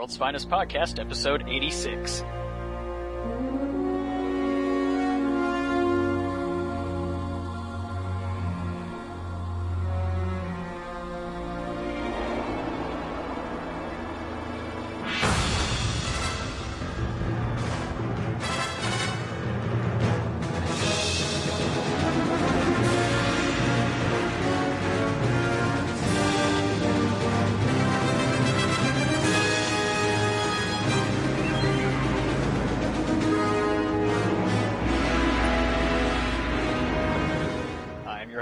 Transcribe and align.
World's 0.00 0.16
Finest 0.16 0.48
Podcast, 0.48 0.98
episode 0.98 1.46
86. 1.46 2.22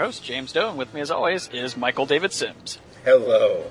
Host, 0.09 0.25
James 0.25 0.53
Doe, 0.53 0.71
and 0.71 0.79
with 0.79 0.95
me 0.95 1.03
as 1.03 1.11
always 1.11 1.49
is 1.49 1.77
Michael 1.77 2.07
David 2.07 2.33
Sims. 2.33 2.79
Hello. 3.05 3.71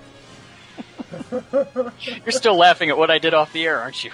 You're 1.32 2.32
still 2.32 2.56
laughing 2.56 2.92
at 2.92 2.98
what 2.98 3.10
I 3.10 3.18
did 3.18 3.34
off 3.34 3.52
the 3.54 3.66
air, 3.66 3.80
aren't 3.80 4.04
you? 4.04 4.12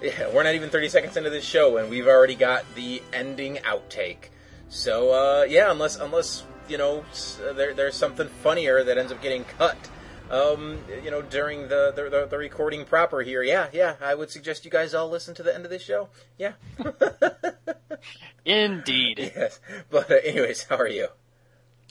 Yeah, 0.00 0.32
we're 0.32 0.44
not 0.44 0.54
even 0.54 0.70
30 0.70 0.88
seconds 0.88 1.16
into 1.16 1.30
this 1.30 1.44
show, 1.44 1.78
and 1.78 1.90
we've 1.90 2.06
already 2.06 2.36
got 2.36 2.64
the 2.76 3.02
ending 3.12 3.56
outtake. 3.56 4.28
So, 4.68 5.10
uh, 5.10 5.42
yeah, 5.42 5.72
unless, 5.72 5.96
unless 5.96 6.44
you 6.68 6.78
know, 6.78 7.04
there, 7.56 7.74
there's 7.74 7.96
something 7.96 8.28
funnier 8.28 8.84
that 8.84 8.96
ends 8.96 9.10
up 9.10 9.20
getting 9.20 9.42
cut, 9.42 9.76
um, 10.30 10.78
you 11.02 11.10
know, 11.10 11.22
during 11.22 11.62
the, 11.62 11.92
the, 11.96 12.08
the, 12.08 12.26
the 12.30 12.38
recording 12.38 12.84
proper 12.84 13.20
here. 13.20 13.42
Yeah, 13.42 13.66
yeah, 13.72 13.96
I 14.00 14.14
would 14.14 14.30
suggest 14.30 14.64
you 14.64 14.70
guys 14.70 14.94
all 14.94 15.10
listen 15.10 15.34
to 15.34 15.42
the 15.42 15.52
end 15.52 15.64
of 15.64 15.72
this 15.72 15.82
show. 15.82 16.08
Yeah. 16.38 16.52
Indeed. 18.44 19.32
yes. 19.34 19.58
But, 19.90 20.08
uh, 20.08 20.14
anyways, 20.22 20.66
how 20.70 20.76
are 20.76 20.86
you? 20.86 21.08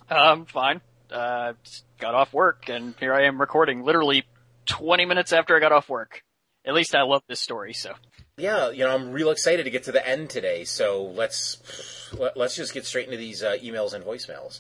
Um, 0.10 0.46
fine. 0.46 0.82
Uh, 1.12 1.54
got 2.00 2.16
off 2.16 2.34
work, 2.34 2.70
and 2.70 2.94
here 3.00 3.14
I 3.14 3.26
am 3.26 3.40
recording 3.40 3.84
literally 3.84 4.24
20 4.66 5.06
minutes 5.06 5.34
after 5.34 5.56
I 5.56 5.60
got 5.60 5.72
off 5.72 5.90
work. 5.90 6.24
At 6.66 6.74
least 6.74 6.96
I 6.96 7.02
love 7.02 7.24
this 7.28 7.40
story, 7.40 7.74
so. 7.74 7.94
Yeah, 8.38 8.70
you 8.70 8.86
know, 8.86 8.94
I'm 8.94 9.12
real 9.12 9.30
excited 9.30 9.64
to 9.64 9.70
get 9.70 9.84
to 9.84 9.92
the 9.92 10.06
end 10.08 10.30
today. 10.30 10.64
So 10.64 11.04
let's 11.04 12.12
let, 12.18 12.38
let's 12.38 12.56
just 12.56 12.74
get 12.74 12.86
straight 12.86 13.06
into 13.06 13.18
these 13.18 13.44
uh, 13.44 13.58
emails 13.64 13.94
and 13.94 14.04
voicemails. 14.04 14.60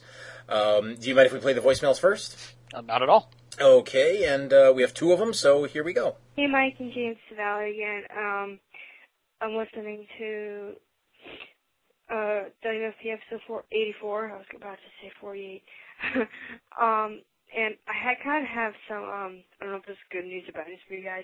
Um, 0.50 0.96
do 0.96 1.10
you 1.10 1.16
mind 1.16 1.28
if 1.28 1.34
we 1.34 1.40
play 1.40 1.54
the 1.54 1.62
voicemails 1.62 2.00
first? 2.00 2.38
Uh, 2.74 2.82
not 2.82 3.02
at 3.02 3.10
all. 3.10 3.32
Okay, 3.60 4.26
and 4.26 4.52
uh, 4.54 4.72
we 4.76 4.82
have 4.82 4.94
two 4.94 5.12
of 5.12 5.20
them, 5.20 5.34
so 5.34 5.66
here 5.66 5.84
we 5.84 5.94
go. 5.94 6.16
Hey, 6.36 6.48
Mike 6.48 6.76
and 6.80 6.94
James 6.94 7.18
Valley 7.36 7.72
again. 7.72 8.04
Um, 8.18 8.60
I'm 9.42 9.56
listening 9.56 10.08
to 10.18 10.74
uh, 12.12 12.52
WFP 12.66 13.08
episode 13.08 13.42
484. 13.48 14.32
I 14.32 14.38
was 14.38 14.46
about 14.56 14.76
to 14.76 14.92
say 15.02 15.12
48. 15.22 15.64
um, 16.82 17.22
and 17.56 17.76
I 17.88 17.96
had 17.96 18.18
kind 18.24 18.44
of 18.44 18.50
have 18.50 18.74
some, 18.88 19.04
um, 19.04 19.44
I 19.60 19.64
don't 19.64 19.72
know 19.72 19.80
if 19.80 19.86
this 19.86 19.96
is 19.96 20.12
good 20.12 20.26
news 20.26 20.44
about 20.50 20.68
news 20.68 20.80
for 20.88 20.96
you 20.96 21.04
guys, 21.04 21.24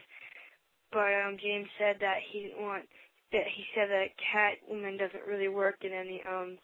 but 0.91 1.11
um, 1.11 1.37
James 1.41 1.67
said 1.77 1.97
that 1.99 2.17
he 2.31 2.47
didn't 2.47 2.61
want, 2.63 2.83
that 3.31 3.43
he 3.53 3.63
said 3.75 3.89
that 3.89 4.15
Catwoman 4.15 4.97
doesn't 4.97 5.27
really 5.27 5.49
work 5.49 5.83
in 5.83 5.91
any, 5.91 6.21
um, 6.29 6.57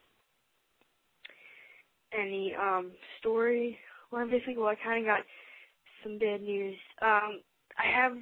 any, 2.18 2.56
um, 2.56 2.92
story. 3.20 3.78
Well, 4.12 4.28
basically, 4.28 4.58
well, 4.58 4.68
I 4.68 4.76
kind 4.76 5.04
of 5.04 5.06
got 5.06 5.26
some 6.04 6.18
bad 6.18 6.42
news. 6.42 6.78
Um, 7.02 7.42
I 7.78 7.92
have 7.92 8.14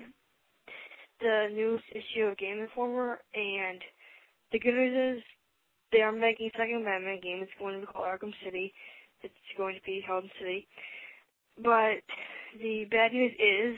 the 1.20 1.50
newest 1.54 1.86
issue 1.92 2.26
of 2.26 2.38
Game 2.38 2.60
Informer, 2.60 3.20
and 3.36 3.82
the 4.52 4.60
good 4.60 4.74
news 4.74 5.18
is 5.18 5.24
they 5.92 6.02
are 6.02 6.11
making 6.11 6.50
a 6.53 6.58
second 6.58 6.86
Batman 6.86 7.20
game. 7.22 7.39
It's 7.42 7.52
going 7.59 7.75
to 7.75 7.81
be 7.81 7.92
called 7.92 8.06
Arkham 8.06 8.33
City. 8.43 8.73
It's 9.21 9.33
going 9.58 9.76
to 9.76 9.82
be 9.86 10.04
held 10.05 10.23
in 10.23 10.30
City. 10.39 10.67
But 11.58 12.02
the 12.60 12.86
bad 12.89 13.14
news 13.14 13.33
is 13.33 13.77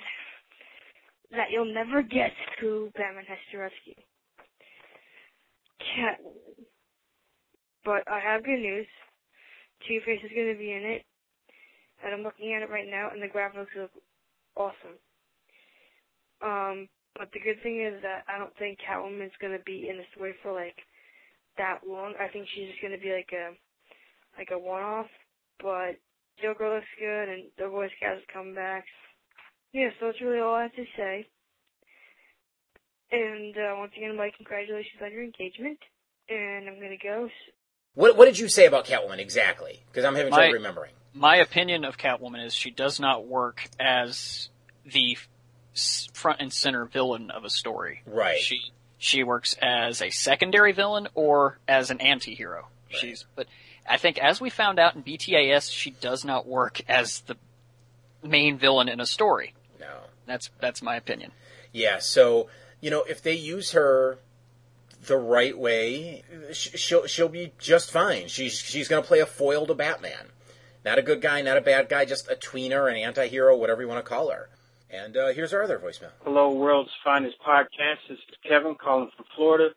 that 1.32 1.52
you'll 1.52 1.74
never 1.74 2.02
guess 2.02 2.32
who 2.62 2.90
Batman 2.96 3.26
has 3.28 3.38
to 3.52 3.58
rescue. 3.58 3.96
Catwoman. 5.82 6.66
But 7.86 8.08
I 8.08 8.20
have 8.20 8.46
good 8.46 8.60
news. 8.60 8.88
Two-Face 9.88 10.22
is 10.24 10.32
going 10.34 10.54
to 10.54 10.58
be 10.58 10.72
in 10.72 10.84
it. 10.84 11.04
And 12.04 12.14
I'm 12.14 12.24
looking 12.24 12.54
at 12.54 12.62
it 12.62 12.70
right 12.70 12.88
now, 12.90 13.10
and 13.12 13.22
the 13.22 13.28
graphics 13.28 13.76
look 13.76 13.92
awesome. 14.56 15.00
Um, 16.44 16.88
but 17.16 17.30
the 17.32 17.40
good 17.40 17.62
thing 17.62 17.82
is 17.82 18.02
that 18.02 18.26
I 18.28 18.38
don't 18.38 18.56
think 18.58 18.80
Catwoman 18.82 19.26
is 19.26 19.40
gonna 19.40 19.62
be 19.66 19.88
in 19.90 19.98
the 19.98 20.04
story 20.16 20.34
for 20.42 20.52
like 20.52 20.76
that 21.58 21.82
long. 21.88 22.14
I 22.20 22.28
think 22.28 22.48
she's 22.54 22.70
just 22.70 22.82
gonna 22.82 22.98
be 22.98 23.12
like 23.12 23.32
a 23.34 23.54
like 24.38 24.50
a 24.52 24.60
one-off. 24.60 25.08
But 25.62 25.98
Joker 26.42 26.60
girl 26.60 26.76
looks 26.76 26.88
good, 27.00 27.30
and 27.30 27.44
the 27.58 27.70
voice 27.70 27.92
cast 28.00 28.20
is 28.20 28.26
coming 28.34 28.56
back. 28.56 28.86
Yeah, 29.72 29.90
so 30.00 30.08
that's 30.08 30.22
really 30.22 30.40
all 30.40 30.54
I 30.54 30.64
have 30.64 30.76
to 30.76 30.86
say. 30.98 31.28
And 33.12 33.56
uh, 33.56 33.76
once 33.78 33.92
again, 33.96 34.18
Mike, 34.18 34.34
congratulations 34.38 35.02
on 35.04 35.12
your 35.12 35.24
engagement. 35.24 35.80
And 36.30 36.68
I'm 36.68 36.76
gonna 36.76 36.98
go. 37.02 37.30
What 37.96 38.18
What 38.18 38.26
did 38.26 38.40
you 38.40 38.50
say 38.50 38.66
about 38.66 38.86
Catwoman 38.86 39.20
exactly? 39.20 39.84
Because 39.88 40.06
I'm 40.06 40.16
having 40.16 40.34
trouble 40.34 40.54
remembering. 40.54 40.94
My 41.14 41.38
opinion 41.38 41.86
of 41.86 41.98
Catwoman 41.98 42.44
is 42.44 42.54
she 42.56 42.72
does 42.72 43.00
not 43.00 43.28
work 43.28 43.70
as 43.80 44.50
the 44.86 45.18
front 46.14 46.42
and 46.42 46.52
center 46.52 46.86
villain 46.86 47.30
of 47.30 47.44
a 47.46 47.50
story. 47.50 48.02
Right. 48.06 48.40
She 48.40 48.72
she 49.04 49.24
works 49.24 49.56
as 49.62 50.02
a 50.02 50.10
secondary 50.10 50.72
villain 50.72 51.10
or 51.14 51.60
as 51.68 51.92
an 51.92 52.00
anti-hero. 52.00 52.68
She's 52.88 53.26
but 53.36 53.48
I 53.88 53.98
think 53.98 54.18
as 54.18 54.40
we 54.40 54.50
found 54.50 54.80
out 54.80 54.96
in 54.96 55.04
BTAS, 55.04 55.72
she 55.72 55.92
does 55.92 56.24
not 56.24 56.48
work 56.48 56.80
as 56.88 57.20
the 57.22 57.36
main 58.24 58.58
villain 58.58 58.88
in 58.88 59.02
a 59.02 59.06
story. 59.06 59.54
No. 59.80 59.88
That's 60.26 60.50
that's 60.62 60.82
my 60.82 60.96
opinion. 60.96 61.32
Yeah. 61.74 62.00
So 62.00 62.48
you 62.80 62.90
know, 62.92 63.04
if 63.04 63.22
they 63.22 63.34
use 63.34 63.72
her 63.72 64.20
the 65.06 65.18
right 65.18 65.58
way, 65.58 66.24
she'll 66.54 67.06
she'll 67.06 67.28
be 67.28 67.52
just 67.60 67.92
fine. 67.92 68.30
She's 68.30 68.58
she's 68.58 68.88
going 68.88 69.04
to 69.04 69.08
play 69.08 69.20
a 69.20 69.26
foil 69.26 69.66
to 69.66 69.74
Batman. 69.74 70.28
Not 70.86 70.98
a 70.98 71.02
good 71.02 71.22
guy, 71.22 71.42
not 71.42 71.58
a 71.58 71.62
bad 71.62 71.90
guy, 71.90 72.06
just 72.06 72.30
a 72.30 72.36
tweener, 72.36 72.90
an 72.90 72.98
anti-hero, 72.98 73.58
whatever 73.58 73.82
you 73.82 73.88
want 73.88 74.04
to 74.04 74.10
call 74.10 74.32
her. 74.32 74.50
And 74.94 75.18
uh, 75.18 75.30
here's 75.30 75.54
our 75.54 75.64
other 75.64 75.80
voicemail. 75.80 76.12
Hello, 76.24 76.52
World's 76.52 76.92
Finest 77.04 77.38
Podcast. 77.42 77.98
This 78.08 78.20
is 78.20 78.38
Kevin 78.48 78.76
calling 78.76 79.10
from 79.16 79.26
Florida, 79.36 79.70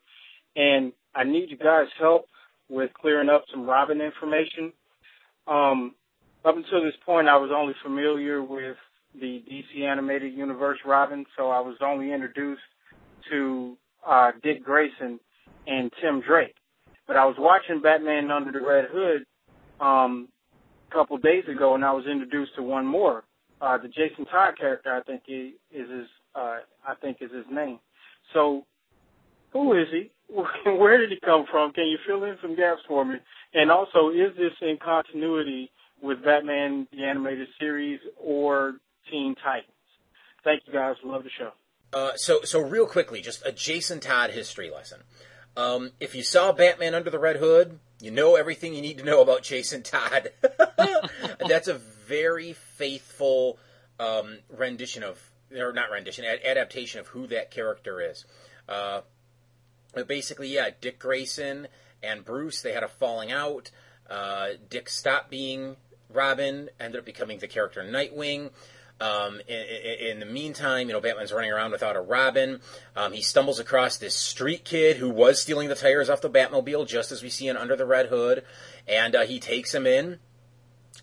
and 0.54 0.93
I 1.15 1.25
need 1.25 1.50
you 1.50 1.56
guys' 1.56 1.88
help 1.99 2.27
with 2.69 2.93
clearing 2.93 3.31
up 3.31 3.44
some 3.50 3.65
Robin 3.65 4.03
information. 4.03 4.75
Um, 5.47 5.94
up 6.44 6.56
until 6.56 6.84
this 6.84 6.97
point, 7.06 7.28
I 7.28 7.38
was 7.38 7.50
only 7.50 7.72
familiar 7.82 8.43
with 8.43 8.76
the 9.19 9.43
DC 9.50 9.82
animated 9.82 10.34
universe 10.34 10.81
Robin, 10.84 11.25
so 11.34 11.49
I 11.49 11.60
was 11.60 11.76
only 11.81 12.12
introduced 12.12 12.60
to 13.31 13.78
uh, 14.06 14.32
Dick 14.43 14.62
Grayson 14.62 15.19
and 15.66 15.91
Tim 15.99 16.21
Drake. 16.21 16.56
But 17.06 17.16
I 17.16 17.25
was 17.25 17.37
watching 17.38 17.81
Batman 17.81 18.31
Under 18.31 18.53
the 18.53 18.60
Red 18.60 18.88
Hood 18.93 19.25
um, 19.81 20.28
a 20.91 20.94
couple 20.94 21.16
days 21.16 21.44
ago, 21.49 21.75
and 21.75 21.87
I 21.87 21.93
was 21.93 22.05
introduced 22.05 22.55
to 22.56 22.62
one 22.62 22.84
more 22.84 23.25
uh, 23.61 23.78
the 23.78 23.89
Jason 23.89 24.25
Todd 24.27 24.55
character, 24.59 24.93
I 24.93 25.03
think 25.03 25.22
he 25.27 25.55
is 25.71 25.89
his, 25.91 26.06
uh, 26.34 26.59
I 26.87 26.94
think 27.00 27.19
is 27.21 27.31
his 27.33 27.47
name. 27.50 27.78
So, 28.33 28.67
who 29.53 29.72
is 29.72 29.87
he? 29.91 30.11
Where 30.67 30.99
did 30.99 31.11
he 31.11 31.19
come 31.25 31.44
from? 31.50 31.72
Can 31.72 31.87
you 31.87 31.99
fill 32.06 32.25
in 32.25 32.37
some 32.43 32.56
gaps 32.56 32.83
for 32.87 33.05
me? 33.05 33.17
And 33.55 33.71
also, 33.71 34.11
is 34.11 34.37
this 34.37 34.53
in 34.61 34.77
continuity 34.83 35.71
with 36.03 36.22
Batman 36.25 36.87
the 36.93 37.05
animated 37.05 37.49
series 37.59 38.00
or 38.19 38.75
Teen 39.11 39.34
Titans? 39.43 39.73
Thank 40.44 40.62
you 40.67 40.73
guys. 40.73 40.97
Love 41.05 41.25
the 41.25 41.31
show. 41.38 41.50
Uh, 41.93 42.15
so, 42.17 42.43
so 42.43 42.61
real 42.61 42.87
quickly, 42.87 43.23
just 43.23 43.44
a 43.47 43.53
Jason 43.53 44.00
Todd 44.00 44.31
history 44.31 44.70
lesson. 44.70 45.00
Um, 45.56 45.93
if 46.00 46.14
you 46.14 46.23
saw 46.23 46.53
Batman 46.53 46.94
Under 46.94 47.08
the 47.08 47.19
Red 47.19 47.37
Hood, 47.37 47.79
you 48.00 48.11
know 48.11 48.37
everything 48.37 48.75
you 48.75 48.82
need 48.82 48.99
to 48.99 49.05
know 49.05 49.23
about 49.23 49.43
Jason 49.43 49.82
Todd. 49.82 50.31
That's 51.49 51.69
a 51.69 51.81
very 52.06 52.53
faithful 52.53 53.58
um, 53.99 54.38
rendition 54.56 55.03
of, 55.03 55.19
or 55.56 55.73
not 55.73 55.91
rendition, 55.91 56.25
ad- 56.25 56.41
adaptation 56.44 57.00
of 57.00 57.08
who 57.08 57.26
that 57.29 57.50
character 57.50 58.00
is. 58.00 58.25
Uh, 58.69 59.00
basically, 60.06 60.49
yeah, 60.49 60.70
Dick 60.81 60.99
Grayson 60.99 61.69
and 62.03 62.25
Bruce, 62.25 62.62
they 62.62 62.73
had 62.73 62.82
a 62.82 62.88
falling 62.88 63.32
out. 63.32 63.70
Uh, 64.08 64.50
Dick 64.69 64.88
stopped 64.88 65.31
being 65.31 65.76
Robin, 66.12 66.69
ended 66.79 67.00
up 67.00 67.05
becoming 67.05 67.38
the 67.38 67.49
character 67.49 67.82
Nightwing. 67.82 68.50
Um, 68.99 69.41
in, 69.47 69.61
in, 69.61 70.06
in 70.12 70.20
the 70.20 70.26
meantime, 70.26 70.88
you 70.88 70.94
know, 70.94 71.03
Batman's 71.03 71.32
running 71.32 71.53
around 71.53 71.70
without 71.73 71.97
a 71.97 72.00
Robin. 72.00 72.61
Um, 72.97 73.12
he 73.12 73.20
stumbles 73.20 73.58
across 73.58 73.99
this 73.99 74.14
street 74.14 74.64
kid 74.64 74.97
who 74.97 75.11
was 75.11 75.43
stealing 75.43 75.69
the 75.69 75.75
tires 75.75 76.08
off 76.08 76.23
the 76.23 76.31
Batmobile, 76.31 76.88
just 76.88 77.12
as 77.12 77.23
we 77.23 77.29
see 77.29 77.47
in 77.49 77.58
Under 77.58 77.76
the 77.76 77.85
Red 77.85 78.06
Hood. 78.06 78.43
And 78.88 79.14
uh, 79.14 79.26
he 79.26 79.38
takes 79.38 79.75
him 79.75 79.87
in, 79.87 80.19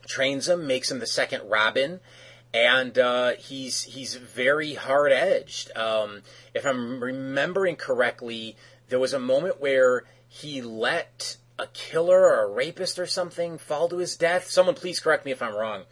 trains 0.07 0.47
him, 0.47 0.67
makes 0.67 0.91
him 0.91 0.99
the 0.99 1.07
second 1.07 1.49
Robin. 1.49 1.99
and 2.53 2.99
uh, 2.99 3.31
he's 3.39 3.83
he's 3.83 4.15
very 4.15 4.75
hard 4.75 5.11
edged. 5.11 5.75
Um, 5.75 6.21
if 6.53 6.65
I'm 6.65 7.03
remembering 7.03 7.75
correctly, 7.75 8.55
there 8.89 8.99
was 8.99 9.13
a 9.13 9.19
moment 9.19 9.59
where 9.59 10.03
he 10.27 10.61
let 10.61 11.37
a 11.57 11.67
killer 11.67 12.19
or 12.19 12.43
a 12.43 12.47
rapist 12.47 12.99
or 12.99 13.07
something 13.07 13.57
fall 13.57 13.89
to 13.89 13.97
his 13.97 14.15
death. 14.15 14.49
Someone 14.49 14.75
please 14.75 14.99
correct 14.99 15.25
me 15.25 15.31
if 15.31 15.41
I'm 15.41 15.55
wrong. 15.55 15.83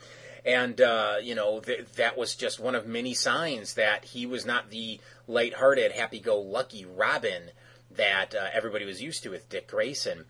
And 0.46 0.80
uh, 0.80 1.16
you 1.22 1.34
know 1.36 1.60
th- 1.62 1.88
that 1.96 2.18
was 2.18 2.36
just 2.36 2.60
one 2.60 2.76
of 2.76 2.88
many 2.88 3.14
signs 3.14 3.74
that 3.74 4.06
he 4.06 4.26
was 4.26 4.46
not 4.46 4.70
the 4.70 5.00
light-hearted, 5.28 5.92
happy-go-lucky 5.94 6.86
Robin 6.86 7.52
that 7.90 8.36
uh, 8.36 8.48
everybody 8.54 8.86
was 8.86 9.02
used 9.02 9.24
to 9.24 9.30
with 9.30 9.50
Dick 9.50 9.68
Grayson. 9.68 10.26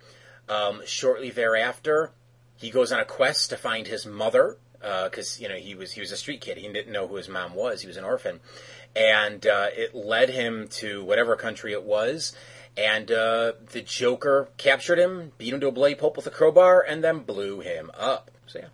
Um, 0.50 0.82
shortly 0.86 1.30
thereafter, 1.30 2.12
he 2.62 2.70
goes 2.70 2.92
on 2.92 3.00
a 3.00 3.06
quest 3.06 3.50
to 3.50 3.58
find 3.58 3.88
his 3.88 4.06
mother 4.06 4.58
because 4.80 5.40
uh, 5.40 5.42
you 5.42 5.50
know 5.50 5.56
he 5.56 5.76
was 5.76 5.92
he 5.92 6.00
was 6.00 6.12
a 6.12 6.18
street 6.18 6.42
kid. 6.42 6.58
He 6.58 6.72
didn't 6.72 6.92
know 6.92 7.08
who 7.08 7.16
his 7.16 7.28
mom 7.28 7.56
was. 7.56 7.82
He 7.82 7.88
was 7.88 7.98
an 7.98 8.04
orphan, 8.04 8.40
and 8.96 9.46
uh, 9.46 9.68
it 9.74 9.96
led 9.96 10.30
him 10.30 10.68
to 10.74 11.04
whatever 11.04 11.36
country 11.36 11.74
it 11.74 11.84
was. 11.84 12.36
And 12.78 13.12
uh, 13.12 13.54
the 13.72 13.82
Joker 13.82 14.48
captured 14.56 14.98
him, 14.98 15.34
beat 15.38 15.54
him 15.54 15.60
to 15.60 15.68
a 15.68 15.72
bloody 15.72 15.96
pulp 15.96 16.16
with 16.16 16.26
a 16.26 16.30
crowbar, 16.30 16.86
and 16.88 17.04
then 17.04 17.20
blew 17.20 17.60
him 17.60 17.92
up. 17.98 18.32
So 18.46 18.60
yeah, 18.60 18.68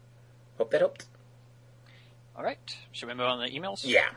hope 0.58 0.70
that 0.72 0.82
helped. 0.82 1.06
All 2.36 2.44
right. 2.44 2.60
Should 2.92 3.08
we 3.08 3.16
move 3.16 3.26
on 3.26 3.40
to 3.40 3.52
the 3.52 3.60
emails? 3.60 3.82
Yeah. 3.84 4.10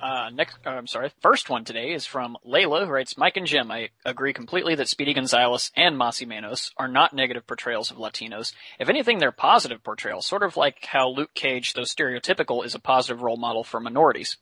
Uh, 0.00 0.28
next, 0.30 0.58
uh, 0.66 0.70
I'm 0.70 0.86
sorry. 0.86 1.10
First 1.20 1.48
one 1.48 1.64
today 1.64 1.92
is 1.92 2.06
from 2.06 2.36
Layla, 2.46 2.84
who 2.84 2.92
writes, 2.92 3.16
Mike 3.16 3.36
and 3.36 3.46
Jim, 3.46 3.70
I 3.70 3.88
agree 4.04 4.32
completely 4.32 4.74
that 4.74 4.88
Speedy 4.88 5.14
Gonzales 5.14 5.70
and 5.74 5.96
Mossy 5.96 6.26
Manos 6.26 6.72
are 6.76 6.88
not 6.88 7.14
negative 7.14 7.46
portrayals 7.46 7.90
of 7.90 7.96
Latinos. 7.96 8.52
If 8.78 8.88
anything, 8.88 9.18
they're 9.18 9.32
positive 9.32 9.82
portrayals, 9.82 10.26
sort 10.26 10.42
of 10.42 10.56
like 10.56 10.84
how 10.84 11.08
Luke 11.08 11.32
Cage, 11.34 11.72
though 11.72 11.82
stereotypical, 11.82 12.64
is 12.64 12.74
a 12.74 12.78
positive 12.78 13.22
role 13.22 13.38
model 13.38 13.64
for 13.64 13.80
minorities. 13.80 14.36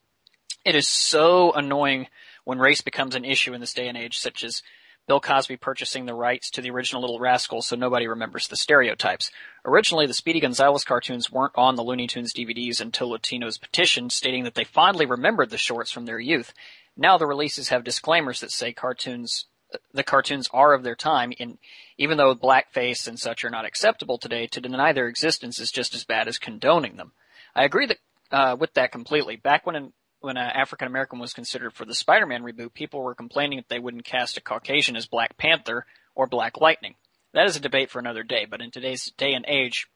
It 0.64 0.74
is 0.74 0.88
so 0.88 1.52
annoying 1.52 2.08
when 2.44 2.58
race 2.58 2.80
becomes 2.80 3.14
an 3.14 3.24
issue 3.24 3.54
in 3.54 3.60
this 3.60 3.74
day 3.74 3.86
and 3.86 3.96
age, 3.96 4.18
such 4.18 4.42
as 4.42 4.62
Bill 5.06 5.20
Cosby 5.20 5.56
purchasing 5.56 6.06
the 6.06 6.14
rights 6.14 6.50
to 6.50 6.62
the 6.62 6.70
original 6.70 7.02
Little 7.02 7.18
Rascals 7.18 7.66
so 7.66 7.76
nobody 7.76 8.06
remembers 8.06 8.48
the 8.48 8.56
stereotypes. 8.56 9.30
Originally, 9.64 10.06
the 10.06 10.14
Speedy 10.14 10.40
Gonzales 10.40 10.84
cartoons 10.84 11.30
weren't 11.30 11.52
on 11.56 11.76
the 11.76 11.84
Looney 11.84 12.06
Tunes 12.06 12.32
DVDs 12.32 12.80
until 12.80 13.10
Latinos 13.10 13.60
petitioned 13.60 14.12
stating 14.12 14.44
that 14.44 14.54
they 14.54 14.64
fondly 14.64 15.04
remembered 15.04 15.50
the 15.50 15.58
shorts 15.58 15.90
from 15.90 16.06
their 16.06 16.18
youth. 16.18 16.54
Now 16.96 17.18
the 17.18 17.26
releases 17.26 17.68
have 17.68 17.84
disclaimers 17.84 18.40
that 18.40 18.50
say 18.50 18.72
cartoons 18.72 19.46
the 19.92 20.04
cartoons 20.04 20.48
are 20.52 20.72
of 20.72 20.82
their 20.82 20.94
time, 20.94 21.32
and 21.38 21.58
even 21.98 22.16
though 22.16 22.34
blackface 22.34 23.08
and 23.08 23.18
such 23.18 23.44
are 23.44 23.50
not 23.50 23.64
acceptable 23.64 24.18
today, 24.18 24.46
to 24.46 24.60
deny 24.60 24.92
their 24.92 25.08
existence 25.08 25.58
is 25.58 25.72
just 25.72 25.94
as 25.94 26.04
bad 26.04 26.28
as 26.28 26.38
condoning 26.38 26.96
them. 26.96 27.12
I 27.54 27.64
agree 27.64 27.86
that 27.86 27.98
uh, 28.30 28.56
with 28.58 28.74
that 28.74 28.92
completely. 28.92 29.36
Back 29.36 29.66
when 29.66 29.92
when 30.24 30.38
an 30.38 30.50
African 30.50 30.88
American 30.88 31.18
was 31.18 31.34
considered 31.34 31.74
for 31.74 31.84
the 31.84 31.94
Spider-Man 31.94 32.42
reboot, 32.42 32.72
people 32.72 33.02
were 33.02 33.14
complaining 33.14 33.58
that 33.58 33.68
they 33.68 33.78
wouldn't 33.78 34.06
cast 34.06 34.38
a 34.38 34.40
Caucasian 34.40 34.96
as 34.96 35.06
Black 35.06 35.36
Panther 35.36 35.84
or 36.14 36.26
Black 36.26 36.60
Lightning. 36.60 36.94
That 37.34 37.46
is 37.46 37.56
a 37.56 37.60
debate 37.60 37.90
for 37.90 37.98
another 37.98 38.22
day, 38.22 38.46
but 38.48 38.62
in 38.62 38.70
today's 38.70 39.12
day 39.18 39.34
and 39.34 39.44
age, 39.46 39.86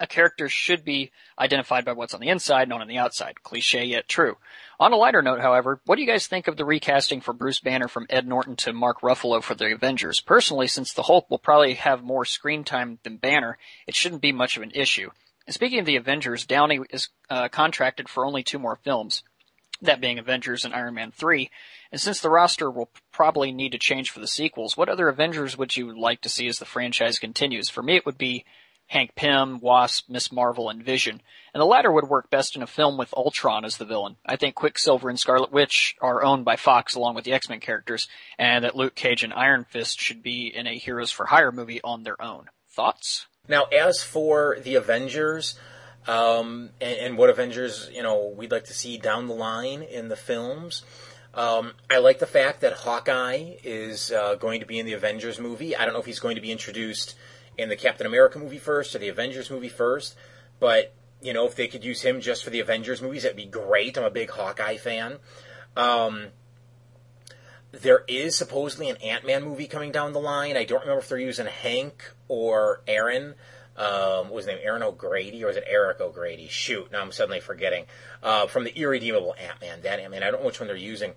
a 0.00 0.06
character 0.06 0.48
should 0.48 0.84
be 0.84 1.12
identified 1.38 1.84
by 1.84 1.92
what's 1.92 2.12
on 2.12 2.20
the 2.20 2.28
inside, 2.28 2.68
not 2.68 2.80
on 2.80 2.88
the 2.88 2.98
outside. 2.98 3.42
Cliche 3.42 3.84
yet 3.84 4.08
true. 4.08 4.36
On 4.80 4.92
a 4.92 4.96
lighter 4.96 5.22
note, 5.22 5.40
however, 5.40 5.80
what 5.86 5.96
do 5.96 6.02
you 6.02 6.08
guys 6.08 6.26
think 6.26 6.48
of 6.48 6.56
the 6.56 6.64
recasting 6.64 7.20
for 7.20 7.32
Bruce 7.32 7.60
Banner 7.60 7.88
from 7.88 8.06
Ed 8.10 8.26
Norton 8.26 8.56
to 8.56 8.72
Mark 8.72 9.00
Ruffalo 9.00 9.42
for 9.42 9.54
the 9.54 9.72
Avengers? 9.72 10.20
Personally, 10.20 10.66
since 10.66 10.92
the 10.92 11.04
Hulk 11.04 11.30
will 11.30 11.38
probably 11.38 11.74
have 11.74 12.02
more 12.02 12.24
screen 12.24 12.64
time 12.64 12.98
than 13.04 13.16
Banner, 13.16 13.58
it 13.86 13.94
shouldn't 13.94 14.22
be 14.22 14.32
much 14.32 14.56
of 14.56 14.62
an 14.64 14.72
issue. 14.74 15.10
And 15.46 15.54
speaking 15.54 15.78
of 15.78 15.86
the 15.86 15.96
Avengers, 15.96 16.46
Downey 16.46 16.80
is 16.90 17.10
uh, 17.30 17.48
contracted 17.48 18.08
for 18.08 18.24
only 18.24 18.42
two 18.42 18.58
more 18.58 18.76
films 18.76 19.22
that 19.82 20.00
being 20.00 20.18
Avengers 20.18 20.64
and 20.64 20.74
Iron 20.74 20.94
Man 20.94 21.10
3. 21.10 21.50
And 21.92 22.00
since 22.00 22.20
the 22.20 22.30
roster 22.30 22.70
will 22.70 22.90
probably 23.12 23.52
need 23.52 23.72
to 23.72 23.78
change 23.78 24.10
for 24.10 24.20
the 24.20 24.26
sequels, 24.26 24.76
what 24.76 24.88
other 24.88 25.08
Avengers 25.08 25.56
would 25.56 25.76
you 25.76 25.98
like 25.98 26.20
to 26.22 26.28
see 26.28 26.48
as 26.48 26.58
the 26.58 26.64
franchise 26.64 27.18
continues? 27.18 27.70
For 27.70 27.82
me, 27.82 27.96
it 27.96 28.04
would 28.04 28.18
be 28.18 28.44
Hank 28.88 29.14
Pym, 29.14 29.60
Wasp, 29.60 30.08
Miss 30.08 30.32
Marvel, 30.32 30.70
and 30.70 30.82
Vision. 30.82 31.20
And 31.52 31.60
the 31.60 31.66
latter 31.66 31.92
would 31.92 32.08
work 32.08 32.30
best 32.30 32.56
in 32.56 32.62
a 32.62 32.66
film 32.66 32.96
with 32.96 33.12
Ultron 33.14 33.64
as 33.64 33.76
the 33.76 33.84
villain. 33.84 34.16
I 34.24 34.36
think 34.36 34.54
Quicksilver 34.54 35.10
and 35.10 35.18
Scarlet 35.18 35.52
Witch 35.52 35.94
are 36.00 36.22
owned 36.22 36.44
by 36.44 36.56
Fox 36.56 36.94
along 36.94 37.14
with 37.14 37.24
the 37.24 37.32
X-Men 37.32 37.60
characters, 37.60 38.08
and 38.38 38.64
that 38.64 38.76
Luke 38.76 38.94
Cage 38.94 39.22
and 39.22 39.32
Iron 39.34 39.64
Fist 39.64 40.00
should 40.00 40.22
be 40.22 40.46
in 40.54 40.66
a 40.66 40.78
Heroes 40.78 41.10
for 41.10 41.26
Hire 41.26 41.52
movie 41.52 41.82
on 41.82 42.02
their 42.02 42.20
own. 42.20 42.46
Thoughts? 42.70 43.26
Now, 43.46 43.64
as 43.64 44.02
for 44.02 44.58
the 44.62 44.74
Avengers, 44.74 45.58
um, 46.08 46.70
and, 46.80 46.98
and, 46.98 47.18
what 47.18 47.28
Avengers, 47.28 47.90
you 47.92 48.02
know, 48.02 48.32
we'd 48.34 48.50
like 48.50 48.64
to 48.64 48.74
see 48.74 48.96
down 48.96 49.26
the 49.26 49.34
line 49.34 49.82
in 49.82 50.08
the 50.08 50.16
films. 50.16 50.82
Um, 51.34 51.74
I 51.90 51.98
like 51.98 52.18
the 52.18 52.26
fact 52.26 52.62
that 52.62 52.72
Hawkeye 52.72 53.56
is 53.62 54.10
uh, 54.10 54.36
going 54.36 54.60
to 54.60 54.66
be 54.66 54.78
in 54.78 54.86
the 54.86 54.94
Avengers 54.94 55.38
movie. 55.38 55.76
I 55.76 55.84
don't 55.84 55.92
know 55.92 56.00
if 56.00 56.06
he's 56.06 56.18
going 56.18 56.36
to 56.36 56.40
be 56.40 56.50
introduced 56.50 57.14
in 57.58 57.68
the 57.68 57.76
Captain 57.76 58.06
America 58.06 58.38
movie 58.38 58.58
first 58.58 58.94
or 58.94 58.98
the 59.00 59.08
Avengers 59.08 59.50
movie 59.50 59.68
first, 59.68 60.16
but 60.58 60.94
you 61.20 61.34
know, 61.34 61.46
if 61.46 61.56
they 61.56 61.68
could 61.68 61.84
use 61.84 62.00
him 62.00 62.20
just 62.20 62.42
for 62.42 62.50
the 62.50 62.60
Avengers 62.60 63.02
movies, 63.02 63.24
that'd 63.24 63.36
be 63.36 63.44
great. 63.44 63.98
I'm 63.98 64.04
a 64.04 64.10
big 64.10 64.30
Hawkeye 64.30 64.78
fan. 64.78 65.18
Um, 65.76 66.28
there 67.72 68.04
is 68.08 68.34
supposedly 68.34 68.88
an 68.88 68.96
Ant 68.96 69.26
Man 69.26 69.44
movie 69.44 69.66
coming 69.66 69.92
down 69.92 70.12
the 70.12 70.20
line. 70.20 70.56
I 70.56 70.64
don't 70.64 70.80
remember 70.80 71.00
if 71.00 71.08
they're 71.08 71.18
using 71.18 71.46
Hank 71.46 72.12
or 72.28 72.80
Aaron 72.86 73.34
um, 73.78 74.30
was 74.30 74.44
his 74.44 74.54
name 74.54 74.64
Aaron 74.64 74.82
O'Grady 74.82 75.42
or 75.44 75.46
was 75.46 75.56
it 75.56 75.64
Eric 75.66 76.00
O'Grady? 76.00 76.48
Shoot, 76.48 76.90
now 76.90 77.00
I'm 77.00 77.12
suddenly 77.12 77.40
forgetting. 77.40 77.86
Uh, 78.22 78.48
from 78.48 78.64
the 78.64 78.76
Irredeemable 78.76 79.36
Ant 79.40 79.60
Man, 79.60 79.82
that 79.82 80.00
Ant 80.00 80.10
Man. 80.10 80.22
I 80.24 80.30
don't 80.30 80.40
know 80.40 80.46
which 80.46 80.58
one 80.58 80.66
they're 80.66 80.76
using, 80.76 81.12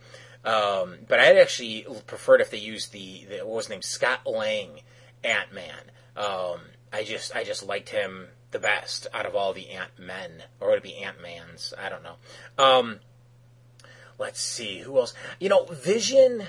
um, 0.46 0.96
but 1.08 1.20
I'd 1.20 1.38
actually 1.38 1.88
preferred 2.06 2.40
if 2.40 2.52
they 2.52 2.60
used 2.60 2.94
the, 2.94 3.26
the 3.30 3.38
what 3.40 3.56
was 3.56 3.66
his 3.66 3.72
name 3.72 3.82
Scott 3.82 4.28
Lang 4.28 4.82
Ant 5.24 5.52
Man. 5.52 5.92
Um, 6.16 6.60
I 6.94 7.04
just 7.04 7.36
I 7.36 7.44
just 7.44 7.66
liked 7.66 7.90
him 7.90 8.28
the 8.52 8.60
best 8.60 9.08
out 9.14 9.26
of 9.26 9.36
all 9.36 9.54
the 9.54 9.70
Ant 9.72 9.98
Men, 9.98 10.44
or 10.60 10.70
would 10.70 10.78
it 10.78 10.84
be 10.84 10.98
Ant 10.98 11.20
Mans? 11.20 11.74
I 11.80 11.90
don't 11.90 12.04
know. 12.04 12.16
Um, 12.64 13.00
let's 14.20 14.40
see 14.40 14.80
who 14.80 14.98
else. 15.00 15.16
You 15.40 15.50
know, 15.50 15.66
Vision. 15.66 16.44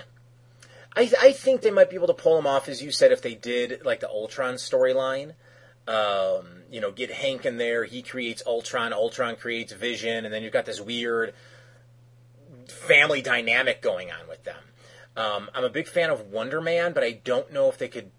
I, 0.95 1.11
I 1.19 1.33
think 1.33 1.63
they 1.63 1.71
might 1.71 1.89
be 1.89 1.97
able 1.97 2.09
to 2.09 2.13
pull 2.13 2.39
him 2.39 2.47
off, 2.47 2.69
as 2.69 2.83
you 2.83 2.91
said, 2.91 3.13
if 3.13 3.23
they 3.23 3.35
did 3.35 3.83
like 3.83 4.01
the 4.01 4.11
Ultron 4.11 4.57
storyline. 4.57 5.33
Um, 5.87 6.63
you 6.71 6.81
know, 6.81 6.91
get 6.91 7.11
Hank 7.11 7.45
in 7.45 7.57
there. 7.57 7.85
He 7.85 8.03
creates 8.03 8.43
Ultron. 8.47 8.93
Ultron 8.93 9.37
creates 9.37 9.73
Vision, 9.73 10.25
and 10.25 10.33
then 10.33 10.43
you've 10.43 10.53
got 10.53 10.65
this 10.65 10.81
weird 10.81 11.35
family 12.69 13.23
dynamic 13.23 13.83
going 13.83 14.11
on 14.11 14.29
with 14.29 14.45
them. 14.45 14.63
Um, 15.17 15.51
I'm 15.55 15.65
a 15.65 15.71
big 15.71 15.89
fan 15.89 16.11
of 16.11 16.31
Wonder 16.31 16.61
Man, 16.61 16.93
but 16.93 17.05
I 17.05 17.13
don't 17.13 17.53
know 17.53 17.69
if 17.69 17.79
they 17.79 17.89
could 17.89 18.11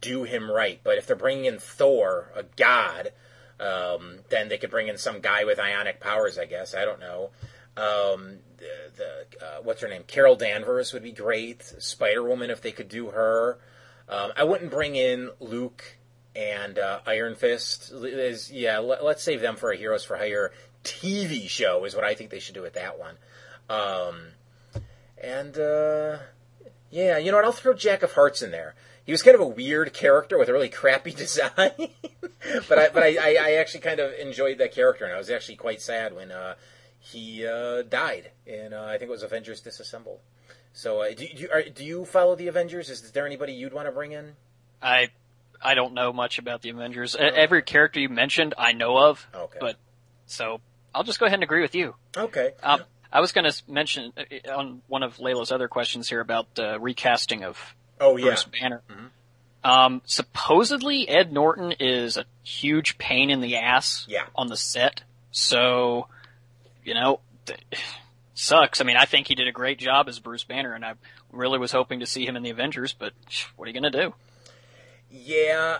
do 0.00 0.24
him 0.24 0.50
right. 0.50 0.80
But 0.82 0.98
if 0.98 1.06
they're 1.06 1.16
bringing 1.16 1.46
in 1.46 1.58
Thor, 1.58 2.30
a 2.34 2.42
god, 2.56 3.12
um, 3.58 4.18
then 4.28 4.48
they 4.48 4.58
could 4.58 4.70
bring 4.70 4.88
in 4.88 4.98
some 4.98 5.20
guy 5.20 5.44
with 5.44 5.58
ionic 5.58 6.00
powers. 6.00 6.38
I 6.38 6.44
guess 6.44 6.74
I 6.74 6.84
don't 6.84 7.00
know. 7.00 7.30
Um, 7.76 8.38
the, 8.58 8.92
the 8.96 9.44
uh, 9.44 9.62
what's 9.62 9.80
her 9.80 9.88
name? 9.88 10.04
Carol 10.06 10.36
Danvers 10.36 10.92
would 10.92 11.02
be 11.02 11.12
great. 11.12 11.62
Spider 11.62 12.22
Woman, 12.22 12.50
if 12.50 12.60
they 12.60 12.72
could 12.72 12.88
do 12.88 13.10
her. 13.10 13.58
Um, 14.08 14.32
I 14.36 14.44
wouldn't 14.44 14.70
bring 14.70 14.96
in 14.96 15.30
Luke 15.40 15.96
and 16.36 16.78
uh, 16.78 17.00
Iron 17.06 17.34
Fist 17.34 17.92
is 17.92 18.50
yeah. 18.50 18.78
Let, 18.78 19.00
us 19.02 19.22
save 19.22 19.40
them 19.40 19.56
for 19.56 19.70
a 19.70 19.76
Heroes 19.76 20.04
for 20.04 20.16
Hire 20.16 20.52
TV 20.82 21.48
show 21.48 21.84
is 21.84 21.94
what 21.94 22.04
I 22.04 22.14
think 22.14 22.30
they 22.30 22.40
should 22.40 22.54
do 22.54 22.62
with 22.62 22.74
that 22.74 22.98
one. 22.98 23.16
Um, 23.68 24.20
and 25.22 25.56
uh, 25.56 26.18
yeah, 26.90 27.18
you 27.18 27.30
know 27.30 27.38
what? 27.38 27.44
I'll 27.44 27.52
throw 27.52 27.74
Jack 27.74 28.02
of 28.02 28.12
Hearts 28.12 28.42
in 28.42 28.50
there. 28.50 28.74
He 29.04 29.12
was 29.12 29.22
kind 29.22 29.34
of 29.34 29.40
a 29.40 29.46
weird 29.46 29.92
character 29.92 30.38
with 30.38 30.48
a 30.48 30.52
really 30.52 30.68
crappy 30.68 31.10
design, 31.16 31.72
but 32.68 32.78
I 32.78 32.88
but 32.88 33.02
I, 33.02 33.16
I, 33.20 33.36
I, 33.40 33.52
actually 33.54 33.80
kind 33.80 34.00
of 34.00 34.12
enjoyed 34.14 34.58
that 34.58 34.72
character, 34.72 35.04
and 35.04 35.14
I 35.14 35.18
was 35.18 35.30
actually 35.30 35.56
quite 35.56 35.82
sad 35.82 36.14
when 36.14 36.32
uh, 36.32 36.54
he 36.98 37.46
uh, 37.46 37.82
died 37.82 38.30
in 38.46 38.72
uh, 38.72 38.84
I 38.84 38.98
think 38.98 39.08
it 39.08 39.10
was 39.10 39.22
Avengers 39.22 39.60
Disassembled. 39.60 40.20
So 40.72 41.02
uh, 41.02 41.10
do, 41.10 41.16
do, 41.16 41.42
you, 41.42 41.48
are, 41.52 41.62
do 41.62 41.84
you 41.84 42.04
follow 42.04 42.34
the 42.34 42.48
Avengers? 42.48 42.90
Is 42.90 43.12
there 43.12 43.26
anybody 43.26 43.52
you'd 43.52 43.72
want 43.72 43.86
to 43.86 43.92
bring 43.92 44.12
in? 44.12 44.34
I 44.82 45.10
I 45.64 45.74
don't 45.74 45.94
know 45.94 46.12
much 46.12 46.38
about 46.38 46.62
the 46.62 46.70
Avengers. 46.70 47.16
Oh. 47.18 47.22
Every 47.22 47.62
character 47.62 47.98
you 47.98 48.08
mentioned, 48.08 48.54
I 48.58 48.72
know 48.72 48.98
of. 48.98 49.26
Okay. 49.34 49.58
But 49.60 49.76
so 50.26 50.60
I'll 50.94 51.04
just 51.04 51.18
go 51.18 51.26
ahead 51.26 51.34
and 51.34 51.42
agree 51.42 51.62
with 51.62 51.74
you. 51.74 51.94
Okay. 52.16 52.52
Um, 52.62 52.82
I 53.12 53.20
was 53.20 53.32
going 53.32 53.50
to 53.50 53.62
mention 53.68 54.12
uh, 54.16 54.52
on 54.52 54.82
one 54.88 55.02
of 55.02 55.16
Layla's 55.16 55.52
other 55.52 55.68
questions 55.68 56.08
here 56.08 56.20
about 56.20 56.46
uh, 56.58 56.78
recasting 56.78 57.44
of 57.44 57.58
oh, 58.00 58.16
yeah. 58.16 58.26
Bruce 58.26 58.44
Banner. 58.44 58.82
Mm-hmm. 58.90 59.06
Um, 59.64 60.02
supposedly 60.04 61.08
Ed 61.08 61.32
Norton 61.32 61.72
is 61.80 62.18
a 62.18 62.26
huge 62.42 62.98
pain 62.98 63.30
in 63.30 63.40
the 63.40 63.56
ass 63.56 64.04
yeah. 64.08 64.26
on 64.34 64.48
the 64.48 64.56
set. 64.56 65.02
So, 65.30 66.08
you 66.84 66.92
know, 66.92 67.20
sucks. 68.34 68.80
I 68.80 68.84
mean, 68.84 68.96
I 68.96 69.06
think 69.06 69.28
he 69.28 69.34
did 69.34 69.48
a 69.48 69.52
great 69.52 69.78
job 69.78 70.08
as 70.08 70.18
Bruce 70.18 70.44
Banner, 70.44 70.74
and 70.74 70.84
I 70.84 70.94
really 71.32 71.58
was 71.58 71.72
hoping 71.72 72.00
to 72.00 72.06
see 72.06 72.26
him 72.26 72.36
in 72.36 72.42
the 72.42 72.50
Avengers. 72.50 72.92
But 72.92 73.14
what 73.56 73.66
are 73.66 73.70
you 73.70 73.80
going 73.80 73.90
to 73.90 74.02
do? 74.02 74.14
Yeah, 75.16 75.78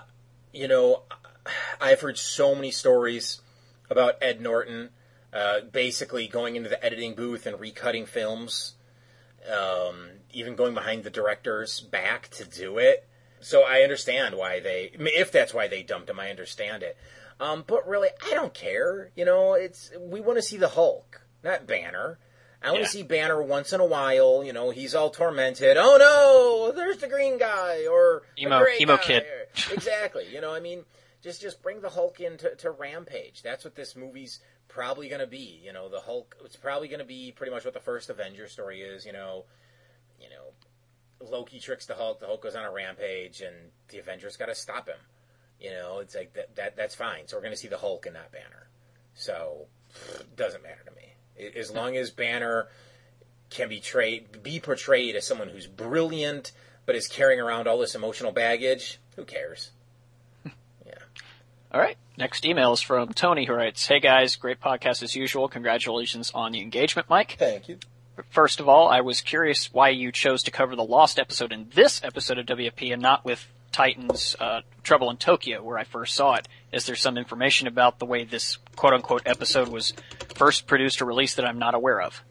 you 0.53 0.69
know, 0.69 1.03
I've 1.81 2.01
heard 2.01 2.19
so 2.19 2.55
many 2.55 2.71
stories 2.71 3.41
about 3.91 4.15
Ed 4.23 4.41
Norton. 4.41 4.91
uh, 5.35 5.61
basically 5.73 6.29
going 6.29 6.55
into 6.55 6.69
the 6.69 6.83
editing 6.83 7.15
booth 7.15 7.45
and 7.47 7.59
recutting 7.59 8.07
films, 8.07 8.75
um, 9.53 10.11
even 10.33 10.55
going 10.55 10.75
behind 10.75 11.03
the 11.03 11.11
director's 11.11 11.81
back 11.81 12.29
to 12.29 12.45
do 12.45 12.79
it. 12.79 13.07
So 13.41 13.65
I 13.65 13.81
understand 13.81 14.37
why 14.37 14.61
they, 14.61 14.93
if 14.95 15.33
that's 15.33 15.53
why 15.53 15.67
they 15.67 15.83
dumped 15.83 16.09
him, 16.09 16.21
I 16.21 16.31
understand 16.31 16.83
it. 16.83 16.97
Um, 17.41 17.65
but 17.67 17.87
really, 17.87 18.11
I 18.25 18.33
don't 18.33 18.55
care. 18.55 19.11
You 19.17 19.25
know, 19.25 19.55
it's 19.55 19.91
we 19.99 20.21
want 20.21 20.39
to 20.39 20.43
see 20.43 20.57
the 20.57 20.69
Hulk, 20.69 21.23
not 21.43 21.67
Banner. 21.67 22.19
I 22.65 22.69
want 22.71 22.79
to 22.79 22.83
Yeah. 22.85 22.89
see 22.89 23.03
Banner 23.03 23.43
once 23.43 23.73
in 23.73 23.81
a 23.81 23.85
while. 23.85 24.43
You 24.45 24.53
know, 24.53 24.71
he's 24.71 24.95
all 24.95 25.11
tormented. 25.11 25.77
Oh 25.77 25.97
no, 25.99 26.73
there's 26.77 26.99
the 26.99 27.09
green 27.09 27.39
guy 27.39 27.87
or 27.87 28.23
Emo- 28.39 28.65
emo 28.81 28.97
guy. 28.97 29.03
kid. 29.03 29.27
exactly. 29.73 30.27
You 30.33 30.41
know, 30.41 30.53
I 30.53 30.61
mean, 30.61 30.85
just 31.23 31.41
just 31.43 31.63
bring 31.63 31.81
the 31.81 31.91
Hulk 31.91 32.21
into 32.21 32.55
to 32.57 32.71
Rampage. 32.71 33.43
That's 33.43 33.65
what 33.65 33.75
this 33.75 33.95
movie's 33.95 34.41
probably 34.69 35.09
going 35.09 35.21
to 35.21 35.27
be. 35.27 35.61
You 35.63 35.73
know, 35.73 35.89
the 35.89 36.01
Hulk. 36.01 36.37
It's 36.45 36.57
probably 36.57 36.89
going 36.89 36.99
to 37.01 37.05
be 37.05 37.33
pretty 37.33 37.53
much 37.53 37.65
what 37.65 37.75
the 37.75 37.81
first 37.81 38.11
Avenger 38.11 38.49
story 38.49 38.81
is. 38.83 39.05
You 39.07 39.13
know, 39.13 39.45
you 40.21 40.29
know, 40.31 41.27
Loki 41.27 41.61
tricks 41.61 41.87
the 41.87 41.95
Hulk. 41.95 42.21
The 42.21 42.27
Hulk 42.27 42.43
goes 42.43 42.55
on 42.57 42.65
a 42.65 42.71
rampage, 42.73 43.41
and 43.41 43.55
the 43.89 43.99
Avengers 43.99 44.37
got 44.37 44.47
to 44.47 44.55
stop 44.55 44.89
him. 44.89 44.99
You 45.61 45.71
know, 45.71 45.99
it's 46.01 46.15
like 46.15 46.33
that. 46.35 46.57
That 46.57 46.77
that's 46.77 46.95
fine. 46.95 47.27
So 47.29 47.37
we're 47.37 47.43
going 47.43 47.55
to 47.55 47.59
see 47.61 47.69
the 47.69 47.79
Hulk 47.79 48.07
and 48.07 48.15
not 48.15 48.33
Banner. 48.33 48.69
So 49.15 49.67
doesn't 50.37 50.63
matter 50.63 50.83
to 50.87 50.91
me. 50.95 51.14
As 51.57 51.71
long 51.71 51.97
as 51.97 52.11
Banner 52.11 52.69
can 53.51 53.69
be 53.69 53.81
trade 53.81 54.43
be 54.43 54.59
portrayed 54.61 55.15
as 55.17 55.27
someone 55.27 55.49
who's 55.49 55.67
brilliant 55.67 56.53
but 56.87 56.97
is 56.97 57.09
carrying 57.09 57.41
around 57.41 57.67
all 57.67 57.79
this 57.79 57.95
emotional 57.95 58.33
baggage, 58.33 58.99
who 59.17 59.25
cares? 59.25 59.71
Yeah. 60.87 60.95
All 61.73 61.81
right. 61.81 61.97
Next 62.19 62.45
email 62.45 62.73
is 62.73 62.81
from 62.81 63.13
Tony, 63.15 63.47
who 63.47 63.55
writes, 63.55 63.87
"Hey 63.87 64.01
guys, 64.01 64.37
great 64.37 64.61
podcast 64.61 65.03
as 65.03 65.17
usual. 65.17 65.49
Congratulations 65.49 66.31
on 66.35 66.53
the 66.53 66.61
engagement, 66.61 67.09
Mike. 67.09 67.37
Thank 67.39 67.69
you. 67.69 67.79
First 68.31 68.61
of 68.61 68.69
all, 68.69 68.89
I 68.89 69.01
was 69.01 69.21
curious 69.21 69.73
why 69.73 69.89
you 69.89 70.13
chose 70.13 70.43
to 70.45 70.51
cover 70.53 70.77
the 70.77 70.85
Lost 70.85 71.19
episode 71.19 71.53
in 71.53 71.69
this 71.75 72.01
episode 72.05 72.39
of 72.39 72.47
WFP 72.47 72.93
and 72.93 73.03
not 73.03 73.25
with 73.25 73.49
Titans 73.75 74.37
uh, 74.39 74.61
Trouble 74.85 75.11
in 75.11 75.17
Tokyo, 75.17 75.61
where 75.61 75.77
I 75.77 75.83
first 75.83 76.15
saw 76.15 76.35
it. 76.35 76.47
Is 76.73 76.87
there 76.87 76.95
some 76.95 77.19
information 77.19 77.67
about 77.67 77.99
the 77.99 78.07
way 78.07 78.23
this 78.23 78.59
quote 78.77 78.93
unquote 78.93 79.23
episode 79.27 79.67
was 79.67 79.93
first 80.37 80.69
produced 80.69 81.03
or 81.03 81.07
released 81.07 81.37
that 81.37 81.45
I'm 81.45 81.59
not 81.59 81.75
aware 81.75 82.01
of? 82.01 82.23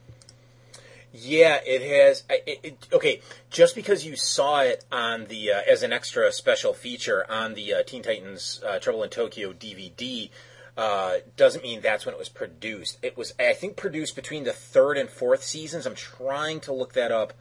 Yeah, 1.11 1.59
it 1.65 1.81
has. 1.81 2.23
It, 2.29 2.59
it, 2.63 2.87
okay, 2.93 3.21
just 3.49 3.75
because 3.75 4.05
you 4.05 4.15
saw 4.15 4.61
it 4.61 4.85
on 4.89 5.25
the 5.25 5.51
uh, 5.51 5.61
as 5.69 5.83
an 5.83 5.91
extra 5.91 6.31
special 6.31 6.73
feature 6.73 7.29
on 7.29 7.55
the 7.55 7.73
uh, 7.73 7.83
Teen 7.83 8.03
Titans 8.03 8.61
uh, 8.65 8.79
Trouble 8.79 9.03
in 9.03 9.09
Tokyo 9.09 9.51
DVD 9.51 10.29
uh, 10.77 11.15
doesn't 11.35 11.61
mean 11.61 11.81
that's 11.81 12.05
when 12.05 12.15
it 12.15 12.19
was 12.19 12.29
produced. 12.29 12.99
It 13.01 13.17
was, 13.17 13.33
I 13.37 13.51
think, 13.51 13.75
produced 13.75 14.15
between 14.15 14.45
the 14.45 14.53
third 14.53 14.97
and 14.97 15.09
fourth 15.09 15.43
seasons. 15.43 15.85
I'm 15.85 15.95
trying 15.95 16.61
to 16.61 16.73
look 16.73 16.93
that 16.93 17.11
up 17.11 17.33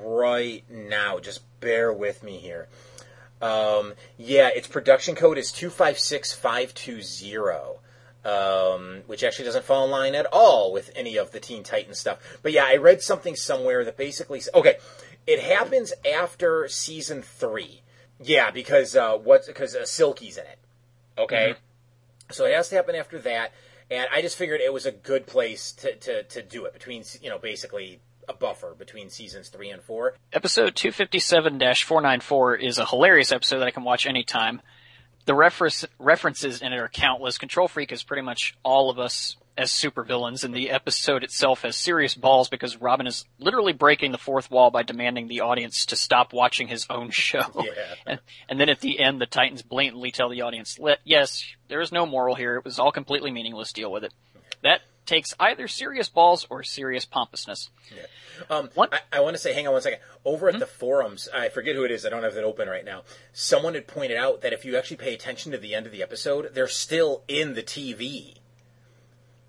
right 0.00 0.62
now. 0.70 1.18
Just 1.18 1.42
bear 1.58 1.92
with 1.92 2.22
me 2.22 2.38
here. 2.38 2.68
Um, 3.42 3.94
yeah, 4.16 4.48
its 4.48 4.68
production 4.68 5.14
code 5.14 5.36
is 5.36 5.52
two 5.52 5.68
five 5.68 5.98
six 5.98 6.32
five 6.32 6.72
two 6.74 7.02
zero 7.02 7.80
um, 8.24 9.02
which 9.06 9.24
actually 9.24 9.46
doesn't 9.46 9.64
fall 9.64 9.84
in 9.84 9.90
line 9.90 10.14
at 10.14 10.26
all 10.26 10.72
with 10.72 10.90
any 10.94 11.16
of 11.16 11.32
the 11.32 11.40
Teen 11.40 11.62
Titans 11.62 11.98
stuff. 11.98 12.18
But 12.42 12.52
yeah, 12.52 12.64
I 12.66 12.76
read 12.76 13.02
something 13.02 13.36
somewhere 13.36 13.84
that 13.84 13.96
basically 13.96 14.42
okay, 14.54 14.76
it 15.26 15.40
happens 15.40 15.92
after 16.10 16.68
season 16.68 17.22
three. 17.22 17.82
Yeah, 18.20 18.50
because 18.50 18.94
uh, 18.94 19.16
what? 19.16 19.46
Because 19.46 19.74
uh, 19.74 19.80
Silkie's 19.80 20.36
in 20.36 20.44
it. 20.44 20.58
Okay, 21.18 21.54
so 22.30 22.44
it 22.44 22.54
has 22.54 22.68
to 22.68 22.76
happen 22.76 22.94
after 22.94 23.18
that, 23.20 23.52
and 23.90 24.06
I 24.12 24.22
just 24.22 24.36
figured 24.36 24.60
it 24.60 24.72
was 24.72 24.86
a 24.86 24.92
good 24.92 25.26
place 25.26 25.72
to 25.72 25.96
to, 25.96 26.22
to 26.22 26.42
do 26.42 26.64
it 26.64 26.72
between 26.72 27.02
you 27.20 27.28
know 27.28 27.38
basically 27.38 28.00
a 28.28 28.34
buffer 28.34 28.74
between 28.78 29.10
seasons 29.10 29.48
three 29.48 29.70
and 29.70 29.82
four. 29.82 30.14
Episode 30.32 30.74
257-494 30.74 32.62
is 32.62 32.78
a 32.78 32.86
hilarious 32.86 33.32
episode 33.32 33.58
that 33.58 33.66
I 33.66 33.70
can 33.70 33.84
watch 33.84 34.06
anytime. 34.06 34.60
The 35.24 35.34
reference, 35.34 35.84
references 35.98 36.62
in 36.62 36.72
it 36.72 36.78
are 36.78 36.88
countless. 36.88 37.38
Control 37.38 37.68
Freak 37.68 37.92
is 37.92 38.02
pretty 38.02 38.22
much 38.22 38.56
all 38.64 38.90
of 38.90 38.98
us 38.98 39.36
as 39.56 39.70
supervillains, 39.70 40.44
and 40.44 40.54
the 40.54 40.70
episode 40.70 41.22
itself 41.22 41.62
has 41.62 41.76
serious 41.76 42.14
balls 42.14 42.48
because 42.48 42.80
Robin 42.80 43.06
is 43.06 43.24
literally 43.38 43.72
breaking 43.72 44.10
the 44.12 44.18
fourth 44.18 44.50
wall 44.50 44.70
by 44.70 44.82
demanding 44.82 45.28
the 45.28 45.42
audience 45.42 45.86
to 45.86 45.96
stop 45.96 46.32
watching 46.32 46.68
his 46.68 46.86
own 46.88 47.10
show. 47.10 47.44
Yeah. 47.56 47.94
And, 48.06 48.20
and 48.48 48.60
then 48.60 48.68
at 48.68 48.80
the 48.80 48.98
end, 49.00 49.20
the 49.20 49.26
Titans 49.26 49.62
blatantly 49.62 50.10
tell 50.10 50.30
the 50.30 50.42
audience, 50.42 50.78
yes, 51.04 51.44
there 51.68 51.80
is 51.80 51.92
no 51.92 52.06
moral 52.06 52.34
here. 52.34 52.56
It 52.56 52.64
was 52.64 52.78
all 52.78 52.92
completely 52.92 53.30
meaningless. 53.30 53.72
Deal 53.72 53.92
with 53.92 54.04
it." 54.04 54.12
That 54.62 54.80
takes 55.06 55.34
either 55.40 55.68
serious 55.68 56.08
balls 56.08 56.46
or 56.50 56.62
serious 56.62 57.04
pompousness. 57.04 57.70
Um, 58.48 58.70
What? 58.74 58.92
I, 58.92 59.18
I 59.18 59.20
want 59.20 59.34
to 59.34 59.42
say, 59.42 59.52
hang 59.52 59.66
on 59.66 59.72
one 59.72 59.82
second. 59.82 60.00
Over 60.24 60.48
at 60.48 60.58
the 60.58 60.66
forums, 60.66 61.28
I 61.34 61.48
forget 61.48 61.74
who 61.74 61.84
it 61.84 61.90
is. 61.90 62.06
I 62.06 62.08
don't 62.10 62.22
have 62.22 62.36
it 62.36 62.44
open 62.44 62.68
right 62.68 62.84
now. 62.84 63.02
Someone 63.32 63.74
had 63.74 63.86
pointed 63.86 64.16
out 64.16 64.40
that 64.42 64.52
if 64.52 64.64
you 64.64 64.76
actually 64.76 64.96
pay 64.98 65.14
attention 65.14 65.52
to 65.52 65.58
the 65.58 65.74
end 65.74 65.86
of 65.86 65.92
the 65.92 66.02
episode, 66.02 66.50
they're 66.54 66.68
still 66.68 67.22
in 67.28 67.54
the 67.54 67.62
TV. 67.62 68.36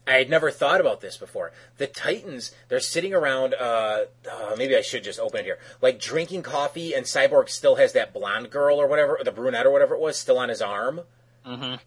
I 0.06 0.16
had 0.16 0.30
never 0.30 0.52
thought 0.52 0.82
about 0.82 1.00
this 1.00 1.16
before. 1.16 1.54
The 1.78 1.88
Titans, 1.88 2.52
they're 2.68 2.82
sitting 2.82 3.14
around. 3.14 3.54
Uh, 3.54 4.06
uh, 4.30 4.56
maybe 4.58 4.76
I 4.76 4.82
should 4.82 5.02
just 5.04 5.18
open 5.20 5.40
it 5.40 5.46
here, 5.46 5.60
like 5.82 5.98
drinking 5.98 6.44
coffee, 6.44 6.94
and 6.94 7.06
Cyborg 7.06 7.48
still 7.48 7.76
has 7.76 7.94
that 7.94 8.14
blonde 8.14 8.50
girl 8.50 8.82
or 8.82 8.88
whatever, 8.88 9.18
or 9.18 9.24
the 9.24 9.32
brunette 9.32 9.66
or 9.66 9.72
whatever 9.72 9.96
it 9.96 10.02
was, 10.02 10.18
still 10.18 10.38
on 10.38 10.50
his 10.50 10.62
arm 10.62 11.02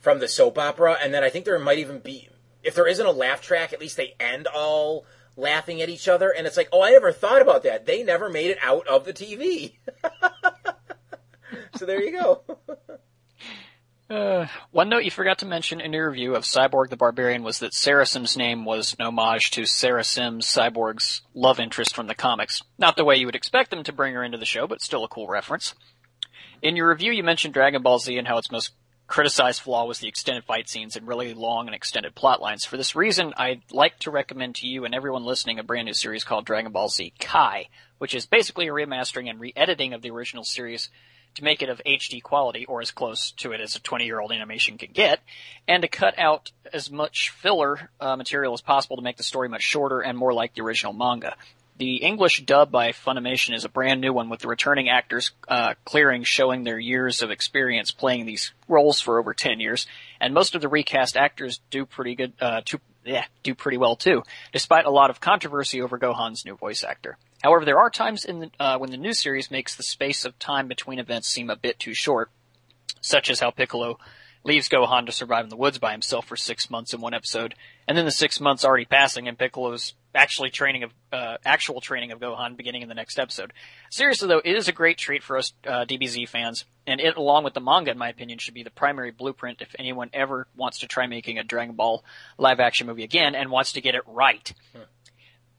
from 0.00 0.18
the 0.20 0.28
soap 0.28 0.56
opera. 0.58 0.96
And 1.02 1.12
then 1.12 1.22
I 1.24 1.28
think 1.28 1.44
there 1.44 1.58
might 1.58 1.78
even 1.78 1.98
be, 1.98 2.28
if 2.66 2.74
there 2.74 2.86
isn't 2.86 3.06
a 3.06 3.12
laugh 3.12 3.40
track, 3.40 3.72
at 3.72 3.80
least 3.80 3.96
they 3.96 4.14
end 4.18 4.46
all 4.46 5.06
laughing 5.36 5.80
at 5.80 5.88
each 5.88 6.08
other. 6.08 6.30
And 6.30 6.46
it's 6.46 6.56
like, 6.56 6.68
oh, 6.72 6.82
I 6.82 6.90
never 6.90 7.12
thought 7.12 7.40
about 7.40 7.62
that. 7.62 7.86
They 7.86 8.02
never 8.02 8.28
made 8.28 8.50
it 8.50 8.58
out 8.62 8.86
of 8.88 9.04
the 9.04 9.12
TV. 9.12 9.74
so 11.76 11.86
there 11.86 12.02
you 12.02 12.12
go. 12.12 12.42
Uh, 14.08 14.46
one 14.70 14.88
note 14.88 15.04
you 15.04 15.10
forgot 15.10 15.38
to 15.38 15.46
mention 15.46 15.80
in 15.80 15.92
your 15.92 16.08
review 16.08 16.36
of 16.36 16.44
Cyborg 16.44 16.90
the 16.90 16.96
Barbarian 16.96 17.42
was 17.42 17.58
that 17.58 17.72
Sarasim's 17.72 18.36
name 18.36 18.64
was 18.64 18.94
an 18.98 19.06
homage 19.06 19.50
to 19.52 19.66
Sarah 19.66 20.04
Simms, 20.04 20.46
Cyborg's 20.46 21.22
love 21.34 21.58
interest 21.58 21.94
from 21.94 22.06
the 22.06 22.14
comics. 22.14 22.62
Not 22.78 22.96
the 22.96 23.04
way 23.04 23.16
you 23.16 23.26
would 23.26 23.34
expect 23.34 23.70
them 23.70 23.82
to 23.82 23.92
bring 23.92 24.14
her 24.14 24.22
into 24.22 24.38
the 24.38 24.44
show, 24.44 24.68
but 24.68 24.80
still 24.80 25.04
a 25.04 25.08
cool 25.08 25.26
reference. 25.26 25.74
In 26.62 26.76
your 26.76 26.88
review, 26.88 27.12
you 27.12 27.24
mentioned 27.24 27.54
Dragon 27.54 27.82
Ball 27.82 27.98
Z 27.98 28.16
and 28.16 28.28
how 28.28 28.38
its 28.38 28.50
most 28.50 28.72
criticized 29.06 29.62
flaw 29.62 29.86
was 29.86 29.98
the 29.98 30.08
extended 30.08 30.44
fight 30.44 30.68
scenes 30.68 30.96
and 30.96 31.06
really 31.06 31.34
long 31.34 31.66
and 31.66 31.74
extended 31.74 32.14
plot 32.14 32.40
lines. 32.40 32.64
For 32.64 32.76
this 32.76 32.96
reason, 32.96 33.32
I'd 33.36 33.62
like 33.70 33.98
to 34.00 34.10
recommend 34.10 34.56
to 34.56 34.66
you 34.66 34.84
and 34.84 34.94
everyone 34.94 35.24
listening 35.24 35.58
a 35.58 35.62
brand 35.62 35.86
new 35.86 35.94
series 35.94 36.24
called 36.24 36.44
Dragon 36.44 36.72
Ball 36.72 36.88
Z 36.88 37.12
Kai, 37.18 37.68
which 37.98 38.14
is 38.14 38.26
basically 38.26 38.66
a 38.66 38.72
remastering 38.72 39.30
and 39.30 39.40
re-editing 39.40 39.92
of 39.92 40.02
the 40.02 40.10
original 40.10 40.44
series 40.44 40.90
to 41.36 41.44
make 41.44 41.62
it 41.62 41.68
of 41.68 41.80
HD 41.86 42.22
quality 42.22 42.64
or 42.66 42.80
as 42.80 42.90
close 42.90 43.30
to 43.32 43.52
it 43.52 43.60
as 43.60 43.76
a 43.76 43.80
20 43.80 44.04
year 44.04 44.20
old 44.20 44.32
animation 44.32 44.78
can 44.78 44.90
get, 44.92 45.20
and 45.68 45.82
to 45.82 45.88
cut 45.88 46.18
out 46.18 46.50
as 46.72 46.90
much 46.90 47.30
filler 47.30 47.90
uh, 48.00 48.16
material 48.16 48.54
as 48.54 48.60
possible 48.60 48.96
to 48.96 49.02
make 49.02 49.16
the 49.16 49.22
story 49.22 49.48
much 49.48 49.62
shorter 49.62 50.00
and 50.00 50.18
more 50.18 50.32
like 50.32 50.54
the 50.54 50.62
original 50.62 50.92
manga. 50.92 51.36
The 51.78 51.96
English 51.96 52.42
dub 52.46 52.70
by 52.70 52.92
Funimation 52.92 53.54
is 53.54 53.66
a 53.66 53.68
brand 53.68 54.00
new 54.00 54.12
one 54.12 54.30
with 54.30 54.40
the 54.40 54.48
returning 54.48 54.88
actors 54.88 55.32
uh, 55.46 55.74
clearing 55.84 56.24
showing 56.24 56.64
their 56.64 56.78
years 56.78 57.20
of 57.20 57.30
experience 57.30 57.90
playing 57.90 58.24
these 58.24 58.52
roles 58.66 59.00
for 59.00 59.18
over 59.18 59.34
10 59.34 59.60
years, 59.60 59.86
and 60.18 60.32
most 60.32 60.54
of 60.54 60.62
the 60.62 60.68
recast 60.68 61.18
actors 61.18 61.60
do 61.70 61.84
pretty 61.84 62.14
good, 62.14 62.32
uh, 62.40 62.62
too, 62.64 62.80
yeah, 63.04 63.26
do 63.42 63.54
pretty 63.54 63.76
well 63.76 63.94
too, 63.94 64.22
despite 64.52 64.86
a 64.86 64.90
lot 64.90 65.10
of 65.10 65.20
controversy 65.20 65.82
over 65.82 65.98
Gohan's 65.98 66.46
new 66.46 66.56
voice 66.56 66.82
actor. 66.82 67.18
However, 67.42 67.66
there 67.66 67.78
are 67.78 67.90
times 67.90 68.24
in 68.24 68.40
the, 68.40 68.50
uh, 68.58 68.78
when 68.78 68.90
the 68.90 68.96
new 68.96 69.12
series 69.12 69.50
makes 69.50 69.76
the 69.76 69.82
space 69.82 70.24
of 70.24 70.38
time 70.38 70.68
between 70.68 70.98
events 70.98 71.28
seem 71.28 71.50
a 71.50 71.56
bit 71.56 71.78
too 71.78 71.92
short, 71.92 72.30
such 73.02 73.28
as 73.28 73.40
how 73.40 73.50
Piccolo 73.50 73.98
leaves 74.44 74.70
Gohan 74.70 75.04
to 75.06 75.12
survive 75.12 75.44
in 75.44 75.50
the 75.50 75.56
woods 75.56 75.78
by 75.78 75.92
himself 75.92 76.26
for 76.26 76.36
six 76.36 76.70
months 76.70 76.94
in 76.94 77.02
one 77.02 77.12
episode, 77.12 77.54
and 77.88 77.96
then 77.96 78.04
the 78.04 78.10
six 78.10 78.40
months 78.40 78.64
already 78.64 78.84
passing 78.84 79.28
and 79.28 79.38
Piccolo's 79.38 79.94
actually 80.14 80.50
training 80.50 80.82
of 80.82 80.90
uh, 81.12 81.36
actual 81.44 81.80
training 81.80 82.10
of 82.10 82.18
Gohan 82.18 82.56
beginning 82.56 82.82
in 82.82 82.88
the 82.88 82.94
next 82.94 83.18
episode. 83.18 83.52
Seriously 83.90 84.28
though, 84.28 84.40
it 84.44 84.56
is 84.56 84.68
a 84.68 84.72
great 84.72 84.98
treat 84.98 85.22
for 85.22 85.36
us 85.36 85.52
uh, 85.66 85.84
DBZ 85.84 86.28
fans, 86.28 86.64
and 86.86 87.00
it, 87.00 87.16
along 87.16 87.44
with 87.44 87.54
the 87.54 87.60
manga, 87.60 87.90
in 87.90 87.98
my 87.98 88.08
opinion, 88.08 88.38
should 88.38 88.54
be 88.54 88.62
the 88.62 88.70
primary 88.70 89.10
blueprint 89.10 89.60
if 89.60 89.74
anyone 89.78 90.10
ever 90.12 90.46
wants 90.56 90.80
to 90.80 90.86
try 90.86 91.06
making 91.06 91.38
a 91.38 91.44
Dragon 91.44 91.74
Ball 91.74 92.04
live 92.38 92.60
action 92.60 92.86
movie 92.86 93.04
again 93.04 93.34
and 93.34 93.50
wants 93.50 93.72
to 93.72 93.80
get 93.80 93.94
it 93.94 94.02
right. 94.06 94.52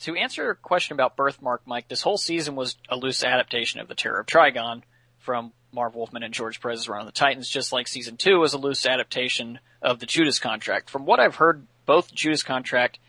To 0.02 0.16
answer 0.16 0.44
your 0.44 0.56
question 0.56 0.94
about 0.94 1.16
Birthmark, 1.16 1.62
Mike, 1.66 1.88
this 1.88 2.04
whole 2.04 2.18
season 2.18 2.56
was 2.56 2.76
a 2.88 2.96
loose 2.96 3.24
adaptation 3.24 3.80
of 3.80 3.88
The 3.88 3.96
Terror 3.96 4.20
of 4.20 4.28
Trigon 4.28 4.84
from 5.18 5.54
Marv 5.72 5.96
Wolfman 5.96 6.24
and 6.24 6.34
George 6.34 6.62
Perez's 6.62 6.88
Run 6.88 7.02
on 7.02 7.06
the 7.06 7.12
Titans, 7.12 7.50
just 7.50 7.74
like 7.74 7.88
season 7.88 8.16
two 8.16 8.40
was 8.40 8.54
a 8.54 8.58
loose 8.58 8.86
adaptation 8.86 9.60
of 9.82 10.00
the 10.00 10.06
Judas 10.06 10.40
Contract. 10.40 10.90
From 10.90 11.06
what 11.06 11.20
I've 11.20 11.36
heard, 11.36 11.66
both 11.88 12.14
Judas 12.14 12.44
Contract 12.44 13.00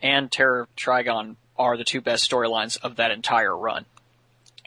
and 0.00 0.32
Terror 0.32 0.68
Trigon 0.78 1.36
are 1.58 1.76
the 1.76 1.84
two 1.84 2.00
best 2.00 2.30
storylines 2.30 2.78
of 2.82 2.96
that 2.96 3.10
entire 3.10 3.54
run. 3.54 3.84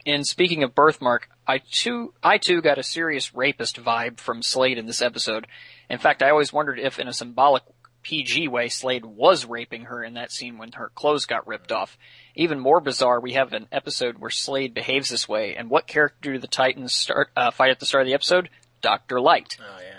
And 0.06 0.24
speaking 0.26 0.62
of 0.62 0.74
Birthmark, 0.74 1.28
I 1.46 1.58
too, 1.58 2.14
I 2.22 2.38
too 2.38 2.60
got 2.60 2.78
a 2.78 2.84
serious 2.84 3.34
rapist 3.34 3.82
vibe 3.82 4.20
from 4.20 4.42
Slade 4.42 4.78
in 4.78 4.86
this 4.86 5.02
episode. 5.02 5.46
In 5.88 5.98
fact, 5.98 6.22
I 6.22 6.30
always 6.30 6.52
wondered 6.52 6.78
if 6.78 6.98
in 7.00 7.08
a 7.08 7.12
symbolic 7.12 7.62
PG 8.02 8.48
way, 8.48 8.68
Slade 8.68 9.04
was 9.04 9.44
raping 9.44 9.84
her 9.84 10.02
in 10.02 10.14
that 10.14 10.32
scene 10.32 10.58
when 10.58 10.72
her 10.72 10.90
clothes 10.94 11.24
got 11.24 11.46
ripped 11.46 11.70
off. 11.70 11.96
Even 12.34 12.58
more 12.58 12.80
bizarre, 12.80 13.20
we 13.20 13.34
have 13.34 13.52
an 13.52 13.68
episode 13.70 14.18
where 14.18 14.30
Slade 14.30 14.74
behaves 14.74 15.08
this 15.08 15.28
way, 15.28 15.54
and 15.54 15.70
what 15.70 15.86
character 15.86 16.32
do 16.32 16.38
the 16.38 16.48
Titans 16.48 16.92
start 16.92 17.30
uh, 17.36 17.50
fight 17.50 17.70
at 17.70 17.78
the 17.78 17.86
start 17.86 18.02
of 18.02 18.06
the 18.08 18.14
episode? 18.14 18.48
Doctor 18.80 19.20
Light. 19.20 19.56
Oh 19.60 19.80
yeah. 19.80 19.91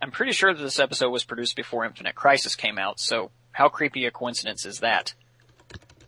I'm 0.00 0.10
pretty 0.10 0.32
sure 0.32 0.54
that 0.54 0.62
this 0.62 0.78
episode 0.78 1.10
was 1.10 1.24
produced 1.24 1.56
before 1.56 1.84
Infinite 1.84 2.14
Crisis 2.14 2.54
came 2.54 2.78
out, 2.78 3.00
so 3.00 3.30
how 3.52 3.68
creepy 3.68 4.06
a 4.06 4.10
coincidence 4.10 4.64
is 4.64 4.80
that? 4.80 5.14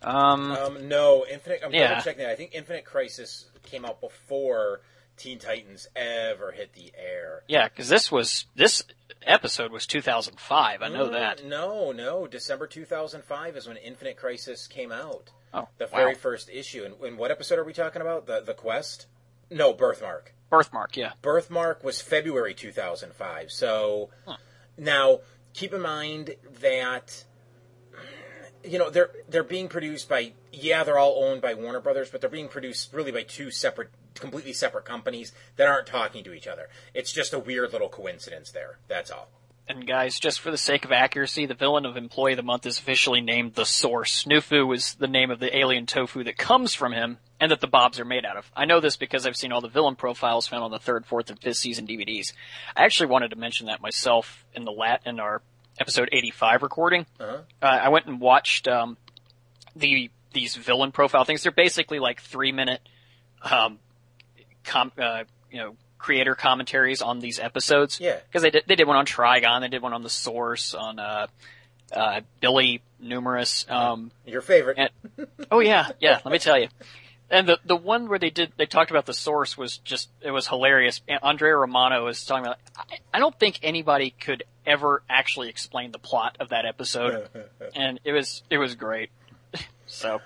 Um, 0.03 0.53
Um, 0.53 0.89
no, 0.89 1.27
Infinite. 1.27 1.61
I'm 1.65 1.73
Yeah. 1.73 2.01
checking 2.01 2.23
that. 2.23 2.31
I 2.31 2.37
think 2.37 2.55
Infinite 2.55 2.85
Crisis 2.85 3.47
came 3.65 3.85
out 3.85 4.01
before 4.01 4.81
Teen 5.17 5.39
Titans 5.39 5.87
ever 5.95 6.53
hit 6.53 6.73
the 6.73 6.93
air. 6.97 7.43
yeah, 7.47 7.69
because 7.69 7.89
this 7.89 8.11
was 8.11 8.47
this 8.55 8.83
episode 9.23 9.71
was 9.71 9.87
2005. 9.87 10.81
I 10.83 10.89
know 10.89 11.09
Mm, 11.09 11.13
that. 11.13 11.45
No, 11.45 11.93
no. 11.93 12.27
December 12.27 12.67
2005 12.67 13.57
is 13.57 13.67
when 13.69 13.77
Infinite 13.77 14.17
Crisis 14.17 14.67
came 14.67 14.91
out. 14.93 15.29
Oh, 15.53 15.69
The 15.77 15.85
wow. 15.87 15.91
very 15.99 16.15
first 16.15 16.49
issue. 16.49 16.85
And, 16.85 16.95
and 17.03 17.19
what 17.19 17.31
episode 17.31 17.59
are 17.59 17.65
we 17.65 17.75
talking 17.75 18.01
about? 18.01 18.27
The 18.27 18.41
the 18.41 18.55
Quest? 18.55 19.07
No, 19.51 19.75
Birthmark. 19.75 20.33
Birthmark. 20.51 20.97
Yeah. 20.97 21.13
Birthmark 21.23 21.83
was 21.85 22.01
February 22.01 22.55
2005. 22.55 23.51
So 23.51 24.11
Huh. 24.27 24.37
now 24.77 25.21
keep 25.55 25.73
in 25.73 25.81
mind 25.81 26.35
that 26.61 27.25
you 28.63 28.79
know 28.79 28.91
they're 28.91 29.11
they're 29.29 29.43
being 29.43 29.69
produced 29.69 30.09
by 30.09 30.33
yeah 30.53 30.85
they're 30.85 30.99
all 30.99 31.25
owned 31.25 31.41
by 31.41 31.55
Warner 31.55 31.81
Brothers, 31.81 32.11
but 32.11 32.21
they're 32.21 32.29
being 32.29 32.49
produced 32.49 32.93
really 32.93 33.11
by 33.13 33.23
two 33.23 33.51
separate, 33.51 33.89
completely 34.15 34.53
separate 34.53 34.85
companies 34.85 35.33
that 35.57 35.67
aren't 35.67 35.87
talking 35.87 36.23
to 36.25 36.33
each 36.35 36.47
other. 36.47 36.69
It's 36.93 37.11
just 37.13 37.33
a 37.33 37.39
weird 37.39 37.73
little 37.73 37.89
coincidence 37.89 38.51
there. 38.51 38.79
That's 38.89 39.11
all. 39.11 39.31
And 39.71 39.87
guys, 39.87 40.19
just 40.19 40.41
for 40.41 40.51
the 40.51 40.59
sake 40.59 40.85
of 40.85 40.91
accuracy, 40.91 41.47
the 41.47 41.55
villain 41.55 41.87
of 41.87 41.97
Employee 41.97 42.33
of 42.33 42.39
the 42.39 42.43
Month 42.43 42.67
is 42.67 42.81
officially 42.81 43.21
named 43.21 43.55
the 43.55 43.65
Source. 43.65 44.25
Nufu 44.25 44.75
is 44.75 44.95
the 44.95 45.07
name 45.07 45.31
of 45.31 45.39
the 45.39 45.57
alien 45.57 45.87
tofu 45.87 46.25
that 46.25 46.37
comes 46.37 46.75
from 46.75 46.93
him, 46.93 47.19
and 47.39 47.53
that 47.53 47.61
the 47.61 47.69
bobs 47.69 48.01
are 48.01 48.05
made 48.05 48.25
out 48.25 48.37
of. 48.37 48.51
I 48.57 48.65
know 48.65 48.81
this 48.81 48.97
because 48.97 49.29
I've 49.29 49.37
seen 49.37 49.53
all 49.53 49.61
the 49.61 49.69
villain 49.69 49.95
profiles 49.95 50.49
found 50.49 50.65
on 50.65 50.73
the 50.73 50.81
third, 50.81 51.07
fourth, 51.07 51.31
and 51.31 51.41
fifth 51.41 51.59
season 51.59 51.87
DVDs. 51.87 52.33
I 52.77 52.85
actually 52.85 53.11
wanted 53.11 53.31
to 53.31 53.37
mention 53.37 53.67
that 53.67 53.81
myself 53.81 54.45
in 54.55 54.65
the 54.65 54.73
lat 54.73 55.03
in 55.07 55.21
our 55.21 55.41
episode 55.79 56.09
85 56.11 56.65
recording. 56.65 57.07
Uh-huh. 57.21 57.39
Uh, 57.63 57.67
I 57.67 57.91
went 57.91 58.07
and 58.07 58.21
watched 58.21 58.67
um, 58.67 58.97
the 59.77 60.11
these 60.33 60.57
villain 60.57 60.91
profile 60.91 61.23
things. 61.23 61.45
They're 61.45 61.53
basically 61.53 62.01
like 62.01 62.21
three 62.21 62.51
minute, 62.51 62.81
um, 63.41 63.79
com- 64.65 64.91
uh, 64.99 65.23
you 65.49 65.59
know, 65.59 65.77
creator 66.01 66.35
commentaries 66.35 67.03
on 67.03 67.21
these 67.21 67.39
episodes. 67.39 68.01
Yeah. 68.01 68.19
because 68.27 68.43
they 68.43 68.51
did 68.51 68.65
they 68.67 68.75
did 68.75 68.87
one 68.87 68.97
on 68.97 69.07
Trigon, 69.07 69.61
they 69.61 69.69
did 69.69 69.83
one 69.83 69.93
on 69.93 70.03
the 70.03 70.11
Source, 70.11 70.75
on 70.75 70.99
uh, 70.99 71.27
uh, 71.93 72.21
Billy 72.41 72.83
Numerous. 72.99 73.67
Um, 73.69 74.11
Your 74.27 74.41
favorite. 74.41 74.79
and, 74.79 75.29
oh 75.51 75.61
yeah, 75.61 75.89
yeah. 76.01 76.21
Let 76.25 76.33
me 76.33 76.39
tell 76.39 76.59
you. 76.59 76.69
And 77.31 77.49
the 77.49 77.59
the 77.65 77.77
one 77.77 78.09
where 78.09 78.19
they 78.19 78.31
did 78.31 78.53
they 78.57 78.67
talked 78.67 78.91
about 78.91 79.07
the 79.07 79.15
source 79.15 79.57
was 79.57 79.79
just 79.79 80.09
it 80.21 80.33
was 80.33 80.49
hilarious. 80.49 81.01
And 81.07 81.21
Andrea 81.23 81.57
Romano 81.57 82.05
was 82.05 82.25
talking 82.25 82.45
about. 82.45 82.59
I, 82.77 82.99
I 83.15 83.19
don't 83.21 83.39
think 83.39 83.61
anybody 83.63 84.11
could 84.11 84.43
ever 84.67 85.03
actually 85.09 85.49
explain 85.49 85.93
the 85.93 85.99
plot 85.99 86.37
of 86.41 86.49
that 86.49 86.65
episode, 86.67 87.29
and 87.75 88.01
it 88.05 88.13
was 88.13 88.43
it 88.51 88.59
was 88.59 88.75
great. 88.75 89.11
so 89.87 90.21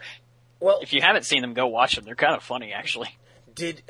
well, 0.61 0.78
if 0.81 0.95
you 0.95 1.02
haven't 1.02 1.25
seen 1.25 1.43
them, 1.43 1.52
go 1.52 1.66
watch 1.66 1.97
them. 1.97 2.07
They're 2.07 2.14
kind 2.14 2.35
of 2.35 2.43
funny 2.43 2.73
actually. 2.73 3.11
did 3.54 3.83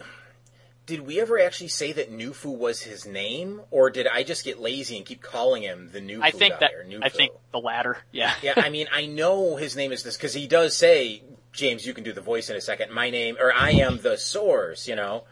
did 0.87 1.07
we 1.07 1.21
ever 1.21 1.41
actually 1.41 1.69
say 1.69 1.93
that 1.93 2.13
Nufu 2.13 2.57
was 2.57 2.83
his 2.83 3.07
name, 3.07 3.63
or 3.71 3.91
did 3.91 4.07
I 4.07 4.23
just 4.23 4.45
get 4.45 4.61
lazy 4.61 4.97
and 4.97 5.07
keep 5.07 5.23
calling 5.23 5.63
him 5.63 5.91
the 5.93 6.01
Nufu 6.01 6.21
I 6.23 6.31
think 6.31 6.55
guy 6.55 6.61
that 6.61 6.75
or 6.75 6.85
Nufu? 6.85 7.01
I 7.03 7.09
think 7.09 7.33
the 7.53 7.61
latter. 7.61 7.99
Yeah. 8.13 8.35
yeah, 8.43 8.55
I 8.57 8.69
mean, 8.69 8.89
I 8.93 9.07
know 9.07 9.57
his 9.57 9.77
name 9.77 9.93
is 9.93 10.03
this 10.03 10.17
because 10.17 10.35
he 10.35 10.47
does 10.47 10.77
say, 10.77 11.23
James, 11.53 11.87
you 11.87 11.95
can 11.95 12.05
do 12.05 12.13
the 12.13 12.21
voice 12.21 12.51
in 12.51 12.57
a 12.57 12.61
second. 12.61 12.93
My 12.93 13.11
name, 13.11 13.37
or 13.41 13.53
I 13.53 13.71
am 13.71 13.99
the 13.99 14.17
source. 14.17 14.87
You 14.87 14.97
know, 14.97 15.25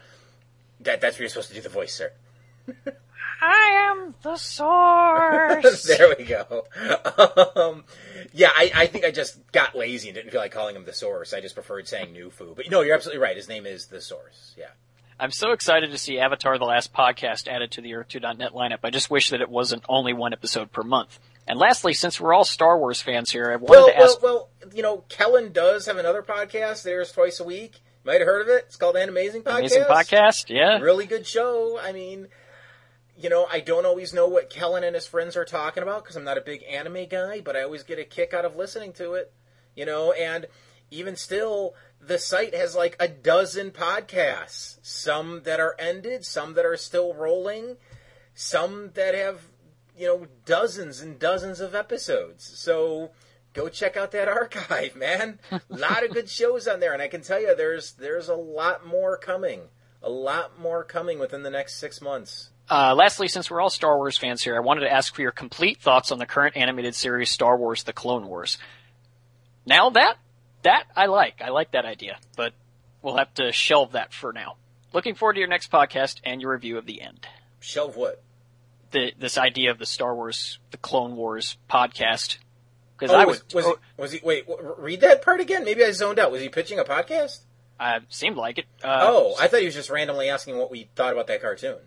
that 0.81 1.01
that's 1.01 1.19
where 1.19 1.25
you're 1.25 1.29
supposed 1.29 1.49
to 1.49 1.55
do 1.55 1.61
the 1.61 1.69
voice, 1.69 1.95
sir. 1.95 2.13
I 3.43 3.91
am 3.91 4.15
the 4.23 4.37
source. 4.37 5.83
there 5.99 6.15
we 6.17 6.25
go. 6.25 6.65
Um, 7.57 7.85
yeah, 8.33 8.51
I, 8.57 8.71
I 8.75 8.87
think 8.87 9.05
I 9.05 9.11
just 9.11 9.39
got 9.51 9.75
lazy 9.75 10.09
and 10.09 10.15
didn't 10.15 10.31
feel 10.31 10.41
like 10.41 10.53
calling 10.53 10.77
him 10.77 10.85
the 10.85 10.93
source. 10.93 11.35
I 11.35 11.41
just 11.41 11.57
preferred 11.57 11.89
saying 11.89 12.15
Nufu. 12.15 12.55
But 12.55 12.71
no, 12.71 12.83
you're 12.83 12.95
absolutely 12.95 13.21
right. 13.21 13.37
His 13.37 13.49
name 13.49 13.67
is 13.67 13.87
the 13.87 14.01
source. 14.01 14.55
Yeah. 14.57 14.69
I'm 15.23 15.31
so 15.31 15.53
excited 15.53 15.93
to 15.93 15.99
see 15.99 16.19
Avatar 16.19 16.59
The 16.59 16.65
Last 16.65 16.93
Podcast 16.93 17.47
added 17.47 17.71
to 17.73 17.81
the 17.81 17.93
Earth2.net 17.93 18.55
lineup. 18.55 18.81
I 18.83 18.91
just 18.91 19.09
wish 19.09 19.31
that 19.31 19.41
it 19.41 19.49
wasn't 19.49 19.85
only 19.89 20.13
one 20.13 20.33
episode 20.33 20.73
per 20.73 20.83
month. 20.83 21.21
And 21.47 21.61
lastly, 21.61 21.95
since 21.95 22.21
we're 22.21 22.35
all 22.35 22.45
Star 22.45 22.77
Wars 22.77 23.01
fans 23.01 23.31
here, 23.31 23.53
I 23.53 23.55
wanted 23.55 23.71
Well, 23.71 23.87
to 23.87 23.97
ask. 23.97 24.21
well, 24.21 24.49
well, 24.61 24.73
you 24.75 24.83
know, 24.83 25.05
Kellen 25.09 25.53
does 25.53 25.87
have 25.87 25.97
another 25.97 26.23
podcast. 26.25 26.83
There's 26.83 27.13
twice 27.13 27.39
a 27.39 27.45
week. 27.45 27.75
You 28.05 28.11
Might 28.11 28.19
have 28.21 28.27
heard 28.27 28.43
of 28.43 28.49
it. 28.49 28.65
It's 28.67 28.75
called 28.75 28.97
An 28.97 29.09
Amazing 29.09 29.45
Podcast. 29.45 29.59
Amazing 29.59 29.85
podcast, 29.85 30.45
yeah. 30.51 30.79
Really 30.81 31.07
good 31.07 31.25
show. 31.25 31.79
I 31.81 31.93
mean, 31.93 32.27
you 33.17 33.31
know, 33.31 33.47
I 33.49 33.61
don't 33.61 33.87
always 33.87 34.13
know 34.13 34.27
what 34.27 34.51
Kellen 34.51 34.83
and 34.83 34.97
his 34.97 35.07
friends 35.07 35.37
are 35.37 35.45
talking 35.45 35.85
about 35.85 36.03
because 36.03 36.17
I'm 36.17 36.25
not 36.25 36.37
a 36.37 36.41
big 36.41 36.65
anime 36.69 37.07
guy, 37.09 37.41
but 37.41 37.55
I 37.55 37.63
always 37.63 37.85
get 37.85 38.01
a 38.01 38.05
kick 38.05 38.35
out 38.35 38.45
of 38.45 38.57
listening 38.57 38.93
to 38.95 39.15
it. 39.15 39.33
You 39.77 39.87
know, 39.87 40.11
and 40.11 40.47
even 40.91 41.15
still, 41.15 41.75
the 42.05 42.19
site 42.19 42.55
has 42.55 42.75
like 42.75 42.97
a 42.99 43.09
dozen 43.09 43.71
podcasts. 43.71 44.79
Some 44.83 45.43
that 45.45 45.61
are 45.61 45.77
ended, 45.79 46.25
some 46.25 46.55
that 46.55 46.67
are 46.67 46.77
still 46.77 47.15
rolling, 47.15 47.77
some 48.35 48.91
that 48.95 49.15
have, 49.15 49.43
you 49.97 50.07
know, 50.07 50.27
dozens 50.45 51.01
and 51.01 51.19
dozens 51.19 51.61
of 51.61 51.75
episodes. 51.75 52.45
So 52.59 53.13
go 53.53 53.69
check 53.69 53.97
out 53.97 54.11
that 54.13 54.29
archive, 54.29 54.97
man. 54.97 55.39
A 55.51 55.61
lot 55.69 56.05
of 56.05 56.13
good 56.13 56.29
shows 56.29 56.67
on 56.67 56.81
there, 56.81 56.93
and 56.93 57.01
I 57.01 57.09
can 57.09 57.23
tell 57.23 57.41
you, 57.41 57.55
there's 57.55 57.93
there's 57.93 58.29
a 58.29 58.35
lot 58.35 58.85
more 58.87 59.17
coming. 59.17 59.63
A 60.03 60.11
lot 60.11 60.59
more 60.59 60.83
coming 60.83 61.21
within 61.21 61.45
the 61.45 61.51
next 61.51 61.77
six 61.77 62.01
months. 62.01 62.51
Uh, 62.69 62.93
lastly, 62.95 63.29
since 63.29 63.49
we're 63.49 63.61
all 63.61 63.71
Star 63.71 63.97
Wars 63.97 64.19
fans 64.19 64.43
here, 64.43 64.57
I 64.57 64.61
wanted 64.61 64.81
to 64.81 64.93
ask 64.93 65.15
for 65.15 65.23
your 65.23 65.31
complete 65.31 65.81
thoughts 65.81 66.11
on 66.11 66.19
the 66.19 66.27
current 66.27 66.57
animated 66.57 66.97
series 66.97 67.31
Star 67.31 67.57
Wars: 67.57 67.85
The 67.85 67.93
Clone 67.93 68.27
Wars. 68.27 68.59
Now 69.65 69.91
that 69.91 70.17
that 70.63 70.85
I 70.97 71.07
like, 71.07 71.41
I 71.43 71.51
like 71.51 71.73
that 71.73 71.85
idea, 71.85 72.19
but 72.37 72.53
we'll 73.03 73.17
have 73.17 73.33
to 73.35 73.53
shelve 73.53 73.93
that 73.93 74.13
for 74.13 74.33
now. 74.33 74.57
Looking 74.93 75.15
forward 75.15 75.35
to 75.35 75.41
your 75.41 75.49
next 75.49 75.71
podcast 75.71 76.21
and 76.25 76.41
your 76.41 76.53
review 76.53 76.79
of 76.79 76.87
the 76.87 77.01
end. 77.03 77.27
Shelve 77.61 77.97
what? 77.97 78.23
The 78.91 79.13
this 79.19 79.39
idea 79.39 79.71
of 79.71 79.79
the 79.79 79.87
Star 79.87 80.15
Wars: 80.15 80.59
The 80.71 80.77
Clone 80.77 81.17
Wars 81.17 81.57
podcast. 81.71 82.37
Because 82.99 83.15
Oh, 83.15 83.19
I 83.19 83.25
was, 83.25 83.43
was, 83.55 83.65
he, 83.65 83.73
was 83.97 84.13
he? 84.13 84.21
Wait, 84.23 84.47
w- 84.47 84.75
read 84.79 85.01
that 85.01 85.23
part 85.23 85.41
again. 85.41 85.65
Maybe 85.65 85.83
I 85.83 85.91
zoned 85.93 86.19
out. 86.19 86.31
Was 86.31 86.43
he 86.43 86.49
pitching 86.49 86.79
a 86.79 86.85
podcast? 86.85 87.41
uh, 87.81 88.01
seemed 88.11 88.37
like 88.37 88.59
it. 88.59 88.67
Uh, 88.85 88.99
oh, 89.03 89.35
I 89.41 89.49
thought 89.49 89.61
he 89.61 89.67
was 89.67 89.75
just 89.75 89.91
randomly 89.91 90.29
asking 90.29 90.57
what 90.59 90.71
we 90.71 90.89
thought 90.95 91.13
about 91.13 91.27
that 91.29 91.41
cartoon. 91.41 91.79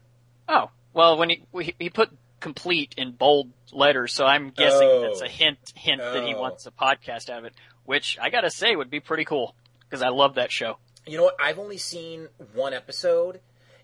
Oh, 0.50 0.72
well, 0.94 1.16
when 1.18 1.30
he 1.30 1.44
he, 1.80 1.90
put 1.90 2.10
complete 2.42 2.96
in 2.98 3.12
bold 3.12 3.52
letters, 3.72 4.12
so 4.14 4.26
I'm 4.26 4.50
guessing 4.50 4.88
Oh. 4.92 5.02
that's 5.04 5.22
a 5.22 5.28
hint 5.28 5.60
hint 5.76 6.02
that 6.02 6.24
he 6.26 6.34
Oh. 6.34 6.42
wants 6.42 6.66
a 6.66 6.72
podcast 6.72 7.30
out 7.30 7.40
of 7.40 7.46
it, 7.46 7.54
which 7.86 8.18
I 8.22 8.30
gotta 8.30 8.50
say 8.50 8.76
would 8.76 8.90
be 8.90 9.00
pretty 9.00 9.26
cool 9.26 9.56
because 9.82 10.02
I 10.02 10.10
love 10.10 10.36
that 10.36 10.52
show. 10.52 10.78
You 11.08 11.18
know 11.18 11.24
what? 11.24 11.36
I've 11.40 11.60
only 11.60 11.78
seen 11.78 12.30
one 12.54 12.74
episode, 12.74 13.40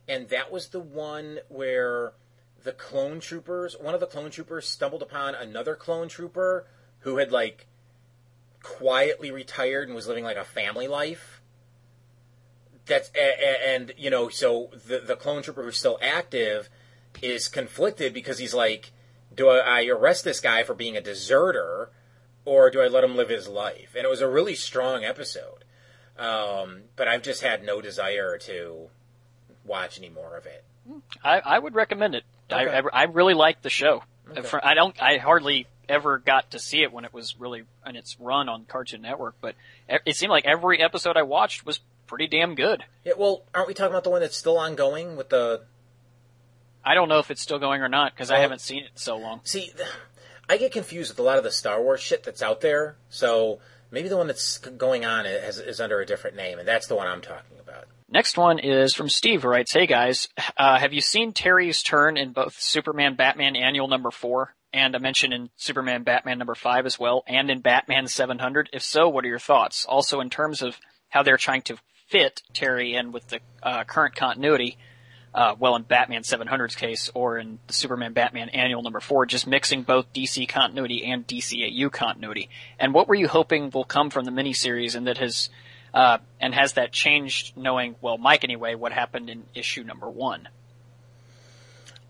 and 0.08 0.30
that 0.30 0.52
was 0.52 0.70
the 0.70 0.80
one 0.80 1.40
where 1.50 2.14
the 2.64 2.72
clone 2.72 3.20
troopers, 3.20 3.76
one 3.80 3.94
of 3.94 4.00
the 4.00 4.08
clone 4.08 4.32
troopers 4.32 4.68
stumbled 4.68 5.02
upon 5.02 5.36
another 5.36 5.76
clone 5.76 6.08
trooper 6.08 6.68
who 7.00 7.18
had 7.18 7.32
like 7.32 7.68
quietly 8.62 9.32
retired 9.32 9.88
and 9.88 9.96
was 9.96 10.08
living 10.08 10.24
like 10.24 10.38
a 10.38 10.44
family 10.44 10.88
life. 10.88 11.42
That's 12.86 13.12
and 13.16 13.94
you 13.98 14.10
know, 14.10 14.30
so 14.30 14.72
the 14.88 15.00
the 15.00 15.16
clone 15.16 15.44
trooper 15.44 15.64
who's 15.64 15.78
still 15.78 16.00
active 16.02 16.70
is 17.22 17.48
conflicted 17.48 18.14
because 18.14 18.40
he's 18.40 18.54
like, 18.54 18.92
do 19.34 19.50
I 19.50 19.86
arrest 19.86 20.24
this 20.24 20.40
guy 20.40 20.64
for 20.64 20.74
being 20.74 20.98
a 20.98 21.02
deserter, 21.02 21.92
or 22.46 22.70
do 22.70 22.82
I 22.82 22.88
let 22.88 23.04
him 23.04 23.16
live 23.16 23.30
his 23.30 23.48
life? 23.48 23.94
And 23.96 24.04
it 24.06 24.10
was 24.10 24.22
a 24.22 24.28
really 24.28 24.56
strong 24.56 25.04
episode. 25.04 25.64
Um, 26.18 26.84
but 26.96 27.08
I've 27.08 27.22
just 27.24 27.42
had 27.42 27.64
no 27.64 27.82
desire 27.82 28.38
to 28.40 28.90
watch 29.66 29.98
any 29.98 30.10
more 30.10 30.38
of 30.38 30.46
it. 30.46 30.64
I, 31.24 31.40
I 31.40 31.60
would 31.60 31.76
recommend 31.76 32.16
it. 32.16 32.24
I, 32.50 32.66
Okay. 32.66 32.82
I, 32.94 33.02
I 33.02 33.04
really 33.06 33.34
like 33.34 33.62
the 33.62 33.70
show. 33.70 34.04
Okay. 34.38 34.60
I 34.64 34.74
don't. 34.74 35.00
I 35.02 35.18
hardly 35.18 35.68
ever 35.90 36.18
got 36.20 36.52
to 36.52 36.60
see 36.60 36.84
it 36.84 36.92
when 36.92 37.06
it 37.06 37.14
was 37.14 37.40
really 37.40 37.64
in 37.86 37.96
its 37.96 38.18
run 38.20 38.48
on 38.50 38.66
Cartoon 38.66 39.02
Network, 39.02 39.36
but 39.42 39.56
it 39.90 40.16
seemed 40.16 40.30
like 40.30 40.46
every 40.46 40.82
episode 40.82 41.18
I 41.18 41.24
watched 41.24 41.66
was 41.66 41.80
pretty 42.08 42.28
damn 42.28 42.56
good. 42.56 42.84
Yeah, 43.04 43.14
well, 43.18 43.44
aren't 43.54 43.68
we 43.68 43.74
talking 43.74 43.92
about 43.92 44.04
the 44.04 44.10
one 44.10 44.22
that's 44.22 44.38
still 44.38 44.58
ongoing 44.58 45.18
with 45.18 45.30
the? 45.30 45.64
I 46.84 46.94
don't 46.96 47.10
know 47.10 47.20
if 47.20 47.30
it's 47.30 47.42
still 47.42 47.60
going 47.60 47.82
or 47.82 47.90
not 47.90 48.14
because 48.14 48.32
I 48.32 48.40
haven't 48.40 48.62
seen 48.62 48.84
it 48.84 48.92
in 48.92 48.98
so 48.98 49.18
long. 49.18 49.42
See, 49.44 49.72
I 50.52 50.58
get 50.58 50.74
confused 50.74 51.12
with 51.12 51.20
a 51.20 51.24
lot 51.24 51.38
of 51.38 51.46
the 51.46 51.52
Star 51.52 51.82
Wars 51.82 52.02
shit 52.02 52.24
that's 52.24 52.42
out 52.42 52.60
there. 52.60 52.98
So 53.08 53.60
maybe 53.90 54.10
the 54.10 54.18
one 54.18 54.28
that's 54.28 54.58
going 54.58 55.06
on 55.06 55.26
is, 55.26 55.60
is 55.60 55.80
under 55.80 56.02
a 56.02 56.06
different 56.06 56.36
name, 56.36 56.60
and 56.60 56.68
that's 56.68 56.88
the 56.88 56.96
one 56.96 57.08
I'm 57.08 57.22
talking 57.22 57.58
about. 57.58 57.86
Next 58.10 58.38
one 58.38 58.60
is 58.60 58.94
from 58.94 59.08
Steve, 59.08 59.44
who 59.44 59.48
writes, 59.48 59.72
"Hey 59.72 59.88
guys, 59.88 60.28
uh, 60.58 60.78
have 60.78 60.92
you 60.92 61.00
seen 61.00 61.32
Terry's 61.32 61.82
turn 61.82 62.18
in 62.18 62.34
both 62.34 62.60
Superman 62.60 63.16
Batman 63.16 63.56
Annual 63.56 63.88
Number 63.88 64.12
Four? 64.12 64.54
and 64.74 64.96
a 64.96 65.00
mention 65.02 65.34
in 65.34 65.50
Superman 65.58 66.04
Batman 66.04 66.38
number 66.38 66.56
5 66.56 66.86
as 66.86 66.98
well, 66.98 67.26
and 67.28 67.52
in 67.52 67.60
Batman 67.60 68.08
700? 68.08 68.70
If 68.72 68.82
so, 68.82 69.10
what 69.10 69.26
are 69.26 69.28
your 69.28 69.38
thoughts? 69.38 69.86
Also, 69.86 70.22
in 70.22 70.30
terms 70.30 70.62
of 70.62 70.80
how 71.10 71.24
they're 71.24 71.36
trying 71.36 71.64
to 71.64 71.76
fit 72.08 72.42
Terry 72.54 72.96
in 72.96 73.12
with 73.12 73.28
the 73.28 73.42
uh, 73.62 73.84
current 73.84 74.16
continuity, 74.16 74.78
uh, 75.34 75.56
well, 75.58 75.76
in 75.76 75.84
Batman 75.84 76.24
700's 76.24 76.76
case, 76.76 77.10
or 77.14 77.38
in 77.38 77.60
the 77.68 77.74
Superman 77.74 78.14
Batman 78.14 78.50
Annual 78.50 78.84
number 78.84 79.00
4, 79.00 79.26
just 79.26 79.48
mixing 79.48 79.84
both 79.84 80.12
DC 80.14 80.48
continuity 80.48 81.06
and 81.06 81.26
DCAU 81.26 81.92
continuity. 81.92 82.50
And 82.80 82.94
what 82.94 83.08
were 83.08 83.16
you 83.16 83.28
hoping 83.28 83.70
will 83.70 83.86
come 83.86 84.10
from 84.10 84.26
the 84.26 84.32
miniseries 84.32 84.96
and 84.96 85.08
that 85.08 85.20
has, 85.20 85.50
uh, 85.94 86.18
and 86.42 86.54
has 86.54 86.74
that 86.74 86.92
changed 86.92 87.56
knowing, 87.56 87.96
well, 88.02 88.18
Mike 88.18 88.44
anyway, 88.44 88.76
what 88.76 88.92
happened 88.92 89.30
in 89.30 89.44
issue 89.56 89.84
number 89.84 90.10
1? 90.10 90.50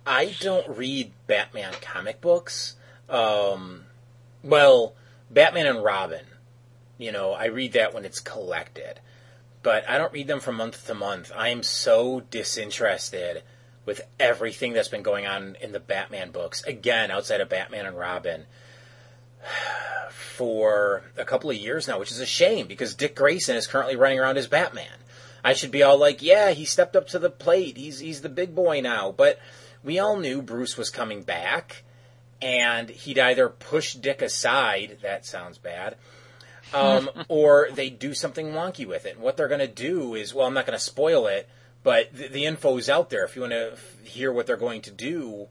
I 0.06 0.36
don't 0.40 0.78
read 0.78 1.12
Batman 1.28 1.74
comic 1.80 2.22
books. 2.22 2.76
Um, 3.08 3.84
well, 4.44 4.96
Batman 5.30 5.68
and 5.68 5.84
Robin, 5.84 6.26
you 6.98 7.12
know, 7.12 7.34
I 7.34 7.46
read 7.46 7.74
that 7.74 7.94
when 7.94 8.04
it's 8.04 8.20
collected, 8.20 9.00
but 9.64 9.88
I 9.90 9.98
don't 9.98 10.14
read 10.14 10.28
them 10.28 10.40
from 10.40 10.56
month 10.56 10.88
to 10.88 10.94
month. 10.94 11.32
I 11.36 11.50
am 11.50 11.64
so 11.64 12.22
disinterested 12.22 13.44
with 13.86 14.02
everything 14.20 14.74
that's 14.74 14.88
been 14.88 15.04
going 15.04 15.26
on 15.26 15.58
in 15.62 15.72
the 15.72 15.80
Batman 15.80 16.32
books, 16.32 16.64
again, 16.64 17.12
outside 17.12 17.42
of 17.42 17.50
Batman 17.50 17.86
and 17.86 17.98
Robin, 17.98 18.46
for 20.12 21.04
a 21.18 21.26
couple 21.26 21.50
of 21.50 21.58
years 21.58 21.88
now, 21.88 22.00
which 22.00 22.12
is 22.12 22.20
a 22.20 22.26
shame 22.26 22.68
because 22.68 22.96
Dick 22.96 23.16
Grayson 23.16 23.56
is 23.56 23.68
currently 23.68 23.96
running 23.96 24.20
around 24.20 24.38
as 24.38 24.48
Batman. 24.48 24.86
I 25.44 25.54
should 25.54 25.72
be 25.72 25.84
all 25.84 25.98
like, 25.98 26.22
yeah, 26.22 26.52
he 26.52 26.66
stepped 26.66 26.96
up 26.96 27.08
to 27.10 27.20
the 27.20 27.30
plate. 27.30 27.78
He's 27.78 28.00
he's 28.00 28.22
the 28.22 28.30
big 28.30 28.54
boy 28.54 28.82
now, 28.82 29.12
but 29.12 29.40
we 29.84 29.98
all 29.98 30.18
knew 30.18 30.42
Bruce 30.42 30.78
was 30.78 30.92
coming 30.92 31.24
back, 31.24 31.84
and 32.42 32.90
he'd 32.90 33.18
either 33.18 33.50
push 33.50 33.96
Dick 33.96 34.22
aside, 34.22 35.00
that 35.02 35.26
sounds 35.26 35.58
bad, 35.58 35.96
um, 36.74 37.10
or 37.28 37.70
they 37.74 37.90
do 37.90 38.14
something 38.14 38.48
wonky 38.48 38.86
with 38.86 39.06
it. 39.06 39.16
And 39.16 39.24
what 39.24 39.38
they're 39.38 39.48
going 39.48 39.60
to 39.60 39.68
do 39.68 40.16
is, 40.16 40.34
well, 40.34 40.48
I'm 40.48 40.54
not 40.54 40.66
going 40.66 40.78
to 40.78 40.84
spoil 40.84 41.28
it, 41.28 41.48
but 41.84 42.16
the, 42.16 42.28
the 42.28 42.46
info 42.46 42.78
is 42.78 42.90
out 42.90 43.10
there 43.10 43.24
if 43.24 43.36
you 43.36 43.42
want 43.42 43.54
to 43.54 43.74
f- 43.74 43.98
hear 44.04 44.32
what 44.32 44.48
they're 44.48 44.58
going 44.58 44.82
to 44.82 44.92
do 44.92 45.48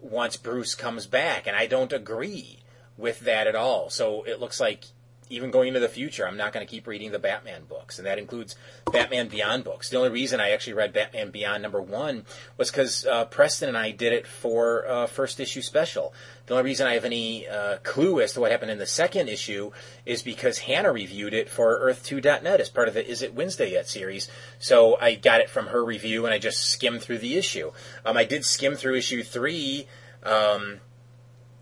once 0.00 0.36
Bruce 0.36 0.74
comes 0.74 1.06
back. 1.06 1.46
And 1.46 1.56
I 1.56 1.66
don't 1.66 1.92
agree 1.92 2.60
with 2.96 3.20
that 3.20 3.46
at 3.46 3.54
all. 3.54 3.90
So 3.90 4.22
it 4.24 4.40
looks 4.40 4.60
like 4.60 4.84
even 5.32 5.50
going 5.50 5.68
into 5.68 5.80
the 5.80 5.88
future, 5.88 6.26
I'm 6.26 6.36
not 6.36 6.52
going 6.52 6.64
to 6.64 6.70
keep 6.70 6.86
reading 6.86 7.10
the 7.10 7.18
Batman 7.18 7.64
books, 7.68 7.98
and 7.98 8.06
that 8.06 8.18
includes 8.18 8.54
Batman 8.92 9.28
Beyond 9.28 9.64
books. 9.64 9.88
The 9.88 9.96
only 9.96 10.10
reason 10.10 10.40
I 10.40 10.50
actually 10.50 10.74
read 10.74 10.92
Batman 10.92 11.30
Beyond 11.30 11.62
number 11.62 11.80
one 11.80 12.24
was 12.58 12.70
because 12.70 13.06
uh, 13.06 13.24
Preston 13.24 13.68
and 13.68 13.78
I 13.78 13.90
did 13.90 14.12
it 14.12 14.26
for 14.26 14.86
uh, 14.86 15.06
first 15.06 15.40
issue 15.40 15.62
special. 15.62 16.12
The 16.46 16.54
only 16.54 16.64
reason 16.64 16.86
I 16.86 16.94
have 16.94 17.04
any 17.04 17.48
uh, 17.48 17.78
clue 17.82 18.20
as 18.20 18.34
to 18.34 18.40
what 18.40 18.50
happened 18.50 18.70
in 18.70 18.78
the 18.78 18.86
second 18.86 19.28
issue 19.28 19.72
is 20.04 20.22
because 20.22 20.58
Hannah 20.58 20.92
reviewed 20.92 21.32
it 21.32 21.48
for 21.48 21.80
Earth2.net 21.80 22.60
as 22.60 22.68
part 22.68 22.88
of 22.88 22.94
the 22.94 23.08
Is 23.08 23.22
It 23.22 23.34
Wednesday 23.34 23.72
Yet 23.72 23.88
series. 23.88 24.28
So 24.58 24.98
I 25.00 25.14
got 25.14 25.40
it 25.40 25.48
from 25.48 25.68
her 25.68 25.84
review, 25.84 26.26
and 26.26 26.34
I 26.34 26.38
just 26.38 26.64
skimmed 26.68 27.02
through 27.02 27.18
the 27.18 27.36
issue. 27.36 27.72
Um, 28.04 28.16
I 28.16 28.24
did 28.24 28.44
skim 28.44 28.74
through 28.74 28.96
issue 28.96 29.22
three. 29.22 29.86
Um, 30.22 30.80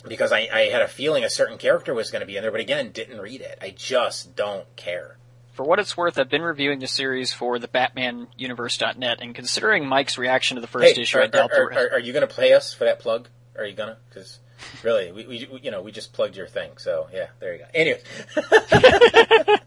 because 0.09 0.33
I, 0.33 0.49
I 0.53 0.61
had 0.71 0.83
a 0.83 0.89
feeling 0.89 1.25
a 1.25 1.31
certain 1.31 1.59
character 1.59 1.95
was 1.95 2.11
going 2.11 2.21
to 2.21 2.27
be 2.27 2.37
in 2.37 2.43
there, 2.43 2.51
but 2.51 2.61
again, 2.61 2.91
didn't 2.93 3.21
read 3.21 3.41
it. 3.41 3.59
I 3.61 3.71
just 3.71 4.37
don't 4.37 4.65
care. 4.77 5.17
For 5.53 5.65
what 5.65 5.79
it's 5.79 5.97
worth, 5.97 6.19
I've 6.19 6.31
been 6.31 6.43
reviewing 6.43 6.79
the 6.79 6.87
series 6.87 7.33
for 7.33 7.59
the 7.59 7.69
BatmanUniverse.net, 7.69 9.19
and 9.21 9.35
considering 9.35 9.87
Mike's 9.87 10.17
reaction 10.17 10.55
to 10.55 10.61
the 10.61 10.67
first 10.67 10.97
hey, 10.97 11.03
issue, 11.03 11.19
are, 11.19 11.23
I 11.23 11.27
doubt 11.27 11.51
are, 11.53 11.69
the 11.71 11.77
are, 11.77 11.93
are 11.95 11.99
you 11.99 12.13
going 12.13 12.27
to 12.27 12.33
play 12.33 12.55
us 12.55 12.73
for 12.73 12.85
that 12.85 13.01
plug? 13.01 13.29
Are 13.59 13.67
you 13.67 13.75
gonna? 13.75 13.99
Because 14.09 14.39
really, 14.83 15.13
we, 15.13 15.27
we, 15.27 15.49
we- 15.53 15.61
you 15.63 15.71
know 15.71 15.83
we 15.83 15.93
just 15.93 16.13
plugged 16.13 16.37
your 16.37 16.47
thing, 16.47 16.71
so 16.79 17.09
yeah, 17.13 17.27
there 17.41 17.53
you 17.55 17.59
go. 17.61 17.65
Anyway, 17.75 18.01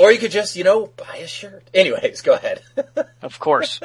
or 0.00 0.12
you 0.12 0.18
could 0.18 0.30
just 0.30 0.56
you 0.56 0.64
know 0.64 0.86
buy 0.86 1.16
a 1.16 1.26
shirt. 1.26 1.68
Anyways, 1.74 2.22
go 2.22 2.34
ahead. 2.34 2.62
Of 3.20 3.40
course. 3.40 3.80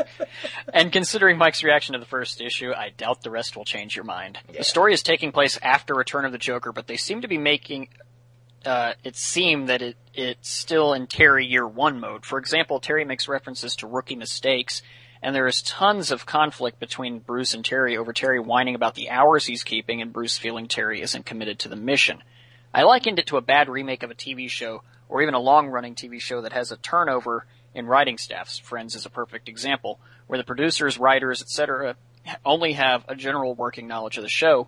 and 0.72 0.92
considering 0.92 1.40
Mike's 1.40 1.64
reaction 1.64 1.94
to 1.94 2.00
the 2.00 2.06
first 2.06 2.40
issue, 2.40 2.72
I 2.72 2.90
doubt 2.96 3.24
the 3.24 3.32
rest 3.32 3.58
will 3.58 3.66
change 3.66 3.96
your 3.96 4.06
mind. 4.06 4.38
Yeah. 4.48 4.60
The 4.60 4.64
story 4.64 4.94
is 4.94 5.02
taking 5.02 5.32
place 5.32 5.58
after 5.62 5.96
Return 5.96 6.26
of 6.26 6.32
the 6.32 6.38
Joker, 6.38 6.72
but 6.72 6.86
they 6.86 6.98
seem 6.98 7.22
to 7.22 7.28
be 7.28 7.40
making 7.40 7.90
uh, 8.64 8.94
it 9.04 9.16
seem 9.16 9.66
that 9.66 9.82
it 9.82 9.98
it's 10.14 10.50
still 10.50 10.94
in 10.94 11.08
Terry 11.08 11.48
Year 11.48 11.68
One 11.68 12.00
mode. 12.00 12.26
For 12.26 12.38
example, 12.38 12.80
Terry 12.80 13.06
makes 13.06 13.28
references 13.28 13.76
to 13.78 13.88
rookie 13.88 14.16
mistakes, 14.16 14.84
and 15.24 15.34
there 15.34 15.48
is 15.48 15.62
tons 15.62 16.12
of 16.12 16.26
conflict 16.26 16.82
between 16.82 17.20
Bruce 17.20 17.54
and 17.54 17.64
Terry 17.64 17.96
over 17.96 18.12
Terry 18.12 18.42
whining 18.42 18.76
about 18.76 18.94
the 18.94 19.10
hours 19.10 19.46
he's 19.46 19.64
keeping, 19.64 20.02
and 20.02 20.12
Bruce 20.12 20.38
feeling 20.38 20.68
Terry 20.68 21.02
isn't 21.02 21.26
committed 21.26 21.60
to 21.60 21.70
the 21.70 21.78
mission. 21.78 22.22
I 22.74 22.84
likened 22.84 23.20
it 23.20 23.28
to 23.28 23.38
a 23.38 23.42
bad 23.42 23.70
remake 23.70 24.04
of 24.04 24.12
a 24.12 24.16
TV 24.16 24.50
show, 24.50 24.84
or 25.08 25.22
even 25.22 25.34
a 25.34 25.40
long-running 25.40 25.96
TV 25.96 26.20
show 26.20 26.42
that 26.42 26.52
has 26.52 26.74
a 26.74 26.78
turnover 26.78 27.46
in 27.74 27.88
writing 27.88 28.18
staffs. 28.18 28.60
Friends 28.60 28.96
is 28.96 29.06
a 29.06 29.10
perfect 29.10 29.48
example, 29.48 29.98
where 30.28 30.38
the 30.38 30.44
producers, 30.44 31.00
writers, 31.00 31.42
etc., 31.42 31.96
only 32.46 32.74
have 32.74 33.06
a 33.08 33.16
general 33.16 33.56
working 33.56 33.88
knowledge 33.88 34.18
of 34.18 34.24
the 34.24 34.30
show, 34.30 34.68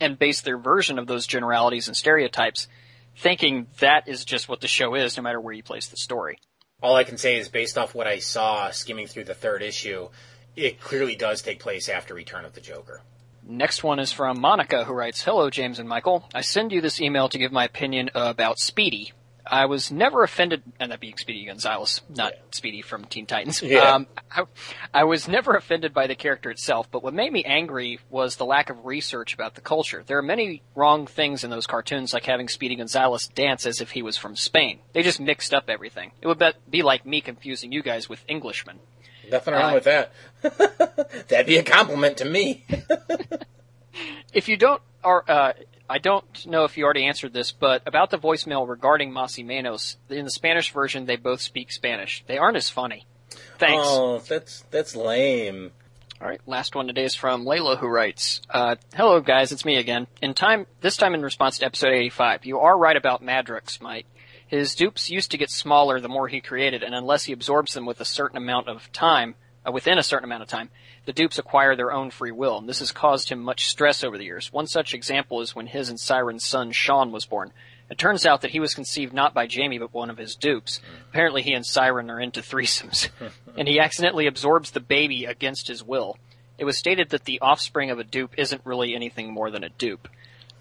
and 0.00 0.16
base 0.16 0.42
their 0.42 0.58
version 0.58 0.96
of 0.96 1.08
those 1.08 1.26
generalities 1.26 1.88
and 1.88 1.96
stereotypes, 1.96 2.68
thinking 3.16 3.66
that 3.80 4.06
is 4.06 4.24
just 4.24 4.48
what 4.48 4.60
the 4.60 4.68
show 4.68 4.94
is, 4.94 5.16
no 5.16 5.24
matter 5.24 5.40
where 5.40 5.52
you 5.52 5.62
place 5.64 5.88
the 5.88 5.96
story. 5.96 6.38
All 6.82 6.96
I 6.96 7.04
can 7.04 7.16
say 7.16 7.36
is 7.36 7.48
based 7.48 7.78
off 7.78 7.94
what 7.94 8.08
I 8.08 8.18
saw 8.18 8.70
skimming 8.70 9.06
through 9.06 9.24
the 9.24 9.34
third 9.34 9.62
issue, 9.62 10.08
it 10.56 10.80
clearly 10.80 11.14
does 11.14 11.40
take 11.40 11.60
place 11.60 11.88
after 11.88 12.12
Return 12.12 12.44
of 12.44 12.54
the 12.54 12.60
Joker. 12.60 13.02
Next 13.44 13.82
one 13.82 13.98
is 13.98 14.12
from 14.12 14.40
Monica, 14.40 14.84
who 14.84 14.92
writes, 14.92 15.22
Hello, 15.22 15.48
James 15.48 15.78
and 15.78 15.88
Michael. 15.88 16.28
I 16.34 16.40
send 16.42 16.72
you 16.72 16.80
this 16.80 17.00
email 17.00 17.28
to 17.28 17.38
give 17.38 17.52
my 17.52 17.64
opinion 17.64 18.10
about 18.14 18.58
Speedy. 18.58 19.12
I 19.46 19.66
was 19.66 19.90
never 19.90 20.22
offended, 20.22 20.62
and 20.78 20.92
that 20.92 21.00
being 21.00 21.16
Speedy 21.16 21.44
Gonzales, 21.46 22.00
not 22.08 22.32
Yeah. 22.34 22.38
Speedy 22.52 22.82
from 22.82 23.04
Teen 23.06 23.26
Titans. 23.26 23.60
Yeah. 23.72 23.94
Um, 23.94 24.06
I, 24.30 24.44
I 24.94 25.04
was 25.04 25.26
never 25.28 25.56
offended 25.56 25.92
by 25.92 26.06
the 26.06 26.14
character 26.14 26.50
itself, 26.50 26.90
but 26.90 27.02
what 27.02 27.12
made 27.14 27.32
me 27.32 27.44
angry 27.44 27.98
was 28.10 28.36
the 28.36 28.44
lack 28.46 28.70
of 28.70 28.84
research 28.84 29.34
about 29.34 29.54
the 29.54 29.60
culture. 29.60 30.04
There 30.06 30.18
are 30.18 30.22
many 30.22 30.62
wrong 30.74 31.06
things 31.06 31.42
in 31.44 31.50
those 31.50 31.66
cartoons, 31.66 32.12
like 32.12 32.24
having 32.26 32.48
Speedy 32.48 32.76
Gonzales 32.76 33.26
dance 33.28 33.66
as 33.66 33.80
if 33.80 33.90
he 33.90 34.02
was 34.02 34.16
from 34.16 34.36
Spain. 34.36 34.78
They 34.92 35.02
just 35.02 35.20
mixed 35.20 35.52
up 35.52 35.64
everything. 35.68 36.12
It 36.20 36.26
would 36.26 36.38
be- 36.38 36.52
be 36.70 36.82
like 36.82 37.04
me 37.04 37.20
confusing 37.20 37.72
you 37.72 37.82
guys 37.82 38.08
with 38.08 38.24
Englishmen. 38.28 38.78
Nothing 39.30 39.54
wrong 39.54 39.70
Uh, 39.70 39.74
with 39.74 39.84
that. 39.84 40.12
That'd 41.28 41.46
be 41.46 41.56
a 41.56 41.62
compliment 41.62 42.18
to 42.18 42.24
me. 42.24 42.64
if 44.32 44.48
you 44.48 44.56
don't, 44.56 44.82
are, 45.04 45.24
uh, 45.28 45.52
I 45.92 45.98
don't 45.98 46.46
know 46.46 46.64
if 46.64 46.78
you 46.78 46.84
already 46.84 47.04
answered 47.04 47.34
this, 47.34 47.52
but 47.52 47.82
about 47.84 48.08
the 48.08 48.16
voicemail 48.16 48.66
regarding 48.66 49.12
Masi 49.12 49.44
Manos, 49.44 49.98
in 50.08 50.24
the 50.24 50.30
Spanish 50.30 50.72
version, 50.72 51.04
they 51.04 51.16
both 51.16 51.42
speak 51.42 51.70
Spanish. 51.70 52.24
They 52.26 52.38
aren't 52.38 52.56
as 52.56 52.70
funny. 52.70 53.06
Thanks. 53.58 53.84
Oh, 53.86 54.18
that's 54.20 54.64
that's 54.70 54.96
lame. 54.96 55.70
All 56.18 56.28
right, 56.28 56.40
last 56.46 56.74
one 56.74 56.86
today 56.86 57.04
is 57.04 57.14
from 57.14 57.44
Layla, 57.44 57.76
who 57.76 57.88
writes, 57.88 58.40
uh, 58.48 58.76
"Hello 58.94 59.20
guys, 59.20 59.52
it's 59.52 59.66
me 59.66 59.76
again. 59.76 60.06
In 60.22 60.32
time, 60.32 60.66
this 60.80 60.96
time 60.96 61.12
in 61.12 61.20
response 61.20 61.58
to 61.58 61.66
episode 61.66 61.92
85, 61.92 62.46
you 62.46 62.60
are 62.60 62.78
right 62.78 62.96
about 62.96 63.22
Madrox, 63.22 63.78
Mike. 63.82 64.06
His 64.46 64.74
dupes 64.74 65.10
used 65.10 65.32
to 65.32 65.38
get 65.38 65.50
smaller 65.50 66.00
the 66.00 66.08
more 66.08 66.28
he 66.28 66.40
created, 66.40 66.82
and 66.82 66.94
unless 66.94 67.24
he 67.24 67.34
absorbs 67.34 67.74
them 67.74 67.84
with 67.84 68.00
a 68.00 68.06
certain 68.06 68.38
amount 68.38 68.68
of 68.68 68.90
time, 68.92 69.34
uh, 69.66 69.72
within 69.72 69.98
a 69.98 70.02
certain 70.02 70.24
amount 70.24 70.42
of 70.42 70.48
time, 70.48 70.70
the 71.04 71.12
dupes 71.12 71.38
acquire 71.38 71.76
their 71.76 71.92
own 71.92 72.10
free 72.10 72.30
will, 72.30 72.58
and 72.58 72.68
this 72.68 72.78
has 72.80 72.92
caused 72.92 73.28
him 73.28 73.40
much 73.40 73.68
stress 73.68 74.04
over 74.04 74.18
the 74.18 74.24
years. 74.24 74.52
One 74.52 74.66
such 74.66 74.94
example 74.94 75.40
is 75.40 75.54
when 75.54 75.66
his 75.66 75.88
and 75.88 75.98
Siryn's 75.98 76.44
son 76.44 76.72
Sean 76.72 77.12
was 77.12 77.26
born. 77.26 77.52
It 77.90 77.98
turns 77.98 78.24
out 78.24 78.40
that 78.40 78.52
he 78.52 78.60
was 78.60 78.74
conceived 78.74 79.12
not 79.12 79.34
by 79.34 79.46
Jamie 79.46 79.78
but 79.78 79.92
one 79.92 80.08
of 80.08 80.16
his 80.16 80.34
dupes. 80.34 80.80
Apparently 81.10 81.42
he 81.42 81.52
and 81.52 81.66
Siren 81.66 82.10
are 82.10 82.20
into 82.20 82.40
threesomes. 82.42 83.08
and 83.56 83.68
he 83.68 83.80
accidentally 83.80 84.26
absorbs 84.26 84.70
the 84.70 84.80
baby 84.80 85.26
against 85.26 85.68
his 85.68 85.84
will. 85.84 86.16
It 86.58 86.64
was 86.64 86.78
stated 86.78 87.10
that 87.10 87.24
the 87.24 87.40
offspring 87.40 87.90
of 87.90 87.98
a 87.98 88.04
dupe 88.04 88.38
isn't 88.38 88.64
really 88.64 88.94
anything 88.94 89.32
more 89.32 89.50
than 89.50 89.64
a 89.64 89.68
dupe. 89.68 90.08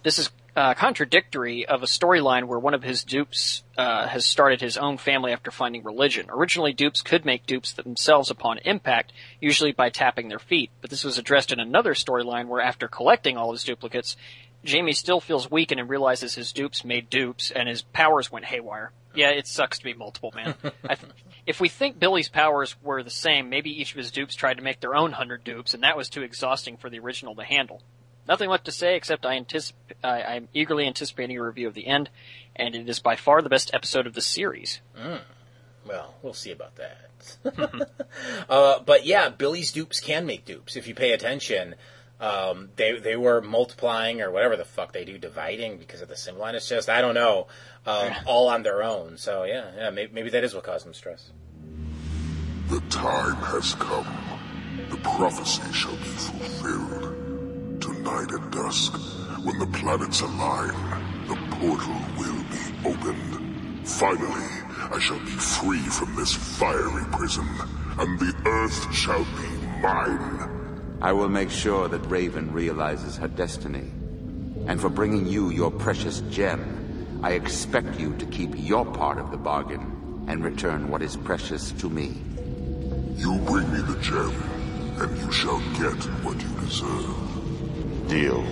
This 0.04 0.18
is 0.18 0.32
uh, 0.56 0.74
contradictory 0.74 1.66
of 1.66 1.82
a 1.82 1.86
storyline 1.86 2.46
where 2.46 2.60
one 2.60 2.74
of 2.74 2.84
his 2.84 3.04
dupes 3.04 3.64
uh, 3.78 4.08
has 4.08 4.26
started 4.26 4.60
his 4.60 4.78
own 4.78 4.98
family 4.98 5.32
after 5.32 5.52
finding 5.52 5.84
religion. 5.84 6.28
Originally, 6.30 6.74
dupes 6.74 7.02
could 7.02 7.26
make 7.26 7.46
dupes 7.46 7.74
themselves 7.74 8.30
upon 8.30 8.58
impact, 8.60 9.14
usually 9.40 9.72
by 9.72 9.90
tapping 9.90 10.28
their 10.28 10.40
feet, 10.40 10.70
but 10.82 10.90
this 10.90 11.04
was 11.04 11.18
addressed 11.18 11.52
in 11.52 11.60
another 11.60 11.94
storyline 11.94 12.48
where 12.48 12.62
after 12.62 12.88
collecting 12.88 13.38
all 13.38 13.52
his 13.54 13.64
duplicates, 13.64 14.18
Jamie 14.64 14.94
still 14.94 15.20
feels 15.20 15.50
weakened 15.50 15.80
and 15.80 15.90
realizes 15.90 16.36
his 16.36 16.52
dupes 16.52 16.84
made 16.84 17.10
dupes 17.10 17.50
and 17.50 17.68
his 17.68 17.82
powers 17.82 18.32
went 18.32 18.46
haywire. 18.46 18.92
Yeah, 19.16 19.30
it 19.30 19.48
sucks 19.48 19.80
to 19.80 19.84
be 19.84 19.94
multiple, 19.94 20.32
man. 20.36 20.56
I 20.88 20.96
th- 20.96 21.12
if 21.46 21.60
we 21.60 21.70
think 21.70 22.00
Billy's 22.00 22.30
powers 22.30 22.76
were 22.82 23.04
the 23.04 23.10
same, 23.10 23.50
maybe 23.50 23.70
each 23.70 23.92
of 23.92 23.98
his 23.98 24.12
dupes 24.12 24.36
tried 24.36 24.58
to 24.58 24.64
make 24.64 24.80
their 24.80 24.96
own 24.96 25.14
hundred 25.14 25.44
dupes, 25.44 25.74
and 25.74 25.84
that 25.84 25.98
was 25.98 26.10
too 26.10 26.22
exhausting 26.22 26.78
for 26.78 26.90
the 26.90 27.00
original 27.00 27.36
to 27.36 27.44
handle. 27.44 27.82
Nothing 28.28 28.50
left 28.50 28.66
to 28.66 28.72
say 28.72 28.96
except 28.96 29.26
I 29.26 29.40
anticip- 29.40 29.74
I, 30.04 30.22
I'm 30.24 30.48
eagerly 30.54 30.88
anticipating 30.88 31.38
a 31.38 31.44
review 31.44 31.68
of 31.68 31.74
the 31.74 31.88
end, 31.88 32.10
and 32.56 32.76
it 32.76 32.88
is 32.88 33.00
by 33.00 33.16
far 33.16 33.42
the 33.42 33.50
best 33.50 33.72
episode 33.74 34.08
of 34.08 34.14
the 34.14 34.22
series. 34.22 34.82
Well, 35.86 36.14
we'll 36.22 36.34
see 36.34 36.52
about 36.52 36.76
that. 36.76 37.10
uh, 38.50 38.80
but 38.86 39.06
yeah, 39.06 39.30
Billy's 39.30 39.72
dupes 39.72 40.00
can 40.00 40.26
make 40.26 40.46
dupes 40.46 40.76
if 40.76 40.88
you 40.88 40.96
pay 40.96 41.12
attention. 41.12 41.76
Um, 42.20 42.70
they 42.76 43.00
they 43.00 43.16
were 43.16 43.42
multiplying 43.42 44.22
or 44.22 44.30
whatever 44.30 44.56
the 44.56 44.66
fuck 44.66 44.94
they 44.94 45.06
do, 45.06 45.18
dividing 45.18 45.78
because 45.78 46.02
of 46.02 46.08
the 46.08 46.16
sim 46.16 46.38
line. 46.38 46.54
It's 46.54 46.70
just 46.70 46.88
I 46.88 47.02
don't 47.02 47.16
know, 47.16 47.48
um, 47.88 48.12
all 48.26 48.48
on 48.48 48.62
their 48.62 48.84
own. 48.84 49.18
So 49.18 49.44
yeah, 49.44 49.72
yeah, 49.76 49.90
maybe, 49.90 50.14
maybe 50.14 50.30
that 50.30 50.44
is 50.44 50.54
what 50.54 50.64
caused 50.64 50.86
them 50.86 50.94
stress. 50.94 51.32
The 52.70 52.80
time 52.90 53.36
has 53.36 53.74
come. 53.76 54.08
The 54.90 54.98
prophecy 54.98 55.74
shall 55.74 55.96
be 55.96 56.04
fulfilled. 56.04 57.11
Tonight 58.04 58.32
at 58.34 58.50
dusk, 58.50 58.94
when 59.46 59.60
the 59.60 59.68
planets 59.68 60.22
align, 60.22 60.74
the 61.28 61.36
portal 61.52 62.02
will 62.18 62.42
be 62.50 62.90
opened. 62.90 63.88
Finally, 63.88 64.50
I 64.92 64.98
shall 64.98 65.20
be 65.20 65.30
free 65.30 65.78
from 65.82 66.16
this 66.16 66.34
fiery 66.34 67.06
prison, 67.12 67.48
and 68.00 68.20
the 68.20 68.34
earth 68.48 68.92
shall 68.92 69.24
be 69.24 69.68
mine. 69.84 70.98
I 71.00 71.12
will 71.12 71.30
make 71.30 71.52
sure 71.52 71.88
that 71.90 72.00
Raven 72.08 72.52
realizes 72.52 73.18
her 73.18 73.28
destiny. 73.28 73.92
And 74.66 74.82
for 74.82 74.90
bringing 74.90 75.28
you 75.28 75.52
your 75.52 75.70
precious 75.70 76.22
gem, 76.32 77.20
I 77.22 77.34
expect 77.34 78.00
you 78.00 78.16
to 78.16 78.26
keep 78.26 78.54
your 78.58 78.84
part 78.84 79.20
of 79.20 79.30
the 79.30 79.38
bargain 79.38 80.26
and 80.28 80.44
return 80.44 80.90
what 80.90 81.04
is 81.04 81.18
precious 81.18 81.72
to 81.74 81.88
me. 81.88 82.20
You 83.16 83.38
bring 83.46 83.72
me 83.72 83.82
the 83.82 84.00
gem, 84.02 84.34
and 84.98 85.16
you 85.20 85.32
shall 85.32 85.60
get 85.78 86.04
what 86.24 86.42
you 86.42 86.50
deserve. 86.62 87.31
Deal. 88.12 88.44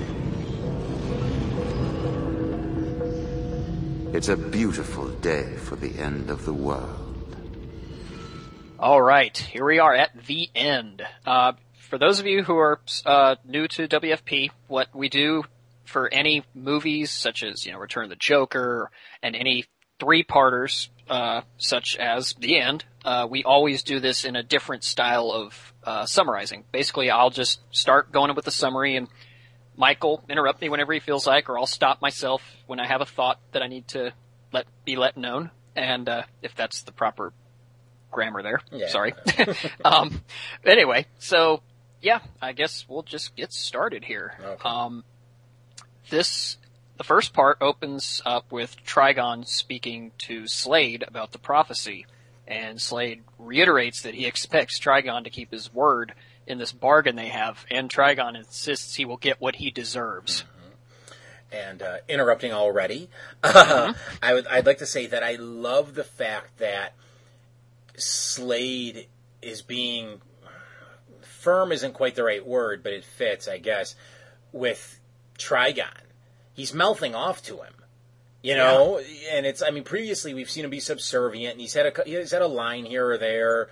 It's 4.13 4.29
a 4.29 4.37
beautiful 4.37 5.09
day 5.09 5.57
for 5.57 5.75
the 5.75 5.99
end 5.99 6.29
of 6.29 6.45
the 6.45 6.53
world. 6.53 7.35
All 8.79 9.01
right, 9.01 9.37
here 9.37 9.65
we 9.65 9.79
are 9.79 9.93
at 9.93 10.11
the 10.27 10.49
end. 10.55 11.05
Uh, 11.25 11.51
for 11.89 11.97
those 11.97 12.21
of 12.21 12.25
you 12.25 12.41
who 12.41 12.55
are 12.55 12.79
uh, 13.05 13.35
new 13.45 13.67
to 13.67 13.89
WFP, 13.89 14.51
what 14.67 14.95
we 14.95 15.09
do 15.09 15.43
for 15.83 16.07
any 16.07 16.45
movies 16.55 17.11
such 17.11 17.43
as 17.43 17.65
you 17.65 17.73
know 17.73 17.79
Return 17.79 18.05
of 18.05 18.09
the 18.11 18.15
Joker 18.15 18.89
and 19.21 19.35
any 19.35 19.65
three-parters 19.99 20.89
uh, 21.09 21.41
such 21.57 21.97
as 21.97 22.33
The 22.39 22.61
End, 22.61 22.85
uh, 23.03 23.27
we 23.29 23.43
always 23.43 23.83
do 23.83 23.99
this 23.99 24.23
in 24.23 24.37
a 24.37 24.43
different 24.43 24.85
style 24.85 25.31
of 25.33 25.73
uh, 25.83 26.05
summarizing. 26.05 26.63
Basically, 26.71 27.09
I'll 27.09 27.29
just 27.29 27.59
start 27.71 28.13
going 28.13 28.33
with 28.33 28.45
the 28.45 28.51
summary 28.51 28.95
and 28.95 29.09
Michael 29.79 30.21
interrupt 30.29 30.59
me 30.61 30.67
whenever 30.67 30.91
he 30.91 30.99
feels 30.99 31.25
like, 31.25 31.49
or 31.49 31.57
I'll 31.57 31.65
stop 31.65 32.01
myself 32.01 32.43
when 32.67 32.81
I 32.81 32.85
have 32.85 32.99
a 32.99 33.05
thought 33.05 33.39
that 33.53 33.63
I 33.63 33.67
need 33.67 33.87
to 33.89 34.11
let 34.51 34.65
be 34.83 34.97
let 34.97 35.15
known. 35.15 35.51
And 35.73 36.09
uh, 36.09 36.23
if 36.41 36.53
that's 36.53 36.83
the 36.83 36.91
proper 36.91 37.31
grammar 38.11 38.43
there, 38.43 38.59
Yeah. 38.73 38.89
sorry. 38.89 39.13
um, 39.85 40.21
anyway, 40.65 41.05
so 41.19 41.61
yeah, 42.01 42.19
I 42.41 42.51
guess 42.51 42.85
we'll 42.89 43.03
just 43.03 43.37
get 43.37 43.53
started 43.53 44.03
here. 44.03 44.33
Okay. 44.43 44.61
Um, 44.67 45.05
this 46.09 46.57
the 46.97 47.05
first 47.05 47.31
part 47.31 47.59
opens 47.61 48.21
up 48.25 48.51
with 48.51 48.75
Trigon 48.85 49.47
speaking 49.47 50.11
to 50.17 50.45
Slade 50.47 51.05
about 51.07 51.31
the 51.31 51.39
prophecy, 51.39 52.05
and 52.45 52.81
Slade 52.81 53.21
reiterates 53.37 54.01
that 54.01 54.13
he 54.15 54.25
expects 54.25 54.77
Trigon 54.77 55.23
to 55.23 55.29
keep 55.29 55.51
his 55.51 55.73
word 55.73 56.13
in 56.49 56.57
this 56.57 56.71
bargain 56.71 57.15
they 57.15 57.29
have, 57.29 57.65
and 57.69 57.89
Trigon 57.89 58.35
insists 58.35 58.95
he 58.95 59.05
will 59.05 59.17
get 59.17 59.39
what 59.39 59.55
he 59.55 59.71
deserves. 59.71 60.43
and 61.51 61.81
uh, 61.81 61.97
interrupting 62.07 62.51
already. 62.51 63.09
I 63.43 63.93
would 64.31 64.47
I'd 64.47 64.65
like 64.65 64.79
to 64.79 64.85
say 64.85 65.07
that 65.07 65.23
I 65.23 65.35
love 65.35 65.95
the 65.95 66.03
fact 66.03 66.59
that 66.59 66.93
Slade 67.97 69.07
is 69.41 69.61
being 69.61 70.21
firm 71.21 71.71
isn't 71.71 71.93
quite 71.93 72.15
the 72.15 72.23
right 72.23 72.45
word, 72.45 72.83
but 72.83 72.93
it 72.93 73.03
fits, 73.03 73.47
I 73.47 73.57
guess, 73.57 73.95
with 74.51 74.99
Trigon. 75.37 75.87
He's 76.53 76.73
mouthing 76.73 77.15
off 77.15 77.41
to 77.43 77.57
him. 77.57 77.73
You 78.41 78.55
know, 78.55 79.01
and 79.31 79.45
it's 79.45 79.61
I 79.61 79.71
mean 79.71 79.83
previously 79.83 80.33
we've 80.33 80.49
seen 80.49 80.63
him 80.63 80.71
be 80.71 80.79
subservient 80.79 81.53
and 81.53 81.61
he's 81.61 81.73
had 81.73 81.87
a 81.87 82.03
he's 82.05 82.31
had 82.31 82.41
a 82.41 82.47
line 82.47 82.85
here 82.85 83.09
or 83.09 83.17
there, 83.17 83.69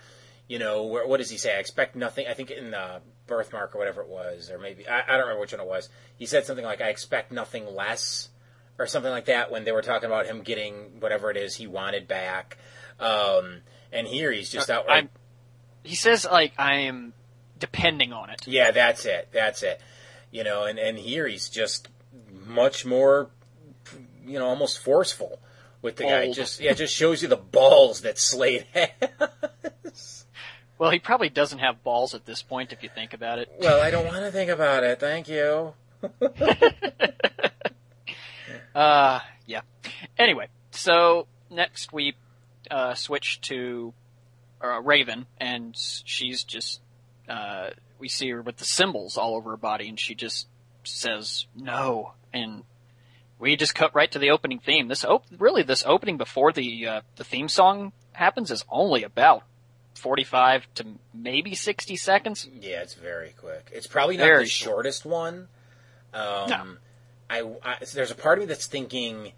you 0.48 0.60
know, 0.60 0.84
where, 0.86 1.06
what 1.06 1.18
does 1.18 1.30
he 1.30 1.38
say? 1.38 1.56
I 1.56 1.60
expect 1.60 1.96
nothing. 1.96 2.28
I 2.28 2.34
think 2.34 2.52
in 2.52 2.72
the 2.72 3.02
birthmark 3.28 3.76
or 3.76 3.80
whatever 3.80 4.02
it 4.02 4.08
was, 4.08 4.50
or 4.50 4.58
maybe 4.58 4.88
I, 4.88 5.02
I 5.02 5.18
don't 5.18 5.22
remember 5.22 5.42
which 5.42 5.52
one 5.52 5.62
it 5.62 5.68
was. 5.68 5.90
He 6.16 6.26
said 6.26 6.46
something 6.46 6.66
like, 6.66 6.82
"I 6.82 6.90
expect 6.90 7.32
nothing 7.32 7.66
less," 7.76 8.30
or 8.80 8.88
something 8.88 9.12
like 9.12 9.26
that 9.26 9.52
when 9.52 9.66
they 9.66 9.72
were 9.72 9.82
talking 9.82 10.08
about 10.08 10.26
him 10.26 10.42
getting 10.42 11.00
whatever 11.00 11.30
it 11.30 11.38
is 11.38 11.56
he 11.56 11.68
wanted 11.68 12.08
back. 12.08 12.58
Um, 13.00 13.62
and 13.92 14.08
here 14.08 14.32
he's 14.32 14.50
just 14.50 14.70
out. 14.70 14.90
Uh, 14.90 14.94
I'm, 14.94 15.10
he 15.84 15.96
says 15.96 16.26
like 16.30 16.54
I 16.58 16.82
am 16.82 17.14
depending 17.60 18.14
on 18.14 18.30
it. 18.30 18.48
Yeah, 18.48 18.72
that's 18.72 19.06
it. 19.06 19.30
That's 19.34 19.64
it. 19.64 19.82
You 20.32 20.44
know, 20.44 20.64
and 20.64 20.80
and 20.80 20.98
here 20.98 21.28
he's 21.28 21.50
just 21.50 21.90
much 22.46 22.86
more, 22.86 23.30
you 24.26 24.40
know, 24.40 24.48
almost 24.48 24.80
forceful 24.80 25.40
with 25.82 25.98
the 25.98 26.04
guy. 26.04 26.32
Just 26.32 26.62
yeah, 26.62 26.74
just 26.74 26.96
shows 26.96 27.22
you 27.22 27.28
the 27.28 27.36
balls 27.38 28.02
that 28.02 28.18
Slade 28.18 28.66
has. 28.74 28.90
Well, 30.78 30.92
he 30.92 31.00
probably 31.00 31.30
doesn't 31.30 31.60
have 31.60 31.84
balls 31.84 32.13
at 32.13 32.26
this 32.26 32.44
point 32.44 32.72
if 32.72 32.84
you 32.84 32.90
think 32.90 33.13
about 33.13 33.40
it. 33.40 33.52
Well, 33.60 33.82
I 33.82 33.90
don't 33.90 34.06
want 34.06 34.20
to 34.20 34.32
think 34.32 34.50
about 34.50 34.84
it. 34.84 35.00
Thank 35.00 35.28
you. 35.28 35.74
Uh, 38.78 39.20
yeah. 39.48 39.62
Anyway, 40.20 40.50
so 40.70 41.26
next 41.50 41.92
we 41.92 42.13
uh, 42.70 42.94
switch 42.94 43.42
to 43.42 43.92
uh, 44.63 44.80
Raven, 44.82 45.26
and 45.40 45.76
she's 45.76 46.44
just 46.44 46.80
uh, 47.28 47.72
we 47.98 48.08
see 48.08 48.30
her 48.30 48.44
with 48.44 48.58
the 48.58 48.66
symbols 48.66 49.18
all 49.18 49.36
over 49.36 49.50
her 49.50 49.58
body, 49.58 49.90
and 49.90 50.00
she 50.00 50.13
just 50.13 50.48
says 50.84 51.48
no, 51.56 52.13
and 52.32 52.63
we 53.40 53.56
just 53.56 53.74
cut 53.74 53.96
right 53.96 54.12
to 54.12 54.20
the 54.20 54.30
opening 54.30 54.60
theme. 54.60 54.90
This 54.90 55.04
op- 55.04 55.26
really 55.40 55.63
this 55.63 55.84
opening 55.84 56.18
before 56.18 56.52
the 56.52 56.88
uh, 56.88 57.02
the 57.16 57.24
theme 57.24 57.50
song 57.50 57.94
happens 58.13 58.52
is 58.52 58.63
only 58.70 59.02
about 59.02 59.42
forty 59.98 60.24
five 60.24 60.68
to 60.76 60.86
maybe 61.14 61.56
sixty 61.56 61.96
seconds. 61.96 62.48
Yeah, 62.62 62.82
it's 62.82 62.94
very 62.94 63.34
quick. 63.38 63.70
It's 63.74 63.88
probably 63.88 64.18
not 64.18 64.24
Very 64.26 64.44
the 64.44 64.50
short. 64.50 64.76
shortest 64.76 65.06
one. 65.06 65.48
Um, 66.14 66.50
No. 66.50 66.66
I, 67.30 67.42
I 67.64 67.78
there's 67.94 68.12
a 68.12 68.16
part 68.16 68.38
of 68.38 68.44
me 68.44 68.46
that's 68.48 68.68
thinking 68.68 69.34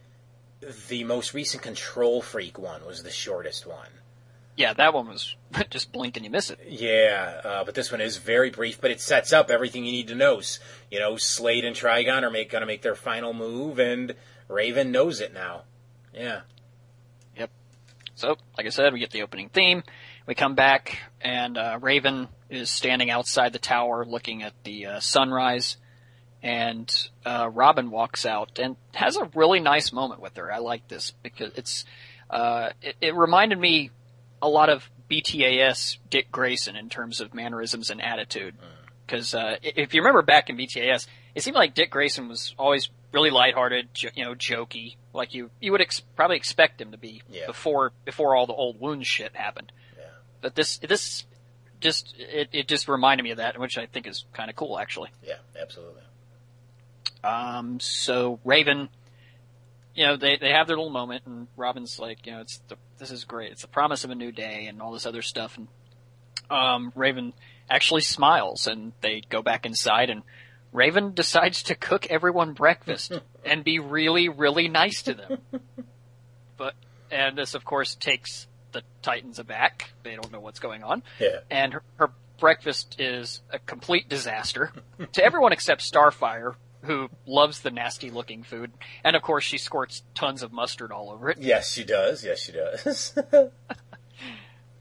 the 0.89 1.03
most 1.05 1.33
recent 1.33 1.63
Control 1.63 2.21
Freak 2.21 2.59
one 2.59 2.85
was 2.85 3.01
the 3.03 3.09
shortest 3.11 3.65
one. 3.65 3.87
Yeah, 4.55 4.73
that 4.73 4.93
one 4.93 5.07
was 5.07 5.35
just 5.69 5.91
blink 5.93 6.17
and 6.17 6.25
you 6.25 6.29
miss 6.31 6.49
it. 6.49 6.59
Yeah, 6.67 7.41
uh, 7.43 7.63
but 7.63 7.75
this 7.75 7.91
one 7.91 8.01
is 8.01 8.17
very 8.17 8.49
brief, 8.49 8.81
but 8.81 8.91
it 8.91 8.99
sets 8.99 9.31
up 9.31 9.49
everything 9.49 9.85
you 9.85 9.91
need 9.93 10.09
to 10.09 10.15
know. 10.15 10.41
You 10.91 10.99
know, 10.99 11.15
Slade 11.17 11.63
and 11.65 11.75
Trigon 11.75 12.23
are 12.23 12.29
make, 12.29 12.49
gonna 12.51 12.65
make 12.65 12.81
their 12.81 12.95
final 12.95 13.33
move, 13.33 13.79
and 13.79 14.15
Raven 14.49 14.91
knows 14.91 15.21
it 15.21 15.33
now. 15.33 15.61
Yeah. 16.13 16.41
Yep. 17.37 17.49
So, 18.15 18.35
like 18.57 18.65
I 18.67 18.69
said, 18.69 18.91
we 18.91 18.99
get 18.99 19.11
the 19.11 19.21
opening 19.23 19.47
theme. 19.49 19.81
We 20.25 20.35
come 20.35 20.55
back, 20.55 20.99
and 21.21 21.57
uh, 21.57 21.79
Raven 21.81 22.27
is 22.49 22.69
standing 22.69 23.09
outside 23.09 23.51
the 23.53 23.59
tower 23.59 24.05
looking 24.05 24.43
at 24.43 24.53
the 24.63 24.85
uh, 24.85 24.99
sunrise, 24.99 25.77
and 26.43 26.93
uh, 27.25 27.49
Robin 27.51 27.89
walks 27.91 28.25
out 28.25 28.59
and 28.59 28.75
has 28.93 29.17
a 29.17 29.25
really 29.35 29.59
nice 29.59 29.91
moment 29.91 30.21
with 30.21 30.37
her. 30.37 30.51
I 30.51 30.59
like 30.59 30.87
this 30.87 31.11
because 31.23 31.51
it's 31.55 31.85
uh, 32.29 32.69
it, 32.81 32.95
it 33.01 33.15
reminded 33.15 33.59
me 33.59 33.89
a 34.41 34.47
lot 34.47 34.69
of 34.69 34.89
BTAS 35.09 35.97
Dick 36.09 36.31
Grayson 36.31 36.75
in 36.75 36.89
terms 36.89 37.19
of 37.21 37.33
mannerisms 37.33 37.89
and 37.89 38.01
attitude. 38.01 38.55
Because 39.05 39.33
uh, 39.33 39.55
if 39.63 39.95
you 39.95 40.01
remember 40.01 40.21
back 40.21 40.51
in 40.51 40.57
BTAS, 40.57 41.07
it 41.33 41.41
seemed 41.41 41.55
like 41.55 41.73
Dick 41.73 41.89
Grayson 41.89 42.27
was 42.29 42.53
always 42.59 42.89
really 43.11 43.31
lighthearted, 43.31 43.91
jo- 43.93 44.09
you 44.13 44.23
know, 44.23 44.35
jokey, 44.35 44.95
like 45.13 45.33
you 45.33 45.49
you 45.59 45.71
would 45.71 45.81
ex- 45.81 46.01
probably 46.15 46.37
expect 46.37 46.79
him 46.79 46.91
to 46.91 46.97
be 46.97 47.23
Yeah. 47.27 47.47
before 47.47 47.91
before 48.05 48.35
all 48.35 48.45
the 48.45 48.53
old 48.53 48.79
wound 48.79 49.07
shit 49.07 49.35
happened. 49.35 49.71
But 50.41 50.55
this 50.55 50.77
this 50.77 51.25
just 51.79 52.15
it, 52.17 52.49
it 52.51 52.67
just 52.67 52.87
reminded 52.87 53.23
me 53.23 53.31
of 53.31 53.37
that, 53.37 53.57
which 53.59 53.77
I 53.77 53.85
think 53.85 54.07
is 54.07 54.25
kind 54.33 54.49
of 54.49 54.55
cool 54.55 54.79
actually. 54.79 55.09
Yeah, 55.23 55.35
absolutely. 55.59 56.01
Um, 57.23 57.79
so 57.79 58.39
Raven, 58.45 58.89
you 59.95 60.05
know, 60.05 60.17
they 60.17 60.37
they 60.37 60.51
have 60.51 60.67
their 60.67 60.77
little 60.77 60.91
moment, 60.91 61.23
and 61.25 61.47
Robin's 61.57 61.99
like, 61.99 62.25
you 62.25 62.33
know, 62.33 62.41
it's 62.41 62.59
the, 62.67 62.77
this 62.97 63.11
is 63.11 63.25
great. 63.25 63.51
It's 63.51 63.61
the 63.61 63.67
promise 63.67 64.03
of 64.03 64.09
a 64.09 64.15
new 64.15 64.31
day, 64.31 64.65
and 64.67 64.81
all 64.81 64.91
this 64.91 65.05
other 65.05 65.21
stuff. 65.21 65.57
And 65.57 65.67
um, 66.49 66.91
Raven 66.95 67.33
actually 67.69 68.01
smiles, 68.01 68.67
and 68.67 68.93
they 69.01 69.21
go 69.29 69.41
back 69.41 69.65
inside, 69.65 70.09
and 70.09 70.23
Raven 70.71 71.13
decides 71.15 71.63
to 71.63 71.75
cook 71.75 72.07
everyone 72.07 72.53
breakfast 72.53 73.11
and 73.45 73.63
be 73.63 73.79
really, 73.79 74.29
really 74.29 74.67
nice 74.67 75.01
to 75.03 75.13
them. 75.13 75.39
But 76.57 76.75
and 77.11 77.37
this, 77.37 77.53
of 77.53 77.65
course, 77.65 77.95
takes 77.95 78.47
the 78.71 78.83
Titans 79.01 79.39
are 79.39 79.43
back. 79.43 79.91
They 80.03 80.15
don't 80.15 80.31
know 80.31 80.39
what's 80.39 80.59
going 80.59 80.83
on 80.83 81.03
Yeah. 81.19 81.39
and 81.49 81.73
her, 81.73 81.83
her 81.97 82.11
breakfast 82.39 82.95
is 82.99 83.41
a 83.51 83.59
complete 83.59 84.07
disaster 84.09 84.71
to 85.13 85.23
everyone 85.23 85.51
except 85.53 85.81
Starfire, 85.81 86.55
who 86.83 87.09
loves 87.25 87.59
the 87.61 87.71
nasty 87.71 88.09
looking 88.09 88.43
food, 88.43 88.71
and 89.03 89.15
of 89.15 89.21
course 89.21 89.43
she 89.43 89.57
squirts 89.57 90.03
tons 90.15 90.41
of 90.43 90.53
mustard 90.53 90.91
all 90.93 91.11
over 91.11 91.29
it. 91.29 91.37
Yes, 91.39 91.71
she 91.73 91.83
does. 91.83 92.23
Yes, 92.23 92.39
she 92.41 92.53
does. 92.53 93.13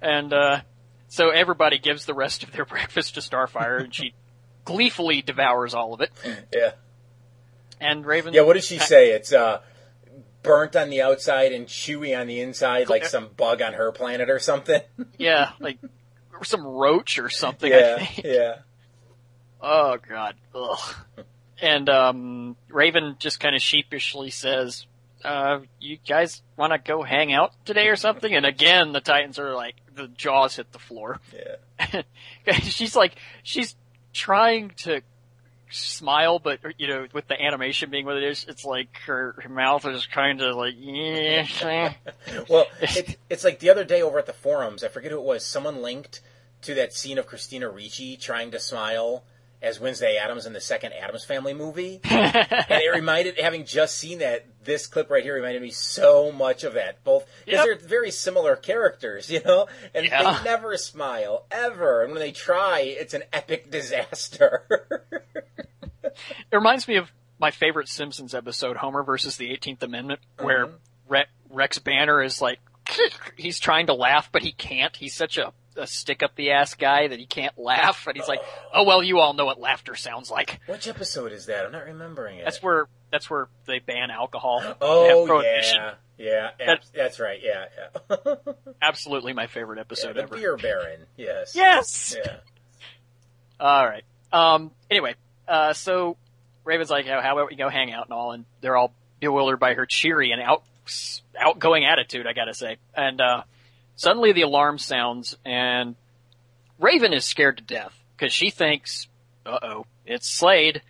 And 0.00 0.32
uh, 0.32 0.60
so 1.08 1.30
everybody 1.30 1.78
gives 1.78 2.04
the 2.06 2.14
rest 2.14 2.42
of 2.44 2.52
their 2.52 2.64
breakfast 2.74 3.14
to 3.14 3.20
Starfire, 3.20 3.82
and 3.82 3.94
she 3.94 4.14
gleefully 4.64 5.22
devours 5.22 5.74
all 5.74 5.94
of 5.94 6.00
it. 6.00 6.12
Yeah. 6.54 6.72
And 7.80 8.04
Raven. 8.06 8.34
Yeah, 8.34 8.42
what 8.42 8.54
does 8.54 8.64
she 8.66 8.78
say? 8.78 9.10
It's 9.10 9.32
uh, 9.32 9.60
burnt 10.42 10.76
on 10.76 10.90
the 10.90 11.02
outside 11.02 11.52
and 11.52 11.66
chewy 11.66 12.18
on 12.18 12.26
the 12.26 12.40
inside, 12.40 12.88
like 12.88 13.04
some 13.04 13.30
bug 13.36 13.62
on 13.62 13.74
her 13.74 13.92
planet 13.92 14.30
or 14.30 14.38
something. 14.38 14.80
Yeah, 15.18 15.50
like 15.58 15.78
some 16.42 16.64
roach 16.64 17.18
or 17.18 17.28
something. 17.28 17.72
I 17.72 17.78
yeah, 17.78 17.98
think. 17.98 18.26
yeah. 18.26 18.54
Oh 19.60 19.96
god. 20.08 20.36
Ugh. 20.54 20.94
And 21.60 21.88
um 21.88 22.56
Raven 22.68 23.16
just 23.18 23.40
kind 23.40 23.56
of 23.56 23.62
sheepishly 23.62 24.30
says, 24.30 24.86
uh, 25.24 25.60
you 25.80 25.98
guys 26.06 26.42
want 26.56 26.72
to 26.72 26.78
go 26.78 27.02
hang 27.02 27.32
out 27.32 27.52
today 27.64 27.88
or 27.88 27.96
something? 27.96 28.32
And 28.32 28.46
again, 28.46 28.92
the 28.92 29.00
Titans 29.00 29.38
are 29.38 29.54
like, 29.54 29.74
the 29.94 30.08
jaws 30.08 30.56
hit 30.56 30.70
the 30.72 30.78
floor. 30.78 31.20
Yeah. 31.34 32.02
she's 32.62 32.94
like, 32.94 33.16
she's 33.42 33.74
trying 34.12 34.70
to 34.78 35.02
smile, 35.70 36.38
but, 36.38 36.60
you 36.78 36.88
know, 36.88 37.06
with 37.12 37.28
the 37.28 37.40
animation 37.40 37.90
being 37.90 38.06
what 38.06 38.16
it 38.16 38.24
is, 38.24 38.46
it's 38.48 38.64
like 38.64 38.88
her, 39.06 39.34
her 39.42 39.48
mouth 39.48 39.86
is 39.86 40.06
kind 40.06 40.40
of 40.40 40.56
like, 40.56 40.74
yeah. 40.78 41.92
Well, 42.48 42.66
it, 42.80 43.18
it's 43.30 43.44
like 43.44 43.58
the 43.58 43.70
other 43.70 43.84
day 43.84 44.02
over 44.02 44.18
at 44.18 44.26
the 44.26 44.32
forums, 44.32 44.84
I 44.84 44.88
forget 44.88 45.12
who 45.12 45.18
it 45.18 45.24
was, 45.24 45.44
someone 45.44 45.82
linked 45.82 46.20
to 46.62 46.74
that 46.74 46.92
scene 46.92 47.18
of 47.18 47.26
Christina 47.26 47.68
Ricci 47.68 48.16
trying 48.16 48.50
to 48.52 48.58
smile 48.58 49.24
as 49.60 49.80
Wednesday 49.80 50.16
Addams 50.16 50.46
in 50.46 50.52
the 50.52 50.60
second 50.60 50.92
Addams 50.92 51.24
Family 51.24 51.54
movie. 51.54 52.00
and 52.04 52.66
it 52.70 52.92
reminded, 52.94 53.38
having 53.38 53.64
just 53.64 53.96
seen 53.96 54.18
that, 54.18 54.46
this 54.68 54.86
clip 54.86 55.10
right 55.10 55.24
here 55.24 55.34
reminded 55.34 55.62
me 55.62 55.70
so 55.70 56.30
much 56.30 56.62
of 56.62 56.74
that. 56.74 57.02
Both, 57.02 57.26
because 57.44 57.66
Yep. 57.66 57.80
they're 57.80 57.88
very 57.88 58.10
similar 58.12 58.54
characters, 58.54 59.28
you 59.32 59.40
know? 59.44 59.66
And 59.94 60.06
Yeah. 60.06 60.38
they 60.38 60.44
never 60.44 60.76
smile, 60.76 61.46
ever. 61.50 62.04
And 62.04 62.12
when 62.12 62.20
they 62.20 62.30
try, 62.32 62.80
it's 62.80 63.14
an 63.14 63.24
epic 63.32 63.70
disaster. 63.72 64.64
It 66.04 66.12
reminds 66.52 66.86
me 66.86 66.96
of 66.96 67.10
my 67.40 67.50
favorite 67.50 67.88
Simpsons 67.88 68.34
episode, 68.34 68.76
Homer 68.76 69.02
versus 69.02 69.36
the 69.36 69.50
18th 69.50 69.82
Amendment, 69.82 70.20
where 70.38 70.66
Mhm. 70.66 70.74
Re- 71.08 71.26
Rex 71.50 71.78
Banner 71.78 72.22
is 72.22 72.40
like, 72.42 72.60
he's 73.36 73.58
trying 73.60 73.86
to 73.86 73.94
laugh, 73.94 74.30
but 74.32 74.42
he 74.42 74.52
can't. 74.52 74.94
He's 74.96 75.14
such 75.14 75.38
a, 75.38 75.52
a 75.78 75.86
stick 75.86 76.22
up 76.22 76.34
the 76.34 76.50
ass 76.50 76.74
guy 76.74 77.08
that 77.08 77.18
he 77.18 77.24
can't 77.26 77.56
laugh. 77.58 78.06
And 78.06 78.16
he's 78.16 78.28
like, 78.28 78.40
oh 78.74 78.84
well, 78.84 79.02
you 79.02 79.18
all 79.20 79.32
know 79.32 79.46
what 79.46 79.58
laughter 79.60 79.94
sounds 79.94 80.30
like. 80.30 80.60
Which 80.66 80.86
episode 80.88 81.32
is 81.32 81.46
that? 81.46 81.64
I'm 81.64 81.72
not 81.72 81.84
remembering 81.86 82.38
it. 82.38 82.44
That's 82.44 82.62
where, 82.62 82.86
that's 83.10 83.30
where 83.30 83.48
they 83.66 83.78
ban 83.78 84.10
alcohol. 84.10 84.62
Oh, 84.80 85.40
yeah. 85.42 85.94
Yeah, 86.18 86.50
That- 86.58 86.84
that's 86.94 87.20
right. 87.20 87.40
Yeah, 87.42 87.66
yeah. 88.10 88.34
Absolutely 88.82 89.32
my 89.32 89.46
favorite 89.46 89.76
yeah 89.76 89.82
episode 89.82 90.16
the 90.16 90.22
ever. 90.22 90.36
beer 90.36 90.56
baron. 90.56 91.00
Yes. 91.16 91.54
Yes! 91.54 92.16
Yeah. 92.18 92.36
Alright. 93.60 94.04
Um, 94.32 94.70
anyway, 94.90 95.14
uh, 95.46 95.72
so 95.72 96.16
Raven's 96.64 96.90
like, 96.90 97.06
how, 97.06 97.20
how 97.20 97.36
about 97.36 97.50
we 97.50 97.56
go 97.56 97.68
hang 97.68 97.92
out 97.92 98.06
and 98.06 98.12
all, 98.12 98.32
and 98.32 98.44
they're 98.60 98.76
all 98.76 98.92
bewildered 99.20 99.58
by 99.60 99.74
her 99.74 99.86
cheery 99.86 100.32
and 100.32 100.42
out, 100.42 100.62
outgoing 101.38 101.84
attitude, 101.84 102.26
I 102.26 102.32
gotta 102.32 102.54
say. 102.54 102.76
And, 102.94 103.20
uh, 103.20 103.42
suddenly 103.98 104.32
the 104.32 104.42
alarm 104.42 104.78
sounds 104.78 105.36
and 105.44 105.96
Raven 106.78 107.12
is 107.12 107.24
scared 107.24 107.58
to 107.58 107.64
death 107.64 107.92
because 108.16 108.32
she 108.32 108.48
thinks, 108.50 109.08
uh 109.44 109.58
oh, 109.62 109.86
it's 110.06 110.28
Slade, 110.28 110.80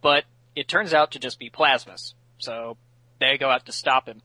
but 0.00 0.24
it 0.56 0.68
turns 0.68 0.94
out 0.94 1.12
to 1.12 1.18
just 1.18 1.38
be 1.38 1.50
Plasmus. 1.50 2.14
So 2.38 2.76
they 3.20 3.36
go 3.36 3.50
out 3.50 3.66
to 3.66 3.72
stop 3.72 4.08
him. 4.08 4.22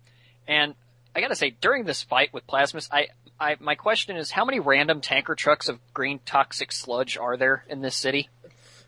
And 0.48 0.76
I 1.16 1.22
gotta 1.22 1.36
say, 1.36 1.50
during 1.50 1.84
this 1.84 2.04
fight 2.04 2.34
with 2.34 2.48
Plasmus, 2.48 2.88
I, 2.92 3.08
I, 3.40 3.58
my 3.60 3.76
question 3.76 4.16
is, 4.16 4.32
how 4.32 4.46
many 4.46 4.60
random 4.60 5.02
tanker 5.02 5.36
trucks 5.36 5.68
of 5.68 5.80
green 5.94 6.20
toxic 6.26 6.72
sludge 6.72 7.18
are 7.18 7.36
there 7.36 7.66
in 7.68 7.82
this 7.82 7.96
city? 7.96 8.30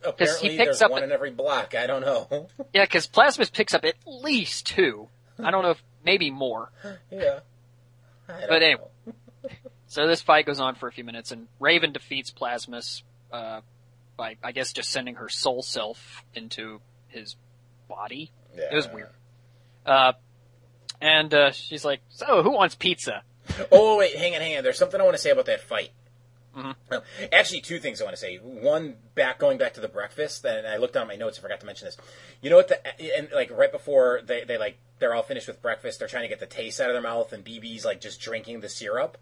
Apparently, 0.06 0.50
picks 0.50 0.66
there's 0.66 0.82
up 0.84 0.92
one 0.92 1.04
in 1.04 1.12
every 1.12 1.32
block. 1.32 1.74
I 1.74 1.88
don't 1.88 2.02
know. 2.02 2.48
Yeah, 2.74 2.84
because 2.84 3.08
Plasmus 3.08 3.52
picks 3.52 3.74
up 3.74 3.86
at 3.86 3.96
least 4.06 4.68
two. 4.68 5.08
I 5.40 5.50
don't 5.50 5.64
know 5.64 5.72
if 5.72 5.84
maybe 6.04 6.30
more. 6.30 6.72
yeah. 7.12 7.40
But 8.28 8.62
anyway. 8.62 8.82
know. 8.82 8.90
So 9.95 10.05
this 10.08 10.21
fight 10.21 10.45
goes 10.45 10.60
on 10.60 10.75
for 10.75 10.89
a 10.89 10.91
few 10.91 11.05
minutes, 11.05 11.31
and 11.31 11.47
Raven 11.58 11.93
defeats 11.93 12.29
Plasmus 12.29 13.01
uh, 13.31 13.62
by, 14.17 14.36
I 14.43 14.51
guess, 14.51 14.73
just 14.73 14.91
sending 14.91 15.15
her 15.15 15.29
soul 15.29 15.62
self 15.62 16.25
into 16.34 16.81
his 17.08 17.38
body. 17.88 18.29
Yeah. 18.58 18.73
It 18.73 18.75
was 18.75 18.89
weird. 18.89 19.12
Uh, 19.86 20.12
and 20.99 21.34
uh, 21.34 21.51
she's 21.51 21.86
like, 21.86 22.01
"So, 22.10 22.43
who 22.43 22.51
wants 22.51 22.75
pizza?" 22.75 23.23
Oh 23.71 23.95
wait, 23.97 24.17
hang 24.17 24.36
on, 24.36 24.41
hang 24.41 24.58
on. 24.58 24.63
There's 24.65 24.77
something 24.77 24.99
I 24.99 25.03
want 25.05 25.15
to 25.15 25.21
say 25.21 25.29
about 25.29 25.45
that 25.45 25.62
fight. 25.62 25.91
Mhm. 26.53 26.75
Uh, 26.91 26.99
Actually, 27.31 27.62
two 27.62 27.79
things 27.79 28.01
I 28.01 28.03
want 28.03 28.17
to 28.17 28.21
say. 28.21 28.36
One, 28.36 28.95
back 29.13 29.39
going 29.39 29.58
back 29.58 29.75
to 29.75 29.79
the 29.79 29.88
breakfast, 29.88 30.43
and 30.43 30.67
I 30.67 30.75
looked 30.75 30.95
down 30.95 31.03
at 31.03 31.08
my 31.08 31.15
notes. 31.15 31.38
and 31.38 31.41
forgot 31.43 31.62
to 31.62 31.65
mention 31.65 31.86
this. 31.86 31.95
You 32.41 32.49
know 32.49 32.58
what? 32.58 32.67
The 32.67 33.17
and 33.17 33.29
like 33.34 33.49
right 33.49 33.71
before 33.71 34.19
they 34.25 34.43
they 34.43 34.58
like 34.58 34.77
they're 34.99 35.15
all 35.15 35.23
finished 35.23 35.47
with 35.47 35.62
breakfast, 35.62 35.99
they're 35.99 36.10
trying 36.10 36.23
to 36.23 36.29
get 36.29 36.41
the 36.41 36.47
taste 36.47 36.81
out 36.81 36.89
of 36.89 36.95
their 36.95 37.01
mouth, 37.01 37.31
and 37.31 37.45
BB's 37.45 37.86
like 37.86 38.01
just 38.01 38.19
drinking 38.19 38.60
the 38.60 38.67
syrup. 38.67 39.17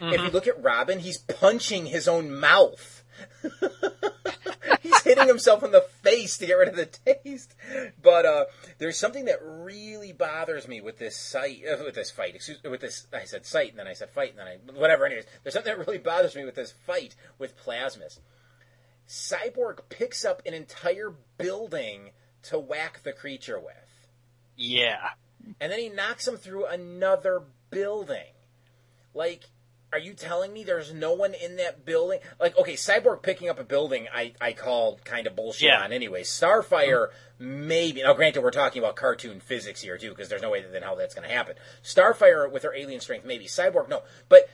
If 0.00 0.20
you 0.20 0.30
look 0.30 0.46
at 0.46 0.62
Robin, 0.62 0.98
he's 0.98 1.18
punching 1.18 1.86
his 1.86 2.08
own 2.08 2.34
mouth. 2.34 3.02
he's 4.80 5.02
hitting 5.02 5.28
himself 5.28 5.62
in 5.62 5.70
the 5.70 5.84
face 6.02 6.36
to 6.38 6.46
get 6.46 6.54
rid 6.54 6.68
of 6.68 6.76
the 6.76 6.86
taste. 6.86 7.54
But 8.02 8.26
uh, 8.26 8.44
there's 8.78 8.98
something 8.98 9.26
that 9.26 9.38
really 9.42 10.12
bothers 10.12 10.68
me 10.68 10.80
with 10.80 10.98
this 10.98 11.16
site, 11.16 11.62
uh, 11.66 11.82
with 11.84 11.94
this 11.94 12.10
fight. 12.10 12.34
Excuse 12.34 12.62
with 12.62 12.80
this. 12.80 13.06
I 13.12 13.24
said 13.24 13.46
site, 13.46 13.70
and 13.70 13.78
then 13.78 13.86
I 13.86 13.94
said 13.94 14.10
fight, 14.10 14.30
and 14.30 14.38
then 14.38 14.46
I 14.46 14.78
whatever. 14.78 15.06
Anyways, 15.06 15.26
there's 15.42 15.54
something 15.54 15.76
that 15.76 15.86
really 15.86 15.98
bothers 15.98 16.34
me 16.34 16.44
with 16.44 16.54
this 16.54 16.72
fight 16.86 17.14
with 17.38 17.56
Plasmus. 17.56 18.18
Cyborg 19.08 19.80
picks 19.88 20.24
up 20.24 20.42
an 20.46 20.54
entire 20.54 21.14
building 21.38 22.10
to 22.44 22.58
whack 22.58 23.02
the 23.02 23.12
creature 23.12 23.58
with, 23.58 24.08
Yeah, 24.56 25.10
and 25.60 25.70
then 25.70 25.78
he 25.78 25.88
knocks 25.88 26.26
him 26.26 26.36
through 26.36 26.66
another 26.66 27.42
building. 27.70 28.32
Like, 29.12 29.44
are 29.94 29.98
you 30.00 30.12
telling 30.12 30.52
me 30.52 30.64
there's 30.64 30.92
no 30.92 31.12
one 31.12 31.34
in 31.34 31.54
that 31.56 31.84
building? 31.86 32.18
Like, 32.40 32.58
okay, 32.58 32.72
Cyborg 32.74 33.22
picking 33.22 33.48
up 33.48 33.60
a 33.60 33.64
building, 33.64 34.08
I, 34.12 34.32
I 34.40 34.52
call 34.52 34.98
kind 35.04 35.28
of 35.28 35.36
bullshit 35.36 35.68
Yeah. 35.68 35.82
on 35.82 35.92
anyway. 35.92 36.24
Starfire, 36.24 37.10
maybe. 37.38 38.02
Now, 38.02 38.12
granted, 38.14 38.42
we're 38.42 38.50
talking 38.50 38.82
about 38.82 38.96
cartoon 38.96 39.38
physics 39.38 39.80
here, 39.82 39.96
too, 39.96 40.08
because 40.08 40.28
there's 40.28 40.42
no 40.42 40.50
way 40.50 40.62
that 40.62 40.72
then 40.72 40.82
how 40.82 40.96
that's 40.96 41.14
going 41.14 41.28
to 41.28 41.32
happen. 41.32 41.54
Starfire, 41.84 42.50
with 42.50 42.64
her 42.64 42.74
alien 42.74 43.00
strength, 43.00 43.24
maybe. 43.24 43.44
Cyborg, 43.44 43.88
no. 43.88 44.02
But 44.28 44.48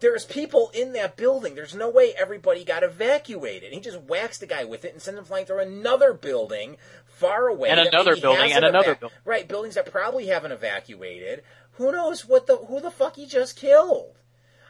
there's 0.00 0.26
people 0.26 0.70
in 0.74 0.92
that 0.92 1.16
building. 1.16 1.54
There's 1.54 1.74
no 1.74 1.88
way 1.88 2.12
everybody 2.14 2.62
got 2.62 2.82
evacuated. 2.82 3.72
He 3.72 3.80
just 3.80 4.00
whacks 4.02 4.36
the 4.36 4.46
guy 4.46 4.64
with 4.64 4.84
it 4.84 4.92
and 4.92 5.00
sends 5.00 5.18
him 5.18 5.24
flying 5.24 5.46
through 5.46 5.60
another 5.60 6.12
building 6.12 6.76
far 7.06 7.48
away. 7.48 7.70
And 7.70 7.80
another 7.80 8.14
building, 8.16 8.52
and 8.52 8.64
another 8.64 8.90
eva- 8.90 9.00
building. 9.00 9.18
Right, 9.24 9.48
buildings 9.48 9.74
that 9.76 9.90
probably 9.90 10.26
haven't 10.26 10.52
evacuated. 10.52 11.42
Who 11.76 11.90
knows 11.92 12.26
what 12.26 12.46
the 12.46 12.56
who 12.56 12.80
the 12.80 12.90
fuck 12.90 13.16
he 13.16 13.24
just 13.24 13.56
killed? 13.56 14.18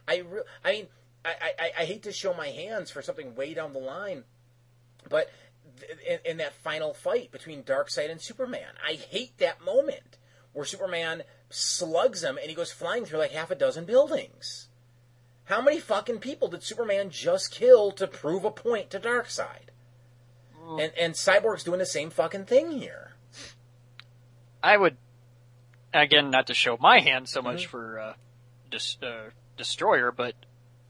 I 0.08 0.18
re- 0.18 0.42
I 0.64 0.72
mean, 0.72 0.86
I, 1.24 1.34
I, 1.58 1.70
I 1.80 1.84
hate 1.84 2.02
to 2.04 2.12
show 2.12 2.34
my 2.34 2.48
hands 2.48 2.90
for 2.90 3.02
something 3.02 3.34
way 3.34 3.54
down 3.54 3.72
the 3.72 3.78
line, 3.78 4.24
but 5.08 5.30
th- 5.80 5.98
in, 6.24 6.30
in 6.32 6.36
that 6.38 6.52
final 6.54 6.92
fight 6.94 7.30
between 7.30 7.62
Darkseid 7.62 8.10
and 8.10 8.20
Superman, 8.20 8.72
I 8.86 8.94
hate 8.94 9.38
that 9.38 9.64
moment 9.64 10.18
where 10.52 10.64
Superman 10.64 11.22
slugs 11.48 12.22
him 12.24 12.36
and 12.38 12.48
he 12.48 12.54
goes 12.54 12.72
flying 12.72 13.04
through 13.04 13.20
like 13.20 13.30
half 13.32 13.50
a 13.50 13.54
dozen 13.54 13.84
buildings. 13.84 14.68
How 15.44 15.60
many 15.60 15.78
fucking 15.80 16.18
people 16.18 16.48
did 16.48 16.62
Superman 16.62 17.10
just 17.10 17.50
kill 17.52 17.90
to 17.92 18.06
prove 18.06 18.44
a 18.44 18.50
point 18.50 18.90
to 18.90 19.00
Darkseid? 19.00 19.68
And 20.78 20.92
and 20.98 21.14
Cyborg's 21.14 21.64
doing 21.64 21.80
the 21.80 21.86
same 21.86 22.08
fucking 22.10 22.44
thing 22.46 22.70
here. 22.70 23.12
I 24.62 24.76
would 24.76 24.96
again 25.92 26.30
not 26.30 26.46
to 26.46 26.54
show 26.54 26.76
my 26.80 27.00
hand 27.00 27.28
so 27.28 27.40
Mm-hmm. 27.40 27.48
much 27.52 27.66
for 27.66 27.98
uh, 27.98 28.14
dis- 28.70 28.96
uh, 29.02 29.30
Destroyer, 29.56 30.12
but 30.12 30.34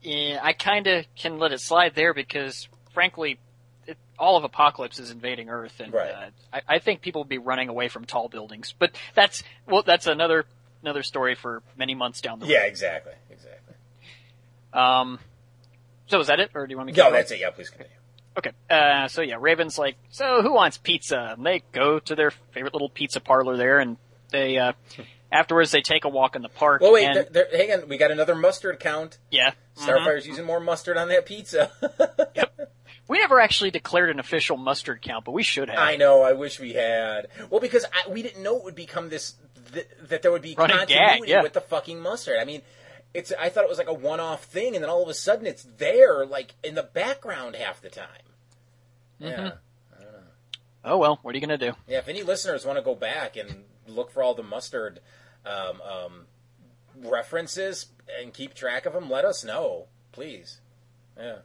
eh, 0.05 0.37
I 0.41 0.53
kind 0.53 0.87
of 0.87 1.05
can 1.15 1.37
let 1.39 1.51
it 1.51 1.59
slide 1.59 1.93
there 1.95 2.13
because, 2.13 2.67
frankly, 2.93 3.39
it, 3.85 3.97
all 4.17 4.37
of 4.43 4.49
Apokolips 4.49 4.99
is 4.99 5.11
invading 5.11 5.49
Earth, 5.49 5.79
and 5.79 5.93
Right. 5.93 6.11
uh, 6.11 6.29
I, 6.53 6.61
I 6.75 6.79
think 6.79 7.01
people 7.01 7.21
will 7.21 7.27
be 7.27 7.37
running 7.37 7.69
away 7.69 7.87
from 7.89 8.05
tall 8.05 8.29
buildings. 8.29 8.73
But 8.77 8.91
that's 9.13 9.43
well, 9.67 9.83
that's 9.83 10.07
another 10.07 10.45
another 10.81 11.03
story 11.03 11.35
for 11.35 11.61
many 11.77 11.95
months 11.95 12.21
down 12.21 12.39
the 12.39 12.45
road. 12.45 12.51
Yeah, 12.51 12.65
exactly, 12.65 13.13
exactly. 13.29 13.75
Um. 14.73 15.19
So 16.07 16.19
is 16.19 16.27
that 16.27 16.39
it, 16.39 16.51
or 16.53 16.67
do 16.67 16.71
you 16.71 16.77
want 16.77 16.87
me 16.87 16.93
to? 16.93 16.99
No, 17.03 17.11
that's 17.11 17.31
it. 17.31 17.39
Yeah, 17.39 17.49
please 17.51 17.69
continue. 17.69 17.91
Okay. 18.37 18.51
Uh, 18.69 19.07
so 19.07 19.21
yeah, 19.21 19.35
Raven's 19.39 19.77
like, 19.77 19.95
so 20.09 20.41
who 20.41 20.53
wants 20.53 20.77
pizza? 20.77 21.33
And 21.37 21.45
they 21.45 21.61
go 21.71 21.99
to 21.99 22.15
their 22.15 22.31
favorite 22.51 22.73
little 22.73 22.89
pizza 22.89 23.19
parlor 23.19 23.57
there, 23.57 23.79
and 23.79 23.97
they 24.31 24.57
uh, 24.57 24.73
afterwards 25.33 25.71
they 25.71 25.81
take 25.81 26.05
a 26.05 26.09
walk 26.09 26.35
in 26.35 26.41
the 26.41 26.49
park. 26.49 26.81
Well, 26.81 26.93
wait, 26.93 27.05
and, 27.05 27.15
there, 27.15 27.47
there, 27.51 27.57
hang 27.57 27.71
on. 27.71 27.89
We 27.89 27.97
got 27.97 28.11
another 28.11 28.35
mustard 28.35 28.79
count. 28.79 29.17
yeah. 29.31 29.53
Starfire's 29.75 30.23
mm-hmm. 30.23 30.31
using 30.31 30.45
more 30.45 30.59
mustard 30.59 30.97
on 30.97 31.09
that 31.09 31.25
pizza. 31.25 31.71
Yep. 32.35 32.71
We 33.07 33.19
never 33.19 33.39
actually 33.39 33.69
declared 33.69 34.09
an 34.09 34.19
official 34.19 34.55
mustard 34.55 35.01
count, 35.01 35.25
but 35.25 35.33
we 35.33 35.43
should 35.43 35.69
have. 35.69 35.77
I 35.77 35.97
know. 35.97 36.21
I 36.21 36.33
wish 36.33 36.59
we 36.59 36.73
had. 36.73 37.27
Well, 37.49 37.59
because 37.59 37.85
I, 37.85 38.09
we 38.09 38.21
didn't 38.21 38.41
know 38.41 38.57
it 38.57 38.63
would 38.63 38.75
become 38.75 39.09
this. 39.09 39.35
Th- 39.73 39.87
that 40.07 40.21
there 40.21 40.31
would 40.31 40.41
be 40.41 40.55
Running 40.57 40.77
continuity 40.77 41.19
gag, 41.19 41.29
yeah. 41.29 41.43
with 41.43 41.53
the 41.53 41.61
fucking 41.61 41.99
mustard. 41.99 42.37
I 42.39 42.45
mean, 42.45 42.61
it's. 43.13 43.33
I 43.37 43.49
thought 43.49 43.65
it 43.65 43.69
was 43.69 43.77
like 43.77 43.89
a 43.89 43.93
one-off 43.93 44.45
thing, 44.45 44.73
and 44.75 44.83
then 44.83 44.89
all 44.89 45.03
of 45.03 45.09
a 45.09 45.13
sudden 45.13 45.45
it's 45.45 45.63
there, 45.77 46.25
like 46.25 46.55
in 46.63 46.75
the 46.75 46.83
background 46.83 47.57
half 47.57 47.81
the 47.81 47.89
time. 47.89 48.07
Yeah. 49.19 49.37
Mm-hmm. 49.37 49.57
Oh 50.85 50.97
well, 50.97 51.19
what 51.21 51.33
are 51.33 51.37
you 51.37 51.41
gonna 51.41 51.57
do? 51.57 51.73
Yeah, 51.87 51.99
if 51.99 52.07
any 52.07 52.23
listeners 52.23 52.65
want 52.65 52.77
to 52.77 52.83
go 52.83 52.95
back 52.95 53.37
and 53.37 53.63
look 53.87 54.11
for 54.11 54.23
all 54.23 54.33
the 54.33 54.43
mustard 54.43 54.99
um, 55.45 55.81
um, 55.81 56.25
references 57.09 57.87
and 58.19 58.33
keep 58.33 58.53
track 58.53 58.85
of 58.85 58.93
them, 58.93 59.09
let 59.09 59.25
us 59.25 59.43
know, 59.43 59.87
please. 60.11 60.59
Yeah. 61.17 61.37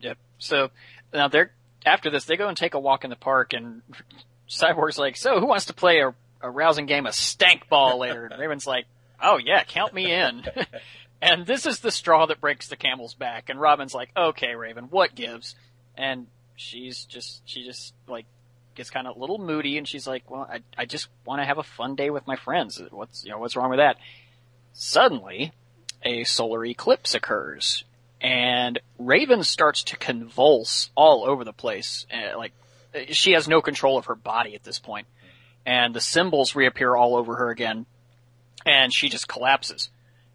Yep. 0.00 0.18
So 0.38 0.70
now 1.12 1.28
they're 1.28 1.52
after 1.84 2.10
this, 2.10 2.24
they 2.24 2.36
go 2.36 2.48
and 2.48 2.56
take 2.56 2.74
a 2.74 2.80
walk 2.80 3.04
in 3.04 3.10
the 3.10 3.16
park, 3.16 3.52
and 3.52 3.82
Cyborg's 4.48 4.98
like, 4.98 5.16
"So 5.16 5.40
who 5.40 5.46
wants 5.46 5.66
to 5.66 5.74
play 5.74 6.00
a, 6.00 6.14
a 6.40 6.50
rousing 6.50 6.86
game 6.86 7.06
of 7.06 7.14
stank 7.14 7.68
ball 7.68 7.98
later?" 7.98 8.26
And 8.26 8.40
Raven's 8.40 8.66
like, 8.66 8.86
"Oh 9.20 9.38
yeah, 9.38 9.64
count 9.64 9.94
me 9.94 10.12
in." 10.12 10.44
and 11.22 11.46
this 11.46 11.66
is 11.66 11.80
the 11.80 11.90
straw 11.90 12.26
that 12.26 12.40
breaks 12.40 12.68
the 12.68 12.76
camel's 12.76 13.14
back. 13.14 13.48
And 13.48 13.60
Robin's 13.60 13.94
like, 13.94 14.10
"Okay, 14.16 14.54
Raven, 14.54 14.84
what 14.84 15.14
gives?" 15.14 15.54
And 15.96 16.26
she's 16.56 17.04
just 17.04 17.42
she 17.46 17.64
just 17.64 17.94
like 18.06 18.26
gets 18.74 18.90
kind 18.90 19.06
of 19.06 19.16
a 19.16 19.18
little 19.18 19.38
moody, 19.38 19.78
and 19.78 19.86
she's 19.86 20.06
like, 20.06 20.30
"Well, 20.30 20.48
I 20.50 20.60
I 20.76 20.84
just 20.86 21.08
want 21.24 21.40
to 21.40 21.46
have 21.46 21.58
a 21.58 21.62
fun 21.62 21.94
day 21.94 22.10
with 22.10 22.26
my 22.26 22.36
friends. 22.36 22.80
What's 22.90 23.24
you 23.24 23.30
know 23.30 23.38
what's 23.38 23.56
wrong 23.56 23.70
with 23.70 23.78
that?" 23.78 23.96
Suddenly, 24.72 25.52
a 26.02 26.24
solar 26.24 26.64
eclipse 26.64 27.14
occurs, 27.14 27.84
and 28.20 28.78
Raven 28.98 29.42
starts 29.44 29.82
to 29.84 29.96
convulse 29.96 30.90
all 30.94 31.24
over 31.24 31.44
the 31.44 31.52
place. 31.52 32.06
Uh, 32.12 32.36
like 32.38 32.52
she 33.08 33.32
has 33.32 33.48
no 33.48 33.60
control 33.60 33.98
of 33.98 34.06
her 34.06 34.14
body 34.14 34.54
at 34.54 34.64
this 34.64 34.78
point, 34.78 35.06
and 35.66 35.94
the 35.94 36.00
symbols 36.00 36.54
reappear 36.54 36.94
all 36.94 37.16
over 37.16 37.36
her 37.36 37.50
again, 37.50 37.86
and 38.66 38.92
she 38.92 39.08
just 39.08 39.28
collapses. 39.28 39.90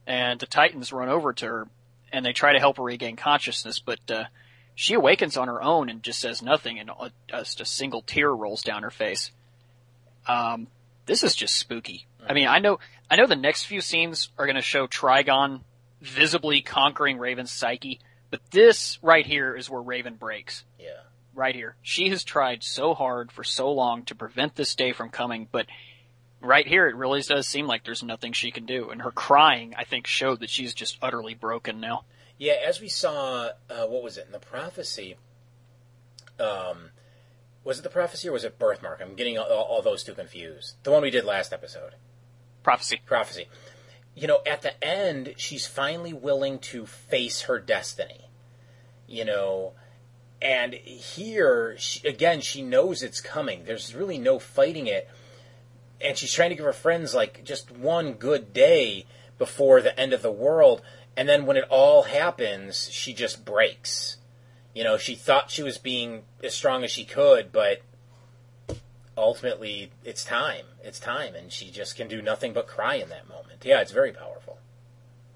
And 0.07 0.39
the 0.39 0.45
Titans 0.45 0.93
run 0.93 1.09
over 1.09 1.33
to 1.33 1.45
her, 1.45 1.67
and 2.11 2.25
they 2.25 2.33
try 2.33 2.53
to 2.53 2.59
help 2.59 2.77
her 2.77 2.83
regain 2.83 3.15
consciousness, 3.15 3.79
but 3.79 3.99
uh, 4.09 4.25
she 4.75 4.93
awakens 4.93 5.37
on 5.37 5.47
her 5.47 5.63
own 5.63 5.89
and 5.89 6.03
just 6.03 6.19
says 6.19 6.41
nothing, 6.41 6.79
and 6.79 6.89
a, 6.89 7.11
just 7.27 7.61
a 7.61 7.65
single 7.65 8.01
tear 8.01 8.29
rolls 8.29 8.61
down 8.61 8.83
her 8.83 8.91
face. 8.91 9.31
Um, 10.27 10.67
this 11.05 11.23
is 11.23 11.35
just 11.35 11.55
spooky. 11.55 12.05
I 12.27 12.33
mean, 12.33 12.47
I 12.47 12.59
know, 12.59 12.79
I 13.09 13.15
know 13.15 13.27
the 13.27 13.35
next 13.35 13.63
few 13.65 13.81
scenes 13.81 14.29
are 14.37 14.45
going 14.45 14.55
to 14.55 14.61
show 14.61 14.87
Trigon 14.87 15.61
visibly 16.01 16.61
conquering 16.61 17.17
Raven's 17.17 17.51
psyche, 17.51 17.99
but 18.29 18.41
this 18.51 18.99
right 19.01 19.25
here 19.25 19.55
is 19.55 19.69
where 19.69 19.81
Raven 19.81 20.15
breaks. 20.15 20.63
Yeah. 20.79 21.01
Right 21.33 21.55
here. 21.55 21.75
She 21.81 22.09
has 22.09 22.23
tried 22.23 22.63
so 22.63 22.93
hard 22.93 23.31
for 23.31 23.43
so 23.43 23.71
long 23.71 24.03
to 24.05 24.15
prevent 24.15 24.55
this 24.55 24.75
day 24.75 24.91
from 24.91 25.09
coming, 25.09 25.47
but 25.51 25.67
right 26.41 26.67
here 26.67 26.87
it 26.87 26.95
really 26.95 27.21
does 27.21 27.47
seem 27.47 27.67
like 27.67 27.83
there's 27.83 28.03
nothing 28.03 28.33
she 28.33 28.51
can 28.51 28.65
do. 28.65 28.89
And 28.89 29.01
her 29.01 29.11
crying, 29.11 29.73
I 29.77 29.83
think, 29.83 30.07
showed 30.07 30.39
that 30.39 30.49
she's 30.49 30.73
just 30.73 30.97
utterly 31.01 31.33
broken 31.33 31.79
now. 31.79 32.03
Yeah, 32.37 32.55
as 32.65 32.81
we 32.81 32.89
saw, 32.89 33.49
uh, 33.69 33.85
what 33.87 34.03
was 34.03 34.17
it 34.17 34.25
in 34.25 34.31
the 34.31 34.39
prophecy? 34.39 35.17
Um, 36.39 36.89
was 37.63 37.79
it 37.79 37.83
the 37.83 37.89
prophecy 37.89 38.27
or 38.27 38.33
was 38.33 38.43
it 38.43 38.59
birthmark? 38.59 39.01
I'm 39.01 39.15
getting 39.15 39.37
all, 39.37 39.47
all 39.47 39.81
those 39.81 40.03
two 40.03 40.13
confused. 40.13 40.75
The 40.83 40.91
one 40.91 41.01
we 41.01 41.11
did 41.11 41.25
last 41.25 41.53
episode. 41.53 41.95
Prophecy. 42.61 43.01
Prophecy. 43.05 43.47
You 44.15 44.27
know, 44.27 44.39
at 44.45 44.61
the 44.61 44.83
end, 44.85 45.35
she's 45.37 45.65
finally 45.65 46.13
willing 46.13 46.59
to 46.59 46.85
face 46.85 47.43
her 47.43 47.59
destiny. 47.59 48.29
You 49.07 49.25
know, 49.25 49.73
and 50.41 50.73
here, 50.73 51.75
she, 51.77 52.07
again, 52.07 52.41
she 52.41 52.61
knows 52.61 53.01
it's 53.01 53.21
coming. 53.21 53.63
There's 53.65 53.95
really 53.95 54.17
no 54.17 54.39
fighting 54.39 54.87
it. 54.87 55.07
And 56.01 56.17
she's 56.17 56.33
trying 56.33 56.49
to 56.49 56.55
give 56.55 56.65
her 56.65 56.73
friends, 56.73 57.13
like, 57.13 57.43
just 57.43 57.71
one 57.71 58.13
good 58.13 58.51
day 58.51 59.05
before 59.37 59.81
the 59.81 59.97
end 59.97 60.13
of 60.13 60.21
the 60.21 60.31
world. 60.31 60.81
And 61.17 61.29
then 61.29 61.45
when 61.45 61.57
it 61.57 61.65
all 61.69 62.03
happens, 62.03 62.89
she 62.91 63.13
just 63.13 63.45
breaks. 63.45 64.17
You 64.73 64.83
know, 64.83 64.97
she 64.97 65.15
thought 65.15 65.49
she 65.49 65.63
was 65.63 65.77
being 65.77 66.23
as 66.43 66.53
strong 66.53 66.83
as 66.83 66.91
she 66.91 67.05
could, 67.05 67.51
but 67.51 67.81
ultimately 69.17 69.91
it's 70.03 70.25
time. 70.25 70.65
It's 70.83 70.99
time. 70.99 71.35
And 71.35 71.51
she 71.51 71.71
just 71.71 71.95
can 71.95 72.07
do 72.07 72.21
nothing 72.21 72.51
but 72.51 72.67
cry 72.67 72.95
in 72.95 73.09
that 73.09 73.29
moment. 73.29 73.63
Yeah, 73.63 73.81
it's 73.81 73.93
very 73.93 74.11
powerful. 74.11 74.57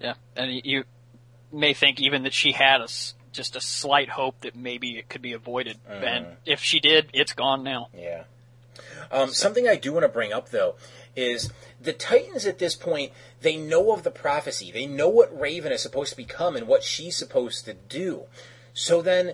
Yeah. 0.02 0.16
And 0.36 0.62
you 0.66 0.84
may 1.52 1.74
think 1.74 2.02
even 2.02 2.24
that 2.24 2.34
she 2.34 2.52
had 2.52 2.82
a, 2.82 2.88
just 3.32 3.56
a 3.56 3.62
slight 3.62 4.10
hope 4.10 4.42
that 4.42 4.56
maybe 4.56 4.98
it 4.98 5.08
could 5.08 5.22
be 5.22 5.34
avoided. 5.34 5.78
Mm. 5.90 6.04
And 6.04 6.28
if 6.46 6.60
she 6.62 6.82
did, 6.82 7.10
it's 7.14 7.34
gone 7.34 7.64
now. 7.64 7.88
Yeah. 7.98 8.24
Um, 9.12 9.30
so. 9.30 9.34
Something 9.34 9.68
I 9.68 9.76
do 9.76 9.94
want 9.94 10.04
to 10.04 10.10
bring 10.10 10.34
up, 10.34 10.50
though, 10.50 10.76
is 11.20 11.52
the 11.82 11.94
Titans 11.94 12.46
at 12.46 12.60
this 12.60 12.76
point, 12.76 13.12
they 13.42 13.58
know 13.58 13.92
of 13.92 14.04
the 14.04 14.12
prophecy. 14.12 14.72
They 14.72 14.86
know 14.86 15.10
what 15.10 15.38
Raven 15.38 15.72
is 15.72 15.82
supposed 15.82 16.12
to 16.12 16.18
become 16.18 16.56
and 16.56 16.68
what 16.68 16.84
she's 16.84 17.16
supposed 17.16 17.66
to 17.66 17.74
do. 17.74 18.24
So 18.74 19.02
then, 19.02 19.34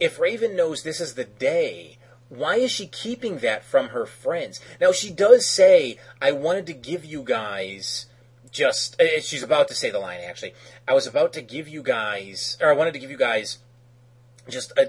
if 0.00 0.18
Raven 0.18 0.56
knows 0.56 0.82
this 0.82 1.00
is 1.00 1.14
the 1.14 1.24
day, 1.24 1.98
why 2.28 2.56
is 2.56 2.70
she 2.70 2.86
keeping 2.86 3.38
that 3.38 3.64
from 3.64 3.88
her 3.88 4.06
friends? 4.06 4.60
Now, 4.80 4.92
she 4.92 5.10
does 5.10 5.46
say, 5.46 5.98
I 6.20 6.32
wanted 6.32 6.66
to 6.66 6.72
give 6.72 7.04
you 7.04 7.22
guys 7.22 8.06
just. 8.50 9.00
Uh, 9.00 9.20
she's 9.20 9.42
about 9.42 9.68
to 9.68 9.74
say 9.74 9.90
the 9.90 9.98
line, 9.98 10.20
actually. 10.20 10.54
I 10.88 10.94
was 10.94 11.06
about 11.06 11.32
to 11.34 11.42
give 11.42 11.68
you 11.68 11.82
guys, 11.82 12.56
or 12.60 12.68
I 12.68 12.74
wanted 12.74 12.94
to 12.94 12.98
give 12.98 13.10
you 13.10 13.18
guys 13.18 13.58
just 14.48 14.72
a, 14.72 14.88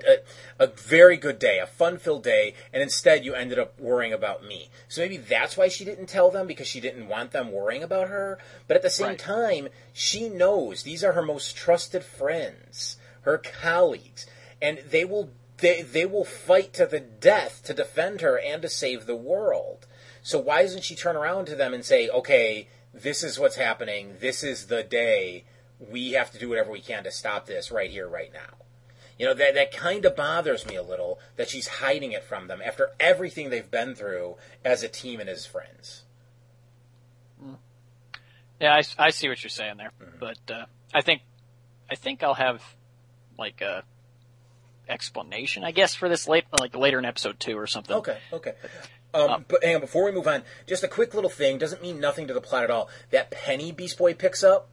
a, 0.59 0.65
a, 0.65 0.67
very 0.67 1.17
good 1.17 1.39
day, 1.39 1.59
a 1.59 1.67
fun 1.67 1.97
filled 1.97 2.23
day, 2.23 2.53
and 2.73 2.83
instead 2.83 3.23
you 3.23 3.33
ended 3.33 3.59
up 3.59 3.79
worrying 3.79 4.13
about 4.13 4.43
me. 4.43 4.69
So 4.87 5.01
maybe 5.01 5.17
that's 5.17 5.57
why 5.57 5.67
she 5.67 5.85
didn't 5.85 6.07
tell 6.07 6.31
them 6.31 6.47
because 6.47 6.67
she 6.67 6.81
didn't 6.81 7.07
want 7.07 7.31
them 7.31 7.51
worrying 7.51 7.83
about 7.83 8.09
her. 8.09 8.39
But 8.67 8.77
at 8.77 8.83
the 8.83 8.89
same 8.89 9.07
right. 9.07 9.19
time, 9.19 9.69
she 9.93 10.29
knows 10.29 10.83
these 10.83 11.03
are 11.03 11.13
her 11.13 11.21
most 11.21 11.55
trusted 11.55 12.03
friends, 12.03 12.97
her 13.21 13.37
colleagues, 13.37 14.25
and 14.61 14.79
they 14.89 15.05
will 15.05 15.31
they, 15.57 15.81
they 15.81 16.05
will 16.05 16.25
fight 16.25 16.73
to 16.73 16.85
the 16.85 16.99
death 16.99 17.61
to 17.63 17.73
defend 17.73 18.21
her 18.21 18.37
and 18.37 18.61
to 18.61 18.69
save 18.69 19.05
the 19.05 19.15
world. 19.15 19.87
So 20.21 20.39
why 20.39 20.63
doesn't 20.63 20.83
she 20.83 20.95
turn 20.95 21.15
around 21.15 21.45
to 21.45 21.55
them 21.55 21.73
and 21.73 21.85
say, 21.85 22.09
okay, 22.09 22.67
this 22.93 23.23
is 23.23 23.39
what's 23.39 23.55
happening, 23.55 24.15
this 24.19 24.43
is 24.43 24.67
the 24.67 24.83
day, 24.83 25.45
we 25.79 26.13
have 26.13 26.31
to 26.31 26.39
do 26.39 26.49
whatever 26.49 26.71
we 26.71 26.81
can 26.81 27.03
to 27.03 27.11
stop 27.11 27.45
this 27.45 27.71
right 27.71 27.89
here, 27.89 28.07
right 28.07 28.31
now. 28.33 28.64
You 29.17 29.27
know, 29.27 29.33
that, 29.33 29.55
that 29.55 29.71
kind 29.71 30.03
of 30.03 30.15
bothers 30.15 30.65
me 30.65 30.75
a 30.75 30.83
little 30.83 31.19
that 31.37 31.49
she's 31.49 31.67
hiding 31.67 32.11
it 32.11 32.23
from 32.23 32.47
them 32.47 32.61
after 32.63 32.89
everything 32.99 33.49
they've 33.49 33.69
been 33.69 33.95
through 33.95 34.35
as 34.63 34.83
a 34.83 34.89
team 34.89 35.19
and 35.19 35.29
as 35.29 35.45
friends. 35.45 36.03
Yeah, 38.59 38.73
I, 38.73 38.83
I 38.97 39.09
see 39.09 39.27
what 39.27 39.43
you're 39.43 39.49
saying 39.49 39.77
there, 39.77 39.91
mm-hmm. 40.01 40.17
but 40.19 40.53
uh, 40.53 40.65
I 40.93 41.01
think 41.01 41.21
I 41.89 41.95
think 41.95 42.23
I'll 42.23 42.33
have 42.33 42.63
like 43.37 43.61
a 43.61 43.83
explanation, 44.87 45.63
I 45.63 45.71
guess, 45.71 45.95
for 45.95 46.07
this 46.07 46.27
late 46.27 46.45
like 46.59 46.75
later 46.75 46.99
in 46.99 47.05
episode 47.05 47.39
two 47.39 47.57
or 47.57 47.67
something. 47.67 47.95
Okay, 47.97 48.17
okay. 48.31 48.53
Um, 49.13 49.29
um, 49.29 49.45
but 49.47 49.63
hang 49.63 49.75
on, 49.75 49.81
before 49.81 50.05
we 50.05 50.11
move 50.11 50.27
on, 50.27 50.43
just 50.67 50.83
a 50.83 50.87
quick 50.87 51.13
little 51.13 51.29
thing 51.29 51.57
doesn't 51.57 51.81
mean 51.81 51.99
nothing 51.99 52.27
to 52.27 52.33
the 52.33 52.41
plot 52.41 52.63
at 52.63 52.71
all. 52.71 52.89
That 53.11 53.31
penny 53.31 53.71
Beast 53.71 53.97
Boy 53.97 54.13
picks 54.13 54.43
up 54.43 54.69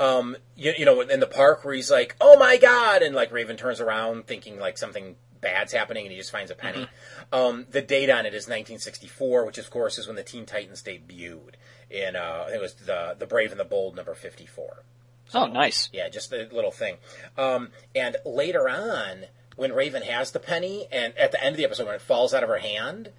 um, 0.00 0.36
you, 0.56 0.72
you 0.76 0.84
know, 0.84 1.00
in 1.00 1.20
the 1.20 1.26
park 1.26 1.64
where 1.64 1.74
he's 1.74 1.90
like, 1.90 2.16
"Oh 2.20 2.38
my 2.38 2.56
god!" 2.56 3.02
and 3.02 3.14
like 3.14 3.32
Raven 3.32 3.56
turns 3.56 3.80
around 3.80 4.26
thinking 4.26 4.58
like 4.58 4.78
something 4.78 5.16
bad's 5.40 5.72
happening, 5.72 6.04
and 6.04 6.12
he 6.12 6.18
just 6.18 6.32
finds 6.32 6.50
a 6.50 6.54
penny. 6.54 6.88
Mm-hmm. 7.32 7.34
Um, 7.34 7.66
the 7.70 7.82
date 7.82 8.10
on 8.10 8.26
it 8.26 8.34
is 8.34 8.44
1964, 8.44 9.44
which 9.44 9.58
of 9.58 9.70
course 9.70 9.98
is 9.98 10.06
when 10.06 10.16
the 10.16 10.22
Teen 10.22 10.46
Titans 10.46 10.82
debuted 10.82 11.54
in 11.90 12.16
uh, 12.16 12.48
it 12.52 12.60
was 12.60 12.74
the 12.74 13.14
the 13.18 13.26
Brave 13.26 13.50
and 13.50 13.60
the 13.60 13.64
Bold 13.64 13.94
number 13.94 14.14
54. 14.14 14.82
So, 15.28 15.40
oh, 15.40 15.46
nice. 15.46 15.88
Yeah, 15.92 16.08
just 16.08 16.32
a 16.32 16.48
little 16.52 16.70
thing. 16.70 16.96
Um, 17.38 17.70
and 17.94 18.16
later 18.26 18.68
on, 18.68 19.24
when 19.56 19.72
Raven 19.72 20.02
has 20.02 20.32
the 20.32 20.40
penny, 20.40 20.86
and 20.90 21.16
at 21.16 21.32
the 21.32 21.42
end 21.42 21.54
of 21.54 21.56
the 21.56 21.64
episode 21.64 21.86
when 21.86 21.94
it 21.94 22.02
falls 22.02 22.34
out 22.34 22.42
of 22.42 22.48
her 22.48 22.58
hand. 22.58 23.10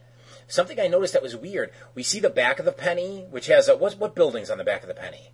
Something 0.47 0.80
I 0.80 0.88
noticed 0.88 1.13
that 1.13 1.23
was 1.23 1.36
weird. 1.36 1.71
We 1.95 2.03
see 2.03 2.19
the 2.19 2.30
back 2.30 2.59
of 2.59 2.65
the 2.65 2.71
penny, 2.71 3.26
which 3.32 3.47
has 3.47 3.67
a, 3.67 3.76
what 3.76 3.97
what 3.97 4.13
buildings 4.13 4.51
on 4.51 4.59
the 4.59 4.63
back 4.63 4.84
of 4.84 4.88
the 4.88 4.93
penny? 4.93 5.32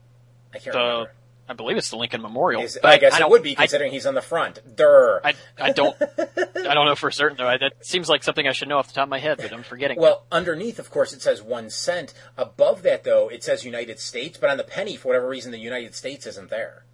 I 0.53 0.57
can't 0.57 0.73
the, 0.73 0.79
remember. 0.79 1.11
I 1.51 1.53
believe 1.53 1.75
it's 1.75 1.89
the 1.89 1.97
Lincoln 1.97 2.21
Memorial. 2.21 2.61
Is, 2.61 2.79
I 2.81 2.97
guess 2.97 3.13
I 3.13 3.19
it 3.19 3.29
would 3.29 3.43
be 3.43 3.55
considering 3.55 3.91
I, 3.91 3.93
he's 3.93 4.05
on 4.05 4.13
the 4.13 4.21
front. 4.21 4.61
Durr. 4.77 5.19
I, 5.21 5.33
I 5.59 5.73
don't 5.73 5.97
I 6.17 6.73
don't 6.73 6.85
know 6.85 6.95
for 6.95 7.11
certain 7.11 7.35
though. 7.35 7.57
That 7.57 7.85
seems 7.85 8.07
like 8.07 8.23
something 8.23 8.47
I 8.47 8.53
should 8.53 8.69
know 8.69 8.77
off 8.77 8.87
the 8.87 8.93
top 8.93 9.03
of 9.03 9.09
my 9.09 9.19
head, 9.19 9.37
but 9.37 9.51
I'm 9.51 9.63
forgetting. 9.63 9.99
Well, 9.99 10.25
underneath, 10.31 10.79
of 10.79 10.89
course, 10.89 11.11
it 11.11 11.21
says 11.21 11.41
one 11.41 11.69
cent. 11.69 12.13
Above 12.37 12.83
that, 12.83 13.03
though, 13.03 13.27
it 13.27 13.43
says 13.43 13.65
United 13.65 13.99
States, 13.99 14.37
but 14.37 14.49
on 14.49 14.55
the 14.55 14.63
penny, 14.63 14.95
for 14.95 15.09
whatever 15.09 15.27
reason, 15.27 15.51
the 15.51 15.57
United 15.57 15.93
States 15.93 16.25
isn't 16.25 16.49
there. 16.49 16.85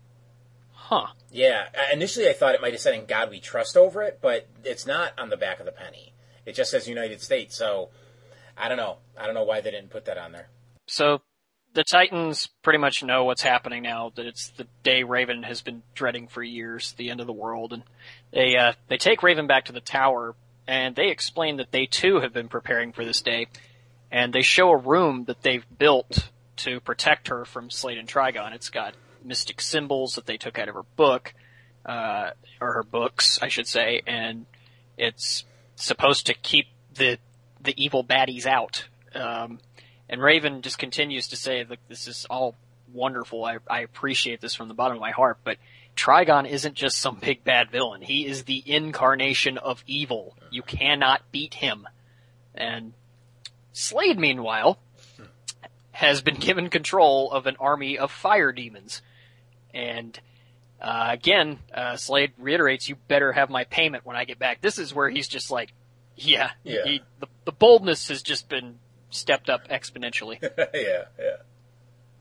Huh. 0.71 1.09
Yeah. 1.31 1.67
Initially, 1.93 2.27
I 2.27 2.33
thought 2.33 2.55
it 2.55 2.61
might 2.61 2.73
have 2.73 2.81
said 2.81 2.95
"In 2.95 3.05
God 3.05 3.29
We 3.29 3.39
Trust" 3.39 3.77
over 3.77 4.01
it, 4.01 4.17
but 4.23 4.47
it's 4.63 4.87
not 4.87 5.13
on 5.19 5.29
the 5.29 5.37
back 5.37 5.59
of 5.59 5.67
the 5.67 5.71
penny. 5.71 6.13
It 6.47 6.55
just 6.55 6.71
says 6.71 6.89
United 6.89 7.21
States. 7.21 7.55
So 7.55 7.89
I 8.57 8.69
don't 8.69 8.77
know. 8.77 8.97
I 9.15 9.27
don't 9.27 9.35
know 9.35 9.43
why 9.43 9.61
they 9.61 9.69
didn't 9.69 9.91
put 9.91 10.05
that 10.05 10.17
on 10.17 10.31
there. 10.31 10.49
So 10.87 11.21
the 11.77 11.83
Titans 11.83 12.49
pretty 12.63 12.79
much 12.79 13.03
know 13.03 13.25
what's 13.25 13.43
happening 13.43 13.83
now. 13.83 14.11
That 14.15 14.25
it's 14.25 14.49
the 14.49 14.65
day 14.81 15.03
Raven 15.03 15.43
has 15.43 15.61
been 15.61 15.83
dreading 15.93 16.27
for 16.27 16.41
years, 16.41 16.93
the 16.97 17.11
end 17.11 17.21
of 17.21 17.27
the 17.27 17.33
world, 17.33 17.71
and 17.71 17.83
they 18.31 18.57
uh, 18.57 18.73
they 18.87 18.97
take 18.97 19.21
Raven 19.21 19.45
back 19.45 19.65
to 19.65 19.73
the 19.73 19.79
tower, 19.79 20.35
and 20.67 20.95
they 20.95 21.09
explain 21.09 21.57
that 21.57 21.71
they 21.71 21.85
too 21.85 22.19
have 22.19 22.33
been 22.33 22.47
preparing 22.47 22.93
for 22.93 23.05
this 23.05 23.21
day, 23.21 23.45
and 24.11 24.33
they 24.33 24.41
show 24.41 24.71
a 24.71 24.75
room 24.77 25.25
that 25.25 25.43
they've 25.43 25.65
built 25.77 26.31
to 26.55 26.79
protect 26.79 27.27
her 27.27 27.45
from 27.45 27.69
Slade 27.69 27.99
and 27.99 28.09
Trigon. 28.09 28.55
It's 28.55 28.71
got 28.71 28.95
mystic 29.23 29.61
symbols 29.61 30.15
that 30.15 30.25
they 30.25 30.37
took 30.37 30.57
out 30.57 30.69
of 30.69 30.73
her 30.73 30.85
book, 30.95 31.35
uh, 31.85 32.31
or 32.59 32.73
her 32.73 32.83
books, 32.83 33.37
I 33.39 33.49
should 33.49 33.67
say, 33.67 34.01
and 34.07 34.47
It's 34.97 35.45
supposed 35.75 36.25
to 36.25 36.33
keep 36.33 36.65
the 36.95 37.19
the 37.61 37.75
evil 37.77 38.03
baddies 38.03 38.47
out. 38.47 38.87
Um, 39.13 39.59
and 40.09 40.21
Raven 40.21 40.61
just 40.61 40.77
continues 40.77 41.27
to 41.29 41.35
say, 41.35 41.63
"Look, 41.63 41.79
this 41.87 42.07
is 42.07 42.25
all 42.29 42.55
wonderful. 42.93 43.43
I, 43.43 43.57
I 43.69 43.81
appreciate 43.81 44.41
this 44.41 44.53
from 44.53 44.67
the 44.67 44.73
bottom 44.73 44.97
of 44.97 45.01
my 45.01 45.11
heart, 45.11 45.39
but 45.43 45.57
Trigon 45.95 46.47
isn't 46.47 46.75
just 46.75 46.97
some 46.99 47.15
big 47.15 47.43
bad 47.43 47.69
villain. 47.71 48.01
He 48.01 48.25
is 48.25 48.43
the 48.43 48.63
incarnation 48.65 49.57
of 49.57 49.83
evil. 49.87 50.35
You 50.49 50.61
cannot 50.61 51.31
beat 51.31 51.55
him." 51.55 51.87
And 52.55 52.93
Slade, 53.73 54.17
meanwhile, 54.17 54.79
has 55.91 56.21
been 56.21 56.35
given 56.35 56.69
control 56.69 57.31
of 57.31 57.47
an 57.47 57.55
army 57.59 57.97
of 57.97 58.11
fire 58.11 58.51
demons. 58.51 59.01
And 59.73 60.19
uh, 60.81 61.09
again, 61.11 61.59
uh, 61.73 61.97
Slade 61.97 62.33
reiterates, 62.37 62.87
"You 62.87 62.95
better 63.07 63.33
have 63.33 63.49
my 63.49 63.65
payment 63.65 64.05
when 64.05 64.15
I 64.15 64.25
get 64.25 64.39
back." 64.39 64.61
This 64.61 64.79
is 64.79 64.93
where 64.93 65.09
he's 65.09 65.27
just 65.27 65.51
like, 65.51 65.73
"Yeah, 66.15 66.51
Yeah. 66.63 66.83
He, 66.85 67.01
the, 67.19 67.27
the 67.45 67.51
boldness 67.51 68.07
has 68.09 68.21
just 68.21 68.47
been 68.47 68.79
stepped 69.09 69.49
up 69.49 69.67
exponentially." 69.67 70.41
yeah, 70.73 71.05
yeah. 71.19 71.37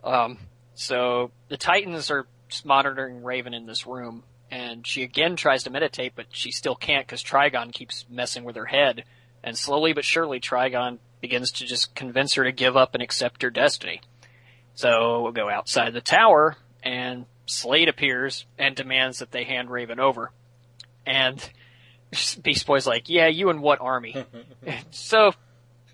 Um, 0.04 0.38
so 0.74 1.30
the 1.48 1.56
Titans 1.56 2.10
are 2.10 2.26
monitoring 2.64 3.22
Raven 3.22 3.54
in 3.54 3.66
this 3.66 3.86
room, 3.86 4.22
and 4.50 4.86
she 4.86 5.02
again 5.02 5.36
tries 5.36 5.64
to 5.64 5.70
meditate, 5.70 6.12
but 6.14 6.26
she 6.30 6.50
still 6.52 6.76
can't 6.76 7.06
because 7.06 7.22
Trigon 7.22 7.72
keeps 7.72 8.06
messing 8.08 8.44
with 8.44 8.56
her 8.56 8.66
head. 8.66 9.04
And 9.42 9.56
slowly 9.56 9.92
but 9.92 10.04
surely, 10.04 10.40
Trigon 10.40 10.98
begins 11.20 11.52
to 11.52 11.66
just 11.66 11.94
convince 11.94 12.34
her 12.34 12.44
to 12.44 12.52
give 12.52 12.76
up 12.76 12.94
and 12.94 13.02
accept 13.02 13.42
her 13.42 13.50
destiny. 13.50 14.00
So 14.74 15.22
we'll 15.22 15.32
go 15.32 15.48
outside 15.48 15.92
the 15.92 16.00
tower, 16.00 16.56
and 16.82 17.26
Slade 17.46 17.88
appears 17.88 18.44
and 18.58 18.76
demands 18.76 19.20
that 19.20 19.30
they 19.30 19.44
hand 19.44 19.70
Raven 19.70 20.00
over. 20.00 20.32
And 21.06 21.42
Beast 22.42 22.66
Boy's 22.66 22.86
like, 22.86 23.08
"Yeah, 23.08 23.28
you 23.28 23.50
and 23.50 23.62
what 23.62 23.80
army?" 23.80 24.24
so 24.90 25.32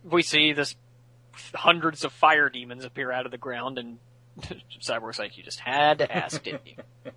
we 0.02 0.22
see 0.22 0.52
this 0.52 0.74
hundreds 1.54 2.04
of 2.04 2.12
fire 2.12 2.48
demons 2.48 2.84
appear 2.84 3.10
out 3.10 3.26
of 3.26 3.32
the 3.32 3.38
ground, 3.38 3.78
and 3.78 3.98
Cyborg's 4.80 5.18
like, 5.18 5.36
"You 5.36 5.42
just 5.44 5.60
had 5.60 5.98
to 5.98 6.10
ask, 6.14 6.42
didn't 6.42 6.66
you?" 6.66 6.76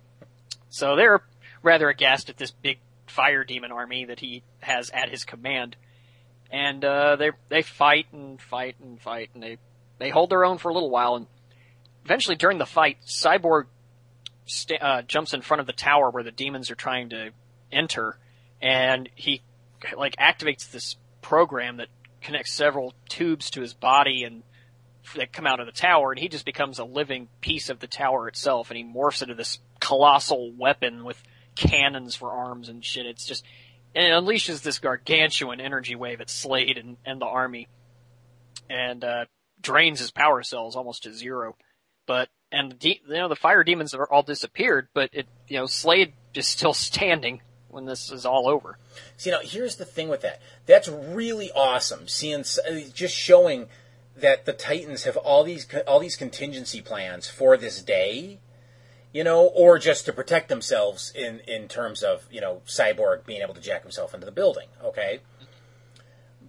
So 0.68 0.94
they're 0.94 1.22
rather 1.62 1.88
aghast 1.88 2.28
at 2.28 2.36
this 2.36 2.50
big 2.50 2.80
fire 3.06 3.44
demon 3.44 3.72
army 3.72 4.04
that 4.04 4.20
he 4.20 4.42
has 4.60 4.90
at 4.90 5.08
his 5.08 5.24
command, 5.24 5.76
and 6.50 6.84
uh, 6.84 7.16
they 7.16 7.30
they 7.48 7.62
fight 7.62 8.06
and 8.12 8.38
fight 8.38 8.76
and 8.80 9.00
fight, 9.00 9.30
and 9.32 9.42
they 9.42 9.56
they 9.98 10.10
hold 10.10 10.28
their 10.28 10.44
own 10.44 10.58
for 10.58 10.68
a 10.68 10.74
little 10.74 10.90
while, 10.90 11.16
and 11.16 11.26
eventually 12.04 12.36
during 12.36 12.58
the 12.58 12.66
fight, 12.66 12.98
Cyborg 13.06 13.66
sta- 14.44 14.78
uh, 14.80 15.02
jumps 15.02 15.32
in 15.32 15.40
front 15.40 15.60
of 15.60 15.66
the 15.66 15.72
tower 15.72 16.10
where 16.10 16.22
the 16.22 16.30
demons 16.30 16.70
are 16.70 16.74
trying 16.74 17.08
to 17.10 17.30
enter, 17.72 18.18
and 18.60 19.08
he 19.14 19.42
like 19.96 20.16
activates 20.16 20.70
this 20.70 20.96
program 21.22 21.78
that 21.78 21.88
connects 22.26 22.52
several 22.52 22.92
tubes 23.08 23.50
to 23.50 23.60
his 23.60 23.72
body 23.72 24.24
and 24.24 24.42
that 25.14 25.32
come 25.32 25.46
out 25.46 25.60
of 25.60 25.66
the 25.66 25.72
tower, 25.72 26.10
and 26.10 26.18
he 26.18 26.28
just 26.28 26.44
becomes 26.44 26.80
a 26.80 26.84
living 26.84 27.28
piece 27.40 27.68
of 27.68 27.78
the 27.78 27.86
tower 27.86 28.26
itself, 28.26 28.68
and 28.68 28.76
he 28.76 28.82
morphs 28.82 29.22
into 29.22 29.36
this 29.36 29.60
colossal 29.78 30.52
weapon 30.52 31.04
with 31.04 31.22
cannons 31.54 32.16
for 32.16 32.32
arms 32.32 32.68
and 32.68 32.84
shit. 32.84 33.06
It's 33.06 33.24
just 33.24 33.44
and 33.94 34.04
it 34.04 34.10
unleashes 34.10 34.62
this 34.62 34.80
gargantuan 34.80 35.60
energy 35.60 35.94
wave 35.94 36.20
at 36.20 36.28
Slade 36.28 36.76
and, 36.76 36.96
and 37.06 37.20
the 37.20 37.26
army, 37.26 37.68
and 38.68 39.04
uh, 39.04 39.26
drains 39.60 40.00
his 40.00 40.10
power 40.10 40.42
cells 40.42 40.74
almost 40.74 41.04
to 41.04 41.14
zero. 41.14 41.56
But 42.08 42.28
and 42.50 42.74
you 42.82 42.96
know 43.08 43.28
the 43.28 43.36
fire 43.36 43.62
demons 43.62 43.94
are 43.94 44.12
all 44.12 44.24
disappeared, 44.24 44.88
but 44.92 45.10
it 45.12 45.28
you 45.46 45.60
know 45.60 45.66
Slade 45.66 46.14
is 46.34 46.48
still 46.48 46.74
standing 46.74 47.40
when 47.68 47.84
this 47.84 48.10
is 48.10 48.24
all 48.24 48.48
over. 48.48 48.78
See, 49.16 49.30
now 49.30 49.40
here's 49.42 49.76
the 49.76 49.84
thing 49.84 50.08
with 50.08 50.22
that. 50.22 50.40
That's 50.66 50.88
really 50.88 51.50
awesome. 51.52 52.08
Seeing 52.08 52.40
uh, 52.40 52.80
just 52.92 53.14
showing 53.14 53.68
that 54.16 54.46
the 54.46 54.52
Titans 54.52 55.04
have 55.04 55.16
all 55.16 55.44
these 55.44 55.66
all 55.86 56.00
these 56.00 56.16
contingency 56.16 56.80
plans 56.80 57.28
for 57.28 57.56
this 57.56 57.82
day, 57.82 58.38
you 59.12 59.24
know, 59.24 59.46
or 59.46 59.78
just 59.78 60.06
to 60.06 60.12
protect 60.12 60.48
themselves 60.48 61.12
in 61.14 61.40
in 61.40 61.68
terms 61.68 62.02
of 62.02 62.26
you 62.30 62.40
know 62.40 62.62
Cyborg 62.66 63.26
being 63.26 63.42
able 63.42 63.54
to 63.54 63.60
jack 63.60 63.82
himself 63.82 64.14
into 64.14 64.26
the 64.26 64.32
building. 64.32 64.68
Okay, 64.82 65.20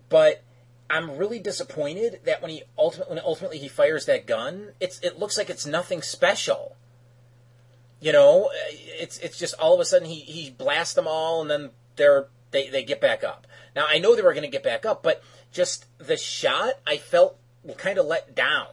but 0.09 0.43
I'm 0.89 1.17
really 1.17 1.39
disappointed 1.39 2.21
that 2.25 2.41
when 2.41 2.51
he 2.51 2.63
ultimately 2.77 3.15
when 3.15 3.23
ultimately 3.23 3.57
he 3.57 3.67
fires 3.67 4.05
that 4.05 4.25
gun, 4.25 4.69
it's 4.79 4.99
it 4.99 5.19
looks 5.19 5.37
like 5.37 5.49
it's 5.49 5.65
nothing 5.65 6.01
special. 6.01 6.75
You 7.99 8.11
know, 8.11 8.49
it's 8.53 9.17
it's 9.19 9.37
just 9.37 9.55
all 9.55 9.73
of 9.73 9.79
a 9.79 9.85
sudden 9.85 10.07
he 10.07 10.19
he 10.19 10.51
blasts 10.51 10.93
them 10.93 11.07
all 11.07 11.41
and 11.41 11.49
then 11.49 11.69
they're 11.95 12.27
they 12.51 12.69
they 12.69 12.83
get 12.83 13.01
back 13.01 13.23
up. 13.23 13.47
Now 13.75 13.85
I 13.87 13.99
know 13.99 14.15
they 14.15 14.21
were 14.21 14.33
going 14.33 14.43
to 14.43 14.49
get 14.49 14.63
back 14.63 14.85
up, 14.85 15.01
but 15.03 15.23
just 15.51 15.85
the 15.97 16.17
shot 16.17 16.73
I 16.85 16.97
felt 16.97 17.37
kind 17.77 17.97
of 17.97 18.05
let 18.05 18.35
down. 18.35 18.67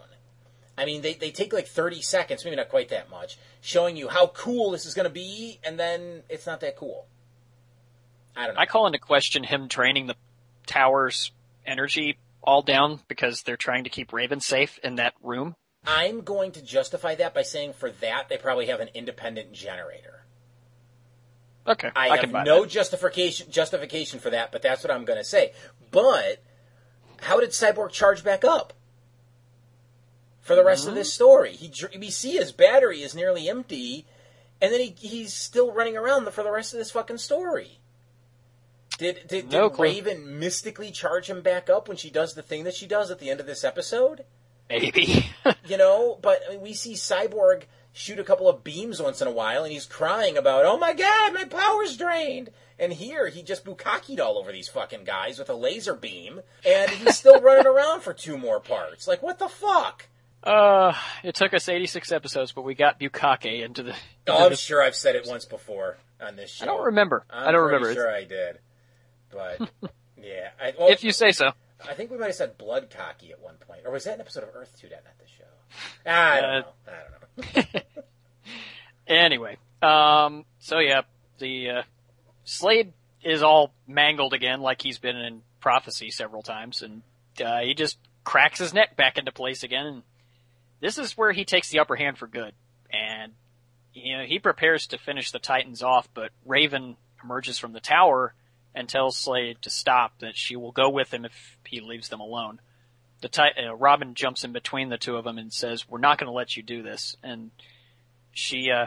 I 0.76 0.84
mean, 0.86 1.02
they, 1.02 1.14
they 1.14 1.30
take 1.30 1.52
like 1.52 1.68
30 1.68 2.02
seconds, 2.02 2.44
maybe 2.44 2.56
not 2.56 2.68
quite 2.68 2.88
that 2.88 3.10
much, 3.10 3.38
showing 3.60 3.96
you 3.96 4.08
how 4.08 4.26
cool 4.28 4.72
this 4.72 4.86
is 4.86 4.94
going 4.94 5.04
to 5.04 5.12
be, 5.12 5.60
and 5.62 5.78
then 5.78 6.22
it's 6.28 6.46
not 6.46 6.60
that 6.60 6.76
cool. 6.76 7.06
I 8.36 8.46
don't 8.46 8.56
know. 8.56 8.60
I 8.60 8.66
call 8.66 8.86
into 8.86 8.98
question 8.98 9.44
him 9.44 9.68
draining 9.68 10.06
the 10.06 10.16
tower's 10.66 11.30
energy 11.64 12.18
all 12.42 12.62
down 12.62 13.00
because 13.08 13.42
they're 13.42 13.56
trying 13.56 13.84
to 13.84 13.90
keep 13.90 14.12
Raven 14.12 14.40
safe 14.40 14.78
in 14.82 14.96
that 14.96 15.14
room. 15.22 15.54
I'm 15.86 16.22
going 16.22 16.52
to 16.52 16.62
justify 16.62 17.14
that 17.16 17.34
by 17.34 17.42
saying 17.42 17.74
for 17.74 17.90
that 17.90 18.28
they 18.28 18.36
probably 18.36 18.66
have 18.66 18.80
an 18.80 18.88
independent 18.94 19.52
generator. 19.52 20.24
Okay, 21.66 21.90
I, 21.94 22.10
I, 22.10 22.18
can 22.18 22.30
have 22.30 22.46
no 22.46 22.62
that. 22.62 22.70
justification 22.70 23.50
justification 23.50 24.20
for 24.20 24.30
that, 24.30 24.52
but 24.52 24.62
that's 24.62 24.84
what 24.84 24.92
I'm 24.92 25.04
going 25.04 25.18
to 25.18 25.24
say. 25.24 25.52
But 25.90 26.42
how 27.22 27.40
did 27.40 27.50
Cyborg 27.50 27.90
charge 27.90 28.22
back 28.22 28.44
up 28.44 28.74
for 30.40 30.54
the 30.54 30.64
rest 30.64 30.86
of 30.86 30.94
this 30.94 31.08
mm-hmm. 31.08 31.14
story? 31.14 31.52
He 31.52 31.72
we 31.98 32.10
see 32.10 32.32
his 32.32 32.52
battery 32.52 33.02
is 33.02 33.14
nearly 33.14 33.48
empty, 33.48 34.06
and 34.60 34.72
then 34.72 34.80
he 34.80 34.94
he's 34.98 35.32
still 35.32 35.72
running 35.72 35.96
around 35.96 36.30
for 36.32 36.42
the 36.42 36.52
rest 36.52 36.74
of 36.74 36.78
this 36.78 36.90
fucking 36.90 37.18
story. 37.18 37.78
Did 38.98 39.26
did, 39.26 39.50
No 39.50 39.70
did. 39.70 39.78
Raven 39.78 40.38
mystically 40.38 40.90
charge 40.90 41.28
him 41.30 41.40
back 41.40 41.70
up 41.70 41.88
when 41.88 41.96
she 41.96 42.10
does 42.10 42.34
the 42.34 42.42
thing 42.42 42.64
that 42.64 42.74
she 42.74 42.86
does 42.86 43.10
at 43.10 43.18
the 43.18 43.30
end 43.30 43.40
of 43.40 43.46
this 43.46 43.64
episode? 43.64 44.24
Maybe. 44.68 45.26
you 45.66 45.76
know, 45.76 46.18
but 46.22 46.40
I 46.48 46.52
mean, 46.52 46.60
we 46.62 46.72
see 46.74 46.94
Cyborg 46.94 47.64
shoot 47.92 48.18
a 48.18 48.24
couple 48.24 48.48
of 48.48 48.64
beams 48.64 49.00
once 49.00 49.20
in 49.20 49.28
a 49.28 49.32
while, 49.32 49.62
and 49.64 49.72
he's 49.72 49.86
crying 49.86 50.36
about, 50.36 50.64
"Oh 50.64 50.78
my 50.78 50.92
god, 50.94 51.34
my 51.34 51.44
power's 51.44 51.96
drained." 51.96 52.50
And 52.78 52.92
here 52.92 53.28
he 53.28 53.42
just 53.42 53.64
bukakied 53.64 54.18
all 54.18 54.36
over 54.36 54.50
these 54.50 54.68
fucking 54.68 55.04
guys 55.04 55.38
with 55.38 55.48
a 55.48 55.54
laser 55.54 55.94
beam, 55.94 56.40
and 56.66 56.90
he's 56.90 57.16
still 57.16 57.40
running 57.40 57.66
around 57.66 58.00
for 58.00 58.12
two 58.12 58.36
more 58.36 58.58
parts. 58.58 59.06
Like, 59.06 59.22
what 59.22 59.38
the 59.38 59.48
fuck? 59.48 60.08
uh, 60.42 60.92
it 61.22 61.34
took 61.34 61.54
us 61.54 61.68
86 61.70 62.12
episodes, 62.12 62.52
but 62.52 62.62
we 62.62 62.74
got 62.74 62.98
Bukake 63.00 63.62
into 63.64 63.82
the. 63.84 63.94
Oh, 64.26 64.44
I'm 64.44 64.50
the- 64.50 64.56
sure 64.56 64.82
I've 64.82 64.96
said 64.96 65.14
it 65.16 65.24
once 65.26 65.44
before 65.44 65.96
on 66.20 66.36
this 66.36 66.50
show. 66.50 66.64
I 66.64 66.66
don't 66.66 66.84
remember. 66.86 67.24
I'm 67.30 67.48
I 67.48 67.52
don't 67.52 67.62
pretty 67.68 67.76
remember. 67.84 67.94
Sure, 67.94 68.10
I 68.10 68.24
did, 68.24 68.58
but 69.32 69.60
yeah. 70.22 70.50
I, 70.60 70.74
well, 70.78 70.88
If 70.90 71.04
you 71.04 71.12
say 71.12 71.30
so. 71.32 71.52
I 71.88 71.94
think 71.94 72.10
we 72.10 72.16
might 72.18 72.26
have 72.26 72.34
said 72.34 72.56
blood 72.58 72.88
cocky 72.90 73.30
at 73.32 73.40
one 73.40 73.56
point, 73.56 73.82
or 73.84 73.90
was 73.92 74.04
that 74.04 74.14
an 74.14 74.20
episode 74.20 74.42
of 74.44 74.50
Earth 74.54 74.76
Two? 74.80 74.88
That 74.88 75.04
not 75.04 75.18
the 75.18 75.26
show. 75.26 75.44
Ah, 76.06 76.32
I 76.32 76.40
don't 76.40 76.50
Uh, 76.50 76.60
know. 76.60 76.66
I 76.88 77.62
don't 77.64 77.74
know. 77.74 77.80
Anyway, 79.06 79.58
um, 79.82 80.46
so 80.60 80.78
yeah, 80.78 81.02
the 81.38 81.70
uh, 81.70 81.82
Slade 82.44 82.94
is 83.22 83.42
all 83.42 83.70
mangled 83.86 84.32
again, 84.32 84.62
like 84.62 84.80
he's 84.80 84.98
been 84.98 85.16
in 85.16 85.42
prophecy 85.60 86.10
several 86.10 86.42
times, 86.42 86.80
and 86.82 87.02
uh, 87.44 87.60
he 87.60 87.74
just 87.74 87.98
cracks 88.24 88.58
his 88.58 88.72
neck 88.72 88.96
back 88.96 89.18
into 89.18 89.30
place 89.30 89.62
again. 89.62 89.84
And 89.86 90.02
this 90.80 90.96
is 90.96 91.18
where 91.18 91.32
he 91.32 91.44
takes 91.44 91.68
the 91.68 91.80
upper 91.80 91.96
hand 91.96 92.16
for 92.16 92.26
good, 92.26 92.54
and 92.90 93.32
you 93.92 94.16
know 94.16 94.24
he 94.24 94.38
prepares 94.38 94.86
to 94.88 94.98
finish 94.98 95.32
the 95.32 95.38
Titans 95.38 95.82
off, 95.82 96.08
but 96.14 96.30
Raven 96.46 96.96
emerges 97.22 97.58
from 97.58 97.72
the 97.74 97.80
tower 97.80 98.32
and 98.74 98.88
tells 98.88 99.16
Slade 99.16 99.58
to 99.62 99.70
stop. 99.70 100.18
That 100.18 100.36
she 100.36 100.56
will 100.56 100.72
go 100.72 100.88
with 100.88 101.12
him 101.12 101.24
if 101.24 101.56
he 101.64 101.80
leaves 101.80 102.08
them 102.08 102.20
alone. 102.20 102.60
The 103.20 103.52
uh, 103.68 103.74
Robin 103.74 104.14
jumps 104.14 104.44
in 104.44 104.52
between 104.52 104.90
the 104.90 104.98
two 104.98 105.16
of 105.16 105.24
them 105.24 105.38
and 105.38 105.52
says, 105.52 105.88
"We're 105.88 105.98
not 105.98 106.18
going 106.18 106.28
to 106.28 106.32
let 106.32 106.56
you 106.56 106.62
do 106.62 106.82
this." 106.82 107.16
And 107.22 107.50
she 108.32 108.70
uh, 108.70 108.86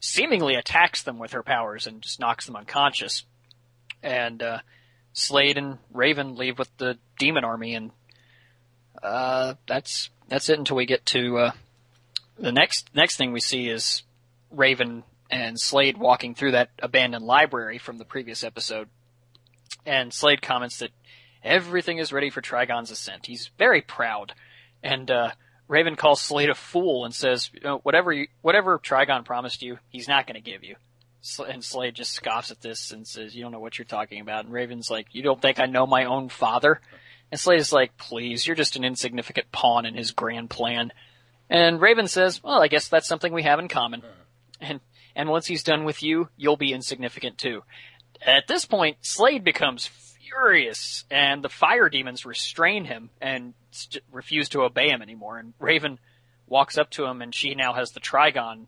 seemingly 0.00 0.54
attacks 0.54 1.02
them 1.02 1.18
with 1.18 1.32
her 1.32 1.42
powers 1.42 1.86
and 1.86 2.02
just 2.02 2.20
knocks 2.20 2.46
them 2.46 2.56
unconscious. 2.56 3.24
And 4.02 4.42
uh, 4.42 4.58
Slade 5.12 5.58
and 5.58 5.78
Raven 5.92 6.36
leave 6.36 6.58
with 6.58 6.76
the 6.76 6.98
demon 7.18 7.44
army, 7.44 7.74
and 7.74 7.90
uh, 9.02 9.54
that's 9.66 10.10
that's 10.28 10.48
it 10.48 10.58
until 10.58 10.76
we 10.76 10.86
get 10.86 11.06
to 11.06 11.38
uh, 11.38 11.52
the 12.38 12.52
next 12.52 12.90
next 12.94 13.16
thing 13.16 13.32
we 13.32 13.40
see 13.40 13.68
is 13.68 14.02
Raven 14.50 15.04
and 15.30 15.58
Slade 15.58 15.96
walking 15.96 16.34
through 16.34 16.52
that 16.52 16.70
abandoned 16.78 17.24
library 17.24 17.78
from 17.78 17.98
the 17.98 18.04
previous 18.04 18.44
episode. 18.44 18.88
And 19.86 20.12
Slade 20.12 20.42
comments 20.42 20.78
that 20.78 20.90
everything 21.42 21.98
is 21.98 22.12
ready 22.12 22.30
for 22.30 22.40
Trigon's 22.40 22.90
ascent. 22.90 23.26
He's 23.26 23.50
very 23.58 23.82
proud, 23.82 24.32
and 24.82 25.10
uh, 25.10 25.30
Raven 25.68 25.96
calls 25.96 26.20
Slade 26.20 26.50
a 26.50 26.54
fool 26.54 27.04
and 27.04 27.14
says, 27.14 27.50
you 27.52 27.60
know, 27.60 27.78
whatever 27.78 28.12
you, 28.12 28.28
whatever 28.42 28.78
Trigon 28.78 29.24
promised 29.24 29.62
you, 29.62 29.78
he's 29.90 30.08
not 30.08 30.26
going 30.26 30.42
to 30.42 30.50
give 30.50 30.64
you. 30.64 30.76
And 31.46 31.64
Slade 31.64 31.94
just 31.94 32.12
scoffs 32.12 32.50
at 32.50 32.60
this 32.60 32.90
and 32.90 33.06
says, 33.08 33.34
"You 33.34 33.42
don't 33.42 33.52
know 33.52 33.60
what 33.60 33.78
you're 33.78 33.86
talking 33.86 34.20
about." 34.20 34.44
And 34.44 34.52
Raven's 34.52 34.90
like, 34.90 35.06
"You 35.12 35.22
don't 35.22 35.40
think 35.40 35.58
I 35.58 35.64
know 35.64 35.86
my 35.86 36.04
own 36.04 36.28
father?" 36.28 36.82
And 37.30 37.40
Slade's 37.40 37.72
like, 37.72 37.96
"Please, 37.96 38.46
you're 38.46 38.56
just 38.56 38.76
an 38.76 38.84
insignificant 38.84 39.50
pawn 39.50 39.86
in 39.86 39.94
his 39.94 40.10
grand 40.10 40.50
plan." 40.50 40.92
And 41.48 41.80
Raven 41.80 42.08
says, 42.08 42.42
"Well, 42.42 42.62
I 42.62 42.68
guess 42.68 42.88
that's 42.88 43.08
something 43.08 43.32
we 43.32 43.44
have 43.44 43.58
in 43.58 43.68
common." 43.68 44.02
And 44.60 44.80
and 45.16 45.30
once 45.30 45.46
he's 45.46 45.62
done 45.62 45.84
with 45.84 46.02
you, 46.02 46.28
you'll 46.36 46.58
be 46.58 46.74
insignificant 46.74 47.38
too. 47.38 47.62
At 48.24 48.46
this 48.46 48.64
point, 48.64 48.98
Slade 49.02 49.44
becomes 49.44 49.86
furious, 49.86 51.04
and 51.10 51.42
the 51.42 51.48
fire 51.48 51.88
demons 51.88 52.24
restrain 52.24 52.84
him 52.84 53.10
and 53.20 53.54
st- 53.70 54.04
refuse 54.10 54.48
to 54.50 54.62
obey 54.62 54.88
him 54.88 55.02
anymore. 55.02 55.38
And 55.38 55.54
Raven 55.58 55.98
walks 56.46 56.78
up 56.78 56.90
to 56.90 57.04
him, 57.04 57.22
and 57.22 57.34
she 57.34 57.54
now 57.54 57.74
has 57.74 57.92
the 57.92 58.00
Trigon 58.00 58.66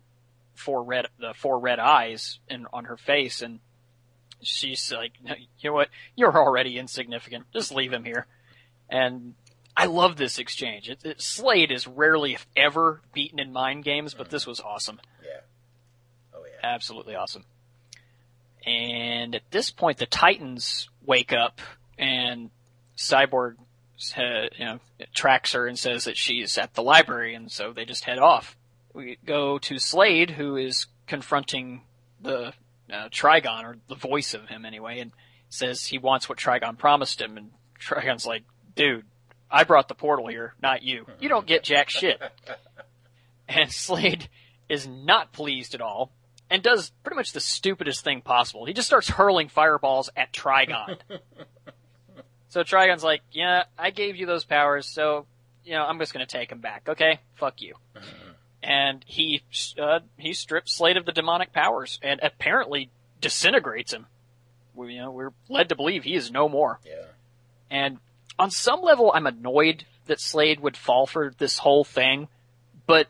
four 0.55 0.83
red 0.83 1.07
the 1.19 1.35
four 1.35 1.59
red 1.59 1.79
eyes 1.79 2.39
in 2.49 2.67
on 2.73 2.87
her 2.87 2.97
face, 2.97 3.43
and 3.43 3.61
she's 4.43 4.93
like, 4.93 5.13
"No, 5.23 5.35
"You 5.59 5.71
know 5.71 5.75
what? 5.75 5.89
You're 6.15 6.37
already 6.37 6.79
insignificant. 6.79 7.47
Just 7.53 7.73
leave 7.73 7.93
him 7.93 8.05
here." 8.05 8.27
And 8.89 9.35
I 9.77 9.87
love 9.87 10.17
this 10.17 10.39
exchange. 10.39 10.89
It, 10.89 11.05
it, 11.05 11.21
Slade 11.21 11.71
is 11.71 11.87
rarely, 11.87 12.35
if 12.35 12.47
ever, 12.57 13.03
beaten 13.13 13.39
in 13.39 13.53
mind 13.53 13.85
games, 13.85 14.15
but 14.15 14.25
mm-hmm. 14.25 14.33
this 14.33 14.47
was 14.47 14.61
awesome. 14.61 15.01
Yeah. 15.23 15.41
Oh 16.35 16.45
yeah. 16.45 16.61
Absolutely 16.63 17.15
awesome. 17.15 17.45
And 18.67 19.35
at 19.37 19.51
this 19.51 19.71
point, 19.71 19.99
the 19.99 20.07
Titans 20.07 20.89
wake 21.05 21.33
up, 21.33 21.61
and 21.99 22.51
Cyborg, 22.97 23.55
uh, 24.17 24.49
you 24.59 24.65
know, 24.65 24.81
tracks 25.15 25.53
her 25.53 25.67
and 25.67 25.79
says 25.79 26.05
that 26.05 26.17
she's 26.17 26.59
at 26.59 26.75
the 26.75 26.83
library, 26.83 27.35
and 27.35 27.51
so 27.51 27.73
they 27.73 27.85
just 27.85 28.05
head 28.05 28.19
off. 28.19 28.57
We 28.93 29.19
go 29.25 29.59
to 29.59 29.79
Slade, 29.79 30.31
who 30.31 30.57
is 30.57 30.87
confronting 31.07 31.83
the 32.21 32.53
uh, 32.93 33.09
Trigon, 33.11 33.63
or 33.65 33.77
the 33.89 33.95
voice 33.95 34.35
of 34.35 34.49
him 34.49 34.65
anyway, 34.65 34.99
and 34.99 35.13
says 35.49 35.87
he 35.87 35.99
wants 35.99 36.29
what 36.29 36.39
Trigon 36.39 36.77
promised 36.77 37.21
him, 37.21 37.37
and 37.37 37.51
Trigon's 37.81 38.27
like, 38.27 38.43
dude, 38.75 39.05
I 39.49 39.63
brought 39.63 39.87
the 39.87 39.95
portal 39.95 40.27
here, 40.27 40.55
not 40.61 40.83
you. 40.83 41.07
You 41.21 41.29
don't 41.29 41.47
get 41.47 41.63
jack 41.63 41.89
shit. 41.91 42.21
And 43.49 43.73
Slade 43.73 44.29
is 44.69 44.89
not 44.89 45.33
pleased 45.33 45.77
at 45.77 45.81
all 45.81 46.11
and 46.51 46.63
does 46.63 46.91
pretty 47.03 47.17
much 47.17 47.33
the 47.33 47.41
stupidest 47.41 48.05
thing 48.05 48.21
possible. 48.21 48.65
He 48.65 48.73
just 48.73 48.87
starts 48.87 49.09
hurling 49.09 49.49
fireballs 49.49 50.11
at 50.17 50.33
Trigon. 50.33 50.99
so 52.49 52.63
Trigon's 52.63 53.05
like, 53.05 53.23
yeah, 53.33 53.65
I 53.79 53.91
gave 53.91 54.17
you 54.17 54.27
those 54.27 54.45
powers, 54.45 54.87
so, 54.87 55.27
you 55.65 55.73
know, 55.73 55.85
I'm 55.85 55.99
just 55.99 56.13
gonna 56.13 56.27
take 56.27 56.49
them 56.49 56.61
back, 56.61 56.89
okay? 56.89 57.21
Fuck 57.35 57.63
you. 57.63 57.75
And 58.63 59.05
he, 59.07 59.43
uh, 59.81 60.01
he 60.17 60.33
strips 60.33 60.75
Slade 60.75 60.97
of 60.97 61.05
the 61.07 61.13
demonic 61.13 61.53
powers 61.53 61.99
and 62.03 62.21
apparently 62.23 62.91
disintegrates 63.21 63.93
him. 63.93 64.07
We, 64.75 64.95
you 64.95 65.01
know, 65.01 65.11
we're 65.11 65.33
led 65.49 65.69
to 65.71 65.77
believe 65.77 66.05
he 66.05 66.15
is 66.15 66.31
no 66.31 66.49
more. 66.49 66.81
Yeah. 66.85 67.07
And 67.71 67.99
on 68.39 68.51
some 68.51 68.83
level, 68.83 69.11
I'm 69.15 69.27
annoyed 69.27 69.85
that 70.07 70.21
Slade 70.21 70.61
would 70.61 70.77
fall 70.77 71.07
for 71.07 71.33
this 71.39 71.59
whole 71.59 71.85
thing, 71.85 72.29
but 72.87 73.09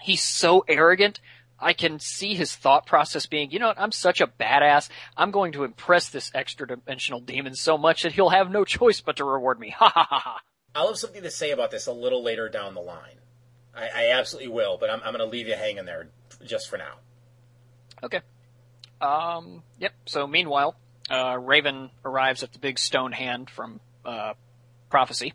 he's 0.00 0.22
so 0.22 0.64
arrogant. 0.68 1.20
I 1.62 1.72
can 1.72 2.00
see 2.00 2.34
his 2.34 2.54
thought 2.54 2.86
process 2.86 3.26
being, 3.26 3.52
you 3.52 3.58
know 3.58 3.68
what, 3.68 3.80
I'm 3.80 3.92
such 3.92 4.20
a 4.20 4.26
badass. 4.26 4.88
I'm 5.16 5.30
going 5.30 5.52
to 5.52 5.64
impress 5.64 6.08
this 6.08 6.30
extra 6.34 6.66
dimensional 6.66 7.20
demon 7.20 7.54
so 7.54 7.78
much 7.78 8.02
that 8.02 8.12
he'll 8.12 8.30
have 8.30 8.50
no 8.50 8.64
choice 8.66 9.00
but 9.00 9.16
to 9.16 9.24
reward 9.24 9.60
me. 9.60 9.70
Ha 9.70 9.88
ha 9.88 10.06
ha 10.08 10.18
ha. 10.18 10.40
I'll 10.74 10.88
have 10.88 10.98
something 10.98 11.22
to 11.22 11.30
say 11.30 11.50
about 11.50 11.70
this 11.70 11.86
a 11.86 11.92
little 11.92 12.22
later 12.22 12.48
down 12.48 12.74
the 12.74 12.80
line. 12.80 13.16
I, 13.74 13.88
I 13.94 14.10
absolutely 14.12 14.50
will, 14.50 14.76
but 14.78 14.90
I'm, 14.90 15.00
I'm 15.04 15.12
going 15.12 15.18
to 15.18 15.24
leave 15.24 15.46
you 15.46 15.54
hanging 15.54 15.84
there 15.84 16.08
just 16.44 16.68
for 16.68 16.78
now. 16.78 16.94
Okay. 18.02 18.20
Um, 19.00 19.62
yep. 19.78 19.92
So 20.06 20.26
meanwhile, 20.26 20.76
uh, 21.10 21.38
Raven 21.38 21.90
arrives 22.04 22.42
at 22.42 22.52
the 22.52 22.58
big 22.58 22.78
stone 22.78 23.12
hand 23.12 23.48
from, 23.48 23.80
uh, 24.04 24.34
Prophecy. 24.90 25.32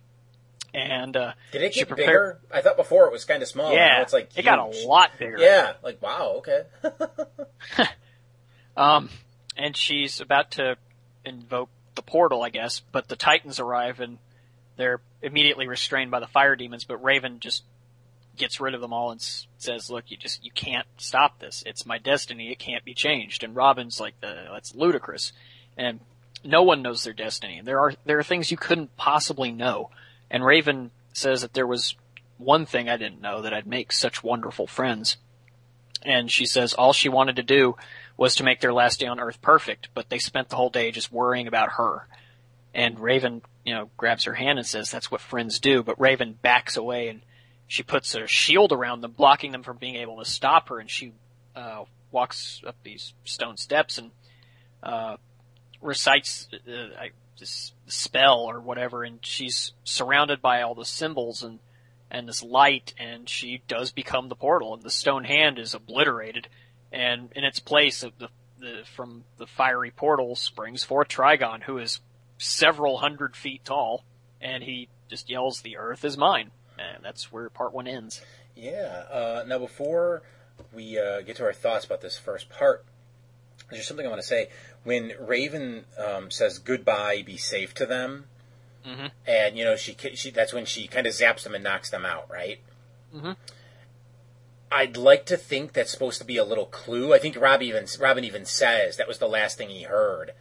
And, 0.74 1.16
uh, 1.18 1.34
Did 1.52 1.64
it 1.64 1.74
get 1.74 1.88
prepared- 1.88 2.08
bigger? 2.08 2.40
I 2.52 2.62
thought 2.62 2.78
before 2.78 3.06
it 3.08 3.12
was 3.12 3.26
kind 3.26 3.42
of 3.42 3.48
small. 3.48 3.74
yeah, 3.74 4.02
it's 4.02 4.14
like 4.14 4.30
it 4.38 4.44
got 4.44 4.60
a 4.60 4.88
lot 4.88 5.12
bigger. 5.18 5.38
Yeah, 5.40 5.74
like 5.82 6.02
wow, 6.02 6.36
okay. 6.40 6.64
Um, 8.76 9.10
and 9.56 9.76
she's 9.76 10.22
about 10.22 10.52
to 10.52 10.78
invoke 11.26 11.70
the 11.96 12.04
portal, 12.04 12.44
I 12.44 12.50
guess, 12.50 12.82
but 12.92 13.08
the 13.08 13.16
Titans 13.16 13.60
arrive 13.60 14.00
and 14.00 14.20
they're 14.76 15.02
immediately 15.24 15.68
restrained 15.68 16.12
by 16.12 16.20
the 16.20 16.28
fire 16.28 16.56
demons, 16.56 16.84
but 16.84 17.04
Raven 17.04 17.40
just 17.40 17.64
gets 18.38 18.60
rid 18.62 18.76
of 18.76 18.82
them 18.82 18.94
all 18.94 19.10
and 19.10 19.20
s- 19.20 19.48
says, 19.58 19.90
look, 19.90 20.04
you 20.12 20.18
just, 20.18 20.46
you 20.46 20.52
can't 20.52 20.86
stop 20.98 21.40
this. 21.40 21.64
It's 21.66 21.88
my 21.88 21.98
destiny. 21.98 22.52
It 22.52 22.60
can't 22.60 22.86
be 22.86 22.94
changed. 22.94 23.44
And 23.44 23.56
Robin's 23.56 24.00
like, 24.00 24.14
uh, 24.22 24.54
that's 24.54 24.76
ludicrous. 24.76 25.34
And 25.76 26.00
no 26.44 26.62
one 26.62 26.84
knows 26.84 27.04
their 27.04 27.14
destiny. 27.14 27.62
There 27.64 27.80
are, 27.80 27.94
there 28.06 28.20
are 28.20 28.24
things 28.24 28.52
you 28.52 28.58
couldn't 28.58 28.96
possibly 28.96 29.52
know. 29.52 29.90
And 30.30 30.44
Raven 30.44 30.92
says 31.14 31.42
that 31.42 31.54
there 31.54 31.68
was 31.68 31.96
one 32.38 32.66
thing 32.66 32.90
I 32.90 32.98
didn't 32.98 33.22
know 33.22 33.42
that 33.42 33.54
I'd 33.54 33.68
make 33.68 33.92
such 33.92 34.24
wonderful 34.24 34.68
friends. 34.68 35.18
And 36.04 36.32
she 36.32 36.46
says 36.46 36.74
all 36.74 36.94
she 36.94 37.10
wanted 37.10 37.38
to 37.38 37.44
do 37.44 37.76
was 38.16 38.36
to 38.36 38.44
make 38.44 38.62
their 38.62 38.74
last 38.74 39.00
day 39.00 39.08
on 39.08 39.20
Earth 39.20 39.42
perfect, 39.42 39.90
but 39.94 40.10
they 40.10 40.20
spent 40.20 40.50
the 40.50 40.56
whole 40.56 40.70
day 40.70 40.92
just 40.92 41.12
worrying 41.12 41.48
about 41.48 41.74
her. 41.74 42.08
And 42.74 43.00
Raven, 43.00 43.42
you 43.66 43.74
know, 43.74 43.90
grabs 43.98 44.26
her 44.26 44.34
hand 44.34 44.60
and 44.60 44.68
says 44.68 44.92
that's 44.92 45.10
what 45.10 45.22
friends 45.22 45.60
do, 45.60 45.82
but 45.84 46.00
Raven 46.00 46.38
backs 46.40 46.78
away 46.78 47.08
and 47.08 47.22
she 47.68 47.84
puts 47.84 48.16
a 48.16 48.28
shield 48.28 48.72
around 48.72 49.02
them, 49.02 49.12
blocking 49.12 49.52
them 49.52 49.64
from 49.64 49.78
being 49.78 49.96
able 49.96 50.18
to 50.20 50.26
stop 50.26 50.70
her, 50.70 50.80
and 50.80 50.90
she 50.90 51.12
uh, 51.56 51.84
walks 52.12 52.62
up 52.66 52.76
these 52.84 53.14
stone 53.26 53.58
steps 53.58 53.98
and 53.98 54.12
uh, 54.82 55.18
recites 55.82 56.48
uh, 56.54 57.00
I- 57.00 57.12
this 57.40 57.74
spell 57.88 58.42
or 58.42 58.60
whatever, 58.60 59.04
and 59.04 59.20
she's 59.22 59.74
surrounded 59.84 60.42
by 60.42 60.62
all 60.62 60.76
the 60.76 60.86
symbols 60.86 61.44
and 61.44 61.60
and 62.10 62.28
this 62.28 62.42
light, 62.42 62.94
and 62.98 63.28
she 63.28 63.62
does 63.68 63.92
become 63.92 64.30
the 64.30 64.36
portal, 64.36 64.74
and 64.74 64.82
the 64.82 64.90
stone 64.90 65.26
hand 65.26 65.60
is 65.60 65.74
obliterated, 65.74 66.48
and 66.92 67.30
in 67.36 67.44
its 67.44 67.60
place 67.60 68.00
the, 68.02 68.30
the 68.60 68.84
from 68.96 69.24
the 69.38 69.48
fiery 69.48 69.92
portal 69.92 70.36
springs 70.36 70.84
forth 70.84 71.10
Trigon, 71.10 71.64
who 71.64 71.78
is 71.78 72.00
several 72.38 72.98
hundred 72.98 73.36
feet 73.36 73.66
tall, 73.66 74.04
and 74.40 74.64
he 74.64 74.88
just 75.10 75.30
yells, 75.30 75.62
"The 75.62 75.78
Earth 75.78 76.06
is 76.06 76.18
mine," 76.18 76.52
and 76.80 77.04
that's 77.04 77.32
where 77.32 77.50
part 77.50 77.74
one 77.74 77.88
ends. 77.88 78.22
Yeah. 78.56 79.04
Uh, 79.12 79.44
now, 79.46 79.60
before 79.60 80.24
we 80.74 80.98
uh, 80.98 81.22
get 81.22 81.36
to 81.38 81.44
our 81.44 81.54
thoughts 81.54 81.86
about 81.86 82.02
this 82.02 82.18
first 82.18 82.50
part, 82.50 82.86
there's 83.72 83.88
something 83.88 84.06
I 84.06 84.10
want 84.10 84.22
to 84.22 84.28
say. 84.28 84.50
When 84.84 85.14
Raven 85.20 85.86
um, 85.98 86.32
says 86.32 86.60
goodbye, 86.60 87.24
be 87.26 87.38
safe 87.38 87.74
to 87.76 87.86
them, 87.86 88.26
Mhm. 88.86 89.12
and 89.26 89.58
you 89.58 89.66
know 89.66 89.76
she 89.76 89.96
she 90.14 90.30
that's 90.32 90.54
when 90.54 90.66
she 90.66 90.88
kind 90.88 91.06
of 91.08 91.14
zaps 91.14 91.44
them 91.44 91.54
and 91.56 91.64
knocks 91.64 91.90
them 91.90 92.06
out, 92.06 92.30
right? 92.32 92.60
Mhm. 93.14 93.36
I'd 94.72 94.98
like 94.98 95.26
to 95.28 95.38
think 95.38 95.74
that's 95.74 95.92
supposed 95.92 96.20
to 96.20 96.26
be 96.26 96.38
a 96.38 96.44
little 96.44 96.66
clue. 96.66 97.14
I 97.14 97.20
think 97.20 97.38
Rob 97.38 97.62
even 97.62 97.86
Robin 98.00 98.24
even 98.24 98.46
says 98.46 98.98
that 98.98 99.08
was 99.08 99.18
the 99.20 99.28
last 99.28 99.58
thing 99.58 99.70
he 99.70 99.84
heard 99.84 100.34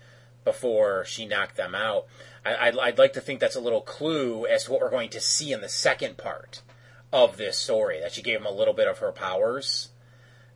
before 0.45 1.05
she 1.05 1.27
knocked 1.27 1.57
them 1.57 1.75
out. 1.75 2.07
I, 2.45 2.69
I'd, 2.69 2.79
I'd 2.79 2.99
like 2.99 3.13
to 3.15 3.21
think 3.21 3.41
that's 3.41 3.57
a 3.57 3.61
little 3.61 3.81
clue 3.81 4.47
as 4.47 4.65
to 4.65 4.73
what 4.73 4.81
we're 4.81 4.91
going 4.91 5.11
to 5.11 5.21
see 5.21 5.53
in 5.53 5.61
the 5.61 5.69
second 5.69 6.17
part 6.17 6.63
of 7.13 7.37
this 7.37 7.57
story. 7.57 8.01
That 8.01 8.13
she 8.13 8.23
gave 8.23 8.39
him 8.41 8.47
a 8.47 8.51
little 8.51 8.75
bit 8.75 8.89
of 8.89 8.99
her 8.99 9.13
powers, 9.13 9.89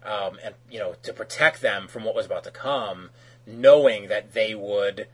um, 0.04 0.38
and 0.42 0.54
you 0.70 0.78
know, 0.78 0.94
to 1.02 1.12
protect 1.12 1.60
them 1.60 1.88
from 1.88 2.04
what 2.04 2.14
was 2.14 2.26
about 2.26 2.44
to 2.44 2.50
come, 2.50 3.10
knowing 3.46 4.08
that 4.08 4.32
they 4.32 4.54
would 4.54 5.06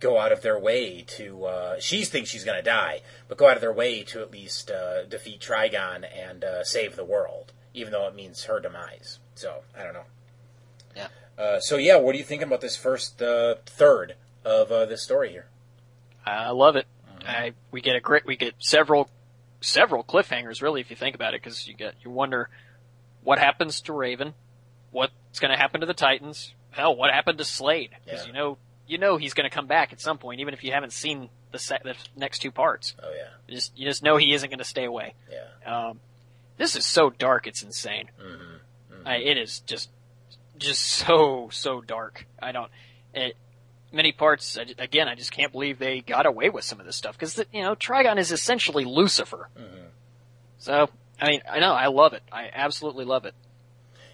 go 0.00 0.18
out 0.18 0.32
of 0.32 0.42
their 0.42 0.58
way 0.58 1.02
to. 1.06 1.44
Uh, 1.44 1.80
she 1.80 2.04
thinks 2.04 2.30
she's 2.30 2.44
going 2.44 2.58
to 2.58 2.62
die, 2.62 3.02
but 3.28 3.38
go 3.38 3.48
out 3.48 3.56
of 3.56 3.60
their 3.60 3.72
way 3.72 4.02
to 4.02 4.20
at 4.20 4.30
least 4.30 4.70
uh, 4.70 5.04
defeat 5.04 5.40
Trigon 5.40 6.04
and 6.14 6.44
uh, 6.44 6.64
save 6.64 6.96
the 6.96 7.04
world, 7.04 7.52
even 7.74 7.92
though 7.92 8.06
it 8.06 8.14
means 8.14 8.44
her 8.44 8.60
demise. 8.60 9.18
So 9.34 9.62
I 9.78 9.82
don't 9.82 9.94
know. 9.94 10.04
Yeah. 10.94 11.08
Uh, 11.38 11.60
so 11.60 11.76
yeah, 11.76 11.96
what 11.96 12.14
are 12.14 12.18
you 12.18 12.24
thinking 12.24 12.48
about 12.48 12.60
this 12.60 12.76
first 12.76 13.20
uh, 13.22 13.56
third 13.66 14.16
of 14.44 14.70
uh, 14.70 14.86
this 14.86 15.02
story 15.02 15.30
here? 15.30 15.46
I 16.24 16.50
love 16.50 16.76
it. 16.76 16.86
I, 17.24 17.52
we 17.70 17.80
get 17.80 17.96
a 17.96 18.00
great, 18.00 18.26
we 18.26 18.36
get 18.36 18.54
several, 18.58 19.08
several 19.60 20.04
cliffhangers 20.04 20.62
really 20.62 20.80
if 20.80 20.90
you 20.90 20.96
think 20.96 21.14
about 21.14 21.34
it 21.34 21.42
because 21.42 21.66
you 21.66 21.74
get, 21.74 21.94
you 22.04 22.10
wonder 22.10 22.48
what 23.26 23.38
happens 23.40 23.80
to 23.82 23.92
Raven, 23.92 24.34
what's 24.92 25.40
going 25.40 25.50
to 25.50 25.56
happen 25.58 25.80
to 25.80 25.86
the 25.86 25.94
Titans, 25.94 26.54
hell, 26.70 26.94
what 26.94 27.12
happened 27.12 27.38
to 27.38 27.44
Slade? 27.44 27.90
Because 28.04 28.20
Yeah. 28.22 28.26
you 28.28 28.32
know, 28.32 28.58
you 28.86 28.98
know 28.98 29.16
he's 29.16 29.34
going 29.34 29.48
to 29.50 29.54
come 29.54 29.66
back 29.66 29.92
at 29.92 30.00
some 30.00 30.16
point 30.18 30.40
even 30.40 30.54
if 30.54 30.62
you 30.62 30.70
haven't 30.72 30.92
seen 30.92 31.28
the, 31.50 31.58
se- 31.58 31.80
the 31.82 31.96
next 32.16 32.38
two 32.38 32.52
parts. 32.52 32.94
Oh 33.02 33.10
yeah, 33.10 33.28
You 33.48 33.54
just, 33.56 33.76
you 33.76 33.84
just 33.84 34.02
know 34.04 34.16
he 34.16 34.32
isn't 34.32 34.48
going 34.48 34.58
to 34.60 34.64
stay 34.64 34.84
away. 34.84 35.14
yeah. 35.30 35.88
Um, 35.88 36.00
this 36.56 36.76
is 36.76 36.86
so 36.86 37.10
dark, 37.10 37.46
it's 37.48 37.62
insane. 37.62 38.08
Mm-hmm. 38.22 39.06
I, 39.08 39.16
it 39.16 39.36
is 39.38 39.60
just, 39.60 39.90
just 40.56 40.82
so 40.82 41.48
so 41.52 41.80
dark. 41.82 42.26
I 42.40 42.52
don't. 42.52 42.70
It, 43.12 43.36
many 43.92 44.12
parts. 44.12 44.56
I, 44.56 44.64
again, 44.78 45.06
I 45.08 45.14
just 45.14 45.32
can't 45.32 45.52
believe 45.52 45.78
they 45.78 46.00
got 46.00 46.24
away 46.26 46.48
with 46.50 46.64
some 46.64 46.80
of 46.80 46.86
this 46.86 46.96
stuff 46.96 47.18
because 47.18 47.38
you 47.52 47.62
know 47.62 47.74
Trigon 47.74 48.16
is 48.18 48.32
essentially 48.32 48.84
Lucifer. 48.84 49.48
Mm-hmm. 49.58 49.86
So 50.58 50.88
I 51.20 51.28
mean, 51.28 51.42
I 51.50 51.60
know 51.60 51.72
I 51.72 51.86
love 51.86 52.12
it. 52.12 52.22
I 52.30 52.50
absolutely 52.52 53.04
love 53.04 53.24
it. 53.24 53.34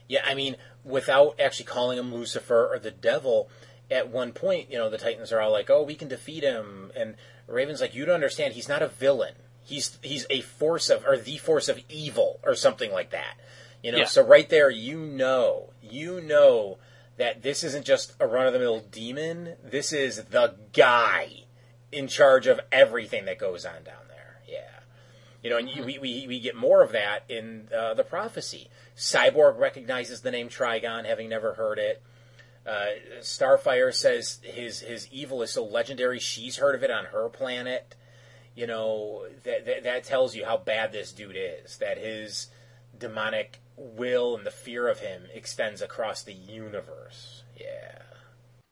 Yeah, 0.09 0.21
I 0.25 0.35
mean, 0.35 0.57
without 0.85 1.41
actually 1.41 1.67
calling 1.67 1.99
him 1.99 2.13
Lucifer 2.15 2.69
or 2.73 2.79
the 2.79 2.91
devil, 2.91 3.49
at 3.91 4.09
one 4.09 4.33
point, 4.33 4.71
you 4.71 4.79
know, 4.79 4.91
the 4.91 4.99
Titans 4.99 5.33
are 5.33 5.41
all 5.41 5.53
like, 5.53 5.71
"Oh, 5.71 5.83
we 5.83 5.95
can 5.95 6.09
defeat 6.09 6.43
him," 6.43 6.93
and 6.95 7.17
Raven's 7.47 7.81
like, 7.81 7.95
"You 7.95 8.05
don't 8.05 8.15
understand. 8.17 8.55
He's 8.55 8.69
not 8.69 8.83
a 8.83 8.89
villain. 8.89 9.35
He's 9.65 9.99
he's 10.03 10.27
a 10.31 10.41
force 10.41 10.91
of 10.91 11.05
or 11.07 11.17
the 11.17 11.39
force 11.39 11.69
of 11.69 11.81
evil 11.89 12.41
or 12.43 12.55
something 12.55 12.93
like 12.93 13.11
that." 13.11 13.37
You 13.83 13.93
know, 13.93 13.99
Yeah. 13.99 14.05
so 14.05 14.23
right 14.23 14.49
there, 14.49 14.71
you 14.71 14.99
know, 14.99 15.71
you 15.83 16.21
know 16.21 16.79
that 17.17 17.43
this 17.43 17.65
isn't 17.65 17.85
just 17.85 18.15
a 18.21 18.27
run 18.27 18.47
of 18.47 18.53
the 18.53 18.59
mill 18.59 18.81
demon. 18.81 19.57
This 19.63 19.93
is 19.93 20.25
the 20.25 20.55
guy 20.73 21.45
in 21.91 22.09
charge 22.09 22.47
of 22.47 22.61
everything 22.71 23.25
that 23.27 23.39
goes 23.39 23.65
on 23.67 23.83
down 23.85 24.09
there. 24.09 24.12
You 25.43 25.51
know, 25.51 25.57
and 25.57 25.68
you, 25.68 25.84
we, 25.84 25.99
we, 25.99 26.26
we 26.28 26.40
get 26.40 26.55
more 26.55 26.82
of 26.82 26.93
that 26.93 27.24
in 27.28 27.68
uh, 27.76 27.95
the 27.95 28.05
prophecy. 28.05 28.68
Cyborg 28.97 29.59
recognizes 29.59 30.20
the 30.20 30.30
name 30.30 30.49
Trigon, 30.49 31.05
having 31.05 31.28
never 31.28 31.55
heard 31.55 31.78
it. 31.78 32.01
Uh, 32.64 32.86
Starfire 33.20 33.93
says 33.93 34.38
his 34.45 34.80
his 34.80 35.09
evil 35.11 35.43
is 35.43 35.51
so 35.51 35.64
legendary, 35.64 36.20
she's 36.20 36.59
heard 36.59 36.76
of 36.76 36.84
it 36.84 36.93
on 36.93 37.07
her 37.07 37.28
planet. 37.28 37.97
You 38.55 38.66
know, 38.66 39.26
that, 39.43 39.66
that, 39.66 39.82
that 39.82 40.05
tells 40.05 40.36
you 40.36 40.45
how 40.45 40.59
bad 40.59 40.93
this 40.93 41.11
dude 41.11 41.36
is. 41.36 41.78
That 41.78 41.99
his 41.99 42.49
demonic 42.97 43.61
will 43.76 44.36
and 44.36 44.47
the 44.47 44.51
fear 44.51 44.88
of 44.88 45.01
him 45.01 45.24
extends 45.34 45.82
across 45.82 46.22
the 46.22 46.34
universe. 46.34 47.43
Yeah. 47.59 47.99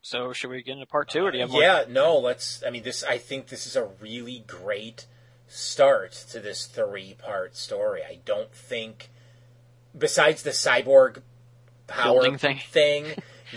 So 0.03 0.33
should 0.33 0.51
we 0.51 0.63
get 0.63 0.75
into 0.75 0.87
part 0.87 1.09
two, 1.09 1.25
or 1.25 1.31
do 1.31 1.39
you 1.39 1.43
have 1.43 1.51
more? 1.51 1.63
Yeah, 1.63 1.85
no, 1.89 2.17
let's. 2.19 2.63
I 2.65 2.71
mean, 2.71 2.85
this. 2.85 3.03
I 3.03 3.19
think 3.19 3.49
this 3.49 3.67
is 3.67 3.75
a 3.75 3.89
really 4.01 4.45
great 4.47 5.07
start 5.51 6.13
to 6.31 6.39
this 6.39 6.67
three-part 6.67 7.57
story. 7.57 8.03
I 8.09 8.19
don't 8.25 8.53
think, 8.53 9.11
besides 9.97 10.43
the 10.43 10.51
cyborg 10.51 11.23
power 11.87 12.23
Building 12.23 12.39
thing. 12.39 12.61
thing, 12.71 13.07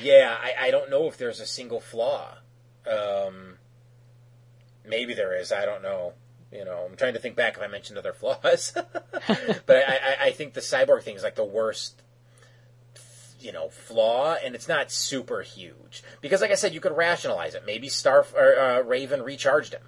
yeah, 0.01 0.35
I, 0.37 0.67
I 0.67 0.71
don't 0.71 0.89
know 0.89 1.07
if 1.07 1.17
there's 1.17 1.39
a 1.39 1.45
single 1.45 1.79
flaw. 1.79 2.37
Um, 2.91 3.57
maybe 4.85 5.13
there 5.13 5.39
is. 5.39 5.51
I 5.51 5.65
don't 5.65 5.83
know. 5.83 6.13
You 6.51 6.65
know, 6.65 6.87
I'm 6.89 6.95
trying 6.95 7.13
to 7.13 7.19
think 7.19 7.35
back 7.35 7.57
if 7.57 7.63
I 7.63 7.67
mentioned 7.67 7.97
other 7.97 8.13
flaws, 8.13 8.73
but 8.75 9.75
I, 9.75 9.99
I, 10.19 10.25
I 10.25 10.31
think 10.31 10.53
the 10.53 10.61
cyborg 10.61 11.03
thing 11.03 11.15
is 11.15 11.23
like 11.23 11.35
the 11.35 11.43
worst 11.43 12.01
you 13.39 13.51
know 13.51 13.67
flaw 13.67 14.35
and 14.35 14.55
it's 14.55 14.69
not 14.69 14.89
super 14.89 15.41
huge 15.41 16.01
because 16.21 16.39
like 16.39 16.49
i 16.49 16.55
said 16.55 16.73
you 16.73 16.79
could 16.79 16.95
rationalize 16.95 17.55
it 17.55 17.63
maybe 17.65 17.89
star 17.89 18.25
or, 18.37 18.57
uh, 18.57 18.79
raven 18.83 19.21
recharged 19.21 19.73
him 19.73 19.81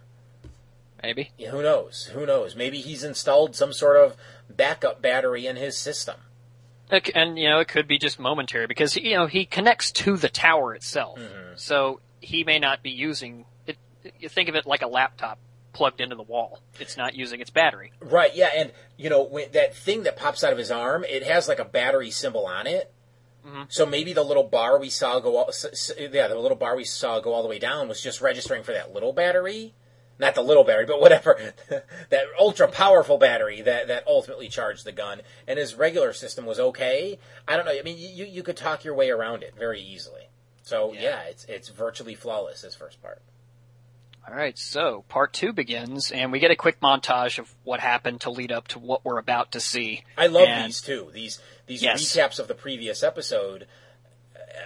Maybe. 1.06 1.30
Yeah, 1.38 1.52
who 1.52 1.62
knows 1.62 2.10
who 2.14 2.26
knows 2.26 2.56
maybe 2.56 2.80
he's 2.80 3.04
installed 3.04 3.56
some 3.56 3.72
sort 3.72 3.98
of 3.98 4.16
backup 4.50 5.02
battery 5.04 5.46
in 5.46 5.56
his 5.56 5.78
system 5.78 6.16
And 7.14 7.38
you 7.38 7.48
know, 7.50 7.60
it 7.60 7.68
could 7.68 7.88
be 7.88 7.98
just 8.00 8.20
momentary 8.20 8.66
because 8.68 8.96
you 8.96 9.16
know 9.16 9.28
he 9.28 9.46
connects 9.46 9.92
to 10.04 10.18
the 10.18 10.30
tower 10.30 10.74
itself, 10.74 11.20
Mm-hmm. 11.20 11.54
so 11.58 12.00
he 12.22 12.44
may 12.44 12.58
not 12.60 12.82
be 12.82 12.90
using 12.90 13.46
it. 13.68 13.78
You 14.20 14.30
think 14.30 14.50
of 14.50 14.56
it 14.56 14.66
like 14.66 14.82
a 14.82 14.88
laptop 14.88 15.38
plugged 15.74 16.00
into 16.02 16.16
the 16.16 16.24
wall; 16.24 16.60
it's 16.80 16.96
not 16.98 17.14
using 17.16 17.40
its 17.42 17.50
battery. 17.52 17.92
right 18.00 18.34
yeah 18.36 18.50
and 18.56 18.72
you 18.98 19.10
know 19.10 19.22
when 19.24 19.52
that 19.52 19.76
thing 19.76 20.04
that 20.04 20.16
pops 20.18 20.44
out 20.44 20.52
of 20.54 20.58
his 20.58 20.72
arm 20.72 21.04
it 21.04 21.22
has 21.24 21.48
like 21.48 21.60
a 21.60 21.66
battery 21.66 22.10
symbol 22.10 22.46
on 22.48 22.66
it 22.66 22.92
so 23.70 23.86
maybe 23.86 24.12
the 24.14 24.24
little 24.24 24.44
bar 24.44 24.80
we 24.80 24.90
saw 24.90 25.20
go 25.20 25.38
all, 25.38 25.52
yeah 26.00 26.28
the 26.28 26.36
little 26.40 26.58
bar 26.58 26.76
we 26.76 26.84
saw 26.84 27.20
go 27.20 27.32
all 27.34 27.44
the 27.44 27.48
way 27.50 27.60
down 27.60 27.88
was 27.88 28.02
just 28.02 28.20
registering 28.22 28.64
for 28.64 28.74
that 28.74 28.92
little 28.92 29.14
battery 29.14 29.74
not 30.20 30.36
the 30.36 30.42
little 30.42 30.64
battery, 30.64 30.86
but 30.86 31.02
whatever, 31.02 31.54
that 32.10 32.24
ultra 32.40 32.68
powerful 32.68 33.18
battery 33.18 33.62
that, 33.62 33.88
that 33.88 34.08
ultimately 34.08 34.48
charged 34.48 34.86
the 34.86 34.92
gun, 34.92 35.22
and 35.48 35.60
his 35.60 35.76
regular 35.76 36.14
system 36.14 36.46
was 36.46 36.60
okay. 36.60 37.20
I 37.48 37.56
don't 37.58 37.66
know. 37.66 37.72
I 37.72 37.82
mean, 37.82 37.98
you, 37.98 38.26
you 38.26 38.44
could 38.44 38.58
talk 38.58 38.84
your 38.84 38.94
way 38.94 39.10
around 39.10 39.44
it 39.44 39.56
very 39.58 39.82
easily. 39.82 40.30
So 40.64 40.94
yeah, 40.94 41.22
it's 41.30 41.46
it's 41.46 41.70
virtually 41.70 42.16
flawless. 42.16 42.62
This 42.62 42.76
first 42.76 43.02
part. 43.02 43.22
All 44.28 44.34
right, 44.34 44.58
so 44.58 45.06
part 45.08 45.34
two 45.34 45.54
begins, 45.54 46.12
and 46.12 46.32
we 46.32 46.40
get 46.40 46.50
a 46.50 46.56
quick 46.56 46.80
montage 46.80 47.38
of 47.38 47.54
what 47.64 47.80
happened 47.80 48.22
to 48.22 48.32
lead 48.32 48.52
up 48.52 48.68
to 48.70 48.80
what 48.80 49.06
we're 49.06 49.20
about 49.20 49.52
to 49.52 49.60
see. 49.60 50.04
I 50.18 50.26
love 50.26 50.48
And 50.48 50.66
these 50.68 50.82
too. 50.82 51.10
These 51.14 51.40
these 51.68 51.84
Yes. 51.84 52.02
recaps 52.02 52.40
of 52.40 52.48
the 52.48 52.56
previous 52.56 53.04
episode. 53.04 53.68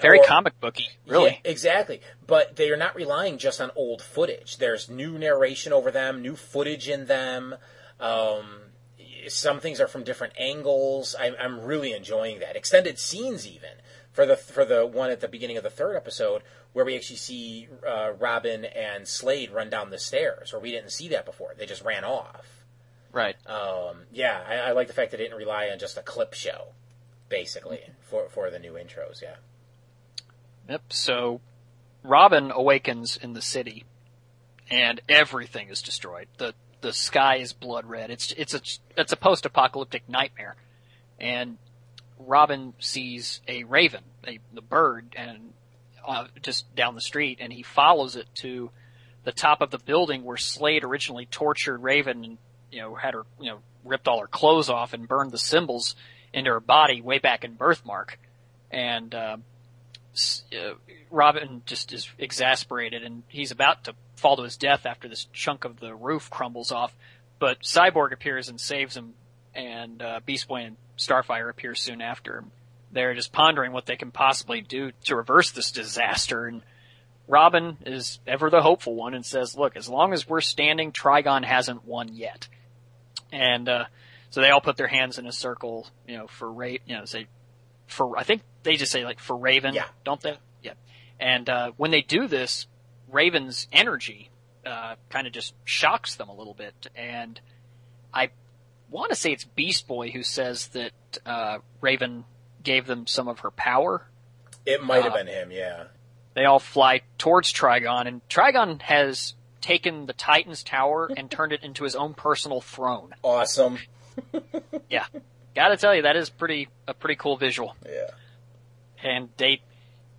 Very 0.02 0.20
or- 0.20 0.24
comic 0.26 0.60
booky, 0.60 0.89
really. 1.08 1.39
Yeah, 1.43 1.52
exactly. 1.52 2.02
But 2.26 2.56
they 2.56 2.70
are 2.72 2.78
not 2.78 2.95
relying 2.95 3.38
just 3.38 3.60
on 3.60 3.72
old 3.76 4.02
footage. 4.02 4.58
There's 4.58 4.89
new 4.89 5.18
narration 5.18 5.74
over 5.74 5.91
them, 5.91 6.22
new 6.22 6.36
footage 6.36 6.88
in 6.88 7.06
them. 7.06 7.56
Um, 8.00 8.45
some 9.28 9.60
things 9.60 9.80
are 9.82 9.88
from 9.88 10.04
different 10.04 10.34
angles. 10.38 11.16
I'm, 11.20 11.36
I'm 11.39 11.62
really 11.62 11.93
enjoying 11.93 12.39
that. 12.39 12.56
Extended 12.56 12.97
scenes, 13.00 13.45
even 13.45 13.72
for 14.12 14.26
the 14.26 14.36
for 14.36 14.66
the 14.66 14.86
one 14.86 15.10
at 15.12 15.22
the 15.22 15.28
beginning 15.28 15.58
of 15.58 15.64
the 15.64 15.70
third 15.70 15.95
episode, 15.95 16.41
where 16.74 16.86
we 16.86 16.95
actually 16.95 17.18
see 17.18 17.68
uh, 17.88 18.12
Robin 18.20 18.66
and 18.66 19.08
Slade 19.08 19.52
run 19.52 19.70
down 19.70 19.89
the 19.89 20.00
stairs, 20.00 20.54
where 20.54 20.62
we 20.62 20.72
didn't 20.72 20.91
see 20.91 21.10
that 21.10 21.26
before. 21.26 21.54
They 21.58 21.66
just 21.66 21.84
ran 21.84 22.04
off. 22.04 22.66
Right. 23.12 23.36
Um, 23.47 24.02
yeah, 24.12 24.41
I, 24.47 24.56
I 24.56 24.72
like 24.74 24.88
the 24.88 24.93
fact 24.93 25.12
that 25.12 25.20
it 25.20 25.24
didn't 25.24 25.38
rely 25.38 25.70
on 25.70 25.80
just 25.80 25.97
a 25.97 26.02
clip 26.02 26.34
show, 26.34 26.70
basically, 27.28 27.82
for 28.02 28.30
for 28.30 28.50
the 28.50 28.60
new 28.60 28.74
intros. 28.74 29.22
Yeah. 29.22 29.36
Yep. 30.70 30.94
So 30.94 31.42
Robin 32.04 32.52
awakens 32.52 33.18
in 33.18 33.34
the 33.34 33.42
city, 33.42 33.86
and 34.70 35.02
everything 35.10 35.70
is 35.70 35.82
destroyed. 35.82 36.28
the 36.38 36.54
The 36.82 36.94
sky 36.94 37.38
is 37.38 37.54
blood 37.54 37.86
red. 37.86 38.12
It's 38.12 38.32
it's 38.34 38.54
a 38.54 38.62
it's 38.96 39.12
a 39.12 39.18
post 39.18 39.46
apocalyptic 39.46 40.08
nightmare, 40.08 40.56
and 41.20 41.58
Robin 42.20 42.74
sees 42.80 43.42
a 43.48 43.64
raven, 43.64 44.04
a 44.28 44.40
the 44.54 44.62
bird, 44.62 45.16
and 45.18 45.54
uh, 46.08 46.28
just 46.42 46.74
down 46.76 46.94
the 46.96 47.02
street, 47.02 47.40
and 47.42 47.52
he 47.52 47.64
follows 47.64 48.16
it 48.16 48.28
to 48.36 48.70
the 49.24 49.32
top 49.32 49.62
of 49.62 49.72
the 49.72 49.80
building 49.80 50.24
where 50.24 50.38
Slade 50.38 50.84
originally 50.84 51.26
tortured 51.26 51.80
Raven 51.80 52.24
and 52.24 52.38
you 52.72 52.82
know 52.82 52.94
had 52.94 53.16
her 53.16 53.24
you 53.40 53.50
know 53.50 53.60
ripped 53.84 54.08
all 54.08 54.20
her 54.20 54.28
clothes 54.28 54.70
off 54.70 54.94
and 54.94 55.08
burned 55.08 55.32
the 55.32 55.40
symbols 55.40 55.96
into 56.32 56.52
her 56.52 56.60
body 56.60 57.02
way 57.02 57.18
back 57.18 57.44
in 57.44 57.56
Birthmark, 57.56 58.20
and. 58.70 59.16
S- 59.16 59.40
uh, 60.54 60.74
Robin 61.12 61.62
just 61.66 61.94
is 61.94 62.10
exasperated 62.18 63.04
and 63.04 63.24
he's 63.28 63.52
about 63.52 63.86
to 63.86 63.96
fall 64.16 64.38
to 64.38 64.44
his 64.44 64.58
death 64.58 64.86
after 64.86 65.08
this 65.08 65.28
chunk 65.34 65.66
of 65.66 65.80
the 65.80 65.96
roof 65.96 66.30
crumbles 66.30 66.72
off. 66.72 66.94
But 67.40 67.62
Cyborg 67.62 68.12
appears 68.12 68.50
and 68.50 68.60
saves 68.60 68.96
him, 68.96 69.14
and 69.56 70.02
uh, 70.02 70.20
Beast 70.26 70.48
Boy 70.48 70.64
and 70.64 70.78
Starfire 70.98 71.50
appear 71.50 71.74
soon 71.74 72.02
after. 72.02 72.44
They're 72.92 73.16
just 73.16 73.32
pondering 73.32 73.72
what 73.72 73.86
they 73.86 73.96
can 73.96 74.12
possibly 74.12 74.62
do 74.62 74.92
to 75.06 75.16
reverse 75.16 75.52
this 75.52 75.72
disaster. 75.72 76.48
And 76.48 76.62
Robin 77.28 77.78
is 77.86 78.20
ever 78.28 78.50
the 78.50 78.62
hopeful 78.62 78.96
one 78.96 79.14
and 79.14 79.26
says, 79.26 79.56
"Look, 79.56 79.78
as 79.78 79.88
long 79.88 80.12
as 80.12 80.28
we're 80.28 80.42
standing, 80.42 80.92
Trigon 80.92 81.46
hasn't 81.46 81.86
won 81.86 82.10
yet." 82.14 82.48
And 83.32 83.70
uh, 83.70 83.86
so 84.32 84.42
they 84.42 84.50
all 84.50 84.62
put 84.62 84.76
their 84.76 84.88
hands 84.88 85.18
in 85.18 85.28
a 85.28 85.32
circle, 85.32 85.88
you 86.08 86.18
know, 86.18 86.28
for 86.28 86.52
Ra- 86.52 86.68
you 86.86 86.98
know, 86.98 87.06
say 87.06 87.28
for 87.90 88.18
I 88.18 88.24
think 88.24 88.42
they 88.64 88.76
just 88.76 88.92
say 88.92 89.04
like 89.06 89.20
for 89.20 89.36
Raven, 89.36 89.74
Yeah. 89.74 89.86
don't 90.06 90.22
they? 90.22 90.38
Yeah. 90.64 90.74
And 91.20 91.50
uh, 91.50 91.72
when 91.78 91.92
they 91.92 92.02
do 92.02 92.28
this, 92.28 92.68
Raven's 93.12 93.68
energy 93.72 94.30
uh, 94.66 94.96
kind 95.10 95.28
of 95.28 95.34
just 95.34 95.54
shocks 95.66 96.16
them 96.16 96.30
a 96.30 96.34
little 96.36 96.54
bit, 96.54 96.88
and 96.96 97.40
I 98.14 98.30
want 98.90 99.10
to 99.10 99.16
say 99.16 99.32
it's 99.32 99.44
Beast 99.46 99.88
Boy 99.88 100.12
who 100.12 100.24
says 100.24 100.68
that 100.70 100.92
uh, 101.26 101.60
Raven 101.82 102.26
gave 102.64 102.86
them 102.88 103.08
some 103.08 103.28
of 103.28 103.40
her 103.40 103.52
power. 103.52 104.06
It 104.66 104.84
might 104.84 105.04
have 105.04 105.14
Uh, 105.14 105.18
been 105.18 105.28
him. 105.28 105.52
Yeah. 105.52 105.86
They 106.36 106.46
all 106.46 106.60
fly 106.60 107.02
towards 107.18 107.52
Trigon, 107.52 108.08
and 108.08 108.22
Trigon 108.30 108.82
has 108.84 109.34
taken 109.62 110.06
the 110.06 110.14
Titan's 110.14 110.64
tower 110.64 111.10
and 111.18 111.30
turned 111.30 111.52
it 111.52 111.64
into 111.64 111.84
his 111.84 111.96
own 111.96 112.14
personal 112.14 112.62
throne. 112.62 113.14
Awesome. 113.24 113.80
Yeah, 114.90 115.06
gotta 115.60 115.78
tell 115.78 115.95
you 115.95 116.03
that 116.03 116.16
is 116.16 116.30
pretty 116.30 116.68
a 116.88 116.93
pretty 116.93 117.16
cool 117.16 117.38
visual. 117.38 117.76
Yeah. 117.86 118.10
and 119.03 119.30
they 119.38 119.62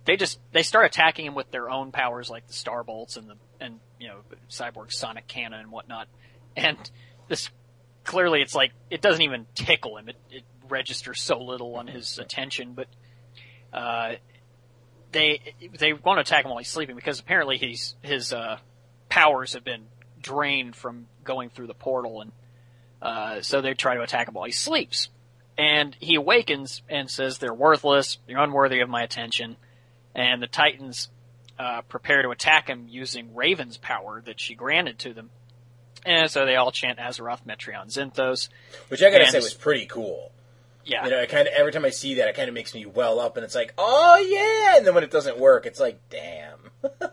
they 0.05 0.15
just 0.17 0.39
they 0.51 0.63
start 0.63 0.85
attacking 0.85 1.25
him 1.25 1.35
with 1.35 1.51
their 1.51 1.69
own 1.69 1.91
powers 1.91 2.29
like 2.29 2.47
the 2.47 2.53
star 2.53 2.83
bolts 2.83 3.17
and 3.17 3.29
the 3.29 3.35
and 3.59 3.79
you 3.99 4.07
know 4.07 4.17
cyborg 4.49 4.91
sonic 4.91 5.27
cannon 5.27 5.59
and 5.59 5.71
whatnot 5.71 6.07
and 6.55 6.77
this 7.27 7.49
clearly 8.03 8.41
it's 8.41 8.55
like 8.55 8.71
it 8.89 9.01
doesn't 9.01 9.21
even 9.21 9.45
tickle 9.53 9.97
him 9.97 10.09
it, 10.09 10.15
it 10.31 10.43
registers 10.69 11.21
so 11.21 11.39
little 11.39 11.75
on 11.75 11.85
his 11.85 12.17
attention 12.17 12.73
but 12.73 12.87
uh 13.73 14.13
they 15.11 15.39
they 15.77 15.93
want 15.93 16.17
to 16.17 16.21
attack 16.21 16.45
him 16.45 16.49
while 16.49 16.57
he's 16.57 16.67
sleeping 16.69 16.95
because 16.95 17.19
apparently 17.19 17.57
he's 17.57 17.95
his 18.01 18.33
uh 18.33 18.57
powers 19.09 19.53
have 19.53 19.63
been 19.63 19.83
drained 20.21 20.75
from 20.75 21.05
going 21.23 21.49
through 21.49 21.67
the 21.67 21.73
portal 21.75 22.21
and 22.21 22.31
uh 23.01 23.41
so 23.41 23.61
they 23.61 23.73
try 23.75 23.93
to 23.95 24.01
attack 24.01 24.27
him 24.27 24.33
while 24.33 24.45
he 24.45 24.51
sleeps 24.51 25.09
and 25.61 25.95
he 25.99 26.15
awakens 26.15 26.81
and 26.89 27.09
says 27.09 27.37
they're 27.37 27.53
worthless, 27.53 28.17
you're 28.27 28.39
unworthy 28.41 28.79
of 28.79 28.89
my 28.89 29.03
attention, 29.03 29.57
and 30.15 30.41
the 30.41 30.47
Titans 30.47 31.09
uh, 31.59 31.81
prepare 31.83 32.23
to 32.23 32.29
attack 32.29 32.67
him 32.67 32.87
using 32.89 33.35
Raven's 33.35 33.77
power 33.77 34.21
that 34.25 34.39
she 34.39 34.55
granted 34.55 34.97
to 34.99 35.13
them. 35.13 35.29
And 36.03 36.31
so 36.31 36.45
they 36.47 36.55
all 36.55 36.71
chant 36.71 36.97
Azarath, 36.97 37.45
Metrion, 37.45 37.87
Zinthos. 37.93 38.49
Which 38.87 39.03
I 39.03 39.11
gotta 39.11 39.23
And- 39.23 39.31
say 39.31 39.37
was 39.39 39.53
pretty 39.53 39.85
cool. 39.85 40.31
Yeah. 40.83 41.05
You 41.05 41.11
know, 41.11 41.19
it 41.19 41.29
kind 41.29 41.47
of 41.47 41.53
every 41.53 41.71
time 41.71 41.85
I 41.85 41.91
see 41.91 42.15
that, 42.15 42.27
it 42.27 42.35
kind 42.35 42.47
of 42.47 42.55
makes 42.55 42.73
me 42.73 42.87
well 42.87 43.19
up, 43.19 43.37
and 43.37 43.43
it's 43.43 43.53
like, 43.53 43.73
oh 43.77 44.17
yeah. 44.17 44.77
And 44.77 44.87
then 44.87 44.95
when 44.95 45.03
it 45.03 45.11
doesn't 45.11 45.37
work, 45.37 45.67
it's 45.67 45.79
like, 45.79 45.99
damn. 46.09 46.57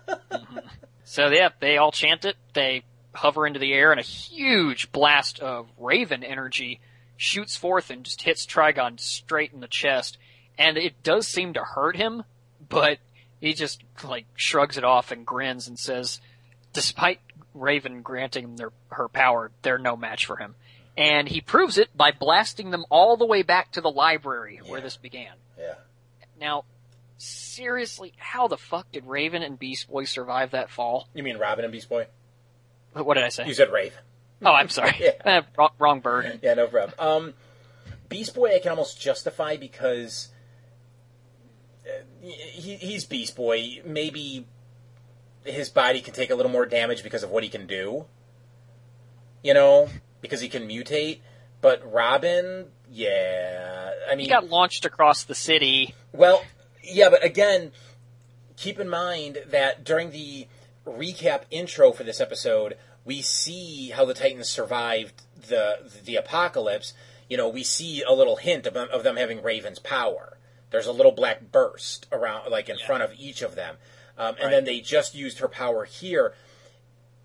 So 1.04 1.28
yeah, 1.28 1.48
they 1.60 1.78
all 1.78 1.90
chant 1.90 2.26
it. 2.26 2.36
They 2.52 2.82
hover 3.14 3.46
into 3.46 3.58
the 3.58 3.72
air, 3.72 3.90
and 3.92 3.98
a 3.98 4.02
huge 4.04 4.92
blast 4.92 5.40
of 5.40 5.66
Raven 5.78 6.22
energy 6.22 6.80
shoots 7.18 7.56
forth 7.56 7.90
and 7.90 8.04
just 8.04 8.22
hits 8.22 8.46
Trigon 8.46 8.98
straight 8.98 9.52
in 9.52 9.60
the 9.60 9.68
chest. 9.68 10.16
And 10.56 10.78
it 10.78 11.02
does 11.02 11.28
seem 11.28 11.52
to 11.52 11.62
hurt 11.62 11.96
him, 11.96 12.22
but 12.66 12.98
he 13.40 13.52
just 13.52 13.82
like 14.02 14.24
shrugs 14.34 14.78
it 14.78 14.84
off 14.84 15.12
and 15.12 15.26
grins 15.26 15.68
and 15.68 15.78
says, 15.78 16.20
despite 16.72 17.20
Raven 17.52 18.02
granting 18.02 18.56
their 18.56 18.72
her 18.90 19.08
power, 19.08 19.50
they're 19.62 19.78
no 19.78 19.96
match 19.96 20.24
for 20.24 20.36
him. 20.36 20.54
And 20.96 21.28
he 21.28 21.40
proves 21.40 21.76
it 21.78 21.96
by 21.96 22.12
blasting 22.12 22.70
them 22.70 22.84
all 22.90 23.16
the 23.16 23.26
way 23.26 23.42
back 23.42 23.72
to 23.72 23.80
the 23.80 23.90
library 23.90 24.60
where 24.66 24.80
this 24.80 24.96
began. 24.96 25.34
yeah. 25.58 25.74
Now, 26.40 26.64
seriously, 27.18 28.12
how 28.16 28.48
the 28.48 28.56
fuck 28.56 28.90
did 28.92 29.06
Raven 29.06 29.42
and 29.42 29.58
Beast 29.58 29.88
Boy 29.88 30.04
survive 30.04 30.52
that 30.52 30.70
fall? 30.70 31.08
You 31.14 31.22
mean 31.24 31.38
Robin 31.38 31.64
and 31.64 31.72
Beast 31.72 31.88
Boy? 31.88 32.06
What 32.92 33.14
did 33.14 33.24
I 33.24 33.28
say? 33.28 33.46
You 33.46 33.54
said 33.54 33.72
Raven. 33.72 33.98
Oh, 34.44 34.52
I'm 34.52 34.68
sorry. 34.68 34.94
Yeah. 35.00 35.10
Eh, 35.24 35.42
wrong, 35.56 35.70
wrong 35.78 36.00
bird. 36.00 36.40
Yeah, 36.42 36.54
no 36.54 36.66
problem. 36.68 36.94
Um, 36.98 37.34
Beast 38.08 38.34
Boy, 38.34 38.54
I 38.54 38.58
can 38.60 38.70
almost 38.70 39.00
justify 39.00 39.56
because 39.56 40.28
uh, 41.86 42.02
he, 42.20 42.76
he's 42.76 43.04
Beast 43.04 43.36
Boy. 43.36 43.80
Maybe 43.84 44.46
his 45.44 45.68
body 45.68 46.00
can 46.00 46.14
take 46.14 46.30
a 46.30 46.34
little 46.34 46.52
more 46.52 46.66
damage 46.66 47.02
because 47.02 47.22
of 47.22 47.30
what 47.30 47.42
he 47.42 47.48
can 47.48 47.66
do. 47.66 48.06
You 49.42 49.54
know, 49.54 49.88
because 50.20 50.40
he 50.40 50.48
can 50.48 50.68
mutate. 50.68 51.20
But 51.60 51.92
Robin, 51.92 52.66
yeah, 52.90 53.90
I 54.10 54.14
mean, 54.14 54.24
He 54.26 54.30
got 54.30 54.48
launched 54.48 54.84
across 54.84 55.24
the 55.24 55.34
city. 55.34 55.94
well, 56.12 56.42
yeah, 56.82 57.10
but 57.10 57.24
again, 57.24 57.72
keep 58.56 58.78
in 58.78 58.88
mind 58.88 59.38
that 59.50 59.84
during 59.84 60.10
the 60.10 60.46
recap 60.86 61.42
intro 61.50 61.92
for 61.92 62.04
this 62.04 62.20
episode, 62.20 62.76
we 63.08 63.22
see 63.22 63.88
how 63.88 64.04
the 64.04 64.12
Titans 64.12 64.50
survived 64.50 65.22
the 65.48 65.90
the 66.04 66.16
apocalypse. 66.16 66.92
You 67.30 67.38
know, 67.38 67.48
we 67.48 67.62
see 67.62 68.02
a 68.02 68.12
little 68.12 68.36
hint 68.36 68.66
of, 68.66 68.74
them- 68.74 68.90
of 68.92 69.02
them 69.02 69.16
having 69.16 69.42
Raven's 69.42 69.78
power. 69.78 70.36
There's 70.70 70.86
a 70.86 70.92
little 70.92 71.12
black 71.12 71.50
burst 71.50 72.06
around, 72.12 72.50
like 72.50 72.68
in 72.68 72.76
front 72.86 73.02
of 73.02 73.12
each 73.18 73.40
of 73.40 73.54
them, 73.54 73.76
um, 74.18 74.36
and 74.38 74.52
then 74.52 74.64
they 74.66 74.80
just 74.80 75.14
used 75.14 75.38
her 75.38 75.48
power 75.48 75.86
here. 75.86 76.34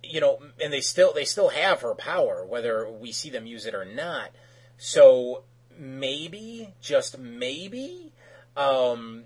You 0.02 0.22
know, 0.22 0.40
and 0.64 0.72
they 0.72 0.80
still 0.80 1.12
they 1.14 1.26
still 1.26 1.50
have 1.50 1.82
her 1.82 1.96
power, 1.96 2.46
whether 2.46 2.90
we 2.90 3.12
see 3.12 3.30
them 3.30 3.46
use 3.46 3.66
it 3.66 3.76
or 3.76 3.84
not. 3.84 4.30
So 4.78 5.44
maybe, 5.78 6.74
just 6.82 7.18
maybe, 7.18 8.14
um, 8.56 9.26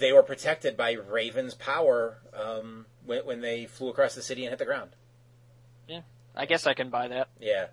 they 0.00 0.12
were 0.12 0.24
protected 0.24 0.76
by 0.76 0.92
Raven's 0.94 1.54
power 1.54 2.18
um, 2.34 2.86
when, 3.04 3.24
when 3.24 3.40
they 3.40 3.66
flew 3.66 3.88
across 3.88 4.16
the 4.16 4.22
city 4.22 4.44
and 4.44 4.50
hit 4.50 4.58
the 4.58 4.64
ground. 4.64 4.90
I 6.36 6.46
guess 6.46 6.66
I 6.66 6.74
can 6.74 6.90
buy 6.90 7.08
that. 7.08 7.28
Yeah, 7.40 7.66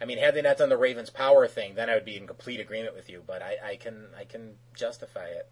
I 0.00 0.04
mean, 0.04 0.18
had 0.18 0.34
they 0.34 0.42
not 0.42 0.58
done 0.58 0.68
the 0.68 0.76
Raven's 0.76 1.10
power 1.10 1.46
thing, 1.46 1.74
then 1.74 1.90
I 1.90 1.94
would 1.94 2.04
be 2.04 2.16
in 2.16 2.26
complete 2.26 2.60
agreement 2.60 2.94
with 2.94 3.10
you. 3.10 3.22
But 3.26 3.42
I, 3.42 3.56
I 3.64 3.76
can 3.76 4.06
I 4.18 4.24
can 4.24 4.54
justify 4.74 5.26
it. 5.26 5.48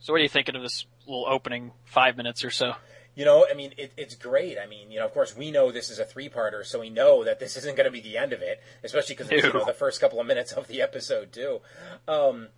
So 0.00 0.12
what 0.12 0.20
are 0.20 0.22
you 0.22 0.28
thinking 0.28 0.56
of 0.56 0.62
this 0.62 0.86
little 1.06 1.26
opening 1.26 1.72
five 1.84 2.16
minutes 2.16 2.44
or 2.44 2.50
so? 2.50 2.74
You 3.14 3.24
know, 3.24 3.46
I 3.50 3.54
mean, 3.54 3.72
it, 3.78 3.92
it's 3.96 4.14
great. 4.14 4.58
I 4.58 4.66
mean, 4.66 4.90
you 4.90 4.98
know, 4.98 5.06
of 5.06 5.12
course, 5.12 5.34
we 5.34 5.50
know 5.50 5.72
this 5.72 5.88
is 5.88 5.98
a 5.98 6.04
three-parter, 6.04 6.66
so 6.66 6.80
we 6.80 6.90
know 6.90 7.24
that 7.24 7.40
this 7.40 7.56
isn't 7.58 7.76
going 7.76 7.86
to 7.86 7.90
be 7.90 8.00
the 8.00 8.18
end 8.18 8.32
of 8.32 8.42
it, 8.42 8.62
especially 8.84 9.14
because 9.14 9.30
you 9.30 9.42
know, 9.42 9.64
the 9.64 9.72
first 9.72 10.00
couple 10.00 10.20
of 10.20 10.26
minutes 10.26 10.52
of 10.52 10.68
the 10.68 10.82
episode 10.82 11.32
too. 11.32 11.60
Um, 12.06 12.48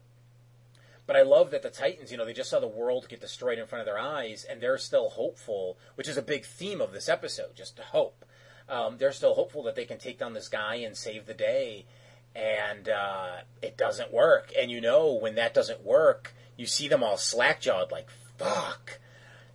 but 1.07 1.17
I 1.17 1.23
love 1.23 1.53
that 1.53 1.63
the 1.63 1.71
Titans, 1.71 2.11
you 2.11 2.19
know, 2.19 2.27
they 2.27 2.35
just 2.35 2.51
saw 2.51 2.61
the 2.61 2.67
world 2.69 3.09
get 3.09 3.21
destroyed 3.21 3.59
in 3.59 3.67
front 3.67 3.81
of 3.81 3.87
their 3.87 3.99
eyes, 3.99 4.45
and 4.45 4.61
they're 4.61 4.79
still 4.79 5.11
hopeful, 5.11 5.79
which 5.95 6.09
is 6.09 6.19
a 6.19 6.23
big 6.23 6.45
theme 6.45 6.81
of 6.81 6.93
this 6.93 7.09
episode, 7.09 7.55
just 7.55 7.79
hope. 7.79 8.25
Um, 8.69 8.99
they're 8.99 9.13
still 9.13 9.35
hopeful 9.35 9.63
that 9.65 9.75
they 9.75 9.85
can 9.85 9.99
take 9.99 10.19
down 10.19 10.35
this 10.35 10.49
guy 10.49 10.77
and 10.77 10.97
save 10.97 11.27
the 11.27 11.35
day, 11.35 11.87
and 12.35 12.89
uh, 12.89 13.37
it 13.63 13.77
doesn't 13.77 14.13
work. 14.13 14.53
And 14.59 14.71
you 14.71 14.81
know, 14.81 15.13
when 15.13 15.37
that 15.37 15.55
doesn't 15.55 15.85
work, 15.85 16.35
you 16.57 16.67
see 16.67 16.89
them 16.89 17.03
all 17.03 17.17
slack-jawed, 17.17 17.91
like 17.91 18.09
fuck. 18.37 19.01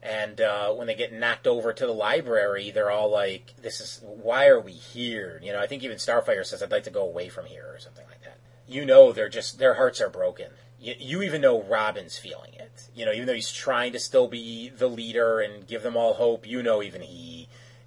And 0.01 0.41
uh, 0.41 0.73
when 0.73 0.87
they 0.87 0.95
get 0.95 1.13
knocked 1.13 1.47
over 1.47 1.71
to 1.71 1.85
the 1.85 1.93
library, 1.93 2.71
they're 2.71 2.91
all 2.91 3.09
like, 3.09 3.53
"This 3.61 3.79
is 3.79 4.01
why 4.03 4.47
are 4.47 4.59
we 4.59 4.73
here?" 4.73 5.39
You 5.41 5.53
know, 5.53 5.61
I 5.61 5.67
think 5.67 5.83
even 5.83 5.97
Starfire 5.97 6.45
says, 6.45 6.61
"I'd 6.61 6.71
like 6.71 6.83
to 6.83 6.89
go 6.89 7.03
away 7.03 7.29
from 7.29 7.45
here" 7.45 7.71
or 7.73 7.79
something 7.79 8.05
like 8.09 8.21
that. 8.23 8.37
You 8.67 8.85
know, 8.85 9.13
they're 9.13 9.29
just 9.29 9.59
their 9.59 9.75
hearts 9.75 10.01
are 10.01 10.09
broken. 10.09 10.47
You 10.79 11.21
even 11.21 11.39
know 11.39 11.63
Robin's 11.63 12.17
feeling 12.17 12.53
it. 12.55 12.89
You 12.93 13.05
know, 13.05 13.13
even 13.13 13.25
though 13.25 13.33
he's 13.33 13.51
trying 13.51 13.93
to 13.93 13.99
still 13.99 14.27
be 14.27 14.67
the 14.67 14.89
leader 14.89 15.39
and 15.39 15.65
give 15.65 15.81
them 15.81 15.95
all 15.95 16.15
hope, 16.15 16.45
you 16.45 16.61
know, 16.61 16.83
even 16.83 17.01
he 17.01 17.42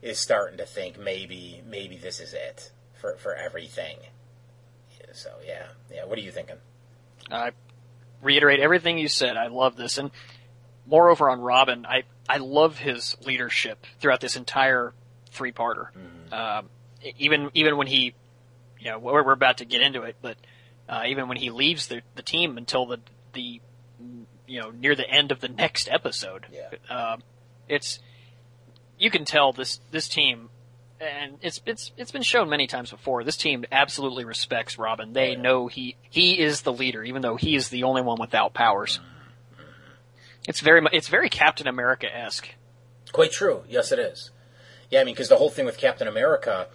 is 0.07 0.18
starting 0.18 0.59
to 0.59 0.66
think 0.66 0.98
maybe 0.98 1.62
maybe 1.66 1.96
this 1.96 2.20
is 2.20 2.32
it 2.32 2.70
for 3.00 3.16
for 3.16 3.34
everything. 3.34 3.96
So 5.12 5.30
yeah, 5.46 5.66
yeah. 5.92 6.04
What 6.04 6.18
are 6.18 6.22
you 6.22 6.30
thinking? 6.30 6.57
I 7.30 7.52
reiterate 8.22 8.61
everything 8.61 8.98
you 8.98 9.09
said. 9.09 9.36
I 9.36 9.46
love 9.46 9.76
this, 9.76 9.96
and 9.98 10.11
moreover 10.86 11.30
on 11.30 11.40
Robin, 11.40 11.86
I 11.86 12.02
I 12.28 12.36
love 12.38 12.78
his 12.78 13.16
leadership 13.24 13.84
throughout 13.98 14.20
this 14.20 14.36
entire 14.36 14.92
three 15.30 15.52
parter. 15.52 15.88
Um, 16.32 16.68
e- 17.02 17.12
even 17.18 17.50
even 17.54 17.76
when 17.78 17.86
he, 17.86 18.14
you 18.78 18.90
know, 18.90 18.98
we're, 18.98 19.24
we're 19.24 19.32
about 19.32 19.59
to 19.59 19.64
get 19.64 19.80
into 19.80 20.02
it, 20.02 20.16
but 20.20 20.36
uh, 20.88 21.04
even 21.07 21.28
when 21.28 21.38
he 21.38 21.48
leaves 21.50 21.86
the 21.88 22.02
the 22.14 22.22
team 22.22 22.59
until 22.59 22.84
the 22.86 23.00
the 23.32 23.61
you 24.46 24.61
know 24.61 24.70
near 24.70 24.94
the 24.94 25.09
end 25.09 25.32
of 25.32 25.40
the 25.40 25.48
next 25.48 25.88
episode, 25.90 26.44
Yeah. 26.52 26.94
um, 26.94 27.22
it's 27.68 28.00
you 28.99 29.11
can 29.11 29.24
tell 29.24 29.53
this 29.53 29.80
this 29.90 30.09
team. 30.09 30.51
And 30.99 31.36
it's 31.42 31.61
it's 31.66 31.92
it's 31.99 32.11
been 32.11 32.22
shown 32.22 32.49
many 32.49 32.66
times 32.66 32.90
before. 32.90 33.22
This 33.22 33.36
team 33.36 33.66
absolutely 33.70 34.24
respects 34.24 34.78
Robin. 34.78 35.12
They 35.12 35.28
Oh, 35.28 35.32
yeah. 35.32 35.40
know 35.42 35.66
he 35.66 35.97
he 36.09 36.38
is 36.40 36.62
the 36.62 36.72
leader, 36.72 37.05
even 37.05 37.20
though 37.20 37.36
he 37.36 37.55
is 37.55 37.68
the 37.68 37.82
only 37.82 38.01
one 38.01 38.18
without 38.18 38.55
powers. 38.55 38.99
It's 40.49 40.61
very 40.61 40.80
it's 40.92 41.09
very 41.09 41.28
Captain 41.28 41.66
America 41.66 42.07
esque. 42.14 42.49
Quite 43.12 43.32
true. 43.32 43.64
Yes, 43.68 43.92
it 43.92 43.99
is. 43.99 44.30
Yeah, 44.90 45.01
I 45.01 45.05
mean, 45.05 45.14
because 45.14 45.28
the 45.28 45.36
whole 45.36 45.51
thing 45.51 45.66
with 45.66 45.76
Captain 45.76 46.07
America 46.09 46.68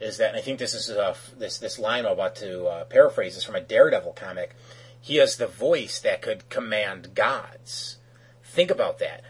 is 0.00 0.16
that, 0.18 0.28
and 0.30 0.38
I 0.38 0.40
think 0.40 0.58
this 0.58 0.72
is 0.74 0.90
uh, 0.90 1.14
this 1.36 1.58
this 1.58 1.78
line 1.78 2.06
I'm 2.06 2.12
about 2.12 2.36
to 2.36 2.64
uh, 2.66 2.84
paraphrase 2.84 3.36
is 3.36 3.44
from 3.44 3.56
a 3.56 3.60
Daredevil 3.60 4.12
comic. 4.12 4.54
He 5.00 5.16
has 5.16 5.36
the 5.36 5.46
voice 5.46 6.00
that 6.00 6.22
could 6.22 6.48
command 6.48 7.14
gods. 7.14 7.98
Think 8.44 8.70
about 8.70 8.98
that. 9.00 9.22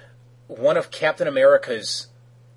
One 0.47 0.77
of 0.77 0.91
Captain 0.91 1.27
America's 1.27 2.07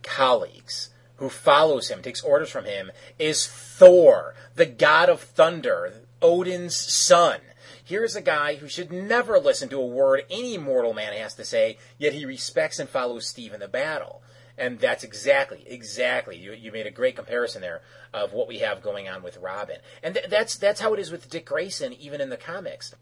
colleagues 0.03 0.89
who 1.17 1.29
follows 1.29 1.89
him, 1.89 2.01
takes 2.01 2.21
orders 2.21 2.49
from 2.49 2.65
him, 2.65 2.91
is 3.19 3.47
Thor, 3.47 4.33
the 4.55 4.65
god 4.65 5.09
of 5.09 5.21
thunder, 5.21 5.93
Odin's 6.21 6.75
son. 6.75 7.39
Here's 7.83 8.15
a 8.15 8.21
guy 8.21 8.55
who 8.55 8.67
should 8.67 8.91
never 8.91 9.37
listen 9.39 9.69
to 9.69 9.79
a 9.79 9.85
word 9.85 10.23
any 10.29 10.57
mortal 10.57 10.93
man 10.93 11.13
has 11.13 11.33
to 11.35 11.45
say, 11.45 11.77
yet 11.97 12.13
he 12.13 12.25
respects 12.25 12.79
and 12.79 12.87
follows 12.87 13.27
Steve 13.27 13.53
in 13.53 13.59
the 13.59 13.67
battle. 13.67 14.23
And 14.57 14.79
that's 14.79 15.03
exactly, 15.03 15.63
exactly. 15.67 16.37
You, 16.37 16.53
you 16.53 16.71
made 16.71 16.87
a 16.87 16.91
great 16.91 17.15
comparison 17.15 17.61
there 17.61 17.81
of 18.13 18.33
what 18.33 18.47
we 18.47 18.59
have 18.59 18.81
going 18.81 19.09
on 19.09 19.23
with 19.23 19.37
Robin, 19.37 19.77
and 20.03 20.13
th- 20.15 20.27
that's 20.29 20.55
that's 20.55 20.81
how 20.81 20.93
it 20.93 20.99
is 20.99 21.11
with 21.11 21.29
Dick 21.29 21.45
Grayson, 21.45 21.93
even 21.93 22.21
in 22.21 22.29
the 22.29 22.37
comics. 22.37 22.93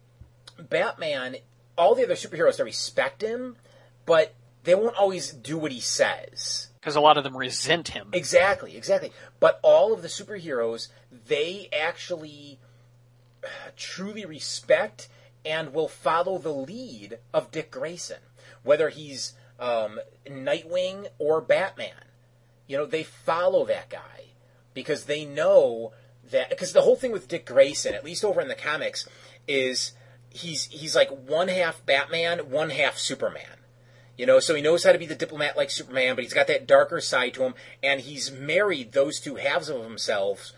Batman, 0.57 1.37
all 1.77 1.95
the 1.95 2.03
other 2.03 2.13
superheroes 2.15 2.57
they 2.57 2.63
respect 2.63 3.21
him, 3.21 3.57
but 4.05 4.33
they 4.63 4.75
won't 4.75 4.95
always 4.95 5.31
do 5.31 5.57
what 5.57 5.71
he 5.71 5.79
says. 5.79 6.68
Because 6.79 6.95
a 6.95 7.01
lot 7.01 7.17
of 7.17 7.23
them 7.23 7.35
resent 7.35 7.89
him. 7.89 8.09
Exactly, 8.13 8.77
exactly. 8.77 9.11
But 9.39 9.59
all 9.63 9.93
of 9.93 10.01
the 10.01 10.07
superheroes, 10.07 10.87
they 11.27 11.69
actually 11.77 12.59
uh, 13.43 13.71
truly 13.75 14.25
respect 14.25 15.09
and 15.45 15.73
will 15.73 15.87
follow 15.87 16.37
the 16.37 16.53
lead 16.53 17.19
of 17.33 17.51
Dick 17.51 17.71
Grayson, 17.71 18.19
whether 18.63 18.89
he's 18.89 19.33
um, 19.59 19.99
Nightwing 20.25 21.07
or 21.17 21.41
Batman. 21.41 22.05
You 22.67 22.77
know, 22.77 22.85
they 22.85 23.03
follow 23.03 23.65
that 23.65 23.89
guy 23.89 24.27
because 24.73 25.05
they 25.05 25.25
know 25.25 25.91
that. 26.31 26.49
Because 26.49 26.73
the 26.73 26.81
whole 26.81 26.95
thing 26.95 27.11
with 27.11 27.27
Dick 27.27 27.45
Grayson, 27.45 27.93
at 27.93 28.05
least 28.05 28.23
over 28.23 28.39
in 28.41 28.47
the 28.47 28.55
comics, 28.55 29.07
is 29.47 29.93
he's 30.29 30.65
he's 30.65 30.95
like 30.95 31.09
one 31.09 31.47
half 31.47 31.85
Batman, 31.85 32.49
one 32.51 32.69
half 32.69 32.97
Superman. 32.97 33.58
You 34.19 34.25
know, 34.25 34.41
so 34.41 34.53
he 34.53 34.61
knows 34.61 34.83
how 34.83 34.91
to 34.91 34.97
be 34.97 35.05
the 35.05 35.15
diplomat 35.15 35.55
like 35.55 35.71
Superman, 35.71 36.15
but 36.15 36.25
he's 36.25 36.33
got 36.33 36.47
that 36.47 36.67
darker 36.67 36.99
side 36.99 37.33
to 37.35 37.43
him, 37.43 37.53
and 37.81 38.01
he's 38.01 38.29
married 38.33 38.91
those 38.91 39.17
two 39.17 39.35
halves 39.35 39.69
of 39.69 39.81
himself, 39.81 40.51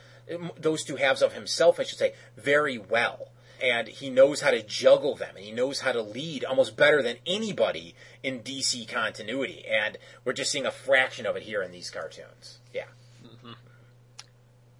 those 0.57 0.83
two 0.83 0.95
halves 0.95 1.21
of 1.21 1.33
himself, 1.33 1.79
I 1.79 1.83
should 1.83 1.99
say, 1.99 2.15
very 2.35 2.79
well. 2.79 3.27
And 3.61 3.87
he 3.87 4.09
knows 4.09 4.41
how 4.41 4.49
to 4.49 4.63
juggle 4.63 5.15
them, 5.15 5.35
and 5.35 5.45
he 5.45 5.51
knows 5.51 5.81
how 5.81 5.91
to 5.91 6.01
lead 6.01 6.43
almost 6.43 6.75
better 6.75 7.03
than 7.03 7.17
anybody 7.27 7.93
in 8.23 8.39
DC 8.39 8.87
continuity. 8.87 9.63
And 9.69 9.99
we're 10.25 10.33
just 10.33 10.51
seeing 10.51 10.65
a 10.65 10.71
fraction 10.71 11.27
of 11.27 11.35
it 11.35 11.43
here 11.43 11.61
in 11.61 11.71
these 11.71 11.91
cartoons. 11.91 12.57
Yeah. 12.73 12.85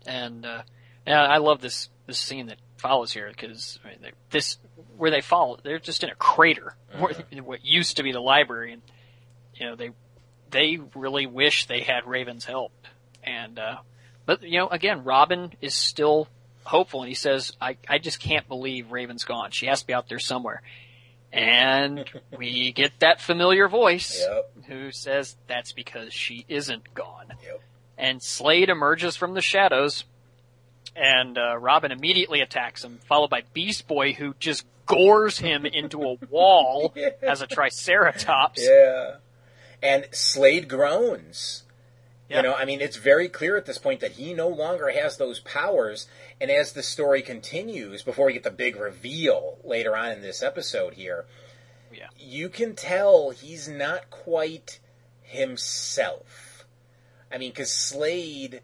And 0.08 0.44
uh, 0.44 0.64
yeah, 1.06 1.22
I 1.22 1.38
love 1.38 1.62
this 1.62 1.90
this 2.08 2.18
scene 2.18 2.48
that 2.48 2.58
follows 2.82 3.12
here 3.14 3.30
because 3.30 3.80
I 3.86 3.90
mean, 3.90 4.12
this 4.30 4.58
where 4.98 5.12
they 5.12 5.22
follow, 5.22 5.58
they're 5.64 5.80
just 5.80 6.04
in 6.04 6.10
a 6.10 6.16
crater 6.16 6.76
where 6.98 7.14
what 7.44 7.64
used 7.66 7.98
to 7.98 8.04
be 8.04 8.12
the 8.12 8.20
library, 8.20 8.74
and 8.74 8.82
you 9.56 9.66
know 9.68 9.76
they 9.76 9.92
they 10.50 10.80
really 10.96 11.26
wish 11.26 11.68
they 11.68 11.82
had 11.82 12.06
Raven's 12.06 12.46
help, 12.46 12.74
and 13.24 13.58
uh, 13.58 13.78
but 14.26 14.44
you 14.44 14.60
know 14.60 14.68
again, 14.68 15.04
Robin 15.04 15.54
is 15.62 15.74
still 15.74 16.28
hopeful, 16.64 17.02
and 17.02 17.08
he 17.10 17.16
says, 17.16 17.54
"I 17.62 17.78
I 17.88 17.98
just 18.00 18.20
can't 18.20 18.48
believe 18.48 18.92
Raven's 18.92 19.24
gone. 19.24 19.52
She 19.52 19.68
has 19.68 19.82
to 19.82 19.88
be 19.88 19.94
out 19.94 20.10
there 20.10 20.20
somewhere." 20.20 20.62
And 21.34 22.04
we 22.38 22.72
get 22.74 22.92
that 23.00 23.22
familiar 23.22 23.70
voice 23.70 24.20
Yep. 24.28 24.52
who 24.68 24.92
says 24.92 25.38
that's 25.48 25.72
because 25.72 26.14
she 26.14 26.46
isn't 26.50 26.94
gone. 26.94 27.28
Yep. 27.44 27.62
And 27.98 28.22
Slade 28.22 28.70
emerges 28.70 29.16
from 29.16 29.34
the 29.36 29.42
shadows, 29.42 30.04
and 30.96 31.38
uh, 31.38 31.58
Robin 31.58 31.92
immediately 31.92 32.42
attacks 32.42 32.84
him, 32.84 33.00
followed 33.08 33.30
by 33.30 33.44
Beast 33.54 33.88
Boy, 33.88 34.14
who 34.14 34.36
just 34.40 34.66
gores 34.86 35.40
him 35.40 35.66
into 35.66 36.04
a 36.04 36.16
wall 36.30 36.94
Yeah. 36.98 37.10
as 37.22 37.42
a 37.42 37.48
Triceratops. 37.48 38.62
Yeah. 38.66 39.16
And 39.82 40.08
Slade 40.12 40.68
groans. 40.68 41.64
Yeah. 42.30 42.38
You 42.38 42.44
know, 42.44 42.54
I 42.54 42.66
mean, 42.66 42.82
it's 42.82 42.98
very 42.98 43.28
clear 43.30 43.58
at 43.58 43.66
this 43.66 43.78
point 43.78 44.00
that 44.02 44.14
he 44.14 44.34
no 44.34 44.48
longer 44.48 44.90
has 44.90 45.18
those 45.18 45.40
powers. 45.42 46.08
And 46.40 46.50
as 46.52 46.74
the 46.74 46.84
story 46.84 47.22
continues, 47.22 48.04
before 48.04 48.28
we 48.28 48.34
get 48.34 48.44
the 48.44 48.52
big 48.52 48.76
reveal 48.76 49.58
later 49.64 49.96
on 49.98 50.12
in 50.12 50.22
this 50.22 50.42
episode 50.44 50.94
here, 50.94 51.26
Yeah. 51.94 52.08
you 52.18 52.48
can 52.50 52.76
tell 52.76 53.32
he's 53.32 53.68
not 53.68 54.10
quite 54.10 54.80
himself. 55.24 56.66
I 57.32 57.38
mean, 57.38 57.52
because 57.52 57.72
Slade, 57.74 58.62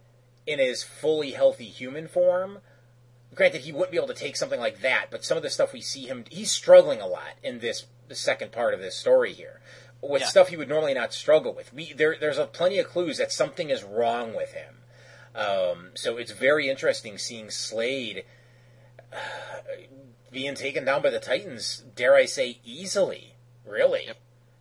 in 0.47 0.57
his 0.59 0.81
fully 0.83 1.31
healthy 1.31 1.65
human 1.65 2.07
form, 2.07 2.59
granted 3.35 3.61
he 3.61 3.71
wouldn't 3.71 3.91
be 3.91 3.97
able 3.97 4.07
to 4.07 4.13
take 4.15 4.35
something 4.35 4.59
like 4.59 4.81
that, 4.81 5.07
but 5.11 5.23
some 5.23 5.37
of 5.37 5.43
the 5.43 5.49
stuff 5.49 5.73
we 5.73 5.81
see 5.81 6.07
him, 6.07 6.23
he's 6.31 6.49
struggling 6.51 7.01
a 7.01 7.05
lot 7.07 7.33
in 7.43 7.59
this 7.59 7.85
the 8.07 8.15
second 8.15 8.53
part 8.53 8.73
of 8.73 8.79
this 8.79 8.95
story 8.95 9.33
here 9.33 9.59
with 10.01 10.21
Yeah. 10.21 10.27
stuff 10.27 10.47
he 10.47 10.55
would 10.55 10.69
normally 10.69 10.93
not 10.93 11.13
struggle 11.13 11.53
with. 11.53 11.73
We 11.73 11.91
there 11.93 12.15
there's 12.19 12.37
a 12.37 12.47
plenty 12.47 12.79
of 12.79 12.87
clues 12.87 13.17
that 13.17 13.31
something 13.31 13.69
is 13.69 13.83
wrong 13.83 14.33
with 14.33 14.53
him. 14.53 14.75
Um, 15.35 15.89
so 15.93 16.17
it's 16.17 16.31
very 16.31 16.69
interesting 16.69 17.17
seeing 17.17 17.49
Slade 17.51 18.23
uh, 19.11 19.17
being 20.31 20.55
taken 20.55 20.85
down 20.85 21.01
by 21.01 21.09
the 21.09 21.19
Titans. 21.19 21.83
Dare 21.95 22.15
I 22.15 22.25
say, 22.25 22.59
easily? 22.63 23.33
Really? 23.65 24.07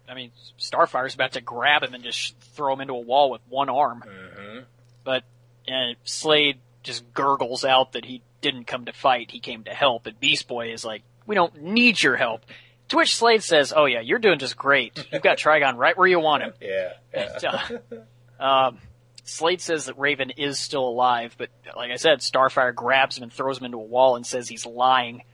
I 0.09 0.15
mean, 0.15 0.31
Starfire's 0.57 1.15
about 1.15 1.33
to 1.33 1.41
grab 1.41 1.83
him 1.83 1.95
and 1.95 2.03
just 2.05 2.39
throw 2.41 2.73
him 2.75 2.81
into 2.81 2.95
a 2.95 3.01
wall 3.01 3.31
with 3.31 3.41
one 3.49 3.69
arm. 3.69 4.03
hmm 4.07 4.59
But 5.05 5.25
uh, 5.69 5.95
Slade 6.05 6.59
just 6.83 7.13
gurgles 7.15 7.65
out 7.65 7.93
that 7.93 8.05
he 8.05 8.23
didn't 8.41 8.67
come 8.67 8.85
to 8.85 8.93
fight, 8.93 9.31
he 9.31 9.41
came 9.41 9.65
to 9.65 9.71
help. 9.73 10.07
And 10.07 10.19
Beast 10.21 10.47
Boy 10.49 10.73
is 10.73 10.85
like, 10.85 11.03
we 11.27 11.35
don't 11.35 11.63
need 11.63 12.01
your 12.01 12.17
help. 12.17 12.43
To 12.91 12.97
which 12.99 13.17
Slade 13.17 13.43
says, 13.43 13.73
oh 13.75 13.87
yeah, 13.87 14.01
you're 14.01 14.21
doing 14.21 14.39
just 14.39 14.57
great. 14.57 15.05
You've 15.13 15.23
got 15.23 15.39
Trigon 15.39 15.77
right 15.77 15.97
where 15.99 16.07
you 16.07 16.21
want 16.21 16.45
him. 16.45 16.53
Yeah. 16.61 16.93
yeah. 17.43 17.69
And, 17.69 18.01
uh, 18.39 18.45
um, 18.69 18.79
Slade 19.25 19.61
says 19.61 19.87
that 19.87 19.99
Raven 19.99 20.31
is 20.31 20.61
still 20.61 20.87
alive, 20.87 21.35
but 21.37 21.49
like 21.77 21.91
I 21.91 21.97
said, 21.97 22.21
Starfire 22.21 22.73
grabs 22.73 23.17
him 23.17 23.25
and 23.25 23.33
throws 23.33 23.59
him 23.59 23.65
into 23.65 23.79
a 23.79 23.83
wall 23.83 24.15
and 24.15 24.25
says 24.25 24.49
he's 24.49 24.65
lying. 24.67 25.25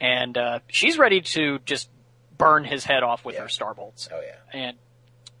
And 0.00 0.36
uh, 0.36 0.58
she's 0.68 0.98
ready 0.98 1.22
to 1.22 1.58
just 1.64 1.88
burn 2.36 2.64
his 2.64 2.84
head 2.84 3.02
off 3.02 3.24
with 3.24 3.36
Yeah. 3.36 3.42
her 3.42 3.48
star 3.48 3.72
bolts. 3.72 4.08
oh 4.12 4.20
yeah. 4.20 4.36
And 4.68 4.76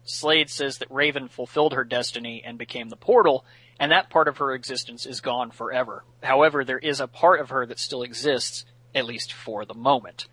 Slade 0.08 0.50
says 0.50 0.78
that 0.78 0.90
Raven 0.90 1.28
fulfilled 1.28 1.74
her 1.74 1.84
destiny 1.84 2.42
and 2.44 2.56
became 2.56 2.88
the 2.88 2.96
portal, 2.96 3.44
and 3.78 3.92
that 3.92 4.10
part 4.10 4.26
of 4.26 4.38
her 4.38 4.54
existence 4.54 5.06
is 5.06 5.20
gone 5.20 5.50
forever. 5.50 6.04
However, 6.22 6.64
there 6.64 6.78
is 6.78 7.00
a 7.00 7.06
part 7.06 7.40
of 7.40 7.50
her 7.50 7.66
that 7.66 7.78
still 7.78 8.02
exists, 8.02 8.64
at 8.94 9.04
least 9.04 9.32
for 9.32 9.64
the 9.64 9.74
moment. 9.74 10.26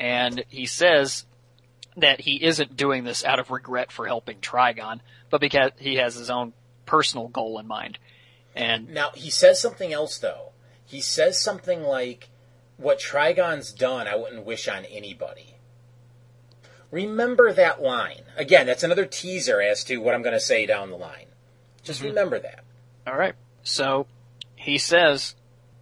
And 0.00 0.44
he 0.48 0.66
says 0.66 1.26
that 1.96 2.20
he 2.20 2.42
isn't 2.42 2.76
doing 2.76 3.04
this 3.04 3.24
out 3.24 3.38
of 3.38 3.50
regret 3.50 3.92
for 3.92 4.06
helping 4.06 4.38
Trigon, 4.38 5.00
but 5.30 5.40
because 5.40 5.72
he 5.78 5.96
has 5.96 6.14
his 6.14 6.30
own 6.30 6.52
personal 6.86 7.28
goal 7.28 7.58
in 7.58 7.66
mind. 7.66 7.98
And 8.54 8.88
Now 8.88 9.10
he 9.14 9.30
says 9.30 9.60
something 9.60 9.92
else 9.92 10.18
though. 10.18 10.52
He 10.86 11.00
says 11.00 11.40
something 11.40 11.82
like, 11.82 12.30
"What 12.78 12.98
Trigon's 12.98 13.72
done, 13.72 14.08
I 14.08 14.16
wouldn't 14.16 14.46
wish 14.46 14.68
on 14.68 14.86
anybody." 14.86 15.57
Remember 16.90 17.52
that 17.52 17.82
line. 17.82 18.22
Again, 18.36 18.66
that's 18.66 18.82
another 18.82 19.04
teaser 19.04 19.60
as 19.60 19.84
to 19.84 19.98
what 19.98 20.14
I'm 20.14 20.22
going 20.22 20.34
to 20.34 20.40
say 20.40 20.66
down 20.66 20.90
the 20.90 20.96
line. 20.96 21.26
Just 21.82 22.00
mm-hmm. 22.00 22.08
remember 22.08 22.38
that. 22.38 22.64
All 23.06 23.16
right. 23.16 23.34
So 23.62 24.06
he 24.56 24.78
says 24.78 25.34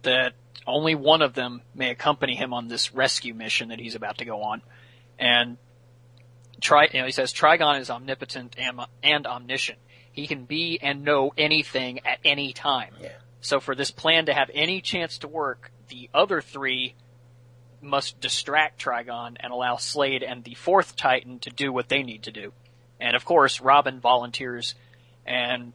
that 0.03 0.33
only 0.65 0.95
one 0.95 1.21
of 1.21 1.33
them 1.33 1.61
may 1.73 1.91
accompany 1.91 2.35
him 2.35 2.53
on 2.53 2.67
this 2.67 2.93
rescue 2.93 3.33
mission 3.33 3.69
that 3.69 3.79
he's 3.79 3.95
about 3.95 4.17
to 4.17 4.25
go 4.25 4.41
on. 4.41 4.61
And 5.17 5.57
Tri, 6.61 6.89
you 6.91 6.99
know, 6.99 7.05
he 7.05 7.11
says 7.11 7.33
Trigon 7.33 7.79
is 7.79 7.89
omnipotent 7.89 8.55
and, 8.57 8.81
and 9.01 9.25
omniscient. 9.25 9.79
He 10.11 10.27
can 10.27 10.45
be 10.45 10.79
and 10.81 11.03
know 11.03 11.31
anything 11.37 11.99
at 12.05 12.19
any 12.25 12.51
time. 12.51 12.93
Yeah. 12.99 13.09
So 13.39 13.59
for 13.59 13.75
this 13.75 13.91
plan 13.91 14.25
to 14.25 14.33
have 14.33 14.49
any 14.53 14.81
chance 14.81 15.19
to 15.19 15.27
work, 15.27 15.71
the 15.89 16.09
other 16.13 16.41
three 16.41 16.95
must 17.87 18.19
distract 18.19 18.83
Trigon 18.83 19.37
and 19.39 19.51
allow 19.51 19.77
Slade 19.77 20.23
and 20.23 20.43
the 20.43 20.53
fourth 20.53 20.95
Titan 20.95 21.39
to 21.39 21.49
do 21.49 21.71
what 21.71 21.89
they 21.89 22.03
need 22.03 22.23
to 22.23 22.31
do. 22.31 22.53
And 22.99 23.15
of 23.15 23.25
course, 23.25 23.61
Robin 23.61 23.99
volunteers 23.99 24.75
and 25.25 25.73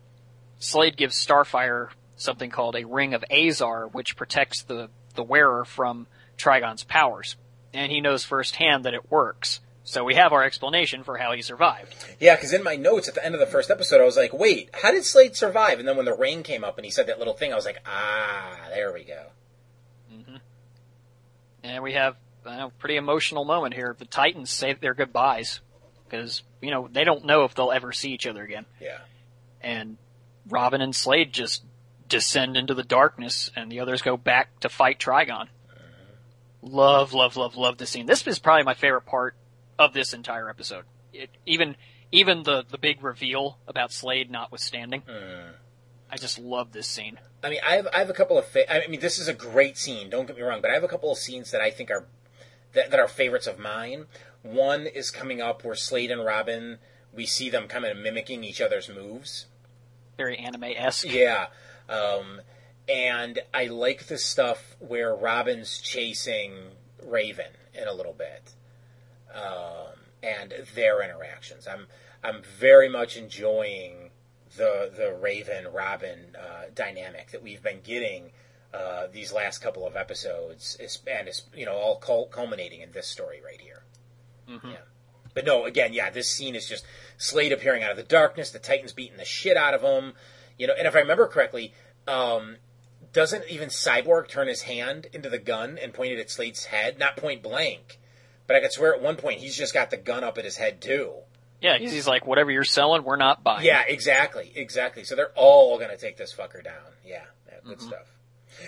Slade 0.58 0.96
gives 0.96 1.24
Starfire 1.24 1.88
something 2.16 2.50
called 2.50 2.76
a 2.76 2.84
Ring 2.84 3.14
of 3.14 3.24
Azar, 3.30 3.88
which 3.88 4.16
protects 4.16 4.62
the, 4.62 4.90
the 5.14 5.22
wearer 5.22 5.64
from 5.64 6.06
Trigon's 6.36 6.84
powers. 6.84 7.36
And 7.74 7.90
he 7.90 8.00
knows 8.00 8.24
firsthand 8.24 8.84
that 8.84 8.94
it 8.94 9.10
works. 9.10 9.60
So 9.84 10.04
we 10.04 10.14
have 10.14 10.32
our 10.32 10.44
explanation 10.44 11.02
for 11.02 11.16
how 11.18 11.32
he 11.32 11.42
survived. 11.42 11.94
Yeah, 12.20 12.36
because 12.36 12.52
in 12.52 12.62
my 12.62 12.76
notes 12.76 13.08
at 13.08 13.14
the 13.14 13.24
end 13.24 13.34
of 13.34 13.40
the 13.40 13.46
first 13.46 13.70
episode, 13.70 14.00
I 14.00 14.04
was 14.04 14.16
like, 14.16 14.32
"Wait, 14.32 14.70
how 14.74 14.92
did 14.92 15.04
Slade 15.04 15.34
survive?" 15.34 15.80
And 15.80 15.88
then 15.88 15.96
when 15.96 16.06
the 16.06 16.14
rain 16.14 16.44
came 16.44 16.62
up 16.62 16.78
and 16.78 16.84
he 16.84 16.90
said 16.90 17.08
that 17.08 17.18
little 17.18 17.34
thing, 17.34 17.52
I 17.52 17.56
was 17.56 17.64
like, 17.64 17.82
"Ah, 17.84 18.58
there 18.70 18.92
we 18.92 19.02
go." 19.02 19.30
And 21.62 21.82
we 21.82 21.92
have 21.92 22.16
a 22.44 22.70
pretty 22.78 22.96
emotional 22.96 23.44
moment 23.44 23.74
here. 23.74 23.94
The 23.98 24.04
Titans 24.04 24.50
say 24.50 24.72
their 24.74 24.94
goodbyes 24.94 25.60
because, 26.04 26.42
you 26.60 26.70
know, 26.70 26.88
they 26.90 27.04
don't 27.04 27.24
know 27.24 27.44
if 27.44 27.54
they'll 27.54 27.72
ever 27.72 27.92
see 27.92 28.12
each 28.12 28.26
other 28.26 28.42
again. 28.42 28.66
Yeah. 28.80 28.98
And 29.60 29.96
Robin 30.48 30.80
and 30.80 30.94
Slade 30.94 31.32
just 31.32 31.62
descend 32.08 32.56
into 32.56 32.74
the 32.74 32.82
darkness 32.82 33.50
and 33.56 33.70
the 33.70 33.80
others 33.80 34.02
go 34.02 34.16
back 34.16 34.60
to 34.60 34.68
fight 34.68 34.98
Trigon. 34.98 35.46
Mm-hmm. 35.46 36.66
Love, 36.66 37.12
love, 37.12 37.36
love, 37.36 37.56
love 37.56 37.78
this 37.78 37.90
scene. 37.90 38.06
This 38.06 38.26
is 38.26 38.38
probably 38.38 38.64
my 38.64 38.74
favorite 38.74 39.06
part 39.06 39.34
of 39.78 39.92
this 39.92 40.12
entire 40.12 40.50
episode. 40.50 40.84
It, 41.12 41.30
even, 41.46 41.76
even 42.10 42.42
the, 42.42 42.64
the 42.68 42.78
big 42.78 43.02
reveal 43.02 43.58
about 43.66 43.92
Slade 43.92 44.30
notwithstanding. 44.30 45.02
Mm. 45.02 45.52
I 46.12 46.16
just 46.16 46.38
love 46.38 46.72
this 46.72 46.86
scene. 46.86 47.18
I 47.42 47.48
mean, 47.48 47.60
I 47.66 47.76
have 47.76 47.88
I 47.94 47.98
have 47.98 48.10
a 48.10 48.14
couple 48.14 48.36
of. 48.36 48.44
Fa- 48.44 48.70
I 48.70 48.86
mean, 48.86 49.00
this 49.00 49.18
is 49.18 49.28
a 49.28 49.34
great 49.34 49.78
scene. 49.78 50.10
Don't 50.10 50.26
get 50.26 50.36
me 50.36 50.42
wrong, 50.42 50.60
but 50.60 50.70
I 50.70 50.74
have 50.74 50.84
a 50.84 50.88
couple 50.88 51.10
of 51.10 51.16
scenes 51.16 51.50
that 51.52 51.62
I 51.62 51.70
think 51.70 51.90
are 51.90 52.04
that, 52.74 52.90
that 52.90 53.00
are 53.00 53.08
favorites 53.08 53.46
of 53.46 53.58
mine. 53.58 54.06
One 54.42 54.86
is 54.86 55.10
coming 55.10 55.40
up 55.40 55.64
where 55.64 55.74
Slade 55.74 56.10
and 56.10 56.22
Robin. 56.24 56.78
We 57.14 57.26
see 57.26 57.48
them 57.48 57.66
kind 57.66 57.84
of 57.84 57.96
mimicking 57.96 58.44
each 58.44 58.60
other's 58.60 58.88
moves. 58.88 59.46
Very 60.16 60.38
anime-esque. 60.38 61.12
Yeah. 61.12 61.46
Um, 61.88 62.40
and 62.88 63.40
I 63.52 63.66
like 63.66 64.06
the 64.06 64.18
stuff 64.18 64.76
where 64.78 65.14
Robin's 65.14 65.78
chasing 65.78 66.52
Raven 67.02 67.52
in 67.74 67.88
a 67.88 67.92
little 67.92 68.14
bit. 68.14 68.52
Um, 69.34 69.92
and 70.22 70.54
their 70.74 71.02
interactions. 71.02 71.66
I'm 71.66 71.86
I'm 72.22 72.42
very 72.42 72.88
much 72.88 73.16
enjoying 73.16 74.11
the 74.56 74.90
the 74.94 75.14
Raven 75.20 75.66
Robin 75.72 76.36
uh, 76.38 76.64
dynamic 76.74 77.30
that 77.30 77.42
we've 77.42 77.62
been 77.62 77.80
getting 77.82 78.32
uh, 78.74 79.06
these 79.12 79.32
last 79.32 79.58
couple 79.58 79.86
of 79.86 79.96
episodes, 79.96 80.76
is, 80.80 80.98
and 81.06 81.28
it's 81.28 81.44
you 81.54 81.66
know 81.66 81.74
all 81.74 81.96
cul- 81.96 82.26
culminating 82.26 82.80
in 82.80 82.92
this 82.92 83.06
story 83.06 83.40
right 83.44 83.60
here. 83.60 83.84
Yeah. 84.70 84.76
But 85.34 85.46
no, 85.46 85.64
again, 85.64 85.92
yeah, 85.92 86.10
this 86.10 86.30
scene 86.30 86.54
is 86.54 86.68
just 86.68 86.84
Slade 87.16 87.52
appearing 87.52 87.82
out 87.82 87.90
of 87.90 87.96
the 87.96 88.02
darkness, 88.02 88.50
the 88.50 88.58
Titans 88.58 88.92
beating 88.92 89.16
the 89.16 89.24
shit 89.24 89.56
out 89.56 89.74
of 89.74 89.82
him. 89.82 90.12
You 90.58 90.66
know, 90.66 90.74
and 90.76 90.86
if 90.86 90.94
I 90.94 91.00
remember 91.00 91.26
correctly, 91.26 91.72
um, 92.06 92.56
doesn't 93.12 93.44
even 93.48 93.68
Cyborg 93.68 94.28
turn 94.28 94.48
his 94.48 94.62
hand 94.62 95.06
into 95.12 95.28
the 95.28 95.38
gun 95.38 95.78
and 95.80 95.94
point 95.94 96.12
it 96.12 96.18
at 96.18 96.30
Slade's 96.30 96.66
head? 96.66 96.98
Not 96.98 97.16
point 97.16 97.42
blank, 97.42 97.98
but 98.46 98.56
I 98.56 98.60
could 98.60 98.72
swear 98.72 98.94
at 98.94 99.02
one 99.02 99.16
point 99.16 99.40
he's 99.40 99.56
just 99.56 99.74
got 99.74 99.90
the 99.90 99.96
gun 99.96 100.24
up 100.24 100.38
at 100.38 100.44
his 100.44 100.56
head 100.56 100.80
too. 100.80 101.14
Yeah, 101.62 101.78
he's, 101.78 101.92
he's 101.92 102.06
like, 102.06 102.26
whatever 102.26 102.50
you're 102.50 102.64
selling, 102.64 103.04
we're 103.04 103.16
not 103.16 103.44
buying. 103.44 103.64
Yeah, 103.64 103.82
exactly, 103.86 104.52
exactly. 104.54 105.04
So 105.04 105.14
they're 105.14 105.32
all 105.34 105.78
gonna 105.78 105.96
take 105.96 106.16
this 106.16 106.34
fucker 106.34 106.62
down. 106.62 106.74
Yeah, 107.04 107.22
yeah 107.46 107.54
good 107.64 107.78
mm-hmm. 107.78 107.88
stuff. 107.88 108.12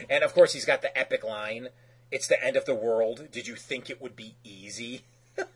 And 0.09 0.24
of 0.24 0.32
course, 0.34 0.53
he's 0.53 0.64
got 0.64 0.82
the 0.82 0.97
epic 0.97 1.24
line: 1.24 1.68
"It's 2.11 2.28
the 2.28 2.42
end 2.42 2.57
of 2.57 2.64
the 2.64 2.74
world. 2.74 3.28
Did 3.30 3.47
you 3.47 3.57
think 3.57 3.90
it 3.90 4.01
would 4.01 4.16
be 4.16 4.36
easy?" 4.45 5.03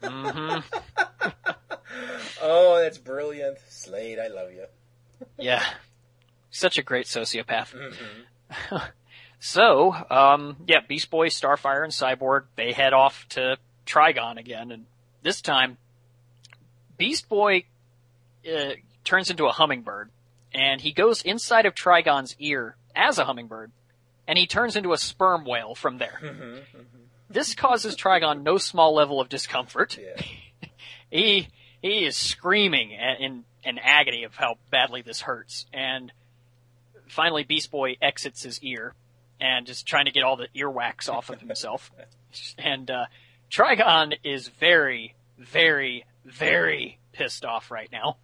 Mm-hmm. 0.03 0.61
oh, 2.43 2.80
that's 2.80 2.99
brilliant, 2.99 3.59
Slade. 3.68 4.18
I 4.18 4.28
love 4.28 4.53
you. 4.53 4.66
Yeah. 5.39 5.64
Such 6.51 6.78
a 6.78 6.82
great 6.82 7.07
sociopath. 7.07 7.74
Mm-hmm. 7.74 8.76
So, 9.41 9.95
um, 10.11 10.57
yeah, 10.66 10.80
Beast 10.86 11.11
Boy, 11.11 11.28
Starfire, 11.28 11.84
and 11.84 11.93
Cyborg, 11.93 12.45
they 12.57 12.72
head 12.72 12.93
off 12.93 13.28
to 13.30 13.57
Trigon 13.86 14.36
again, 14.36 14.72
and 14.72 14.86
this 15.22 15.41
time, 15.41 15.78
Beast 16.99 17.28
Boy 17.28 17.64
uh, 18.46 18.72
turns 19.05 19.30
into 19.30 19.46
a 19.46 19.53
hummingbird, 19.53 20.11
and 20.53 20.80
he 20.80 20.92
goes 20.92 21.22
inside 21.22 21.66
of 21.66 21.74
Trigon's 21.74 22.36
ear 22.38 22.76
as 22.94 23.18
a 23.18 23.24
hummingbird, 23.24 23.72
and 24.26 24.38
he 24.38 24.46
turns 24.46 24.76
into 24.76 24.92
a 24.92 24.99
sperm 24.99 25.44
whale 25.44 25.74
from 25.74 25.99
there. 25.99 26.20
This 27.30 27.55
causes 27.55 27.94
Trigon 27.94 28.42
no 28.42 28.57
small 28.57 28.94
level 28.94 29.20
of 29.20 29.28
discomfort. 29.28 29.99
Yeah. 29.99 30.68
He 31.11 31.49
he 31.80 32.05
is 32.05 32.16
screaming 32.16 32.90
in 32.90 33.44
an 33.64 33.78
agony 33.78 34.24
of 34.24 34.34
how 34.34 34.57
badly 34.70 35.01
this 35.03 35.22
hurts, 35.22 35.66
and 35.72 36.12
finally 37.07 37.44
Beast 37.44 37.70
Boy 37.70 37.96
exits 38.01 38.42
his 38.42 38.62
ear 38.62 38.94
and 39.40 39.66
just 39.66 39.86
trying 39.86 40.05
to 40.07 40.11
get 40.11 40.22
all 40.22 40.36
the 40.36 40.49
earwax 40.57 41.09
off 41.09 41.30
of 41.30 41.40
himself. 41.40 41.90
and 42.59 42.90
uh, 42.90 43.07
Trigon 43.51 44.16
is 44.24 44.49
very, 44.49 45.14
very, 45.38 46.05
very 46.31 46.99
pissed 47.12 47.45
off 47.45 47.70
right 47.70 47.91
now, 47.91 48.16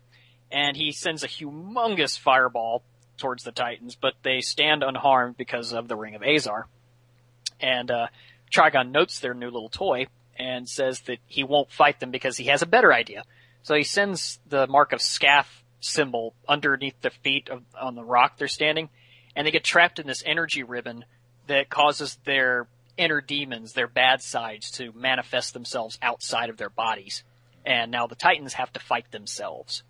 and 0.51 0.77
he 0.77 0.93
sends 0.93 1.23
a 1.23 1.29
humongous 1.29 2.19
fireball 2.19 2.83
towards 3.17 3.45
the 3.45 3.53
Titans, 3.53 3.95
but 3.95 4.15
they 4.23 4.41
stand 4.41 4.83
unharmed 4.83 5.37
because 5.37 5.73
of 5.73 5.89
the 5.89 5.97
Ring 5.97 6.15
of 6.15 6.23
Azar. 6.23 6.67
And 7.61 7.91
uh, 7.91 8.07
Trigon 8.51 8.91
notes 8.91 9.21
their 9.21 9.35
new 9.35 9.51
little 9.51 9.69
toy 9.69 10.07
and 10.37 10.69
says 10.69 11.01
that 11.03 11.19
he 11.27 11.45
won't 11.45 11.71
fight 11.71 12.01
them 12.01 12.11
because 12.11 12.37
he 12.37 12.45
has 12.45 12.63
a 12.63 12.67
better 12.67 12.93
idea. 12.93 13.23
So 13.63 13.75
he 13.75 13.85
sends 13.85 14.41
the 14.49 14.67
mark 14.67 14.93
of 14.93 15.01
Scath 15.01 15.63
symbol 15.81 16.35
underneath 16.49 17.01
the 17.03 17.11
feet 17.11 17.49
of, 17.49 17.63
on 17.81 17.95
the 17.95 18.05
rock 18.05 18.37
they're 18.37 18.49
standing, 18.49 18.89
and 19.37 19.47
they 19.47 19.51
get 19.51 19.65
trapped 19.65 19.99
in 19.99 20.07
this 20.07 20.23
energy 20.27 20.63
ribbon 20.63 21.05
that 21.47 21.69
causes 21.69 22.19
their 22.25 22.67
inner 22.97 23.21
demons, 23.21 23.73
their 23.73 23.89
bad 23.89 24.23
sides, 24.23 24.71
to 24.73 24.93
manifest 24.93 25.53
themselves 25.53 25.99
outside 26.03 26.49
of 26.49 26.57
their 26.57 26.71
bodies. 26.71 27.23
And 27.65 27.91
now 27.91 28.07
the 28.07 28.15
Titans 28.15 28.55
have 28.55 28.73
to 28.75 28.81
fight 28.81 29.11
themselves. 29.11 29.83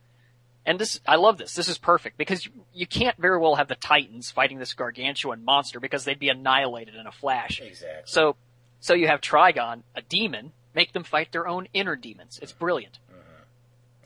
And 0.66 0.78
this, 0.78 1.00
I 1.06 1.16
love 1.16 1.36
this. 1.38 1.54
This 1.54 1.68
is 1.68 1.76
perfect 1.76 2.16
because 2.16 2.46
you, 2.46 2.52
you 2.72 2.86
can't 2.86 3.16
very 3.18 3.38
well 3.38 3.56
have 3.56 3.68
the 3.68 3.74
Titans 3.74 4.30
fighting 4.30 4.58
this 4.58 4.72
gargantuan 4.72 5.44
monster 5.44 5.80
because 5.80 6.04
they'd 6.04 6.18
be 6.18 6.30
annihilated 6.30 6.94
in 6.94 7.06
a 7.06 7.12
flash. 7.12 7.60
Exactly. 7.60 8.02
So, 8.06 8.36
so 8.80 8.94
you 8.94 9.06
have 9.08 9.20
Trigon, 9.20 9.82
a 9.94 10.02
demon, 10.02 10.52
make 10.74 10.92
them 10.92 11.04
fight 11.04 11.32
their 11.32 11.46
own 11.46 11.68
inner 11.74 11.96
demons. 11.96 12.38
It's 12.40 12.52
brilliant. 12.52 12.98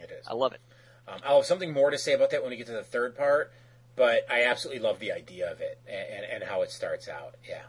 It 0.00 0.10
is. 0.10 0.26
I 0.26 0.34
love 0.34 0.52
it. 0.52 0.60
Um, 1.06 1.20
I'll 1.24 1.36
have 1.36 1.46
something 1.46 1.72
more 1.72 1.90
to 1.90 1.98
say 1.98 2.12
about 2.12 2.30
that 2.30 2.42
when 2.42 2.50
we 2.50 2.56
get 2.56 2.66
to 2.66 2.72
the 2.72 2.82
third 2.82 3.16
part, 3.16 3.52
but 3.96 4.26
I 4.30 4.44
absolutely 4.44 4.82
love 4.82 4.98
the 4.98 5.12
idea 5.12 5.50
of 5.50 5.60
it 5.60 5.78
and, 5.86 6.24
and, 6.24 6.32
and 6.32 6.44
how 6.44 6.62
it 6.62 6.70
starts 6.70 7.08
out. 7.08 7.34
Yeah. 7.48 7.62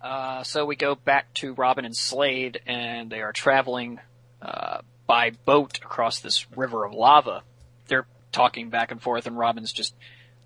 Uh, 0.00 0.42
so 0.42 0.64
we 0.64 0.76
go 0.76 0.94
back 0.94 1.32
to 1.34 1.52
Robin 1.52 1.84
and 1.84 1.94
Slade, 1.94 2.60
and 2.66 3.10
they 3.10 3.20
are 3.20 3.32
traveling 3.32 4.00
uh, 4.42 4.78
by 5.06 5.30
boat 5.44 5.78
across 5.78 6.20
this 6.20 6.50
river 6.56 6.84
of 6.84 6.92
lava. 6.92 7.42
They're 7.88 8.06
talking 8.32 8.70
back 8.70 8.90
and 8.90 9.00
forth, 9.00 9.26
and 9.26 9.36
Robin's 9.36 9.72
just 9.72 9.94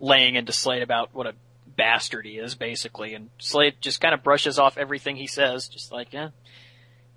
laying 0.01 0.35
into 0.35 0.53
Slade 0.53 0.83
about 0.83 1.15
what 1.15 1.27
a 1.27 1.35
bastard 1.77 2.27
he 2.27 2.39
is, 2.39 2.55
basically. 2.55 3.15
And 3.15 3.31
Slade 3.39 3.75
just 3.81 4.01
kind 4.01 4.15
of 4.15 4.23
brushes 4.23 4.59
off 4.59 4.79
everything 4.79 5.17
he 5.17 5.27
says, 5.27 5.69
just 5.69 5.93
like, 5.93 6.13
yeah, 6.13 6.31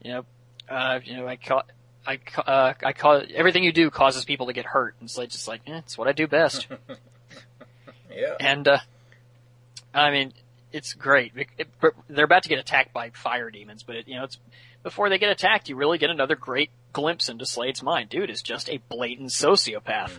you 0.04 0.12
know, 0.12 0.26
uh, 0.70 1.00
you 1.04 1.16
know, 1.16 1.28
I 1.28 1.38
call, 1.38 1.64
I, 2.06 2.20
uh, 2.46 2.74
I 2.84 2.94
call 2.94 3.22
everything 3.34 3.64
you 3.64 3.72
do 3.72 3.90
causes 3.90 4.26
people 4.26 4.48
to 4.48 4.54
get 4.54 4.66
hurt. 4.66 4.96
And 5.00 5.10
Slade's 5.10 5.36
just 5.36 5.48
like, 5.48 5.62
yeah, 5.66 5.80
it's 5.80 5.98
what 5.98 6.08
I 6.08 6.12
do 6.12 6.28
best. 6.28 6.68
Yeah. 8.18 8.36
And, 8.40 8.68
uh, 8.68 8.80
I 9.94 10.12
mean, 10.12 10.34
it's 10.78 10.94
great. 10.94 11.34
It- 11.36 11.48
it- 11.58 11.94
they're 12.08 12.26
about 12.26 12.44
to 12.44 12.50
get 12.50 12.60
attacked 12.60 12.94
by 12.94 13.10
fire 13.10 13.50
demons, 13.50 13.84
but 13.84 13.96
it, 13.98 14.08
you 14.08 14.16
know, 14.16 14.24
it's, 14.24 14.38
before 14.84 15.10
they 15.10 15.18
get 15.18 15.30
attacked, 15.30 15.68
you 15.68 15.76
really 15.76 15.98
get 15.98 16.10
another 16.10 16.36
great 16.36 16.70
glimpse 16.94 17.28
into 17.28 17.46
Slade's 17.46 17.84
mind. 17.84 18.10
Dude 18.10 18.30
is 18.30 18.42
just 18.42 18.70
a 18.70 18.78
blatant 18.90 19.32
sociopath. 19.32 20.18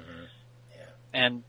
And 1.15 1.43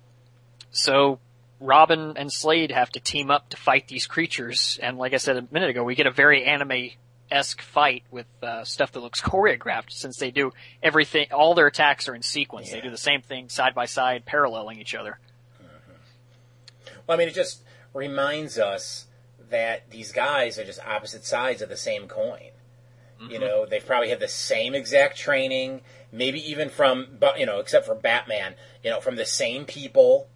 so, 0.72 1.20
Robin 1.60 2.16
and 2.16 2.32
Slade 2.32 2.72
have 2.72 2.90
to 2.92 3.00
team 3.02 3.30
up 3.30 3.50
to 3.50 3.58
fight 3.58 3.88
these 3.90 4.08
creatures, 4.08 4.80
and 4.82 4.98
like 4.98 5.14
I 5.14 5.18
said 5.18 5.36
a 5.36 5.46
minute 5.52 5.70
ago, 5.72 5.84
we 5.84 5.96
get 5.96 6.08
a 6.08 6.12
very 6.12 6.46
anime-esque 6.46 7.62
fight 7.62 8.04
with, 8.10 8.28
uh, 8.42 8.64
stuff 8.64 8.94
that 8.94 9.02
looks 9.02 9.22
choreographed, 9.22 9.92
since 9.92 10.16
they 10.18 10.32
do 10.32 10.54
everything, 10.82 11.28
all 11.34 11.56
their 11.56 11.68
attacks 11.68 12.08
are 12.08 12.16
in 12.16 12.22
sequence. 12.22 12.72
They 12.72 12.80
do 12.80 12.90
the 12.92 12.98
same 12.98 13.22
thing 13.22 13.50
side 13.50 13.76
by 13.76 13.86
side, 13.86 14.26
paralleling 14.26 14.80
each 14.80 14.96
other. 14.96 15.20
Well, 17.06 17.16
I 17.16 17.18
mean, 17.18 17.28
it 17.28 17.34
just 17.34 17.62
reminds 17.94 18.58
us 18.58 19.08
that 19.50 19.90
these 19.90 20.12
guys 20.12 20.58
are 20.60 20.64
just 20.64 20.80
opposite 20.86 21.26
sides 21.26 21.62
of 21.62 21.70
the 21.70 21.78
same 21.78 22.08
coin. 22.08 22.52
You 23.28 23.38
know, 23.38 23.66
they've 23.66 23.86
probably 23.86 24.10
had 24.10 24.22
the 24.22 24.30
same 24.30 24.74
exact 24.74 25.18
training, 25.18 25.82
maybe 26.10 26.40
even 26.50 26.70
from, 26.70 27.18
but 27.20 27.38
you 27.38 27.46
know, 27.46 27.60
except 27.60 27.86
for 27.86 27.94
Batman, 27.94 28.56
you 28.82 28.90
know, 28.90 29.02
from 29.02 29.18
the 29.18 29.26
same 29.26 29.66
people. 29.66 30.30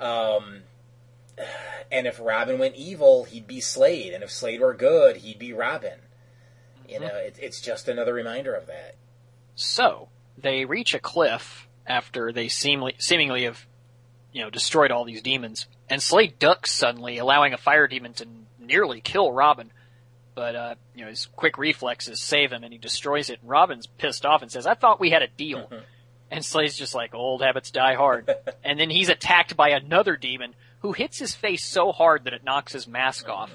Um, 0.00 0.62
and 1.92 2.08
if 2.08 2.18
Robin 2.18 2.58
went 2.58 2.74
evil, 2.74 3.22
he'd 3.22 3.46
be 3.46 3.60
Slade, 3.60 4.12
and 4.12 4.24
if 4.24 4.32
Slade 4.32 4.60
were 4.60 4.74
good, 4.74 5.18
he'd 5.18 5.38
be 5.38 5.52
Robin. 5.52 6.00
You 6.88 6.98
know, 7.00 7.14
it, 7.14 7.36
it's 7.40 7.60
just 7.60 7.88
another 7.88 8.12
reminder 8.12 8.52
of 8.52 8.66
that. 8.66 8.96
So 9.54 10.08
they 10.36 10.64
reach 10.64 10.92
a 10.92 10.98
cliff 10.98 11.68
after 11.86 12.32
they 12.32 12.48
seemingly, 12.48 12.96
seemingly 12.98 13.44
have, 13.44 13.64
you 14.32 14.42
know, 14.42 14.50
destroyed 14.50 14.90
all 14.90 15.04
these 15.04 15.22
demons, 15.22 15.68
and 15.88 16.02
Slade 16.02 16.38
ducks 16.38 16.72
suddenly, 16.72 17.18
allowing 17.18 17.52
a 17.52 17.58
fire 17.58 17.86
demon 17.86 18.12
to 18.14 18.28
nearly 18.58 19.00
kill 19.00 19.32
Robin. 19.32 19.70
But 20.34 20.56
uh, 20.56 20.74
you 20.94 21.04
know, 21.04 21.10
his 21.10 21.26
quick 21.26 21.58
reflexes 21.58 22.20
save 22.22 22.52
him, 22.52 22.64
and 22.64 22.72
he 22.72 22.78
destroys 22.78 23.30
it. 23.30 23.40
And 23.40 23.50
Robin's 23.50 23.86
pissed 23.86 24.26
off 24.26 24.42
and 24.42 24.50
says, 24.50 24.66
"I 24.66 24.74
thought 24.74 25.00
we 25.00 25.10
had 25.10 25.22
a 25.22 25.28
deal." 25.28 25.70
and 26.30 26.44
Slade's 26.44 26.76
just 26.76 26.94
like, 26.94 27.14
"Old 27.14 27.42
habits 27.42 27.70
die 27.70 27.94
hard." 27.94 28.30
and 28.64 28.78
then 28.78 28.90
he's 28.90 29.08
attacked 29.08 29.56
by 29.56 29.70
another 29.70 30.16
demon 30.16 30.54
who 30.80 30.92
hits 30.92 31.18
his 31.18 31.34
face 31.34 31.64
so 31.64 31.92
hard 31.92 32.24
that 32.24 32.32
it 32.32 32.44
knocks 32.44 32.72
his 32.72 32.88
mask 32.88 33.28
off. 33.28 33.50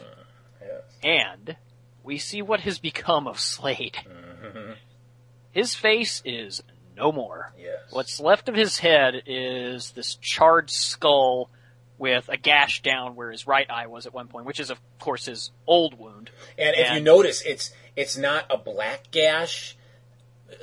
Yes. 0.62 0.82
And 1.04 1.56
we 2.04 2.18
see 2.18 2.42
what 2.42 2.62
has 2.62 2.80
become 2.80 3.28
of 3.28 3.40
Slade. 3.40 3.98
His 5.52 5.76
face 5.76 6.22
is 6.26 6.64
no 6.96 7.12
more. 7.12 7.54
Yes. 7.58 7.80
What's 7.92 8.20
left 8.20 8.50
of 8.50 8.56
his 8.56 8.78
head 8.78 9.24
is 9.26 9.92
this 9.92 10.16
charred 10.16 10.70
skull 10.70 11.50
with 12.00 12.30
a 12.30 12.38
gash 12.38 12.82
down 12.82 13.16
where 13.16 13.32
his 13.32 13.46
right 13.46 13.70
eye 13.70 13.88
was 13.88 14.06
at 14.06 14.14
one 14.14 14.28
point, 14.28 14.46
which 14.46 14.60
is 14.60 14.72
of 14.72 14.80
course 15.00 15.26
his 15.26 15.52
old 15.68 16.00
wound. 16.00 16.32
And 16.58 16.76
if 16.76 16.94
you 16.94 17.02
notice, 17.02 17.42
it's 17.42 17.72
it's 17.96 18.18
not 18.18 18.46
a 18.50 18.58
black 18.58 19.12
gash, 19.12 19.78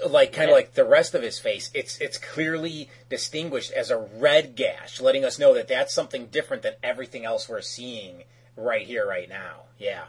like 0.09 0.32
kind 0.32 0.51
of 0.51 0.57
like 0.57 0.74
the 0.74 0.84
rest 0.84 1.14
of 1.14 1.22
his 1.22 1.39
face. 1.39 1.70
It's 1.74 1.98
it's 1.98 2.19
clearly 2.19 2.90
distinguished 3.09 3.73
as 3.73 3.90
a 3.90 3.98
red 3.98 4.56
gash, 4.56 5.01
letting 5.01 5.24
us 5.24 5.39
know 5.39 5.55
that 5.55 5.69
that's 5.69 5.94
something 5.94 6.27
different 6.27 6.62
than 6.62 6.74
everything 6.82 7.24
else 7.24 7.48
we're 7.48 7.60
seeing 7.60 8.24
right 8.56 8.86
here, 8.86 9.06
right 9.06 9.28
now. 9.28 9.65
Yeah, 9.78 10.05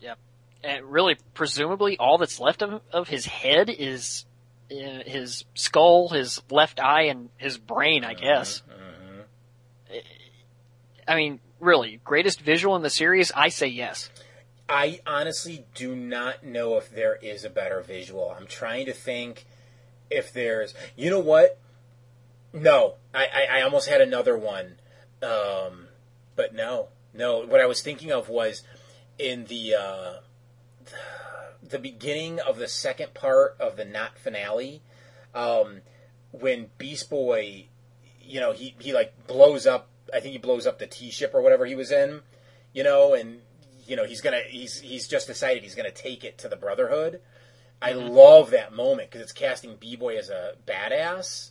Yep. 0.00 0.18
And 0.64 0.92
really, 0.92 1.16
presumably, 1.34 1.98
all 1.98 2.18
that's 2.18 2.40
left 2.40 2.62
of, 2.62 2.82
of 2.92 3.08
his 3.08 3.26
head 3.26 3.70
is 3.70 4.24
uh, 4.70 5.02
his 5.06 5.44
skull, 5.54 6.08
his 6.08 6.42
left 6.50 6.80
eye, 6.80 7.04
and 7.04 7.30
his 7.36 7.58
brain, 7.58 8.04
I 8.04 8.14
guess. 8.14 8.62
I 11.08 11.16
mean, 11.16 11.40
really, 11.58 12.00
greatest 12.04 12.40
visual 12.40 12.76
in 12.76 12.82
the 12.82 12.90
series? 12.90 13.32
I 13.34 13.48
say 13.48 13.66
yes. 13.66 14.10
I 14.68 15.00
honestly 15.06 15.64
do 15.74 15.96
not 15.96 16.44
know 16.44 16.76
if 16.76 16.90
there 16.90 17.16
is 17.16 17.44
a 17.44 17.50
better 17.50 17.80
visual. 17.80 18.34
I'm 18.36 18.46
trying 18.46 18.86
to 18.86 18.92
think 18.92 19.46
if 20.10 20.32
there's. 20.32 20.74
You 20.94 21.10
know 21.10 21.20
what? 21.20 21.58
No, 22.52 22.94
I 23.14 23.26
I, 23.26 23.58
I 23.58 23.62
almost 23.62 23.88
had 23.88 24.00
another 24.00 24.36
one, 24.36 24.76
um, 25.22 25.88
but 26.36 26.54
no, 26.54 26.88
no. 27.14 27.44
What 27.44 27.60
I 27.60 27.66
was 27.66 27.80
thinking 27.80 28.12
of 28.12 28.28
was 28.28 28.62
in 29.18 29.46
the 29.46 29.74
uh, 29.74 30.12
the 31.62 31.78
beginning 31.78 32.40
of 32.40 32.58
the 32.58 32.68
second 32.68 33.14
part 33.14 33.56
of 33.58 33.76
the 33.76 33.84
not 33.84 34.18
finale, 34.18 34.82
um, 35.34 35.80
when 36.30 36.70
Beast 36.78 37.10
Boy, 37.10 37.66
you 38.20 38.40
know, 38.40 38.52
he 38.52 38.74
he 38.78 38.92
like 38.92 39.26
blows 39.26 39.66
up. 39.66 39.88
I 40.12 40.20
think 40.20 40.32
he 40.32 40.38
blows 40.38 40.66
up 40.66 40.78
the 40.78 40.86
T 40.86 41.10
ship 41.10 41.32
or 41.34 41.42
whatever 41.42 41.66
he 41.66 41.74
was 41.74 41.92
in, 41.92 42.22
you 42.72 42.82
know, 42.82 43.14
and 43.14 43.40
you 43.86 43.96
know 43.96 44.04
he's 44.04 44.20
gonna 44.20 44.42
he's 44.48 44.80
he's 44.80 45.08
just 45.08 45.26
decided 45.26 45.62
he's 45.62 45.74
gonna 45.74 45.90
take 45.90 46.24
it 46.24 46.38
to 46.38 46.48
the 46.48 46.56
Brotherhood. 46.56 47.20
I 47.80 47.92
mm-hmm. 47.92 48.08
love 48.08 48.50
that 48.50 48.72
moment 48.72 49.10
because 49.10 49.22
it's 49.22 49.32
casting 49.32 49.76
B 49.76 49.96
Boy 49.96 50.16
as 50.16 50.30
a 50.30 50.54
badass. 50.66 51.50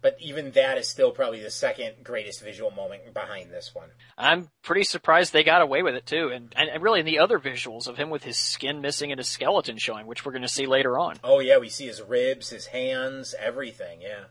But 0.00 0.16
even 0.20 0.52
that 0.52 0.78
is 0.78 0.88
still 0.88 1.10
probably 1.10 1.42
the 1.42 1.50
second 1.50 2.04
greatest 2.04 2.40
visual 2.40 2.70
moment 2.70 3.12
behind 3.12 3.50
this 3.50 3.74
one. 3.74 3.88
I'm 4.16 4.48
pretty 4.62 4.84
surprised 4.84 5.32
they 5.32 5.42
got 5.42 5.60
away 5.60 5.82
with 5.82 5.96
it 5.96 6.06
too, 6.06 6.30
and, 6.32 6.54
and, 6.56 6.70
and 6.70 6.82
really 6.84 7.00
in 7.00 7.06
the 7.06 7.18
other 7.18 7.40
visuals 7.40 7.88
of 7.88 7.96
him 7.96 8.08
with 8.08 8.22
his 8.22 8.38
skin 8.38 8.80
missing 8.80 9.10
and 9.10 9.18
his 9.18 9.26
skeleton 9.26 9.76
showing, 9.76 10.06
which 10.06 10.24
we're 10.24 10.30
going 10.30 10.42
to 10.42 10.48
see 10.48 10.66
later 10.66 10.96
on. 10.98 11.16
Oh 11.24 11.40
yeah, 11.40 11.58
we 11.58 11.68
see 11.68 11.86
his 11.86 12.00
ribs, 12.00 12.50
his 12.50 12.66
hands, 12.66 13.34
everything. 13.40 14.00
Yeah. 14.00 14.24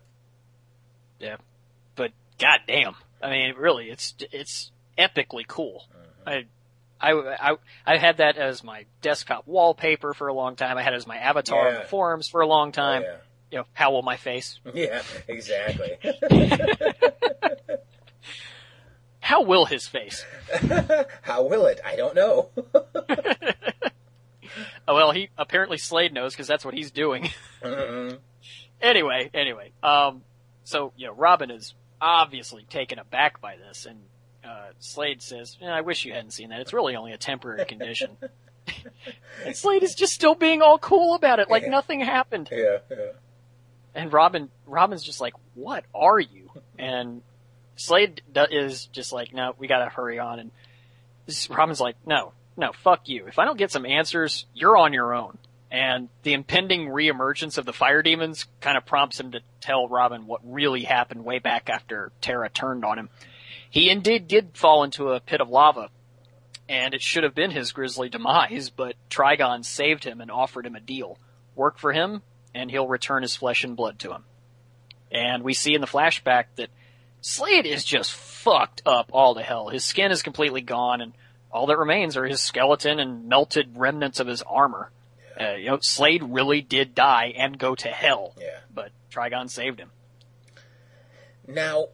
Yeah, 1.19 1.37
but 1.95 2.11
goddamn, 2.39 2.95
I 3.21 3.29
mean, 3.29 3.55
really, 3.57 3.89
it's 3.89 4.13
it's 4.31 4.71
epically 4.97 5.45
cool. 5.47 5.85
I, 6.25 6.45
I, 6.99 7.11
I, 7.13 7.55
I 7.85 7.97
had 7.97 8.17
that 8.17 8.37
as 8.37 8.63
my 8.63 8.85
desktop 9.01 9.47
wallpaper 9.47 10.13
for 10.13 10.27
a 10.27 10.33
long 10.33 10.55
time. 10.55 10.77
I 10.77 10.81
had 10.83 10.93
it 10.93 10.97
as 10.97 11.07
my 11.07 11.17
avatar 11.17 11.67
on 11.67 11.73
the 11.75 11.81
forums 11.81 12.27
for 12.27 12.41
a 12.41 12.47
long 12.47 12.71
time. 12.71 13.03
Oh, 13.05 13.17
You 13.51 13.57
know, 13.59 13.65
how 13.73 13.91
will 13.91 14.01
my 14.01 14.17
face? 14.17 14.59
yeah. 14.73 14.73
yeah, 14.83 15.01
exactly. 15.27 15.97
How 19.19 19.41
will 19.43 19.65
his 19.65 19.87
face? 19.87 20.25
How 21.21 21.43
will 21.43 21.65
it? 21.65 21.81
I 21.85 21.97
don't 21.97 22.15
know. 22.15 22.49
Oh 24.87 24.95
well, 24.95 25.11
he 25.11 25.29
apparently 25.37 25.77
Slade 25.77 26.13
knows 26.13 26.33
because 26.33 26.47
that's 26.47 26.63
what 26.63 26.73
he's 26.73 26.91
doing. 26.91 27.29
Mm-mm. 27.61 28.19
anyway, 28.81 29.29
anyway, 29.33 29.71
um, 29.83 30.21
so 30.63 30.93
you 30.95 31.07
know, 31.07 31.13
Robin 31.13 31.51
is 31.51 31.73
obviously 32.01 32.63
taken 32.63 32.99
aback 32.99 33.41
by 33.41 33.55
this, 33.57 33.85
and 33.85 33.99
uh, 34.43 34.67
Slade 34.79 35.21
says, 35.21 35.57
"Eh, 35.61 35.65
"I 35.67 35.81
wish 35.81 36.05
you 36.05 36.13
hadn't 36.13 36.31
seen 36.31 36.49
that. 36.49 36.59
It's 36.61 36.73
really 36.73 36.95
only 36.95 37.11
a 37.13 37.17
temporary 37.17 37.65
condition." 37.65 38.17
and 39.45 39.55
Slade 39.55 39.83
is 39.83 39.95
just 39.95 40.13
still 40.13 40.35
being 40.35 40.61
all 40.61 40.77
cool 40.77 41.15
about 41.15 41.39
it, 41.39 41.49
like 41.49 41.63
Yeah. 41.63 41.69
nothing 41.69 41.99
happened. 42.01 42.49
yeah, 42.51 42.77
yeah. 42.89 42.97
And 43.95 44.11
Robin, 44.13 44.49
Robin's 44.65 45.03
just 45.03 45.19
like, 45.21 45.33
"What 45.55 45.83
are 45.95 46.19
you?" 46.19 46.49
And 46.77 47.21
Slade 47.75 48.21
is 48.51 48.85
just 48.87 49.11
like, 49.11 49.33
"No, 49.33 49.55
we 49.57 49.67
gotta 49.67 49.89
hurry 49.89 50.19
on." 50.19 50.39
And 50.39 50.51
Robin's 51.49 51.79
like, 51.81 51.95
"No, 52.05 52.33
no, 52.55 52.71
fuck 52.73 53.07
you. 53.09 53.27
If 53.27 53.39
I 53.39 53.45
don't 53.45 53.57
get 53.57 53.71
some 53.71 53.85
answers, 53.85 54.45
you're 54.53 54.77
on 54.77 54.93
your 54.93 55.13
own." 55.13 55.37
And 55.69 56.07
the 56.23 56.33
impending 56.33 56.87
reemergence 56.87 57.57
of 57.57 57.65
the 57.65 57.73
fire 57.73 58.01
demons 58.01 58.45
kind 58.61 58.77
of 58.77 58.85
prompts 58.85 59.19
him 59.19 59.31
to 59.31 59.41
tell 59.59 59.87
Robin 59.87 60.25
what 60.25 60.39
really 60.43 60.83
happened 60.83 61.25
way 61.25 61.39
back 61.39 61.69
after 61.69 62.11
Terra 62.21 62.49
turned 62.49 62.85
on 62.85 62.97
him. 62.97 63.09
He 63.69 63.89
indeed 63.89 64.27
did 64.27 64.51
fall 64.55 64.83
into 64.83 65.11
a 65.11 65.19
pit 65.19 65.41
of 65.41 65.49
lava, 65.49 65.89
and 66.69 66.93
it 66.93 67.01
should 67.01 67.23
have 67.23 67.35
been 67.35 67.51
his 67.51 67.73
grisly 67.73 68.07
demise, 68.07 68.69
but 68.69 68.95
Trigon 69.09 69.65
saved 69.65 70.05
him 70.05 70.21
and 70.21 70.31
offered 70.31 70.65
him 70.65 70.75
a 70.75 70.79
deal. 70.79 71.17
Work 71.53 71.79
for 71.79 71.91
him, 71.91 72.21
and 72.55 72.71
he'll 72.71 72.87
return 72.87 73.23
his 73.23 73.35
flesh 73.35 73.65
and 73.65 73.75
blood 73.75 73.99
to 73.99 74.11
him. 74.11 74.23
And 75.11 75.43
we 75.43 75.53
see 75.53 75.73
in 75.73 75.81
the 75.81 75.87
flashback 75.87 76.45
that 76.55 76.69
Slade 77.21 77.65
is 77.65 77.83
just 77.83 78.13
fucked 78.13 78.81
up 78.85 79.09
all 79.11 79.35
to 79.35 79.41
hell. 79.41 79.67
His 79.67 79.83
skin 79.83 80.11
is 80.11 80.23
completely 80.23 80.61
gone, 80.61 81.01
and 81.01 81.13
all 81.51 81.67
that 81.67 81.77
remains 81.77 82.15
are 82.15 82.25
his 82.25 82.41
skeleton 82.41 82.99
and 82.99 83.27
melted 83.27 83.77
remnants 83.77 84.19
of 84.19 84.27
his 84.27 84.41
armor. 84.43 84.91
Uh, 85.39 85.53
you 85.55 85.65
know, 85.69 85.79
Slade 85.81 86.23
really 86.23 86.61
did 86.61 86.95
die 86.95 87.33
and 87.37 87.57
go 87.59 87.75
to 87.75 87.87
hell, 87.89 88.33
Yeah. 88.39 88.59
but 88.73 88.91
Trigon 89.11 89.49
saved 89.49 89.79
him. 89.79 89.91
Now, 91.47 91.87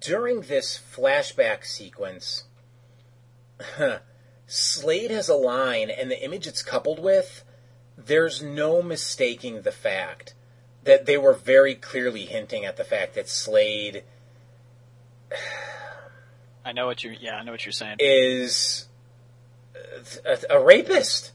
during 0.00 0.42
this 0.42 0.80
flashback 0.94 1.64
sequence, 1.64 2.44
Slade 4.46 5.10
has 5.10 5.28
a 5.28 5.34
line, 5.34 5.90
and 5.90 6.10
the 6.10 6.22
image 6.22 6.46
it's 6.46 6.62
coupled 6.62 6.98
with, 6.98 7.44
there's 7.98 8.42
no 8.42 8.82
mistaking 8.82 9.62
the 9.62 9.72
fact 9.72 10.34
that 10.84 11.06
they 11.06 11.16
were 11.18 11.32
very 11.34 11.74
clearly 11.74 12.24
hinting 12.26 12.64
at 12.64 12.76
the 12.76 12.84
fact 12.84 13.14
that 13.14 13.28
Slade 13.28 14.04
I 16.64 16.72
know 16.72 16.86
what 16.86 17.02
you're. 17.04 17.12
Yeah, 17.12 17.36
I 17.36 17.44
know 17.44 17.52
what 17.52 17.64
you're 17.64 17.72
saying. 17.72 17.96
is 18.00 18.88
a, 20.24 20.38
a 20.58 20.60
rapist. 20.64 21.32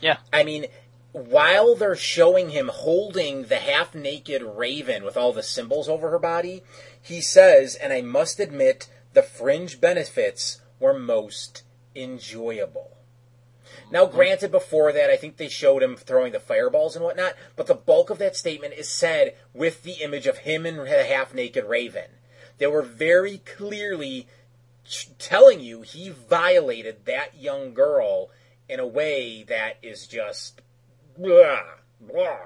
Yeah. 0.00 0.16
I 0.32 0.42
mean, 0.44 0.66
while 1.14 1.76
they're 1.76 1.94
showing 1.94 2.50
him 2.50 2.68
holding 2.72 3.44
the 3.44 3.58
half 3.58 3.94
naked 3.94 4.42
raven 4.42 5.04
with 5.04 5.16
all 5.16 5.32
the 5.32 5.44
symbols 5.44 5.88
over 5.88 6.10
her 6.10 6.18
body, 6.18 6.64
he 7.00 7.20
says, 7.20 7.76
and 7.76 7.92
I 7.92 8.00
must 8.00 8.40
admit, 8.40 8.88
the 9.12 9.22
fringe 9.22 9.80
benefits 9.80 10.60
were 10.80 10.92
most 10.92 11.62
enjoyable. 11.94 12.96
Now, 13.92 14.06
mm-hmm. 14.06 14.16
granted, 14.16 14.50
before 14.50 14.90
that, 14.90 15.08
I 15.08 15.16
think 15.16 15.36
they 15.36 15.48
showed 15.48 15.84
him 15.84 15.94
throwing 15.94 16.32
the 16.32 16.40
fireballs 16.40 16.96
and 16.96 17.04
whatnot, 17.04 17.34
but 17.54 17.68
the 17.68 17.76
bulk 17.76 18.10
of 18.10 18.18
that 18.18 18.36
statement 18.36 18.74
is 18.74 18.88
said 18.88 19.36
with 19.52 19.84
the 19.84 20.02
image 20.02 20.26
of 20.26 20.38
him 20.38 20.66
and 20.66 20.80
the 20.80 21.04
half 21.04 21.32
naked 21.32 21.64
raven. 21.64 22.10
They 22.58 22.66
were 22.66 22.82
very 22.82 23.38
clearly 23.38 24.26
telling 25.20 25.60
you 25.60 25.82
he 25.82 26.10
violated 26.10 27.04
that 27.04 27.40
young 27.40 27.72
girl 27.72 28.30
in 28.68 28.80
a 28.80 28.86
way 28.86 29.44
that 29.44 29.78
is 29.80 30.08
just 30.08 30.60
blah, 31.18 31.60
blah, 32.00 32.36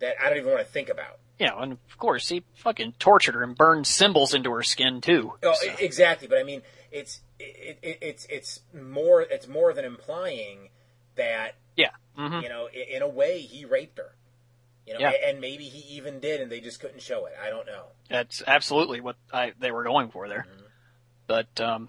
that 0.00 0.14
I 0.22 0.28
don't 0.28 0.38
even 0.38 0.52
want 0.52 0.66
to 0.66 0.72
think 0.72 0.88
about. 0.88 1.18
Yeah, 1.38 1.52
and 1.58 1.72
of 1.72 1.98
course 1.98 2.28
he 2.28 2.42
fucking 2.56 2.94
tortured 2.98 3.34
her 3.34 3.42
and 3.42 3.56
burned 3.56 3.86
symbols 3.86 4.34
into 4.34 4.50
her 4.52 4.62
skin 4.62 5.00
too. 5.00 5.32
Oh, 5.42 5.54
So- 5.54 5.72
exactly, 5.78 6.28
but 6.28 6.38
I 6.38 6.42
mean, 6.42 6.62
it's 6.92 7.20
it, 7.38 7.78
it, 7.82 7.98
it's 8.02 8.26
it's 8.28 8.60
more 8.74 9.22
it's 9.22 9.48
more 9.48 9.72
than 9.72 9.84
implying 9.84 10.68
that 11.16 11.54
yeah. 11.76 11.90
hmm 12.16 12.40
you 12.40 12.48
know 12.48 12.68
in 12.68 13.00
a 13.02 13.08
way 13.08 13.40
he 13.40 13.64
raped 13.64 13.98
her. 13.98 14.14
You 14.86 14.94
know, 14.94 15.00
Yeah. 15.00 15.12
and 15.28 15.40
maybe 15.40 15.64
he 15.64 15.96
even 15.96 16.18
did, 16.20 16.40
and 16.40 16.50
they 16.50 16.60
just 16.60 16.80
couldn't 16.80 17.00
show 17.00 17.26
it. 17.26 17.34
I 17.40 17.48
don't 17.48 17.66
know. 17.66 17.84
That's 18.08 18.42
absolutely 18.44 19.00
what 19.00 19.14
I, 19.32 19.52
they 19.60 19.70
were 19.70 19.84
going 19.84 20.10
for 20.10 20.26
there. 20.26 20.46
Mm-hmm. 20.50 20.64
But 21.28 21.60
um, 21.60 21.88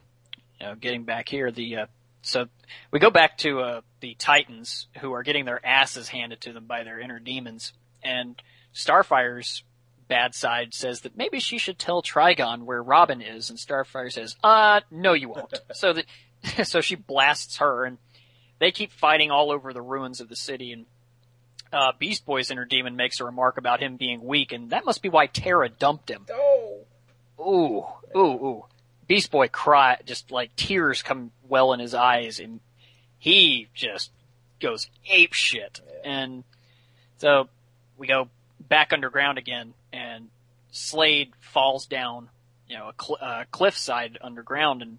you 0.60 0.68
know, 0.68 0.76
getting 0.76 1.04
back 1.04 1.28
here, 1.28 1.52
the 1.52 1.78
uh, 1.78 1.86
so 2.22 2.46
we 2.92 3.00
go 3.00 3.10
back 3.10 3.38
to 3.40 3.60
uh, 3.60 3.82
the 4.02 4.16
Titans 4.16 4.88
who 5.00 5.14
are 5.14 5.24
getting 5.24 5.46
their 5.46 5.66
asses 5.66 6.10
handed 6.10 6.42
to 6.42 6.54
them 6.54 6.66
by 6.66 6.84
their 6.84 7.00
inner 7.00 7.20
demons, 7.20 7.74
and 8.04 8.42
Starfire's 8.74 9.64
bad 10.08 10.36
side 10.36 10.74
says 10.74 11.02
that 11.02 11.16
maybe 11.16 11.40
she 11.40 11.58
should 11.58 11.80
tell 11.80 12.02
Trigon 12.02 12.64
where 12.64 12.84
Robin 12.84 13.22
is, 13.22 13.50
and 13.50 13.58
Starfire 13.58 14.12
says, 14.12 14.36
"Uh, 14.44 14.82
no, 14.92 15.14
you 15.14 15.30
won't." 15.30 15.60
so 15.74 15.94
that 15.94 16.06
so 16.68 16.82
she 16.82 16.96
blasts 16.96 17.58
her, 17.58 17.86
and 17.86 17.98
they 18.60 18.72
keep 18.72 18.92
fighting 18.92 19.32
all 19.32 19.52
over 19.52 19.72
the 19.72 19.82
ruins 19.82 20.20
of 20.20 20.28
the 20.28 20.36
city, 20.36 20.74
and 20.74 20.86
uh, 21.72 21.94
Beast 21.98 22.26
Boy's 22.26 22.52
inner 22.52 22.66
demon 22.66 22.96
makes 22.96 23.20
a 23.20 23.26
remark 23.26 23.58
about 23.58 23.82
him 23.82 23.96
being 23.96 24.24
weak, 24.24 24.52
and 24.52 24.72
that 24.72 24.86
must 24.86 25.02
be 25.02 25.10
why 25.10 25.28
Terra 25.28 25.70
dumped 25.70 26.10
him. 26.10 26.26
Oh, 26.30 26.86
Ooh, 27.42 27.86
ooh, 28.16 28.20
ooh. 28.20 28.66
Beast 29.08 29.32
Boy 29.32 29.48
cry, 29.48 29.98
just 30.06 30.32
like 30.32 30.56
tears 30.56 31.02
come 31.02 31.32
well 31.48 31.74
in 31.74 31.80
his 31.80 31.94
eyes, 31.94 32.40
and 32.40 32.60
he 33.22 33.68
just 33.76 34.10
goes 34.60 34.90
ape 35.08 35.34
shit. 35.34 35.80
And 36.04 36.44
so 37.20 37.50
we 37.96 38.08
go 38.08 38.30
back 38.60 38.94
underground 38.94 39.38
again, 39.38 39.76
and 39.94 40.30
Slade 40.72 41.34
falls 41.40 41.86
down, 41.86 42.30
you 42.68 42.78
know, 42.78 42.90
a 42.90 42.94
cl- 43.00 43.20
uh, 43.22 43.44
cliffside 43.52 44.18
underground, 44.22 44.82
and 44.82 44.98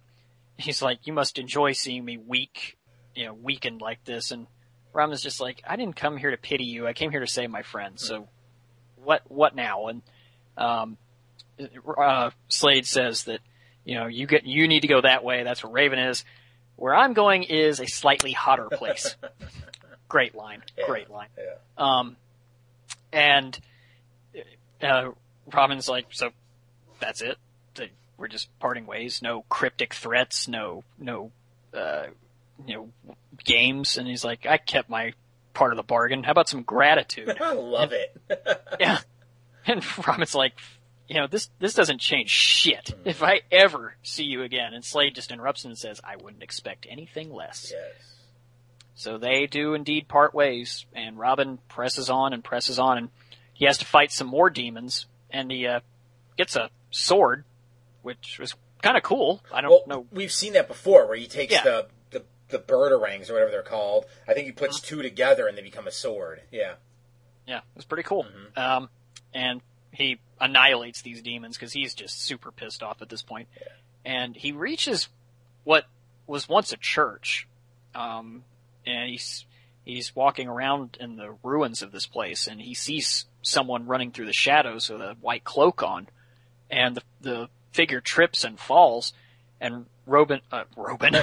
he's 0.57 0.81
like, 0.81 1.05
"You 1.05 1.13
must 1.13 1.37
enjoy 1.37 1.73
seeing 1.73 2.05
me 2.05 2.17
weak, 2.17 2.79
you 3.17 3.27
know, 3.27 3.35
weakened 3.35 3.81
like 3.81 4.05
this." 4.05 4.31
And 4.31 4.47
Rama's 4.93 5.21
just 5.21 5.41
like, 5.41 5.61
"I 5.67 5.75
didn't 5.75 5.97
come 5.97 6.17
here 6.17 6.31
to 6.31 6.37
pity 6.37 6.65
you. 6.65 6.87
I 6.87 6.93
came 6.93 7.11
here 7.11 7.21
to 7.21 7.27
save 7.27 7.51
my 7.51 7.63
friends. 7.63 8.07
So 8.07 8.29
what? 8.95 9.23
What 9.27 9.57
now?" 9.57 9.89
And 9.89 10.03
um, 10.57 10.97
uh, 11.99 12.31
Slade 12.47 12.87
says 12.87 13.25
that 13.25 13.41
you 13.85 13.97
know 13.97 14.07
you 14.07 14.29
get 14.29 14.47
you 14.47 14.69
need 14.69 14.83
to 14.83 14.89
go 14.89 15.01
that 15.01 15.25
way. 15.25 15.43
That's 15.43 15.65
where 15.65 15.73
Raven 15.73 15.99
is. 15.99 16.25
Where 16.83 16.97
I'm 16.97 17.13
going 17.13 17.45
is 17.45 17.79
a 17.79 17.87
slightly 17.87 18.33
hotter 18.33 18.69
place. 18.69 19.15
Great 20.09 20.35
line. 20.35 20.65
Yeah. 20.77 20.87
Great 20.89 21.11
line. 21.11 21.29
yeah. 21.39 21.55
Um, 21.79 22.17
and 23.13 23.57
uh, 24.83 25.11
Robin's 25.55 25.89
like, 25.89 26.07
so 26.11 26.31
that's 26.99 27.23
it. 27.23 27.39
We're 28.19 28.27
just 28.27 28.57
parting 28.59 28.87
ways. 28.87 29.23
No 29.23 29.43
cryptic 29.49 29.95
threats. 29.95 30.49
No 30.49 30.83
no 30.99 31.31
uh, 31.73 32.07
you 32.67 32.75
know 32.75 33.15
games. 33.45 33.97
And 33.97 34.09
he's 34.09 34.25
like, 34.25 34.45
I 34.45 34.57
kept 34.57 34.91
my 34.91 35.13
part 35.55 35.73
of 35.73 35.77
the 35.77 35.85
bargain. 35.85 36.25
How 36.25 36.33
about 36.33 36.49
some 36.49 36.63
gratitude? 36.63 37.37
I 37.41 37.53
love 37.53 37.93
it. 37.93 38.17
yeah. 38.81 38.99
And 39.67 39.85
Robin's 40.05 40.35
like, 40.35 40.55
you 41.13 41.21
know, 41.21 41.27
this 41.27 41.51
this 41.59 41.75
doesn't 41.75 42.01
change 42.01 42.31
shit. 42.31 42.95
If 43.05 43.23
I 43.23 43.41
ever 43.51 43.95
see 44.03 44.25
you 44.25 44.43
again, 44.43 44.73
and 44.75 44.85
Slade 44.85 45.15
just 45.15 45.31
interrupts 45.31 45.65
him 45.65 45.71
and 45.71 45.79
says, 45.79 46.01
I 46.03 46.17
wouldn't 46.17 46.43
expect 46.43 46.87
anything 46.89 47.33
less. 47.33 47.71
yes. 47.75 48.17
So 48.95 49.19
they 49.19 49.47
do 49.47 49.75
indeed 49.75 50.07
part 50.09 50.35
ways, 50.35 50.87
and 50.95 51.19
Robin 51.19 51.59
presses 51.69 52.09
on 52.11 52.33
and 52.33 52.43
presses 52.45 52.79
on, 52.79 52.99
and 52.99 53.09
he 53.53 53.65
has 53.65 53.79
to 53.79 53.85
fight 53.87 54.13
some 54.13 54.27
more 54.27 54.49
demons, 54.51 55.07
and 55.31 55.51
he 55.51 55.67
uh, 55.67 55.81
gets 56.37 56.57
a 56.57 56.71
sword, 56.91 57.45
which 58.03 58.39
was 58.39 58.55
kind 58.83 58.97
of 58.97 59.03
cool. 59.03 59.43
I 59.53 59.61
don't 59.61 59.71
Well, 59.71 59.83
know. 59.87 60.07
we've 60.13 60.33
seen 60.33 60.53
that 60.55 60.69
before, 60.69 61.07
where 61.07 61.17
he 61.17 61.27
takes 61.27 61.53
Yeah. 61.53 61.63
the 61.63 61.87
the 62.11 62.25
the 62.49 62.59
birdarangs 62.59 63.29
or 63.31 63.35
whatever 63.35 63.51
they're 63.51 63.63
called. 63.63 64.05
I 64.29 64.35
think 64.35 64.47
he 64.47 64.53
puts 64.53 64.77
Uh-huh. 64.79 64.87
two 64.87 65.03
together 65.03 65.47
and 65.49 65.57
they 65.59 65.63
become 65.63 65.87
a 65.87 65.93
sword. 65.93 66.43
Yeah. 66.51 66.75
Yeah, 67.47 67.59
it 67.59 67.65
was 67.77 67.85
pretty 67.87 68.03
cool. 68.05 68.25
Mm-hmm. 68.25 68.59
Um, 68.59 68.89
and 69.35 69.61
he 69.93 70.19
annihilates 70.41 71.03
these 71.03 71.23
demons 71.23 71.57
because 71.57 71.73
he's 71.73 71.95
just 71.95 72.21
super 72.21 72.51
pissed 72.51 72.83
off 72.83 73.03
at 73.03 73.09
this 73.09 73.23
point. 73.23 73.49
And 74.05 74.35
he 74.35 74.53
reaches 74.53 75.09
what 75.65 75.85
was 76.27 76.49
once 76.49 76.73
a 76.73 76.77
church. 76.77 77.47
Um, 77.95 78.43
and 78.87 79.11
he's, 79.11 79.45
he's 79.85 80.17
walking 80.17 80.49
around 80.49 80.97
in 80.99 81.17
the 81.17 81.35
ruins 81.43 81.83
of 81.83 81.93
this 81.93 82.07
place 82.07 82.47
and 82.47 82.61
he 82.61 82.75
sees 82.75 83.27
someone 83.43 83.87
running 83.87 84.11
through 84.11 84.27
the 84.27 84.33
shadows 84.33 84.89
with 84.89 85.01
a 85.01 85.17
white 85.21 85.45
cloak 85.45 85.83
on. 85.83 86.09
And 86.71 86.97
the, 86.97 87.03
the 87.21 87.49
figure 87.73 88.01
trips 88.01 88.45
and 88.45 88.59
falls. 88.59 89.13
And 89.61 89.87
Robin, 90.07 90.41
uh, 90.51 90.65
Robin, 90.77 91.15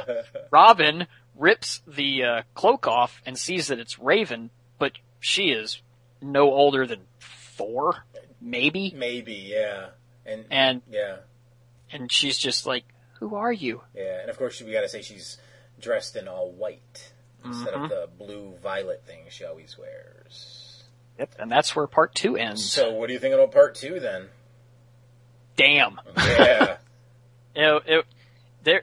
Robin 0.50 1.06
rips 1.36 1.82
the 1.86 2.24
uh, 2.24 2.42
cloak 2.54 2.86
off 2.86 3.20
and 3.26 3.38
sees 3.38 3.68
that 3.68 3.78
it's 3.78 3.98
Raven, 3.98 4.50
but 4.78 4.92
she 5.20 5.50
is 5.50 5.80
no 6.20 6.52
older 6.52 6.86
than 6.86 7.00
four, 7.18 8.04
maybe, 8.44 8.92
Maybe, 8.96 9.34
yeah. 9.34 9.88
And, 10.26 10.44
and 10.50 10.82
yeah, 10.88 11.16
and 11.92 12.10
she's 12.10 12.38
just 12.38 12.66
like, 12.66 12.84
"Who 13.20 13.34
are 13.34 13.52
you?" 13.52 13.82
yeah. 13.94 14.20
And 14.20 14.30
of 14.30 14.38
course, 14.38 14.60
we 14.62 14.72
gotta 14.72 14.88
say 14.88 15.02
she's 15.02 15.38
dressed 15.80 16.16
in 16.16 16.28
all 16.28 16.50
white 16.50 17.12
instead 17.44 17.74
of 17.74 17.80
mm-hmm. 17.82 17.88
the 17.88 18.08
blue 18.18 18.54
violet 18.62 19.04
thing 19.06 19.24
she 19.28 19.44
always 19.44 19.76
wears. 19.78 20.84
Yep, 21.18 21.34
and 21.38 21.50
that's 21.52 21.76
where 21.76 21.86
part 21.86 22.14
two 22.14 22.36
ends. 22.36 22.64
So, 22.64 22.92
what 22.92 23.06
do 23.06 23.12
you 23.12 23.18
think 23.18 23.34
about 23.34 23.52
part 23.52 23.74
two 23.74 24.00
then? 24.00 24.28
Damn. 25.56 26.00
Yeah. 26.16 26.78
you 27.54 27.62
know, 27.62 27.80
it, 27.84 28.04
there, 28.64 28.82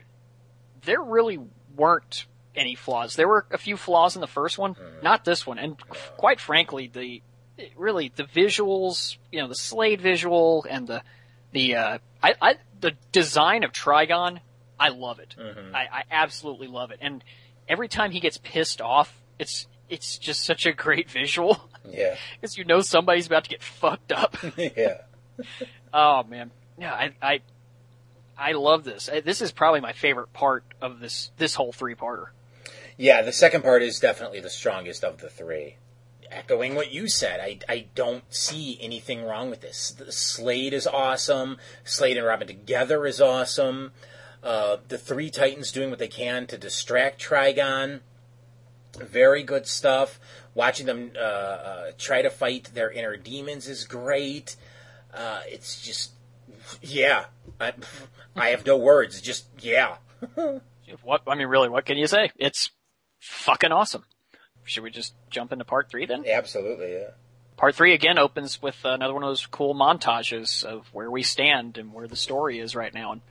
there 0.84 1.02
really 1.02 1.40
weren't 1.76 2.26
any 2.56 2.76
flaws. 2.76 3.16
There 3.16 3.28
were 3.28 3.46
a 3.52 3.58
few 3.58 3.76
flaws 3.76 4.16
in 4.16 4.22
the 4.22 4.28
first 4.28 4.58
one, 4.58 4.76
mm-hmm. 4.76 5.04
not 5.04 5.26
this 5.26 5.46
one. 5.46 5.60
And 5.60 5.76
f- 5.90 6.14
quite 6.16 6.40
frankly, 6.40 6.88
the, 6.88 7.22
really, 7.76 8.12
the 8.16 8.24
visuals, 8.24 9.18
you 9.32 9.42
know, 9.42 9.48
the 9.48 9.56
Slade 9.56 10.02
visual 10.02 10.66
and 10.70 10.88
the, 10.88 11.02
the, 11.52 11.76
uh, 11.76 11.98
I, 12.22 12.36
I, 12.42 12.56
the 12.80 12.94
design 13.12 13.64
of 13.64 13.72
Trigon, 13.72 14.40
I 14.80 14.90
love 14.90 15.20
it. 15.20 15.36
I, 15.74 15.80
I 15.92 16.04
absolutely 16.10 16.68
love 16.68 16.92
it. 16.92 17.00
And 17.02 17.24
every 17.68 17.88
time 17.88 18.12
he 18.12 18.20
gets 18.20 18.38
pissed 18.38 18.82
off, 18.82 19.22
it's, 19.38 19.68
it's 19.90 20.18
just 20.18 20.44
such 20.44 20.66
a 20.66 20.72
great 20.74 21.10
visual. 21.10 21.70
yeah. 21.88 22.16
Because 22.40 22.58
you 22.58 22.66
know 22.66 22.82
somebody's 22.82 23.28
about 23.28 23.44
to 23.44 23.50
get 23.50 23.62
fucked 23.62 24.12
up. 24.12 24.38
yeah. 24.58 25.02
Oh 25.94 26.24
man, 26.24 26.52
yeah, 26.80 26.94
I, 26.94 27.12
I, 27.22 27.40
I 28.38 28.52
love 28.54 28.86
this. 28.86 29.10
This 29.26 29.42
is 29.42 29.52
probably 29.52 29.82
my 29.82 29.92
favorite 29.92 30.32
part 30.32 30.64
of 30.82 31.02
this 31.02 31.32
this 31.38 31.54
whole 31.54 31.74
three 31.74 31.96
parter. 31.96 32.28
Yeah, 32.98 33.24
the 33.24 33.34
second 33.34 33.62
part 33.62 33.84
is 33.84 34.00
definitely 34.00 34.40
the 34.40 34.50
strongest 34.50 35.04
of 35.04 35.20
the 35.20 35.30
three. 35.30 35.76
Echoing 36.32 36.76
what 36.76 36.92
you 36.92 37.10
said, 37.10 37.42
I, 37.42 37.60
I 37.68 37.88
don't 37.94 38.24
see 38.34 38.78
anything 38.82 39.24
wrong 39.24 39.50
with 39.50 39.62
this. 39.62 39.94
Slade 40.10 40.74
is 40.74 40.88
awesome. 40.88 41.58
Slade 41.84 42.16
and 42.18 42.26
Robin 42.26 42.48
together 42.48 43.06
is 43.06 43.20
awesome. 43.20 43.92
Uh, 44.42 44.78
the 44.88 44.98
three 44.98 45.30
Titans 45.30 45.72
doing 45.72 45.90
what 45.90 46.00
they 46.00 46.08
can 46.08 46.48
to 46.48 46.58
distract 46.58 47.22
Trigon. 47.22 48.00
Very 48.98 49.44
good 49.44 49.68
stuff. 49.68 50.20
Watching 50.54 50.86
them 50.86 51.12
uh, 51.16 51.20
uh, 51.20 51.92
try 51.98 52.22
to 52.22 52.30
fight 52.30 52.72
their 52.74 52.90
inner 52.90 53.18
demons 53.18 53.68
is 53.68 53.84
great. 53.84 54.56
Uh, 55.14 55.42
it's 55.48 55.82
just, 55.82 56.12
yeah. 56.82 57.26
I, 57.60 57.74
I 58.36 58.50
have 58.50 58.66
no 58.66 58.78
words. 58.78 59.22
Just, 59.22 59.46
yeah. 59.60 59.98
What 61.04 61.22
I 61.28 61.36
mean, 61.36 61.48
really, 61.48 61.70
what 61.70 61.86
can 61.86 61.98
you 61.98 62.08
say? 62.08 62.32
It's 62.36 62.72
fucking 63.20 63.72
awesome. 63.72 64.04
Should 64.66 64.84
we 64.84 64.92
just 64.92 65.14
jump 65.30 65.52
into 65.52 65.66
part 65.66 65.90
three 65.90 66.06
then? 66.06 66.24
Absolutely, 66.28 66.94
yeah. 66.94 67.10
Part 67.58 67.76
three 67.76 67.94
again 67.94 68.18
opens 68.18 68.62
with 68.62 68.78
another 68.84 69.14
one 69.14 69.24
of 69.24 69.30
those 69.30 69.46
cool 69.46 69.76
montages 69.76 70.64
of 70.64 70.88
where 70.94 71.12
we 71.12 71.24
stand 71.24 71.78
and 71.78 71.94
where 71.94 72.08
the 72.08 72.16
story 72.16 72.60
is 72.60 72.76
right 72.76 72.94
now, 72.94 73.14
and 73.14 73.22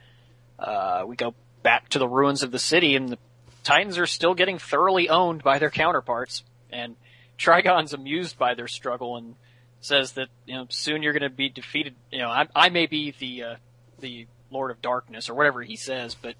uh, 0.59 1.03
we 1.05 1.15
go 1.15 1.33
back 1.63 1.89
to 1.89 1.99
the 1.99 2.07
ruins 2.07 2.43
of 2.43 2.51
the 2.51 2.59
city, 2.59 2.95
and 2.95 3.09
the 3.09 3.17
Titans 3.63 3.97
are 3.97 4.07
still 4.07 4.33
getting 4.33 4.57
thoroughly 4.57 5.09
owned 5.09 5.43
by 5.43 5.59
their 5.59 5.69
counterparts, 5.69 6.43
and 6.71 6.95
Trigon's 7.37 7.93
amused 7.93 8.37
by 8.37 8.53
their 8.53 8.67
struggle 8.67 9.17
and 9.17 9.35
says 9.81 10.13
that 10.13 10.29
you 10.45 10.55
know 10.55 10.67
soon 10.69 11.03
you're 11.03 11.13
going 11.13 11.23
to 11.23 11.29
be 11.29 11.49
defeated. 11.49 11.95
You 12.11 12.19
know, 12.19 12.29
I, 12.29 12.47
I 12.55 12.69
may 12.69 12.85
be 12.85 13.13
the 13.17 13.43
uh, 13.43 13.55
the 13.99 14.27
Lord 14.49 14.71
of 14.71 14.81
Darkness 14.81 15.29
or 15.29 15.33
whatever 15.33 15.61
he 15.61 15.75
says, 15.75 16.15
but 16.15 16.35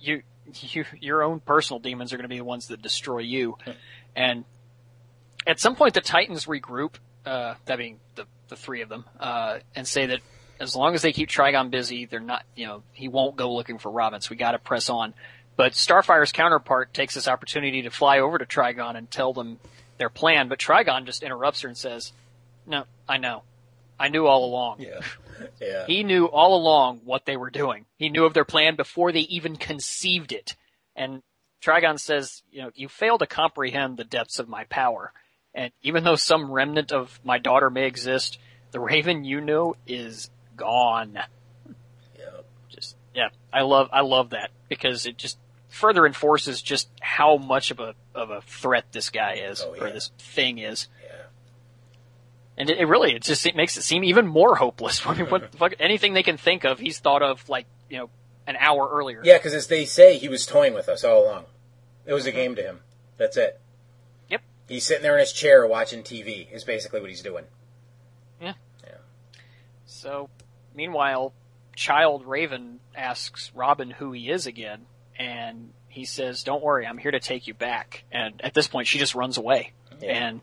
you 0.00 0.22
you 0.60 0.84
your 1.00 1.22
own 1.22 1.40
personal 1.40 1.80
demons 1.80 2.12
are 2.12 2.16
going 2.16 2.24
to 2.24 2.28
be 2.28 2.38
the 2.38 2.44
ones 2.44 2.68
that 2.68 2.82
destroy 2.82 3.18
you, 3.18 3.56
and 4.14 4.44
at 5.46 5.60
some 5.60 5.76
point 5.76 5.94
the 5.94 6.00
Titans 6.00 6.46
regroup, 6.46 6.94
uh, 7.24 7.54
that 7.66 7.78
being 7.78 7.98
the, 8.14 8.26
the 8.48 8.56
three 8.56 8.82
of 8.82 8.88
them, 8.88 9.04
uh, 9.18 9.58
and 9.74 9.86
say 9.86 10.06
that 10.06 10.20
as 10.58 10.76
long 10.76 10.94
as 10.94 11.02
they 11.02 11.12
keep 11.12 11.28
Trigon 11.28 11.70
busy, 11.70 12.04
they're 12.04 12.20
not, 12.20 12.44
you 12.54 12.66
know, 12.66 12.82
he 12.92 13.08
won't 13.08 13.36
go 13.36 13.54
looking 13.54 13.78
for 13.78 13.90
Robin, 13.90 14.20
so 14.20 14.30
we 14.30 14.36
gotta 14.36 14.58
press 14.58 14.90
on. 14.90 15.14
But 15.56 15.74
Starfire's 15.74 16.32
counterpart 16.32 16.94
takes 16.94 17.14
this 17.14 17.28
opportunity 17.28 17.82
to 17.82 17.90
fly 17.90 18.20
over 18.20 18.38
to 18.38 18.44
Trigon 18.44 18.96
and 18.96 19.10
tell 19.10 19.32
them 19.32 19.58
their 19.98 20.10
plan, 20.10 20.48
but 20.48 20.58
Trigon 20.58 21.04
just 21.04 21.22
interrupts 21.22 21.62
her 21.62 21.68
and 21.68 21.76
says, 21.76 22.12
no, 22.66 22.84
I 23.08 23.18
know. 23.18 23.42
I 23.98 24.08
knew 24.08 24.26
all 24.26 24.44
along. 24.46 24.80
Yeah. 24.80 25.00
Yeah. 25.60 25.86
He 25.86 26.02
knew 26.04 26.26
all 26.26 26.56
along 26.56 27.00
what 27.04 27.24
they 27.26 27.36
were 27.36 27.50
doing. 27.50 27.86
He 27.98 28.08
knew 28.08 28.24
of 28.24 28.34
their 28.34 28.44
plan 28.44 28.76
before 28.76 29.12
they 29.12 29.20
even 29.20 29.56
conceived 29.56 30.32
it. 30.32 30.56
And 30.96 31.22
Trigon 31.62 31.98
says, 31.98 32.42
you 32.50 32.62
know, 32.62 32.70
you 32.74 32.88
fail 32.88 33.18
to 33.18 33.26
comprehend 33.26 33.96
the 33.96 34.04
depths 34.04 34.38
of 34.38 34.48
my 34.48 34.64
power. 34.64 35.12
And 35.54 35.72
even 35.82 36.04
though 36.04 36.16
some 36.16 36.50
remnant 36.50 36.92
of 36.92 37.20
my 37.24 37.38
daughter 37.38 37.70
may 37.70 37.86
exist, 37.86 38.38
the 38.70 38.80
raven 38.80 39.24
you 39.24 39.40
know 39.40 39.76
is 39.86 40.30
gone. 40.56 41.18
yeah. 42.18 42.24
Just, 42.68 42.96
yeah, 43.14 43.28
I 43.52 43.62
love, 43.62 43.88
I 43.92 44.00
love 44.02 44.30
that 44.30 44.50
because 44.68 45.06
it 45.06 45.16
just 45.18 45.38
further 45.68 46.06
enforces 46.06 46.62
just 46.62 46.88
how 47.00 47.36
much 47.36 47.70
of 47.70 47.80
a, 47.80 47.94
of 48.14 48.30
a 48.30 48.40
threat 48.42 48.86
this 48.92 49.10
guy 49.10 49.34
is, 49.34 49.62
Oh, 49.66 49.74
or 49.80 49.90
this 49.90 50.10
thing 50.18 50.58
is. 50.58 50.88
And 52.60 52.68
it, 52.68 52.76
it 52.76 52.84
really, 52.84 53.14
it 53.14 53.22
just 53.22 53.46
it 53.46 53.56
makes 53.56 53.78
it 53.78 53.82
seem 53.82 54.04
even 54.04 54.26
more 54.26 54.54
hopeless. 54.54 55.00
I 55.06 55.14
mean, 55.14 55.26
what, 55.30 55.54
fuck, 55.54 55.72
anything 55.80 56.12
they 56.12 56.22
can 56.22 56.36
think 56.36 56.64
of, 56.64 56.78
he's 56.78 56.98
thought 56.98 57.22
of 57.22 57.48
like, 57.48 57.66
you 57.88 57.96
know, 57.96 58.10
an 58.46 58.56
hour 58.60 58.86
earlier. 58.92 59.22
Yeah, 59.24 59.38
because 59.38 59.54
as 59.54 59.66
they 59.68 59.86
say, 59.86 60.18
he 60.18 60.28
was 60.28 60.44
toying 60.44 60.74
with 60.74 60.86
us 60.90 61.02
all 61.02 61.24
along. 61.24 61.44
It 62.04 62.12
was 62.12 62.26
a 62.26 62.28
mm-hmm. 62.28 62.36
game 62.36 62.54
to 62.56 62.62
him. 62.62 62.80
That's 63.16 63.38
it. 63.38 63.58
Yep. 64.28 64.42
He's 64.68 64.84
sitting 64.84 65.02
there 65.02 65.14
in 65.14 65.20
his 65.20 65.32
chair 65.32 65.66
watching 65.66 66.02
TV. 66.02 66.52
Is 66.52 66.64
basically 66.64 67.00
what 67.00 67.08
he's 67.08 67.22
doing. 67.22 67.44
Yeah. 68.42 68.54
Yeah. 68.84 68.96
So, 69.86 70.28
meanwhile, 70.74 71.32
Child 71.76 72.26
Raven 72.26 72.80
asks 72.94 73.50
Robin 73.54 73.90
who 73.90 74.12
he 74.12 74.28
is 74.28 74.46
again, 74.46 74.84
and 75.18 75.72
he 75.88 76.04
says, 76.04 76.42
"Don't 76.42 76.62
worry, 76.62 76.86
I'm 76.86 76.98
here 76.98 77.12
to 77.12 77.20
take 77.20 77.46
you 77.46 77.54
back." 77.54 78.04
And 78.12 78.38
at 78.44 78.52
this 78.52 78.68
point, 78.68 78.86
she 78.86 78.98
just 78.98 79.14
runs 79.14 79.38
away, 79.38 79.72
Yeah. 80.02 80.12
and 80.12 80.40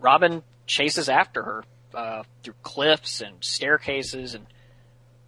Robin 0.00 0.42
chases 0.66 1.08
after 1.08 1.42
her 1.42 1.64
uh, 1.94 2.22
through 2.42 2.54
cliffs 2.62 3.20
and 3.20 3.42
staircases, 3.42 4.34
and 4.34 4.46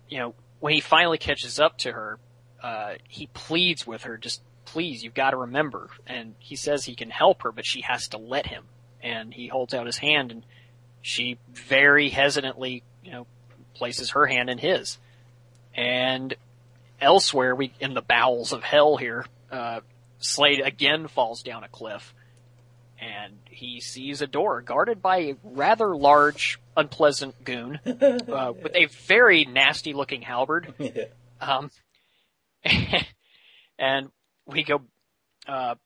you 0.08 0.18
know, 0.18 0.34
when 0.60 0.72
he 0.72 0.80
finally 0.80 1.18
catches 1.18 1.58
up 1.58 1.78
to 1.78 1.92
her, 1.92 2.18
uh, 2.62 2.94
he 3.08 3.26
pleads 3.28 3.86
with 3.86 4.02
her, 4.04 4.16
"Just 4.16 4.42
please, 4.64 5.02
you've 5.02 5.14
got 5.14 5.30
to 5.30 5.36
remember." 5.36 5.88
And 6.06 6.34
he 6.38 6.56
says 6.56 6.84
he 6.84 6.94
can 6.94 7.10
help 7.10 7.42
her, 7.42 7.52
but 7.52 7.66
she 7.66 7.82
has 7.82 8.08
to 8.08 8.18
let 8.18 8.46
him. 8.46 8.64
And 9.02 9.32
he 9.32 9.46
holds 9.46 9.74
out 9.74 9.86
his 9.86 9.98
hand, 9.98 10.32
and 10.32 10.44
she 11.02 11.38
very 11.50 12.08
hesitantly, 12.08 12.82
you 13.04 13.12
know, 13.12 13.26
places 13.74 14.10
her 14.10 14.26
hand 14.26 14.50
in 14.50 14.58
his. 14.58 14.98
And 15.74 16.34
elsewhere, 17.00 17.54
we 17.54 17.72
in 17.80 17.94
the 17.94 18.02
bowels 18.02 18.52
of 18.52 18.62
hell 18.62 18.96
here, 18.96 19.24
uh, 19.50 19.80
Slade 20.18 20.60
again 20.60 21.06
falls 21.06 21.42
down 21.42 21.64
a 21.64 21.68
cliff, 21.68 22.12
and 23.00 23.34
he 23.50 23.80
sees 23.80 24.20
a 24.22 24.26
door 24.26 24.60
guarded 24.62 25.00
by 25.00 25.18
a 25.18 25.34
rather 25.42 25.96
large, 25.96 26.58
unpleasant 26.76 27.44
goon 27.44 27.78
uh, 27.86 28.52
with 28.62 28.74
a 28.74 28.86
very 29.06 29.44
nasty-looking 29.44 30.22
halberd. 30.22 30.74
Yeah. 30.80 31.04
Um, 31.40 31.70
and 33.78 34.10
we 34.46 34.64
go 34.64 34.80
uh, 35.46 35.76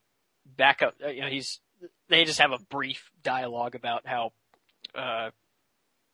back 0.57 0.83
up. 0.83 0.95
uh, 1.05 1.09
You 1.09 1.23
know, 1.23 1.29
he's 1.29 1.61
they 2.09 2.25
just 2.25 2.41
have 2.41 2.53
a 2.53 2.59
brief 2.71 3.11
dialogue 3.23 3.75
about 3.75 4.07
how 4.07 4.33
uh, 4.95 5.31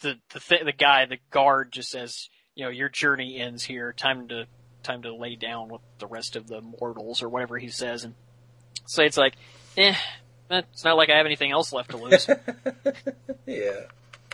the 0.00 0.18
the 0.32 0.40
th- 0.40 0.64
the 0.64 0.72
guy, 0.72 1.06
the 1.06 1.18
guard, 1.30 1.72
just 1.72 1.90
says, 1.90 2.28
you 2.54 2.64
know, 2.64 2.70
your 2.70 2.88
journey 2.88 3.38
ends 3.38 3.64
here. 3.64 3.92
Time 3.92 4.28
to 4.28 4.46
time 4.82 5.02
to 5.02 5.14
lay 5.14 5.36
down 5.36 5.68
with 5.68 5.82
the 5.98 6.06
rest 6.06 6.36
of 6.36 6.48
the 6.48 6.60
mortals, 6.60 7.22
or 7.22 7.28
whatever 7.28 7.58
he 7.58 7.68
says. 7.68 8.04
And 8.04 8.14
so 8.86 9.02
it's 9.02 9.16
like, 9.16 9.34
eh, 9.76 9.94
it's 10.50 10.84
not 10.84 10.96
like 10.96 11.10
I 11.10 11.16
have 11.16 11.26
anything 11.26 11.50
else 11.52 11.72
left 11.72 11.90
to 11.90 11.96
lose. 11.98 12.28
Yeah. 13.46 13.80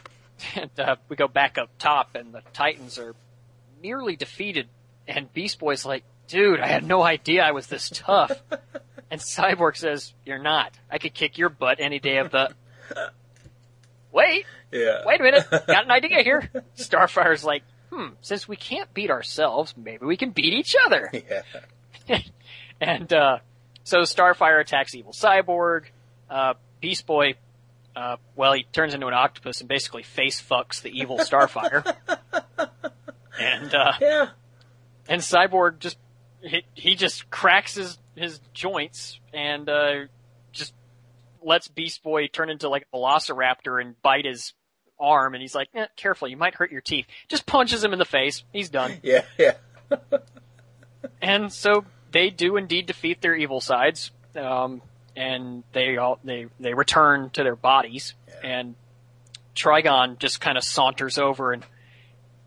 and 0.56 0.70
uh, 0.78 0.96
we 1.08 1.16
go 1.16 1.28
back 1.28 1.58
up 1.58 1.70
top, 1.78 2.14
and 2.14 2.32
the 2.34 2.42
Titans 2.52 2.98
are 2.98 3.14
nearly 3.82 4.16
defeated. 4.16 4.68
And 5.06 5.32
Beast 5.32 5.58
Boy's 5.58 5.84
like, 5.84 6.04
"Dude, 6.28 6.60
I 6.60 6.66
had 6.66 6.84
no 6.86 7.02
idea 7.02 7.42
I 7.42 7.52
was 7.52 7.66
this 7.66 7.90
tough." 7.92 8.32
and 9.10 9.20
Cyborg 9.20 9.76
says, 9.76 10.12
"You're 10.24 10.38
not. 10.38 10.72
I 10.90 10.98
could 10.98 11.14
kick 11.14 11.38
your 11.38 11.48
butt 11.50 11.78
any 11.80 11.98
day 11.98 12.18
of 12.18 12.30
the." 12.30 12.52
Wait, 14.12 14.46
Yeah. 14.70 15.02
wait 15.04 15.20
a 15.20 15.24
minute. 15.24 15.50
Got 15.50 15.84
an 15.84 15.90
idea 15.90 16.22
here. 16.22 16.48
Starfire's 16.76 17.44
like, 17.44 17.62
"Hmm. 17.92 18.08
Since 18.20 18.46
we 18.48 18.56
can't 18.56 18.92
beat 18.94 19.10
ourselves, 19.10 19.74
maybe 19.76 20.06
we 20.06 20.16
can 20.16 20.30
beat 20.30 20.52
each 20.52 20.76
other." 20.86 21.10
Yeah. 22.08 22.18
and 22.80 23.12
uh, 23.12 23.38
so 23.84 24.00
Starfire 24.00 24.60
attacks 24.60 24.94
Evil 24.94 25.12
Cyborg. 25.12 25.84
Uh, 26.30 26.54
Beast 26.80 27.06
Boy, 27.06 27.34
uh, 27.96 28.16
well, 28.36 28.52
he 28.52 28.64
turns 28.72 28.94
into 28.94 29.06
an 29.06 29.14
octopus 29.14 29.60
and 29.60 29.68
basically 29.68 30.02
face 30.02 30.40
fucks 30.42 30.82
the 30.82 30.90
evil 30.90 31.18
Starfire. 31.18 31.84
and 33.40 33.74
uh, 33.74 33.92
Yeah. 34.00 34.28
and 35.08 35.20
Cyborg 35.20 35.78
just 35.78 35.98
he, 36.42 36.64
he 36.74 36.94
just 36.94 37.30
cracks 37.30 37.74
his 37.74 37.98
his 38.16 38.40
joints 38.52 39.18
and 39.32 39.68
uh, 39.68 39.92
just 40.52 40.72
lets 41.42 41.68
Beast 41.68 42.02
Boy 42.02 42.26
turn 42.28 42.50
into 42.50 42.68
like 42.68 42.86
a 42.92 42.96
velociraptor 42.96 43.80
and 43.80 44.00
bite 44.02 44.24
his 44.24 44.52
arm. 45.00 45.34
And 45.34 45.40
he's 45.42 45.54
like, 45.54 45.68
eh, 45.74 45.86
"Careful, 45.96 46.28
you 46.28 46.36
might 46.36 46.54
hurt 46.54 46.70
your 46.70 46.80
teeth." 46.80 47.06
Just 47.28 47.46
punches 47.46 47.82
him 47.82 47.92
in 47.92 47.98
the 47.98 48.04
face. 48.04 48.44
He's 48.52 48.70
done. 48.70 48.98
Yeah, 49.02 49.22
yeah. 49.38 49.54
and 51.20 51.52
so 51.52 51.84
they 52.12 52.30
do 52.30 52.56
indeed 52.56 52.86
defeat 52.86 53.20
their 53.20 53.34
evil 53.34 53.60
sides, 53.60 54.10
um, 54.36 54.82
and 55.16 55.64
they 55.72 55.96
all 55.96 56.18
they 56.24 56.46
they 56.60 56.74
return 56.74 57.30
to 57.30 57.42
their 57.42 57.56
bodies, 57.56 58.14
and 58.42 58.74
Trigon 59.54 60.18
just 60.18 60.40
kind 60.40 60.58
of 60.58 60.64
saunters 60.64 61.18
over, 61.18 61.52
and 61.52 61.64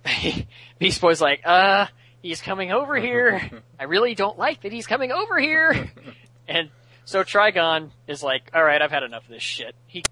Beast 0.80 1.02
Boy's 1.02 1.22
like, 1.22 1.42
"Uh, 1.46 1.88
he's 2.22 2.42
coming 2.42 2.72
over 2.72 2.96
here. 2.96 3.64
I 3.80 3.84
really 3.84 4.16
don't 4.16 4.38
like 4.38 4.62
that 4.62 4.72
he's 4.72 4.88
coming 4.88 5.12
over 5.12 5.40
here," 5.40 5.92
and 6.48 6.70
so 7.06 7.24
Trigon 7.24 7.92
is 8.08 8.24
like, 8.24 8.52
"All 8.54 8.64
right, 8.64 8.82
I've 8.82 8.92
had 8.92 9.04
enough 9.04 9.24
of 9.24 9.30
this 9.30 9.44
shit." 9.44 9.76
He 9.86 10.04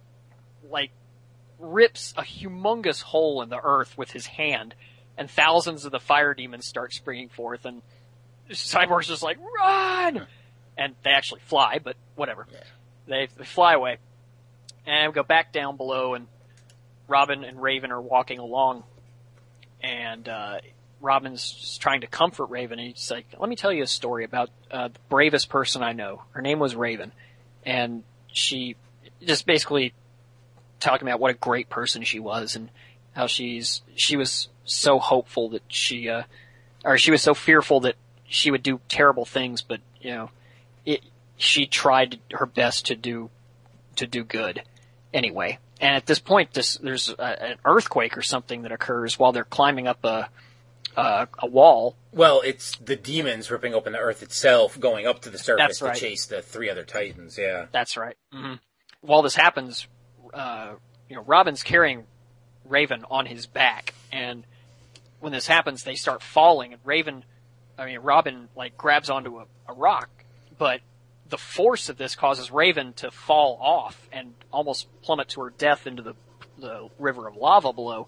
like 0.69 0.91
rips 1.60 2.14
a 2.18 2.22
humongous 2.22 3.02
hole 3.02 3.41
in 3.41 3.49
the 3.49 3.60
earth 3.61 3.98
with 3.98 4.11
his 4.11 4.26
hand, 4.26 4.76
and 5.18 5.30
thousands 5.30 5.86
of 5.86 5.91
the 5.91 5.99
fire 5.99 6.34
demons 6.34 6.65
start 6.65 6.94
springing 6.94 7.30
forth, 7.30 7.65
and 7.65 7.82
Cyborg's 8.49 9.07
just 9.07 9.23
like, 9.23 9.38
run! 9.40 10.27
And 10.78 10.96
they 11.04 11.12
actually 11.12 11.42
fly, 11.46 11.80
but 11.84 11.96
whatever. 12.16 12.48
Yeah. 12.52 12.60
They, 13.08 13.28
they 13.38 13.46
fly 13.46 13.74
away. 13.74 13.98
And 14.86 15.12
we 15.12 15.16
go 15.16 15.24
back 15.24 15.52
down 15.52 15.78
below, 15.78 16.14
and 16.14 16.28
Robin 17.08 17.44
and 17.44 17.62
Raven 17.62 17.92
are 17.92 18.02
walking 18.02 18.40
along, 18.40 18.84
and 19.82 20.28
uh, 20.28 20.58
Robin's 21.02 21.52
just 21.52 21.82
trying 21.82 22.02
to 22.02 22.08
comfort 22.08 22.48
Raven, 22.48 22.80
and 22.80 22.90
he's 22.90 23.12
like, 23.12 23.28
let 23.38 23.50
me 23.50 23.56
tell 23.56 23.72
you 23.72 23.84
a 23.84 23.88
story 23.88 24.24
about 24.24 24.50
uh, 24.72 24.88
the 24.90 25.00
bravest 25.10 25.50
person 25.50 25.84
I 25.84 25.94
know. 25.94 26.24
Her 26.32 26.42
name 26.42 26.60
was 26.60 26.76
Raven, 26.76 27.12
and 27.66 28.04
she 28.28 28.76
just 29.26 29.46
basically 29.46 29.94
talking 30.80 31.08
about 31.08 31.20
what 31.20 31.32
a 31.32 31.36
great 31.36 31.70
person 31.70 32.04
she 32.04 32.20
was, 32.20 32.56
and 32.56 32.70
how 33.14 33.28
she's 33.28 33.82
she 33.96 34.18
was 34.18 34.50
so 34.66 35.00
hopeful 35.00 35.50
that 35.50 35.64
she, 35.68 36.10
uh, 36.10 36.24
or 36.84 36.98
she 36.98 37.12
was 37.12 37.22
so 37.22 37.34
fearful 37.34 37.82
that 37.82 37.96
she 38.28 38.52
would 38.52 38.64
do 38.64 38.80
terrible 38.90 39.26
things, 39.26 39.62
but 39.62 39.80
you 40.02 40.12
know, 40.12 40.30
she 41.38 41.66
tried 41.66 42.20
her 42.32 42.45
best 42.45 42.88
to 42.88 42.95
do 42.95 43.30
to 43.98 44.07
do 44.07 44.24
good 44.24 44.64
anyway. 45.14 45.60
And 45.82 45.95
at 45.95 46.06
this 46.06 46.20
point, 46.20 46.53
this, 46.53 46.78
there's 46.78 47.10
a, 47.10 47.44
an 47.44 47.57
earthquake 47.66 48.18
or 48.18 48.22
something 48.22 48.62
that 48.62 48.72
occurs 48.72 49.20
while 49.20 49.32
they're 49.32 49.44
climbing 49.44 49.88
up 49.88 50.03
a 50.03 50.30
a, 50.95 51.28
a 51.40 51.48
wall. 51.48 51.95
Well, 52.14 52.41
it's 52.45 52.78
the 52.78 52.95
demons 52.95 53.52
ripping 53.52 53.74
open 53.74 53.94
the 53.94 53.99
earth 53.99 54.24
itself, 54.24 54.80
going 54.80 55.06
up 55.06 55.22
to 55.24 55.30
the 55.30 55.38
surface 55.38 55.80
That's 55.80 55.82
right. 55.82 55.94
to 55.95 55.99
chase 55.99 56.26
the 56.26 56.41
three 56.41 56.70
other 56.70 56.84
titans. 56.84 57.38
Yeah. 57.38 57.66
That's 57.72 57.98
right. 57.98 58.16
hmm 58.32 58.53
While 59.02 59.22
this 59.22 59.36
happens, 59.36 59.88
uh, 60.34 60.76
you 61.10 61.16
know, 61.16 61.24
Robin's 61.24 61.64
carrying 61.64 62.06
Raven 62.64 63.03
on 63.12 63.26
his 63.26 63.45
back, 63.45 63.94
and 64.12 64.45
when 65.20 65.34
this 65.34 65.48
happens, 65.48 65.84
they 65.84 65.95
start 65.95 66.24
falling, 66.24 66.74
and 66.74 66.82
Raven, 66.86 67.24
I 67.78 67.86
mean, 67.86 67.99
Robin 67.99 68.48
like 68.56 68.78
grabs 68.78 69.10
onto 69.10 69.40
a, 69.40 69.45
a 69.68 69.74
rock, 69.74 70.10
but 70.57 70.80
the 71.30 71.38
force 71.38 71.90
of 71.90 71.98
this 71.98 72.16
causes 72.16 72.52
Raven 72.52 72.94
to 72.94 73.12
fall 73.12 73.58
off 73.62 74.08
and 74.12 74.34
almost 74.52 74.88
plummet 75.02 75.30
to 75.30 75.42
her 75.42 75.50
death 75.50 75.88
into 75.88 76.04
the 76.04 76.14
the 76.58 76.88
river 76.98 77.28
of 77.28 77.36
lava 77.36 77.74
below, 77.74 78.08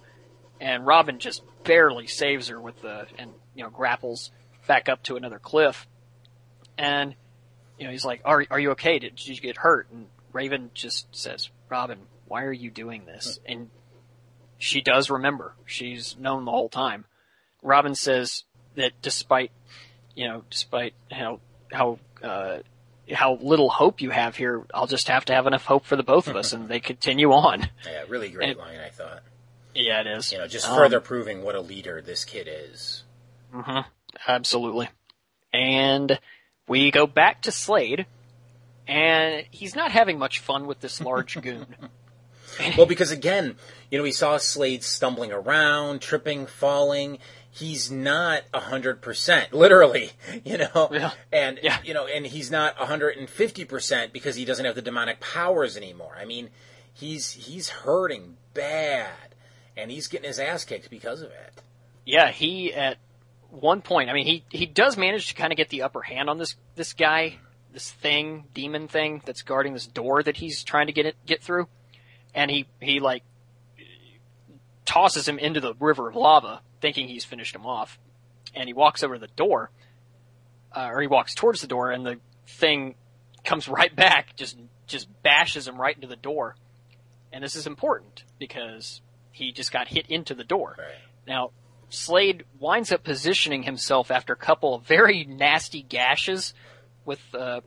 and 0.61 0.85
Robin 0.85 1.19
just 1.19 1.44
barely 1.64 2.07
saves 2.07 2.48
her 2.48 2.61
with 2.61 2.81
the 2.81 3.07
and 3.18 3.31
you 3.56 3.64
know 3.64 3.69
grapples 3.69 4.31
back 4.68 4.88
up 4.88 5.03
to 5.03 5.15
another 5.15 5.39
cliff, 5.39 5.88
and 6.77 7.15
you 7.77 7.85
know 7.85 7.91
he's 7.91 8.06
like, 8.06 8.22
"Are 8.23 8.45
are 8.49 8.60
you 8.60 8.72
okay? 8.72 8.99
Did, 8.99 9.15
did 9.15 9.27
you 9.27 9.41
get 9.41 9.57
hurt?" 9.57 9.88
And 9.91 10.07
Raven 10.31 10.72
just 10.73 11.07
says, 11.11 11.49
"Robin, 11.69 11.99
why 12.27 12.44
are 12.44 12.53
you 12.53 12.69
doing 12.69 13.06
this?" 13.06 13.39
And 13.45 13.69
she 14.57 14.81
does 14.81 15.10
remember. 15.10 15.56
She's 15.65 16.15
known 16.18 16.45
the 16.45 16.52
whole 16.52 16.69
time. 16.69 17.06
Robin 17.61 17.95
says 17.95 18.44
that 18.76 18.94
despite, 19.02 19.52
you 20.15 20.27
know, 20.27 20.44
despite 20.49 20.94
how 21.11 21.39
how 21.72 21.99
uh, 22.23 22.60
how 23.11 23.35
little 23.41 23.69
hope 23.69 24.01
you 24.01 24.09
have 24.09 24.35
here, 24.35 24.65
I'll 24.73 24.88
just 24.88 25.07
have 25.07 25.25
to 25.25 25.34
have 25.34 25.47
enough 25.47 25.65
hope 25.65 25.85
for 25.85 25.95
the 25.95 26.03
both 26.03 26.27
of 26.27 26.35
us, 26.35 26.53
and 26.53 26.67
they 26.69 26.79
continue 26.79 27.31
on. 27.31 27.69
Yeah, 27.85 28.03
really 28.09 28.29
great 28.29 28.49
And- 28.49 28.59
line, 28.59 28.79
I 28.79 28.89
thought. 28.89 29.23
Yeah, 29.73 30.01
it 30.01 30.07
is. 30.07 30.31
You 30.31 30.39
know, 30.39 30.47
just 30.47 30.67
Um, 30.67 30.75
further 30.75 30.99
proving 30.99 31.43
what 31.43 31.53
a 31.55 31.61
leader 31.61 32.01
this 32.01 32.25
kid 32.25 32.47
is. 32.49 33.03
Mm-hmm. 33.53 33.88
Absolutely. 34.27 34.89
And 35.53 36.19
we 36.67 36.89
go 36.91 37.05
back 37.05 37.43
to 37.43 37.51
Slade, 37.51 38.07
and 38.88 39.45
he's 39.51 39.75
not 39.75 39.91
having 39.91 40.17
much 40.17 40.39
fun 40.39 40.65
with 40.65 40.79
this 40.79 40.99
large 40.99 41.39
goon. 41.41 41.67
Well, 42.75 42.88
because 42.88 43.11
again, 43.11 43.55
you 43.91 43.97
know, 43.99 44.03
we 44.03 44.11
saw 44.11 44.38
Slade 44.38 44.84
stumbling 44.84 45.31
around, 45.31 46.01
tripping, 46.01 46.47
falling. 46.47 47.19
He's 47.57 47.89
not 47.89 48.43
a 48.53 48.59
hundred 48.59 49.01
percent, 49.01 49.51
literally, 49.53 50.11
you 50.45 50.57
know, 50.59 50.89
Yeah. 50.91 51.11
and 51.31 51.59
Yeah. 51.63 51.79
you 51.84 51.93
know, 51.93 52.05
and 52.05 52.25
he's 52.27 52.51
not 52.51 52.75
a 52.79 52.85
hundred 52.85 53.17
and 53.17 53.27
fifty 53.29 53.65
percent 53.65 54.13
because 54.13 54.35
he 54.35 54.45
doesn't 54.45 54.63
have 54.65 54.75
the 54.75 54.81
demonic 54.81 55.19
powers 55.19 55.75
anymore. 55.75 56.15
I 56.19 56.25
mean, 56.25 56.49
he's 56.93 57.31
he's 57.31 57.69
hurting 57.69 58.38
bad, 58.53 59.35
and 59.75 59.89
he's 59.89 60.07
getting 60.07 60.27
his 60.27 60.38
ass 60.39 60.65
kicked 60.65 60.89
because 60.91 61.21
of 61.21 61.31
it. 61.31 61.61
yeah, 62.05 62.29
he 62.31 62.73
at 62.73 62.97
one 63.49 63.81
point, 63.81 64.09
I 64.09 64.13
mean, 64.13 64.27
he 64.27 64.43
he 64.51 64.65
does 64.67 64.95
manage 64.97 65.29
to 65.29 65.34
kind 65.34 65.51
of 65.51 65.57
get 65.57 65.69
the 65.69 65.81
upper 65.81 66.01
hand 66.01 66.29
on 66.29 66.38
this 66.38 66.55
this 66.75 66.93
guy, 66.93 67.38
this 67.73 67.89
thing, 67.89 68.45
demon 68.53 68.88
thing 68.88 69.21
that's 69.25 69.41
guarding 69.41 69.73
this 69.73 69.88
door 69.88 70.21
that 70.21 70.38
he's 70.38 70.63
trying 70.63 70.88
to 70.88 70.93
get 70.93 71.05
it 71.07 71.15
get 71.25 71.41
through, 71.41 71.67
and 72.35 72.51
he 72.51 72.67
he 72.79 72.99
like 72.99 73.23
tosses 74.85 75.27
him 75.27 75.39
into 75.39 75.59
the 75.59 75.73
river 75.79 76.09
of 76.09 76.15
lava, 76.15 76.61
thinking 76.81 77.07
he's 77.07 77.25
finished 77.25 77.55
him 77.55 77.65
off, 77.65 77.99
and 78.55 78.67
he 78.67 78.73
walks 78.73 79.03
over 79.03 79.15
to 79.15 79.19
the 79.19 79.33
door, 79.35 79.71
uh, 80.75 80.89
or 80.91 81.01
he 81.01 81.07
walks 81.07 81.33
towards 81.33 81.61
the 81.61 81.67
door, 81.67 81.91
and 81.91 82.05
the 82.05 82.19
thing 82.47 82.95
comes 83.43 83.67
right 83.67 83.95
back, 83.95 84.35
just 84.35 84.57
just 84.85 85.07
bashes 85.21 85.67
him 85.67 85.79
right 85.79 85.95
into 85.95 86.07
the 86.07 86.15
door, 86.15 86.55
and 87.33 87.43
this 87.43 87.55
is 87.55 87.67
important 87.67 88.23
because 88.39 89.01
he 89.31 89.51
just 89.51 89.71
got 89.71 89.87
hit 89.87 90.07
into 90.09 90.33
the 90.33 90.43
door. 90.43 90.75
Right. 90.77 90.87
Now, 91.27 91.51
Slade 91.89 92.45
winds 92.59 92.91
up 92.91 93.03
positioning 93.03 93.63
himself 93.63 94.11
after 94.11 94.33
a 94.33 94.37
couple 94.37 94.75
of 94.75 94.83
very 94.83 95.25
nasty 95.25 95.81
gashes 95.81 96.53
with 97.05 97.21
uh, 97.33 97.61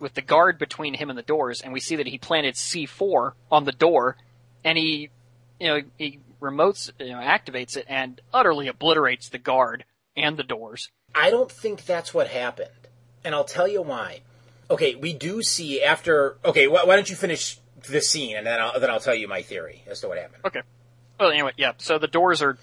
with 0.00 0.14
the 0.14 0.22
guard 0.22 0.58
between 0.58 0.94
him 0.94 1.10
and 1.10 1.18
the 1.18 1.22
doors, 1.22 1.60
and 1.60 1.72
we 1.72 1.80
see 1.80 1.96
that 1.96 2.06
he 2.06 2.18
planted 2.18 2.54
C4 2.54 3.32
on 3.50 3.64
the 3.64 3.72
door, 3.72 4.16
and 4.64 4.76
he, 4.76 5.10
you 5.60 5.68
know, 5.68 5.80
he 5.96 6.20
remotes, 6.40 6.90
you 6.98 7.10
know, 7.10 7.20
activates 7.20 7.76
it 7.76 7.86
and 7.88 8.20
utterly 8.32 8.68
obliterates 8.68 9.28
the 9.28 9.38
guard 9.38 9.84
and 10.16 10.36
the 10.36 10.42
doors. 10.42 10.90
I 11.14 11.30
don't 11.30 11.50
think 11.50 11.84
that's 11.84 12.12
what 12.12 12.28
happened, 12.28 12.70
and 13.24 13.34
I'll 13.34 13.44
tell 13.44 13.68
you 13.68 13.82
why. 13.82 14.20
Okay, 14.70 14.94
we 14.94 15.12
do 15.12 15.42
see 15.42 15.82
after. 15.82 16.36
Okay, 16.44 16.68
why, 16.68 16.84
why 16.84 16.96
don't 16.96 17.08
you 17.08 17.16
finish 17.16 17.58
the 17.88 18.00
scene, 18.00 18.36
and 18.36 18.46
then 18.46 18.60
I'll 18.60 18.78
then 18.78 18.90
I'll 18.90 19.00
tell 19.00 19.14
you 19.14 19.28
my 19.28 19.42
theory 19.42 19.82
as 19.86 20.00
to 20.00 20.08
what 20.08 20.18
happened. 20.18 20.42
Okay. 20.44 20.62
Well, 21.18 21.30
anyway, 21.30 21.52
yeah. 21.56 21.72
So 21.78 21.98
the 21.98 22.06
doors 22.06 22.42
are 22.42 22.58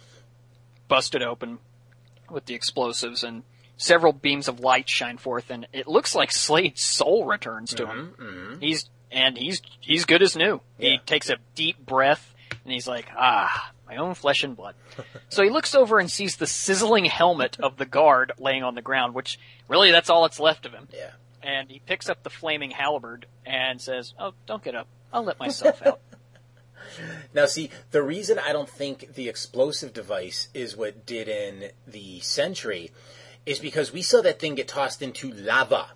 busted 0.87 1.23
open 1.23 1.59
with 2.29 2.45
the 2.45 2.53
explosives, 2.53 3.23
and 3.23 3.43
several 3.77 4.13
beams 4.13 4.47
of 4.47 4.59
light 4.59 4.87
shine 4.87 5.17
forth, 5.17 5.49
and 5.49 5.67
it 5.73 5.87
looks 5.87 6.15
like 6.15 6.31
Slade's 6.31 6.81
soul 6.81 7.25
returns 7.25 7.73
to 7.73 7.87
him. 7.87 8.13
Mm-hmm, 8.17 8.23
mm-hmm. 8.23 8.59
He's 8.61 8.89
and 9.11 9.37
he's 9.37 9.61
he's 9.79 10.05
good 10.05 10.21
as 10.21 10.35
new. 10.35 10.61
Yeah. 10.77 10.91
He 10.91 10.97
takes 11.05 11.29
a 11.29 11.37
deep 11.55 11.83
breath, 11.83 12.33
and 12.65 12.73
he's 12.73 12.87
like, 12.87 13.07
"Ah, 13.15 13.71
my 13.87 13.95
own 13.95 14.15
flesh 14.15 14.43
and 14.43 14.57
blood." 14.57 14.75
so 15.29 15.43
he 15.43 15.49
looks 15.49 15.73
over 15.73 15.99
and 15.99 16.11
sees 16.11 16.35
the 16.35 16.47
sizzling 16.47 17.05
helmet 17.05 17.57
of 17.59 17.77
the 17.77 17.85
guard 17.85 18.33
laying 18.37 18.63
on 18.63 18.75
the 18.75 18.81
ground, 18.81 19.13
which 19.13 19.39
really 19.69 19.91
that's 19.91 20.09
all 20.09 20.23
that's 20.23 20.39
left 20.39 20.65
of 20.65 20.73
him. 20.73 20.89
Yeah. 20.91 21.11
And 21.41 21.69
he 21.69 21.79
picks 21.79 22.09
up 22.09 22.23
the 22.23 22.29
flaming 22.29 22.71
halberd 22.71 23.27
and 23.45 23.79
says, 23.79 24.13
"Oh, 24.19 24.33
don't 24.45 24.63
get 24.63 24.75
up. 24.75 24.87
I'll 25.13 25.23
let 25.23 25.39
myself 25.39 25.81
out." 25.85 26.01
Now, 27.33 27.45
see, 27.45 27.71
the 27.91 28.03
reason 28.03 28.39
I 28.39 28.53
don't 28.53 28.69
think 28.69 29.15
the 29.15 29.27
explosive 29.27 29.91
device 29.91 30.49
is 30.53 30.77
what 30.77 31.05
did 31.05 31.27
in 31.27 31.71
the 31.85 32.19
Sentry 32.21 32.91
is 33.45 33.59
because 33.59 33.91
we 33.91 34.01
saw 34.01 34.21
that 34.21 34.39
thing 34.39 34.55
get 34.55 34.67
tossed 34.67 35.01
into 35.01 35.31
lava. 35.31 35.89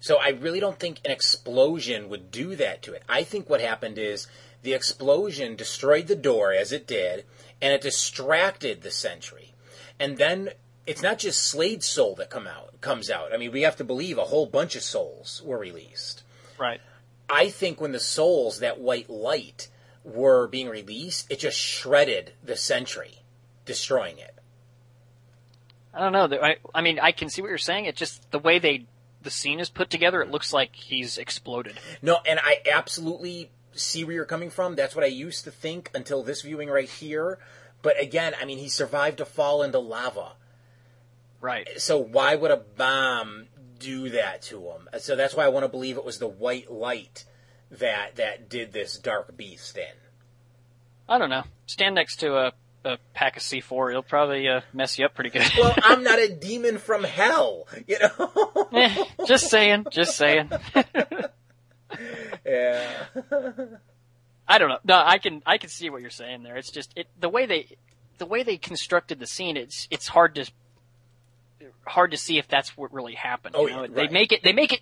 So 0.00 0.16
I 0.16 0.28
really 0.28 0.60
don't 0.60 0.78
think 0.78 1.00
an 1.04 1.10
explosion 1.10 2.08
would 2.08 2.30
do 2.30 2.56
that 2.56 2.82
to 2.82 2.92
it. 2.92 3.02
I 3.08 3.24
think 3.24 3.48
what 3.48 3.60
happened 3.60 3.98
is 3.98 4.26
the 4.62 4.74
explosion 4.74 5.56
destroyed 5.56 6.06
the 6.06 6.16
door 6.16 6.52
as 6.52 6.72
it 6.72 6.86
did, 6.86 7.24
and 7.60 7.72
it 7.72 7.80
distracted 7.80 8.82
the 8.82 8.90
Sentry. 8.90 9.54
And 9.98 10.18
then 10.18 10.50
it's 10.86 11.02
not 11.02 11.18
just 11.18 11.42
Slade's 11.42 11.86
soul 11.86 12.14
that 12.16 12.30
come 12.30 12.46
out 12.46 12.80
comes 12.80 13.10
out. 13.10 13.32
I 13.32 13.36
mean, 13.36 13.52
we 13.52 13.62
have 13.62 13.76
to 13.76 13.84
believe 13.84 14.18
a 14.18 14.24
whole 14.24 14.46
bunch 14.46 14.76
of 14.76 14.82
souls 14.82 15.42
were 15.44 15.58
released. 15.58 16.22
right. 16.58 16.80
I 17.28 17.48
think 17.48 17.80
when 17.80 17.90
the 17.90 17.98
souls, 17.98 18.60
that 18.60 18.78
white 18.78 19.10
light, 19.10 19.68
were 20.04 20.46
being 20.46 20.68
released, 20.68 21.28
it 21.28 21.40
just 21.40 21.58
shredded 21.58 22.32
the 22.44 22.54
Sentry, 22.54 23.22
destroying 23.64 24.18
it. 24.18 24.36
I 25.92 25.98
don't 25.98 26.12
know. 26.12 26.38
I, 26.40 26.58
I 26.72 26.82
mean, 26.82 27.00
I 27.00 27.10
can 27.10 27.28
see 27.28 27.42
what 27.42 27.48
you're 27.48 27.58
saying. 27.58 27.86
It's 27.86 27.98
just 27.98 28.30
the 28.30 28.38
way 28.38 28.60
they 28.60 28.86
the 29.22 29.30
scene 29.32 29.58
is 29.58 29.68
put 29.68 29.90
together. 29.90 30.22
It 30.22 30.30
looks 30.30 30.52
like 30.52 30.76
he's 30.76 31.18
exploded. 31.18 31.80
No, 32.00 32.18
and 32.24 32.38
I 32.40 32.60
absolutely 32.72 33.50
see 33.76 34.04
where 34.04 34.14
you're 34.14 34.24
coming 34.24 34.50
from. 34.50 34.74
That's 34.74 34.94
what 34.94 35.04
I 35.04 35.08
used 35.08 35.44
to 35.44 35.50
think 35.50 35.90
until 35.94 36.22
this 36.22 36.42
viewing 36.42 36.68
right 36.68 36.88
here. 36.88 37.38
But 37.82 38.00
again, 38.00 38.34
I 38.40 38.44
mean, 38.44 38.58
he 38.58 38.68
survived 38.68 39.20
a 39.20 39.24
fall 39.24 39.62
into 39.62 39.78
lava. 39.78 40.32
Right. 41.40 41.68
So 41.78 41.98
why 41.98 42.34
would 42.34 42.50
a 42.50 42.56
bomb 42.56 43.46
do 43.78 44.10
that 44.10 44.42
to 44.42 44.60
him? 44.60 44.88
So 44.98 45.16
that's 45.16 45.34
why 45.34 45.44
I 45.44 45.48
want 45.48 45.64
to 45.64 45.68
believe 45.68 45.96
it 45.96 46.04
was 46.04 46.18
the 46.18 46.28
white 46.28 46.70
light 46.70 47.24
that 47.70 48.16
that 48.16 48.48
did 48.48 48.72
this 48.72 48.98
dark 48.98 49.36
beast 49.36 49.76
in. 49.76 49.84
I 51.08 51.18
don't 51.18 51.30
know. 51.30 51.44
Stand 51.66 51.94
next 51.94 52.16
to 52.20 52.36
a, 52.36 52.52
a 52.84 52.98
pack 53.14 53.36
of 53.36 53.42
C4. 53.42 53.90
It'll 53.90 54.02
probably 54.02 54.48
uh, 54.48 54.62
mess 54.72 54.98
you 54.98 55.04
up 55.04 55.14
pretty 55.14 55.30
good. 55.30 55.48
Well, 55.56 55.74
I'm 55.82 56.02
not 56.02 56.18
a 56.18 56.34
demon 56.34 56.78
from 56.78 57.04
hell, 57.04 57.68
you 57.86 57.98
know. 58.00 58.68
Eh, 58.72 59.04
just 59.26 59.48
saying. 59.48 59.86
Just 59.90 60.16
saying. 60.16 60.50
yeah. 62.46 63.06
I 64.48 64.58
don't 64.58 64.68
know. 64.68 64.78
No, 64.84 65.02
I 65.04 65.18
can 65.18 65.42
I 65.44 65.58
can 65.58 65.70
see 65.70 65.90
what 65.90 66.00
you're 66.00 66.10
saying 66.10 66.42
there. 66.42 66.56
It's 66.56 66.70
just 66.70 66.92
it 66.96 67.08
the 67.18 67.28
way 67.28 67.46
they 67.46 67.76
the 68.18 68.26
way 68.26 68.42
they 68.42 68.56
constructed 68.56 69.18
the 69.18 69.26
scene. 69.26 69.56
It's 69.56 69.88
it's 69.90 70.06
hard 70.06 70.36
to 70.36 70.50
hard 71.86 72.12
to 72.12 72.16
see 72.16 72.38
if 72.38 72.46
that's 72.48 72.76
what 72.76 72.92
really 72.92 73.14
happened. 73.14 73.56
Oh, 73.58 73.66
you 73.66 73.74
know? 73.74 73.82
yeah, 73.82 73.88
They 73.92 74.08
make 74.08 74.32
it 74.32 74.42
they 74.42 74.52
make 74.52 74.72
it 74.72 74.80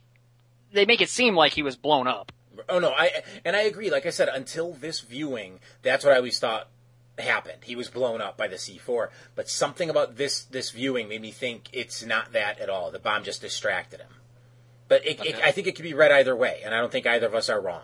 they 0.72 0.84
make 0.84 1.00
it 1.00 1.08
seem 1.08 1.34
like 1.34 1.52
he 1.52 1.62
was 1.62 1.76
blown 1.76 2.06
up. 2.06 2.32
Oh 2.68 2.78
no, 2.78 2.90
I 2.90 3.22
and 3.44 3.56
I 3.56 3.62
agree. 3.62 3.90
Like 3.90 4.06
I 4.06 4.10
said, 4.10 4.28
until 4.28 4.72
this 4.74 5.00
viewing, 5.00 5.60
that's 5.82 6.04
what 6.04 6.12
I 6.12 6.16
always 6.16 6.38
thought 6.38 6.68
happened. 7.18 7.64
He 7.64 7.76
was 7.76 7.88
blown 7.88 8.20
up 8.20 8.36
by 8.36 8.48
the 8.48 8.56
C4. 8.56 9.08
But 9.34 9.48
something 9.48 9.88
about 9.88 10.16
this 10.16 10.44
this 10.44 10.70
viewing 10.70 11.08
made 11.08 11.22
me 11.22 11.30
think 11.30 11.68
it's 11.72 12.04
not 12.04 12.32
that 12.32 12.58
at 12.58 12.68
all. 12.68 12.90
The 12.90 12.98
bomb 12.98 13.24
just 13.24 13.40
distracted 13.40 14.00
him. 14.00 14.10
But 14.88 15.06
it, 15.06 15.24
it, 15.24 15.36
I 15.42 15.50
think 15.50 15.66
it 15.66 15.76
could 15.76 15.82
be 15.82 15.94
read 15.94 16.12
either 16.12 16.36
way, 16.36 16.60
and 16.64 16.74
I 16.74 16.80
don't 16.80 16.92
think 16.92 17.06
either 17.06 17.26
of 17.26 17.34
us 17.34 17.48
are 17.48 17.60
wrong. 17.60 17.82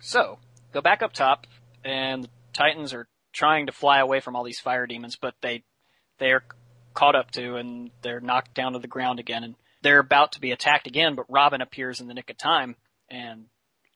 So 0.00 0.38
go 0.72 0.80
back 0.80 1.02
up 1.02 1.12
top, 1.12 1.46
and 1.84 2.24
the 2.24 2.30
Titans 2.52 2.94
are 2.94 3.06
trying 3.32 3.66
to 3.66 3.72
fly 3.72 3.98
away 3.98 4.20
from 4.20 4.34
all 4.34 4.44
these 4.44 4.60
fire 4.60 4.86
demons, 4.86 5.16
but 5.16 5.34
they 5.42 5.64
they're 6.18 6.44
caught 6.94 7.14
up 7.14 7.30
to 7.30 7.56
and 7.56 7.90
they're 8.02 8.20
knocked 8.20 8.54
down 8.54 8.72
to 8.72 8.78
the 8.78 8.88
ground 8.88 9.20
again, 9.20 9.44
and 9.44 9.54
they're 9.82 10.00
about 10.00 10.32
to 10.32 10.40
be 10.40 10.52
attacked 10.52 10.86
again. 10.86 11.14
But 11.14 11.26
Robin 11.28 11.60
appears 11.60 12.00
in 12.00 12.08
the 12.08 12.14
nick 12.14 12.30
of 12.30 12.38
time 12.38 12.76
and 13.10 13.46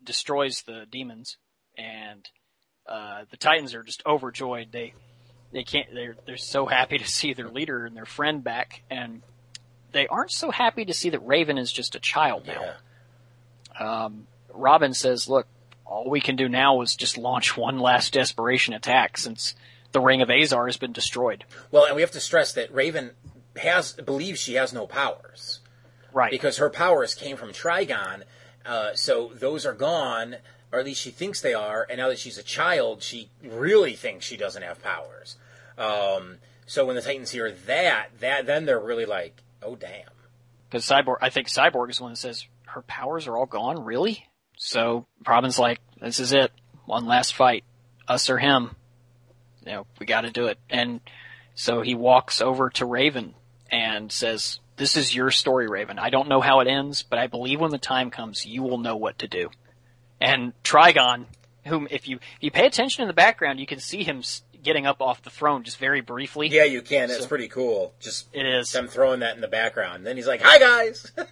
destroys 0.05 0.63
the 0.63 0.87
demons, 0.91 1.39
and 1.77 2.29
uh, 2.87 3.25
the 3.31 3.37
Titans 3.37 3.75
are 3.75 3.83
just 3.83 4.03
overjoyed. 4.07 4.73
They 4.73 4.95
they 5.53 5.65
can't 5.65 5.89
they're 5.95 6.17
they're 6.27 6.37
so 6.37 6.67
happy 6.67 6.99
to 6.99 7.07
see 7.07 7.33
their 7.33 7.49
leader 7.49 7.87
and 7.87 7.97
their 7.97 8.05
friend 8.05 8.45
back, 8.45 8.83
and 8.91 9.23
they 9.93 10.07
aren't 10.09 10.31
so 10.33 10.51
happy 10.51 10.85
to 10.85 10.95
see 10.95 11.11
that 11.11 11.21
Raven 11.21 11.59
is 11.59 11.71
just 11.73 11.95
a 11.95 12.01
child 12.01 12.47
now 12.47 12.75
Yeah. 13.81 14.05
um, 14.05 14.27
Robin 14.53 14.93
says, 14.95 15.29
"Look, 15.29 15.47
all 15.87 16.09
we 16.11 16.21
can 16.21 16.37
do 16.37 16.49
now 16.49 16.81
is 16.83 16.95
just 16.97 17.17
launch 17.17 17.57
one 17.57 17.79
last 17.79 18.13
desperation 18.13 18.75
attack 18.75 19.17
since 19.17 19.55
the 19.93 20.01
Ring 20.01 20.21
of 20.23 20.31
Azar 20.31 20.67
has 20.67 20.77
been 20.77 20.93
destroyed." 20.93 21.45
Well, 21.71 21.85
and 21.87 21.95
we 21.97 22.03
have 22.03 22.11
to 22.13 22.21
stress 22.21 22.53
that 22.55 22.73
Raven 22.75 23.13
has 23.57 23.93
believes 23.95 24.41
she 24.41 24.55
has 24.55 24.73
no 24.73 24.87
powers 24.87 25.61
Right. 26.13 26.31
because 26.31 26.59
her 26.59 26.69
powers 26.71 27.15
came 27.15 27.37
from 27.37 27.53
Trigon. 27.53 28.25
Uh, 28.65 28.95
so 28.95 29.31
those 29.35 29.65
are 29.67 29.73
gone, 29.73 30.37
or 30.71 30.79
at 30.79 30.85
least 30.85 31.01
she 31.01 31.11
thinks 31.11 31.41
they 31.41 31.55
are. 31.55 31.87
And 31.91 31.99
now 31.99 32.09
that 32.09 32.19
she's 32.19 32.39
a 32.39 32.43
child, 32.43 33.03
she 33.03 33.29
really 33.43 33.95
thinks 33.97 34.25
she 34.27 34.37
doesn't 34.37 34.63
have 34.63 34.83
powers. 34.83 35.37
Um, 35.79 36.39
so 36.67 36.85
when 36.87 36.95
the 36.97 37.03
Titans 37.03 37.31
hear 37.31 37.51
that, 37.51 38.11
that 38.21 38.47
then 38.47 38.67
they're 38.67 38.79
really 38.79 39.05
like, 39.07 39.43
"Oh 39.63 39.77
damn." 39.77 40.09
Because 40.69 40.87
Cyborg, 40.87 41.19
I 41.21 41.31
think 41.31 41.49
Cyborg 41.49 41.91
is 41.91 42.01
one 42.01 42.13
that 42.13 42.17
says 42.17 42.47
her 42.67 42.83
powers 42.83 43.27
are 43.27 43.37
all 43.37 43.47
gone. 43.47 43.85
Really? 43.85 44.27
So 44.57 45.07
Robin's 45.27 45.59
like, 45.59 45.81
"This 46.01 46.21
is 46.21 46.33
it. 46.33 46.53
One 46.87 47.07
last 47.07 47.35
fight. 47.35 47.65
Us 48.09 48.31
or 48.31 48.39
him. 48.39 48.77
You 49.65 49.73
know, 49.73 49.87
we 49.99 50.07
got 50.07 50.23
to 50.23 50.31
do 50.31 50.47
it." 50.47 50.59
And 50.71 51.01
so 51.55 51.83
he 51.83 51.95
walks 51.95 52.41
over 52.41 52.71
to 52.71 52.87
Raven 52.87 53.35
and 53.71 54.11
says, 54.11 54.61
"This 54.77 54.97
is 54.97 55.15
your 55.15 55.31
story, 55.31 55.69
Raven. 55.69 55.99
I 55.99 56.11
don't 56.11 56.29
know 56.29 56.41
how 56.41 56.61
it 56.61 56.69
ends, 56.69 57.03
but 57.03 57.19
I 57.19 57.27
believe 57.27 57.61
when 57.61 57.71
the 57.71 57.79
time 57.79 58.11
comes, 58.11 58.47
you 58.47 58.63
will 58.63 58.79
know 58.79 58.97
what 58.97 59.19
to 59.19 59.29
do." 59.29 59.51
And 60.21 60.53
Trigon, 60.63 61.27
whom 61.67 61.89
if 61.91 62.09
you 62.09 62.17
if 62.17 62.43
you 62.43 62.51
pay 62.51 62.67
attention 62.67 63.03
in 63.03 63.09
the 63.09 63.15
background, 63.15 63.61
you 63.61 63.67
can 63.67 63.81
see 63.81 64.03
him 64.05 64.23
getting 64.63 64.87
up 64.87 65.01
off 65.03 65.23
the 65.23 65.31
throne 65.31 65.63
just 65.65 65.79
very 65.79 66.01
briefly. 66.01 66.49
Yeah, 66.49 66.65
you 66.65 66.83
can. 66.83 67.11
It's 67.11 67.21
So- 67.23 67.27
pretty 67.29 67.49
cool. 67.49 67.95
Just 68.01 68.29
It 68.33 68.47
is. 68.47 68.71
them 68.73 68.89
throwing 68.89 69.21
that 69.21 69.35
in 69.35 69.41
the 69.41 69.49
background. 69.49 70.07
Then 70.07 70.17
he's 70.17 70.27
like, 70.27 70.41
"Hi 70.43 70.59
guys." 70.59 71.11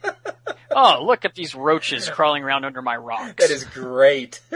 Oh, 0.73 1.02
look 1.05 1.24
at 1.24 1.35
these 1.35 1.52
roaches 1.57 2.09
crawling 2.09 2.44
around 2.44 2.65
under 2.65 2.81
my 2.81 2.97
rocks. 2.97 3.44
that 3.44 3.51
is 3.51 3.65
great. 3.65 4.40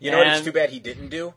you 0.00 0.10
know 0.10 0.16
what? 0.18 0.26
It's 0.28 0.44
too 0.44 0.50
bad 0.52 0.70
he 0.70 0.80
didn't 0.80 1.08
do. 1.10 1.34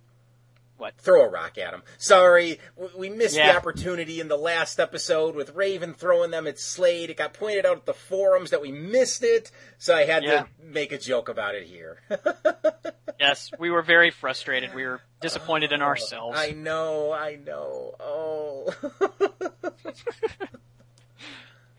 What? 0.78 0.98
Throw 0.98 1.22
a 1.24 1.30
rock 1.30 1.58
at 1.58 1.74
him. 1.74 1.84
Sorry, 1.98 2.60
we 2.98 3.10
missed 3.10 3.38
Yeah. 3.38 3.54
the 3.54 3.58
opportunity 3.58 4.20
in 4.20 4.28
the 4.28 4.38
last 4.38 4.80
episode 4.80 5.34
with 5.34 5.52
Raven 5.56 5.94
throwing 5.94 6.32
them 6.32 6.48
at 6.48 6.60
Slade. 6.60 7.10
It 7.10 7.18
got 7.18 7.34
pointed 7.34 7.66
out 7.66 7.78
at 7.78 7.86
the 7.86 7.94
forums 7.94 8.50
that 8.50 8.62
we 8.62 8.72
missed 8.74 9.24
it, 9.24 9.52
so 9.78 9.96
I 9.96 10.04
had 10.04 10.24
Yeah. 10.24 10.42
to 10.44 10.48
make 10.62 10.92
a 10.92 10.98
joke 10.98 11.30
about 11.30 11.56
it 11.56 11.64
here. 11.68 12.00
Yes, 13.18 13.50
we 13.58 13.70
were 13.70 13.82
very 13.82 14.12
frustrated. 14.12 14.76
We 14.76 14.84
were 14.86 15.00
disappointed 15.22 15.72
in 15.72 15.82
ourselves. 15.82 16.38
I 16.38 16.50
know, 16.50 17.14
I 17.14 17.38
know. 17.38 17.96
Oh. 17.98 18.74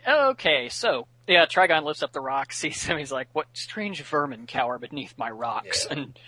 Okay, 0.09 0.69
so 0.69 1.07
yeah, 1.27 1.47
Trigon 1.47 1.83
lifts 1.83 2.03
up 2.03 2.13
the 2.13 2.21
rock, 2.21 2.53
sees 2.53 2.85
him. 2.85 2.97
He's 2.99 3.11
like, 3.11 3.29
"What 3.33 3.47
strange 3.55 4.01
vermin 4.03 4.47
cower 4.47 4.79
beneath 4.79 5.15
my 5.19 5.31
rocks?" 5.31 5.87
Yeah. 5.91 5.97
And 5.99 6.19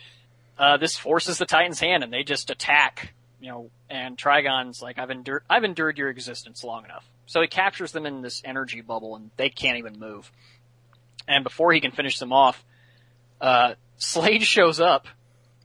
uh, 0.58 0.76
this 0.76 0.96
forces 0.96 1.38
the 1.38 1.46
Titans' 1.46 1.80
hand, 1.80 2.02
and 2.02 2.12
they 2.12 2.22
just 2.22 2.50
attack. 2.50 3.14
You 3.40 3.52
know, 3.52 3.70
and 3.88 4.18
Trigon's 4.18 4.82
like, 4.82 4.98
"I've 4.98 5.10
endured, 5.10 5.44
I've 5.48 5.64
endured 5.64 5.96
your 5.98 6.08
existence 6.10 6.64
long 6.64 6.84
enough." 6.84 7.08
So 7.26 7.40
he 7.40 7.46
captures 7.46 7.92
them 7.92 8.06
in 8.06 8.22
this 8.22 8.42
energy 8.44 8.80
bubble, 8.80 9.14
and 9.14 9.30
they 9.36 9.50
can't 9.50 9.78
even 9.78 9.98
move. 9.98 10.32
And 11.28 11.44
before 11.44 11.72
he 11.72 11.80
can 11.80 11.92
finish 11.92 12.18
them 12.18 12.32
off, 12.32 12.64
uh, 13.40 13.74
Slade 13.98 14.42
shows 14.44 14.80
up 14.80 15.06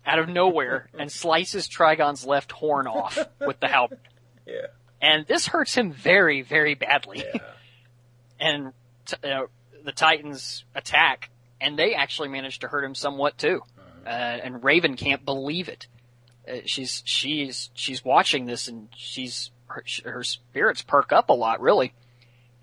out 0.05 0.19
of 0.19 0.27
nowhere 0.27 0.89
and 0.99 1.11
slices 1.11 1.67
Trigon's 1.67 2.25
left 2.25 2.51
horn 2.51 2.87
off 2.87 3.17
with 3.39 3.59
the 3.59 3.69
halberd. 3.69 3.99
yeah. 4.45 4.67
And 5.01 5.25
this 5.25 5.47
hurts 5.47 5.73
him 5.73 5.91
very, 5.93 6.41
very 6.41 6.75
badly 6.75 7.23
Yeah. 7.33 7.41
and 8.39 8.73
t- 9.05 9.15
uh, 9.23 9.45
the 9.83 9.91
Titans 9.93 10.65
attack, 10.75 11.29
and 11.61 11.79
they 11.79 11.93
actually 11.93 12.27
manage 12.29 12.59
to 12.59 12.67
hurt 12.67 12.83
him 12.83 12.95
somewhat 12.95 13.37
too. 13.37 13.61
Uh, 14.05 14.09
and 14.09 14.63
Raven 14.63 14.95
can't 14.95 15.23
believe 15.23 15.69
it. 15.69 15.87
Uh, 16.47 16.57
she's 16.65 17.01
she's 17.05 17.69
she's 17.73 18.03
watching 18.03 18.45
this, 18.45 18.67
and 18.67 18.89
she's 18.95 19.51
her, 19.67 19.83
her 20.03 20.23
spirits 20.23 20.81
perk 20.81 21.11
up 21.11 21.29
a 21.29 21.33
lot, 21.33 21.61
really. 21.61 21.93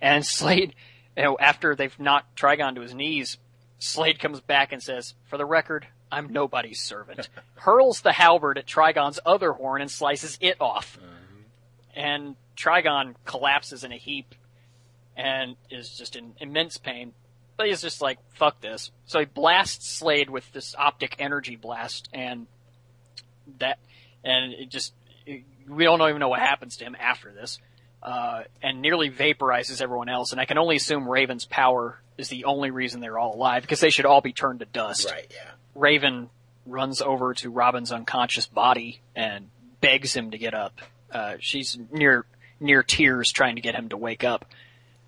And 0.00 0.24
Slade, 0.26 0.74
you 1.16 1.22
know, 1.22 1.38
after 1.38 1.74
they've 1.74 1.98
knocked 1.98 2.38
Trigon 2.38 2.74
to 2.74 2.82
his 2.82 2.94
knees, 2.94 3.38
Slade 3.78 4.18
comes 4.18 4.40
back 4.40 4.72
and 4.72 4.82
says, 4.82 5.14
"For 5.28 5.36
the 5.36 5.46
record." 5.46 5.86
I'm 6.12 6.32
nobody's 6.32 6.80
servant. 6.80 7.28
Hurls 7.54 8.00
the 8.00 8.12
halberd 8.12 8.58
at 8.58 8.66
Trigon's 8.66 9.20
other 9.24 9.52
horn 9.52 9.80
and 9.80 9.88
slices 9.88 10.38
it 10.40 10.56
off. 10.60 10.98
And 11.94 12.34
Trigon 12.56 13.14
collapses 13.24 13.84
in 13.84 13.92
a 13.92 13.96
heap 13.96 14.34
and 15.16 15.56
is 15.70 15.96
just 15.96 16.16
in 16.16 16.34
immense 16.40 16.78
pain. 16.78 17.12
He's 17.66 17.82
just 17.82 18.00
like, 18.00 18.18
fuck 18.34 18.60
this. 18.60 18.90
So 19.06 19.18
he 19.18 19.24
blasts 19.24 19.88
Slade 19.88 20.30
with 20.30 20.50
this 20.52 20.74
optic 20.78 21.16
energy 21.18 21.56
blast, 21.56 22.08
and 22.12 22.46
that, 23.58 23.78
and 24.24 24.52
it 24.52 24.68
just, 24.68 24.92
we 25.26 25.84
don't 25.84 26.00
even 26.02 26.18
know 26.20 26.28
what 26.28 26.40
happens 26.40 26.76
to 26.78 26.84
him 26.84 26.96
after 26.98 27.32
this, 27.32 27.58
uh, 28.02 28.42
and 28.62 28.80
nearly 28.80 29.10
vaporizes 29.10 29.80
everyone 29.82 30.08
else. 30.08 30.32
And 30.32 30.40
I 30.40 30.44
can 30.44 30.58
only 30.58 30.76
assume 30.76 31.08
Raven's 31.08 31.44
power 31.44 32.00
is 32.18 32.28
the 32.28 32.44
only 32.44 32.70
reason 32.70 33.00
they're 33.00 33.18
all 33.18 33.34
alive, 33.34 33.62
because 33.62 33.80
they 33.80 33.90
should 33.90 34.06
all 34.06 34.20
be 34.20 34.32
turned 34.32 34.60
to 34.60 34.66
dust. 34.66 35.10
Right, 35.10 35.26
yeah. 35.30 35.50
Raven 35.74 36.30
runs 36.66 37.00
over 37.00 37.34
to 37.34 37.50
Robin's 37.50 37.92
unconscious 37.92 38.46
body 38.46 39.00
and 39.16 39.48
begs 39.80 40.14
him 40.14 40.30
to 40.32 40.38
get 40.38 40.54
up. 40.54 40.78
Uh, 41.10 41.34
she's 41.40 41.78
near 41.90 42.24
near 42.60 42.82
tears 42.82 43.32
trying 43.32 43.56
to 43.56 43.62
get 43.62 43.74
him 43.74 43.88
to 43.88 43.96
wake 43.96 44.22
up. 44.22 44.44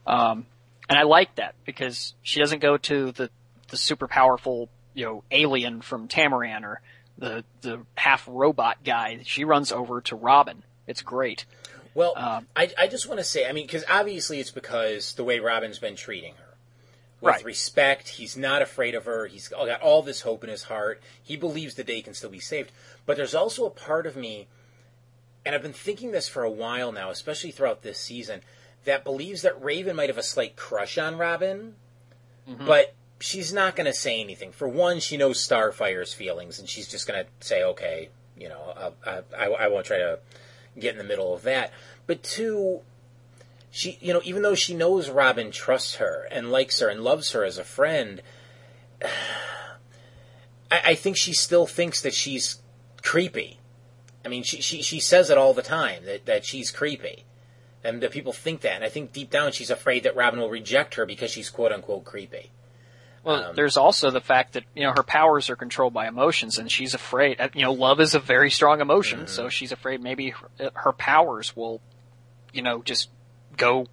Um, 0.07 0.47
and 0.93 0.98
I 1.01 1.05
like 1.05 1.35
that 1.36 1.55
because 1.64 2.14
she 2.23 2.39
doesn't 2.40 2.60
go 2.60 2.77
to 2.77 3.12
the 3.12 3.31
the 3.70 3.77
super 3.77 4.06
powerful 4.06 4.69
you 4.94 5.06
know 5.06 5.24
alien 5.31 5.81
from 5.81 6.06
Tamaran 6.06 6.64
or 6.64 6.81
the 7.19 7.44
the 7.62 7.81
half 7.97 8.28
robot 8.31 8.85
guy. 8.85 9.20
She 9.24 9.44
runs 9.44 9.73
over 9.73 10.02
to 10.02 10.16
Robin. 10.16 10.62
It's 10.86 11.01
great. 11.02 11.47
Well, 11.94 12.14
Um, 12.16 12.47
I, 12.56 12.70
I 12.78 12.86
just 12.89 13.06
want 13.06 13.20
to 13.20 13.24
say, 13.24 13.47
I 13.47 13.52
mean, 13.52 13.66
because 13.66 13.85
obviously 13.89 14.40
it's 14.40 14.51
because 14.51 15.12
the 15.14 15.24
way 15.24 15.39
Robin's 15.40 15.78
been 15.78 15.97
treating 15.97 16.35
her. 16.35 16.55
With 17.20 17.35
Right. 17.35 17.44
respect, 17.44 18.09
he's 18.09 18.36
not 18.36 18.62
afraid 18.62 18.94
of 18.94 19.05
her. 19.05 19.27
He's 19.27 19.48
got 19.48 19.81
all 19.81 20.02
this 20.02 20.23
hope 20.23 20.43
in 20.43 20.51
his 20.51 20.64
heart. 20.64 21.02
He 21.23 21.36
believes 21.36 21.74
the 21.74 21.85
day 21.85 22.01
can 22.02 22.14
still 22.14 22.31
be 22.31 22.40
saved. 22.40 22.73
But 23.06 23.16
there's 23.16 23.35
also 23.35 23.64
a 23.66 23.70
part 23.70 24.06
of 24.06 24.16
me 24.16 24.48
and 25.44 25.55
I've 25.55 25.62
been 25.62 25.73
thinking 25.73 26.12
this 26.12 26.28
for 26.28 26.44
a 26.44 26.51
while 26.51 26.93
now, 26.93 27.10
especially 27.10 27.51
throughout 27.51 27.82
this 27.82 27.98
season, 27.98 28.43
that 28.85 29.05
believes 29.05 29.43
that 29.43 29.63
Raven 29.63 29.97
might 29.97 30.09
have 30.09 30.19
a 30.19 30.23
slight 30.23 30.57
crush 30.57 30.99
on 30.99 31.17
Robin, 31.17 31.75
mm-hmm. 32.49 32.67
but 32.67 32.95
she's 33.21 33.53
not 33.53 33.77
going 33.77 33.87
to 33.87 33.95
say 33.95 34.21
anything. 34.21 34.53
For 34.53 34.69
one, 34.69 35.01
she 35.01 35.17
knows 35.17 35.43
Starfire's 35.43 36.13
feelings, 36.13 36.59
and 36.59 36.69
she's 36.69 36.89
just 36.89 37.07
going 37.07 37.25
to 37.25 37.47
say, 37.47 37.63
"Okay, 37.63 38.09
you 38.37 38.49
know, 38.49 38.93
I, 39.07 39.23
I, 39.37 39.47
I 39.47 39.69
won't 39.69 39.87
try 39.87 39.99
to 39.99 40.19
get 40.79 40.93
in 40.93 40.99
the 40.99 41.05
middle 41.05 41.35
of 41.35 41.43
that." 41.43 41.73
But 42.07 42.23
two, 42.23 42.81
she, 43.71 43.99
you 44.01 44.13
know, 44.13 44.21
even 44.25 44.43
though 44.43 44.55
she 44.55 44.75
knows 44.75 45.09
Robin 45.09 45.51
trusts 45.51 45.97
her 45.97 46.29
and 46.31 46.51
likes 46.51 46.81
her 46.81 46.89
and 46.89 47.03
loves 47.03 47.33
her 47.33 47.45
as 47.45 47.59
a 47.59 47.65
friend, 47.65 48.23
I, 50.71 50.81
I 50.85 50.95
think 50.95 51.17
she 51.17 51.33
still 51.33 51.67
thinks 51.67 52.03
that 52.03 52.15
she's 52.15 52.61
creepy. 53.03 53.59
I 54.25 54.29
mean, 54.29 54.43
she, 54.43 54.61
she, 54.61 54.83
she 54.83 55.01
says 55.01 55.31
it 55.31 55.39
all 55.39 55.55
the 55.55 55.63
time 55.63 56.05
that, 56.05 56.27
that 56.27 56.45
she's 56.45 56.71
creepy. 56.71 57.25
And 57.85 58.01
that 58.03 58.13
people 58.13 58.33
think 58.33 58.61
that. 58.61 58.75
And 58.77 58.85
I 58.85 58.89
think 58.89 59.13
deep 59.13 59.31
down 59.31 59.51
she's 59.53 59.71
afraid 59.71 60.05
that 60.05 60.15
Robin 60.15 60.39
will 60.39 60.51
reject 60.51 60.95
her 60.95 61.05
because 61.07 61.31
she's 61.33 61.51
quote 61.51 61.73
unquote 61.73 62.05
creepy. 62.05 62.51
Well, 63.25 63.45
Um, 63.51 63.57
there's 63.57 63.77
also 63.77 64.11
the 64.11 64.21
fact 64.21 64.53
that 64.55 64.65
you 64.75 64.83
know 64.85 64.93
her 64.97 65.03
powers 65.03 65.49
are 65.51 65.57
controlled 65.57 65.93
by 65.93 66.07
emotions, 66.09 66.59
and 66.59 66.71
she's 66.71 66.95
afraid. 66.95 67.41
uh, 67.41 67.49
You 67.55 67.63
know, 67.63 67.73
love 67.73 68.01
is 68.01 68.15
a 68.15 68.21
very 68.21 68.51
strong 68.51 68.81
emotion, 68.81 69.21
Mm-hmm. 69.21 69.29
so 69.29 69.49
she's 69.49 69.73
afraid 69.73 70.01
maybe 70.01 70.31
her, 70.31 70.71
her 70.75 70.93
powers 70.93 71.55
will, 71.57 71.81
you 72.53 72.63
know, 72.63 72.83
just 72.83 73.09
go 73.57 73.87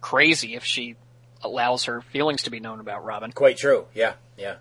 crazy 0.00 0.54
if 0.54 0.64
she 0.64 0.96
allows 1.42 1.84
her 1.84 2.00
feelings 2.00 2.42
to 2.44 2.50
be 2.50 2.60
known 2.60 2.80
about 2.80 3.04
Robin. 3.04 3.32
Quite 3.32 3.56
true. 3.58 3.86
Yeah, 3.94 4.14
yeah. 4.38 4.56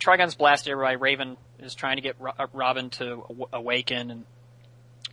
Trigon's 0.00 0.34
blasted 0.34 0.70
everybody. 0.72 0.96
Raven 0.96 1.36
is 1.58 1.74
trying 1.74 1.96
to 1.96 2.02
get 2.02 2.16
uh, 2.20 2.46
Robin 2.52 2.90
to 2.90 3.24
awaken, 3.52 4.10
and 4.10 4.24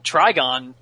Trigon 0.04 0.74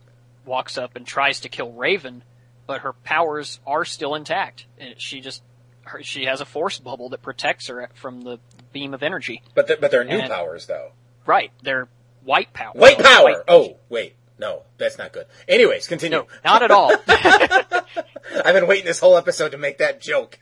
walks 0.46 0.78
up 0.78 0.96
and 0.96 1.06
tries 1.06 1.42
to 1.42 1.50
kill 1.50 1.72
Raven, 1.72 2.24
but 2.68 2.82
her 2.82 2.94
powers 2.94 3.60
are 3.66 3.86
still 3.86 4.16
intact. 4.16 4.66
And 4.80 4.96
she 5.00 5.22
just 5.22 5.42
her, 5.84 6.02
she 6.04 6.26
has 6.26 6.42
a 6.42 6.46
force 6.46 6.80
bubble 6.80 7.10
that 7.10 7.22
protects 7.22 7.68
her 7.68 7.90
from 7.96 8.22
the 8.22 8.40
beam 8.74 8.94
of 8.94 9.04
energy. 9.04 9.42
But 9.54 9.68
they're, 9.68 9.78
but 9.78 9.92
they're 9.92 10.04
new 10.04 10.18
And- 10.20 10.30
powers 10.32 10.66
though. 10.68 10.92
Right, 11.26 11.52
they're 11.64 11.88
white 12.24 12.54
power. 12.54 12.74
White 12.76 13.00
power. 13.00 13.24
white- 13.24 13.38
Oh, 13.48 13.78
wait. 13.90 14.16
No, 14.38 14.64
that's 14.78 14.98
not 14.98 15.14
good. 15.14 15.26
Anyways, 15.48 15.88
continue. 15.88 16.18
no, 16.18 16.28
not 16.44 16.62
at 16.62 16.70
all. 16.70 16.92
I've 17.08 18.54
been 18.54 18.68
waiting 18.68 18.86
this 18.86 19.00
whole 19.00 19.16
episode 19.18 19.54
to 19.54 19.58
make 19.58 19.78
that 19.78 20.02
joke. 20.02 20.38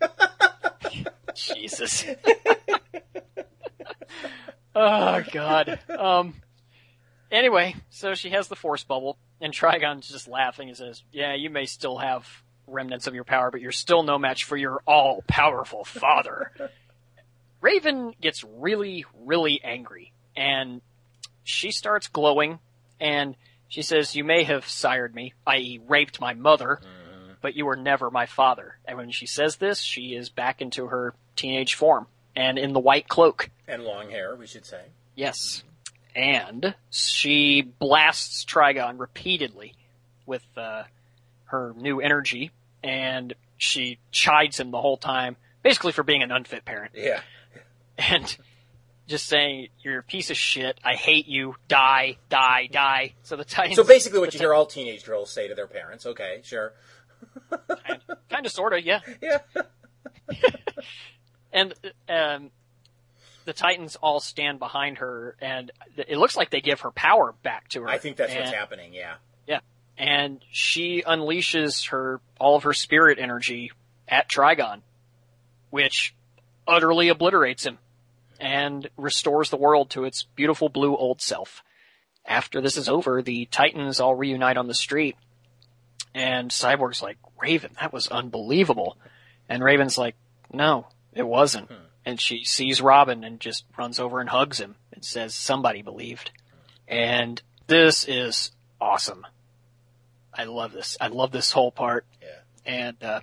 Jesus. 1.36 2.04
oh 4.76 5.24
God. 5.32 5.80
Um. 5.90 6.34
Anyway, 7.32 7.76
so 7.90 8.14
she 8.14 8.30
has 8.30 8.48
the 8.48 8.56
force 8.56 8.84
bubble, 8.84 9.18
and 9.44 9.53
Trigon's 9.53 10.07
just 10.07 10.28
laughing 10.28 10.70
and 10.70 10.78
says, 10.78 11.03
"Yeah, 11.11 11.36
you 11.36 11.52
may 11.52 11.65
still 11.65 11.98
have 11.98 12.26
remnants 12.65 13.06
of 13.06 13.14
your 13.14 13.26
power, 13.26 13.52
but 13.52 13.61
you're 13.61 13.72
still 13.72 14.02
no 14.02 14.18
match 14.18 14.45
for 14.45 14.57
your 14.57 14.82
all-powerful 14.88 15.84
father." 15.84 16.52
Raven 17.61 18.14
gets 18.20 18.44
really, 18.44 19.06
really 19.20 19.61
angry, 19.64 20.14
and 20.36 20.82
she 21.44 21.72
starts 21.72 22.07
glowing, 22.07 22.60
and 22.99 23.36
she 23.68 23.82
says, 23.82 24.15
"You 24.15 24.24
may 24.24 24.44
have 24.44 24.68
sired 24.68 25.14
me, 25.14 25.34
i.e., 25.45 25.80
raped 25.88 26.20
my 26.20 26.34
mother." 26.34 26.80
Mm-hmm. 26.82 27.34
but 27.41 27.56
you 27.56 27.65
were 27.65 27.76
never 27.76 28.10
my 28.10 28.26
father. 28.26 28.78
And 28.86 28.98
when 28.98 29.11
she 29.11 29.26
says 29.26 29.57
this, 29.57 29.82
she 29.82 30.15
is 30.15 30.30
back 30.30 30.61
into 30.61 30.88
her 30.88 31.14
teenage 31.36 31.76
form 31.76 32.07
and 32.38 32.57
in 32.57 32.72
the 32.72 32.80
white 32.80 33.10
cloak. 33.10 33.49
and 33.68 33.84
long 33.84 34.10
hair, 34.10 34.34
we 34.36 34.48
should 34.48 34.65
say. 34.65 34.82
Yes. 35.14 35.57
Mm-hmm. 35.57 35.73
And 36.15 36.76
she 36.91 37.61
blasts 37.61 38.45
Trigon 38.45 38.99
repeatedly 38.99 39.73
with 40.26 40.45
uh, 40.56 40.84
her 41.45 41.73
new 41.76 41.99
energy, 42.02 42.52
and 42.84 43.34
she 43.57 43.99
chides 44.11 44.60
him 44.60 44.72
the 44.72 44.81
whole 44.81 44.98
time, 44.98 45.38
basically 45.64 45.91
for 45.91 46.03
being 46.03 46.22
an 46.22 46.31
unfit 46.31 46.65
parent. 46.65 46.91
Yeah. 46.95 47.22
And 47.95 48.35
just 49.07 49.27
saying, 49.27 49.68
you're 49.81 49.99
a 49.99 50.03
piece 50.03 50.31
of 50.31 50.38
shit, 50.38 50.80
I 50.84 50.95
hate 50.95 51.27
you, 51.27 51.56
die, 51.68 52.18
die, 52.30 52.68
die. 52.72 53.14
So 53.22 53.35
the 53.35 53.45
Titans. 53.45 53.76
So 53.76 53.84
basically, 53.84 54.19
what 54.19 54.34
you 54.34 54.40
hear 54.40 54.53
all 54.53 54.65
teenage 54.65 55.06
girls 55.06 55.30
say 55.30 55.48
to 55.48 55.53
their 55.53 55.68
parents. 55.68 56.07
Okay, 56.07 56.40
sure. 56.44 56.73
Kind 58.30 58.45
of, 58.45 58.52
sort 58.52 58.73
of, 58.73 58.84
yeah. 58.84 59.02
Yeah. 59.22 59.40
and 61.53 61.73
um, 62.10 62.52
the 63.45 63.53
Titans 63.53 63.95
all 63.95 64.20
stand 64.20 64.60
behind 64.60 64.98
her, 64.99 65.36
and 65.41 65.72
it 65.98 66.18
looks 66.18 66.36
like 66.36 66.49
they 66.49 66.61
give 66.61 66.82
her 66.82 66.91
power 66.91 67.34
back 67.44 67.68
to 67.70 67.82
her. 67.82 67.90
I 67.90 67.98
think 67.98 68.18
that's 68.18 68.34
what's 68.34 68.52
happening. 68.52 68.94
Yeah. 68.94 69.15
Yeah, 69.48 69.60
and 69.98 70.40
she 70.52 71.03
unleashes 71.06 71.90
her 71.90 72.22
all 72.40 72.56
of 72.56 72.64
her 72.64 72.74
spirit 72.74 73.20
energy 73.20 73.72
at 74.07 74.30
Trigon, 74.30 74.82
which 75.70 76.15
utterly 76.68 77.10
obliterates 77.10 77.65
him 77.65 77.78
and 78.40 78.90
restores 78.98 79.49
the 79.49 79.57
world 79.57 79.90
to 79.91 80.06
its 80.06 80.24
beautiful 80.36 80.70
blue 80.70 80.95
old 80.95 81.22
self. 81.22 81.64
After 82.26 82.61
this 82.61 82.78
is 82.78 82.88
over, 82.88 83.22
the 83.22 83.45
Titans 83.45 83.99
all 83.99 84.15
reunite 84.15 84.57
on 84.57 84.68
the 84.68 84.74
street, 84.74 85.18
and 86.15 86.49
Cyborg's 86.52 87.02
like, 87.02 87.18
Raven, 87.41 87.72
that 87.82 87.91
was 87.91 88.07
unbelievable. 88.07 88.98
And 89.49 89.61
Raven's 89.64 89.98
like, 89.98 90.15
no, 90.52 90.88
it 91.14 91.28
wasn't. 91.28 91.68
Hmm. 91.68 91.84
And 92.06 92.20
she 92.20 92.44
sees 92.44 92.82
Robin 92.82 93.24
and 93.24 93.40
just 93.40 93.64
runs 93.78 94.00
over 94.00 94.20
and 94.20 94.30
hugs 94.30 94.60
him 94.60 94.76
and 94.92 95.04
says, 95.06 95.34
somebody 95.34 95.82
believed. 95.82 96.32
And 96.88 97.42
this 97.68 98.06
is 98.08 98.52
awesome. 98.80 99.26
I 100.34 100.46
love 100.46 100.74
this. 100.74 100.98
I 101.00 101.08
love 101.08 101.32
this 101.32 101.52
whole 101.52 101.72
part. 101.72 102.06
Yeah. 102.22 102.28
And, 102.66 103.04
uh, 103.04 103.22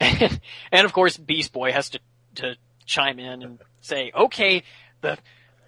and, 0.00 0.40
and 0.72 0.84
of 0.84 0.92
course 0.92 1.16
Beast 1.16 1.52
Boy 1.52 1.72
has 1.72 1.90
to, 1.90 2.00
to 2.36 2.56
chime 2.86 3.18
in 3.18 3.42
and 3.42 3.58
say, 3.80 4.12
okay, 4.14 4.62
the, 5.00 5.18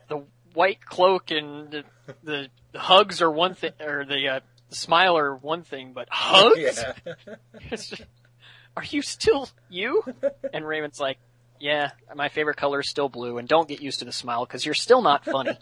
the 0.08 0.22
white 0.54 0.84
cloak 0.84 1.30
and 1.30 1.70
the, 1.70 1.84
the, 2.22 2.48
the 2.72 2.78
hugs 2.78 3.20
are 3.20 3.30
one 3.30 3.54
thing, 3.54 3.72
or 3.80 4.04
the, 4.04 4.28
uh, 4.28 4.40
the 4.70 4.76
smile 4.76 5.18
are 5.18 5.34
one 5.34 5.62
thing, 5.62 5.92
but 5.92 6.08
hugs? 6.10 6.84
Yeah. 7.06 7.34
Just, 7.70 8.02
are 8.76 8.84
you 8.84 9.02
still 9.02 9.48
you? 9.68 10.02
And 10.52 10.66
Raven's 10.66 10.98
like, 10.98 11.18
yeah, 11.60 11.90
my 12.14 12.28
favorite 12.28 12.56
color 12.56 12.80
is 12.80 12.88
still 12.88 13.08
blue, 13.08 13.38
and 13.38 13.48
don't 13.48 13.68
get 13.68 13.80
used 13.80 14.00
to 14.00 14.04
the 14.04 14.12
smile 14.12 14.44
because 14.44 14.64
you're 14.64 14.74
still 14.74 15.02
not 15.02 15.24
funny. 15.24 15.56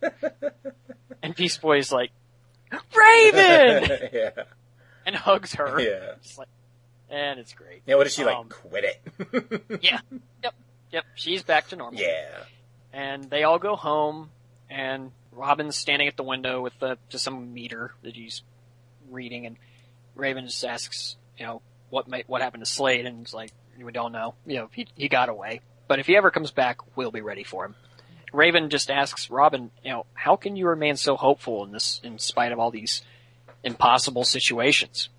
and 1.22 1.34
Beast 1.34 1.60
Boy's 1.60 1.92
like, 1.92 2.10
Raven! 2.96 3.90
yeah. 4.12 4.30
and 5.06 5.14
hugs 5.14 5.54
her. 5.54 5.80
Yeah. 5.80 6.14
Just 6.22 6.38
like, 6.38 6.48
and 7.10 7.38
it's 7.38 7.52
great. 7.52 7.82
Yeah. 7.86 7.96
What 7.96 8.06
is 8.06 8.14
she 8.14 8.24
like? 8.24 8.36
Um, 8.36 8.48
Quit 8.48 8.84
it. 8.84 9.82
Yeah. 9.82 10.00
Yep. 10.42 10.54
Yep. 10.92 11.04
She's 11.14 11.42
back 11.42 11.68
to 11.68 11.76
normal. 11.76 12.00
yeah. 12.00 12.44
And 12.92 13.24
they 13.24 13.42
all 13.44 13.58
go 13.58 13.76
home, 13.76 14.30
and 14.68 15.12
Robin's 15.30 15.76
standing 15.76 16.08
at 16.08 16.16
the 16.16 16.22
window 16.22 16.60
with 16.60 16.78
the, 16.78 16.98
just 17.08 17.24
some 17.24 17.54
meter 17.54 17.92
that 18.02 18.14
he's 18.14 18.42
reading, 19.10 19.46
and 19.46 19.56
Raven 20.14 20.46
just 20.46 20.62
asks, 20.64 21.16
you 21.38 21.46
know, 21.46 21.62
what 21.88 22.08
may, 22.08 22.24
what 22.26 22.42
happened 22.42 22.64
to 22.64 22.70
Slade, 22.70 23.06
and 23.06 23.22
it's 23.22 23.32
like, 23.32 23.50
we 23.82 23.92
don't 23.92 24.12
know. 24.12 24.34
You 24.46 24.56
know, 24.56 24.70
he, 24.72 24.86
he 24.94 25.08
got 25.08 25.30
away. 25.30 25.60
But 25.92 25.98
if 25.98 26.06
he 26.06 26.16
ever 26.16 26.30
comes 26.30 26.50
back, 26.50 26.78
we'll 26.96 27.10
be 27.10 27.20
ready 27.20 27.44
for 27.44 27.66
him. 27.66 27.74
Raven 28.32 28.70
just 28.70 28.90
asks 28.90 29.28
Robin, 29.28 29.70
you 29.84 29.90
know, 29.90 30.06
how 30.14 30.36
can 30.36 30.56
you 30.56 30.66
remain 30.66 30.96
so 30.96 31.18
hopeful 31.18 31.64
in 31.64 31.70
this, 31.70 32.00
in 32.02 32.18
spite 32.18 32.50
of 32.50 32.58
all 32.58 32.70
these 32.70 33.02
impossible 33.62 34.24
situations? 34.24 35.10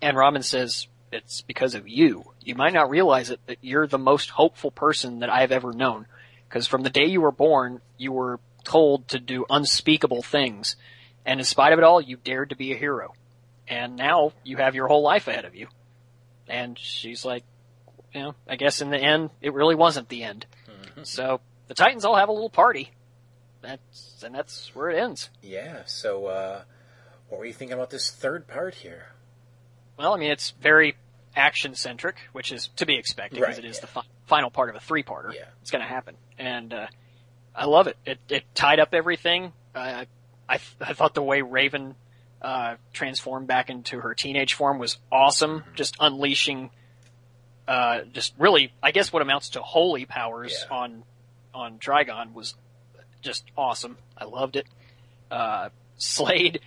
And 0.00 0.16
Robin 0.16 0.44
says, 0.44 0.86
it's 1.10 1.40
because 1.40 1.74
of 1.74 1.88
you. 1.88 2.22
You 2.40 2.54
might 2.54 2.72
not 2.72 2.88
realize 2.88 3.30
it, 3.30 3.40
but 3.46 3.56
you're 3.62 3.88
the 3.88 3.98
most 3.98 4.30
hopeful 4.30 4.70
person 4.70 5.18
that 5.18 5.28
I've 5.28 5.50
ever 5.50 5.72
known. 5.72 6.06
Because 6.48 6.68
from 6.68 6.84
the 6.84 6.90
day 6.90 7.06
you 7.06 7.20
were 7.20 7.32
born, 7.32 7.80
you 7.98 8.12
were 8.12 8.38
told 8.62 9.08
to 9.08 9.18
do 9.18 9.44
unspeakable 9.50 10.22
things. 10.22 10.76
And 11.24 11.40
in 11.40 11.44
spite 11.44 11.72
of 11.72 11.80
it 11.80 11.84
all, 11.84 12.00
you 12.00 12.16
dared 12.16 12.50
to 12.50 12.56
be 12.56 12.72
a 12.72 12.78
hero. 12.78 13.12
And 13.66 13.96
now 13.96 14.34
you 14.44 14.58
have 14.58 14.76
your 14.76 14.86
whole 14.86 15.02
life 15.02 15.26
ahead 15.26 15.46
of 15.46 15.56
you. 15.56 15.66
And 16.46 16.78
she's 16.78 17.24
like, 17.24 17.42
you 18.16 18.22
know, 18.22 18.34
I 18.48 18.56
guess 18.56 18.80
in 18.80 18.88
the 18.90 18.98
end, 18.98 19.28
it 19.42 19.52
really 19.52 19.74
wasn't 19.74 20.08
the 20.08 20.22
end. 20.24 20.46
So 21.02 21.40
the 21.68 21.74
Titans 21.74 22.04
all 22.06 22.16
have 22.16 22.30
a 22.30 22.32
little 22.32 22.48
party. 22.50 22.90
That's, 23.60 24.22
and 24.24 24.34
that's 24.34 24.74
where 24.74 24.88
it 24.90 24.98
ends. 24.98 25.28
Yeah. 25.42 25.82
So, 25.84 26.26
uh, 26.26 26.62
what 27.28 27.38
were 27.38 27.44
you 27.44 27.52
thinking 27.52 27.74
about 27.74 27.90
this 27.90 28.10
third 28.10 28.46
part 28.46 28.74
here? 28.74 29.08
Well, 29.98 30.14
I 30.14 30.16
mean, 30.18 30.30
it's 30.30 30.50
very 30.62 30.96
action 31.34 31.74
centric, 31.74 32.16
which 32.32 32.52
is 32.52 32.68
to 32.76 32.86
be 32.86 32.96
expected 32.96 33.40
because 33.40 33.56
Right, 33.56 33.64
it 33.64 33.68
is 33.68 33.76
yeah. 33.76 33.80
the 33.82 33.86
fi- 33.88 34.06
final 34.26 34.50
part 34.50 34.70
of 34.70 34.76
a 34.76 34.80
three 34.80 35.02
parter. 35.02 35.34
Yeah. 35.34 35.44
It's 35.60 35.70
going 35.70 35.82
to 35.82 35.88
happen, 35.88 36.16
and 36.38 36.72
uh, 36.72 36.86
I 37.54 37.66
love 37.66 37.86
it. 37.88 37.96
It 38.06 38.18
it 38.28 38.44
tied 38.54 38.78
up 38.80 38.94
everything. 38.94 39.52
Uh, 39.74 40.04
I 40.48 40.56
th- 40.58 40.76
I 40.80 40.92
thought 40.94 41.14
the 41.14 41.22
way 41.22 41.42
Raven 41.42 41.94
uh, 42.40 42.76
transformed 42.92 43.48
back 43.48 43.68
into 43.68 44.00
her 44.00 44.14
teenage 44.14 44.54
form 44.54 44.78
was 44.78 44.96
awesome. 45.12 45.60
Mm-hmm. 45.60 45.74
Just 45.74 45.96
unleashing, 46.00 46.70
uh, 47.68 48.00
just 48.12 48.34
really, 48.38 48.72
I 48.82 48.90
guess 48.92 49.12
what 49.12 49.22
amounts 49.22 49.50
to 49.50 49.62
holy 49.62 50.04
powers 50.06 50.64
Yeah. 50.70 50.76
on 50.76 51.02
on 51.54 51.78
Trigon 51.78 52.32
was 52.34 52.54
just 53.22 53.44
awesome. 53.56 53.96
I 54.16 54.24
loved 54.24 54.56
it. 54.56 54.66
Uh, 55.30 55.70
Slade 55.98 56.60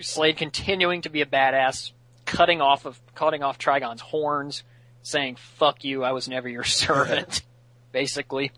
Slade 0.00 0.36
continuing 0.36 1.02
to 1.02 1.10
be 1.10 1.20
a 1.20 1.26
badass, 1.26 1.92
cutting 2.24 2.60
off 2.60 2.86
of 2.86 2.98
cutting 3.14 3.42
off 3.42 3.58
Trigon's 3.58 4.00
horns, 4.00 4.64
saying 5.02 5.36
"fuck 5.36 5.84
you, 5.84 6.02
I 6.02 6.12
was 6.12 6.28
never 6.28 6.48
your 6.48 6.64
servant," 6.84 7.42
basically. 7.92 8.50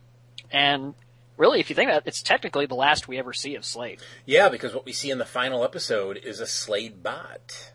And 0.51 0.95
really, 1.37 1.59
if 1.61 1.69
you 1.69 1.77
think 1.77 1.91
about 1.91 2.03
it, 2.03 2.09
it's 2.09 2.23
technically 2.23 2.67
the 2.67 2.77
last 2.77 3.09
we 3.09 3.19
ever 3.19 3.33
see 3.33 3.57
of 3.57 3.65
Slade. 3.65 3.99
Yeah, 4.25 4.49
because 4.49 4.73
what 4.73 4.87
we 4.87 4.93
see 4.93 5.11
in 5.11 5.19
the 5.19 5.25
final 5.25 5.65
episode 5.65 6.17
is 6.17 6.41
a 6.41 6.47
Slade 6.47 7.03
bot. 7.03 7.73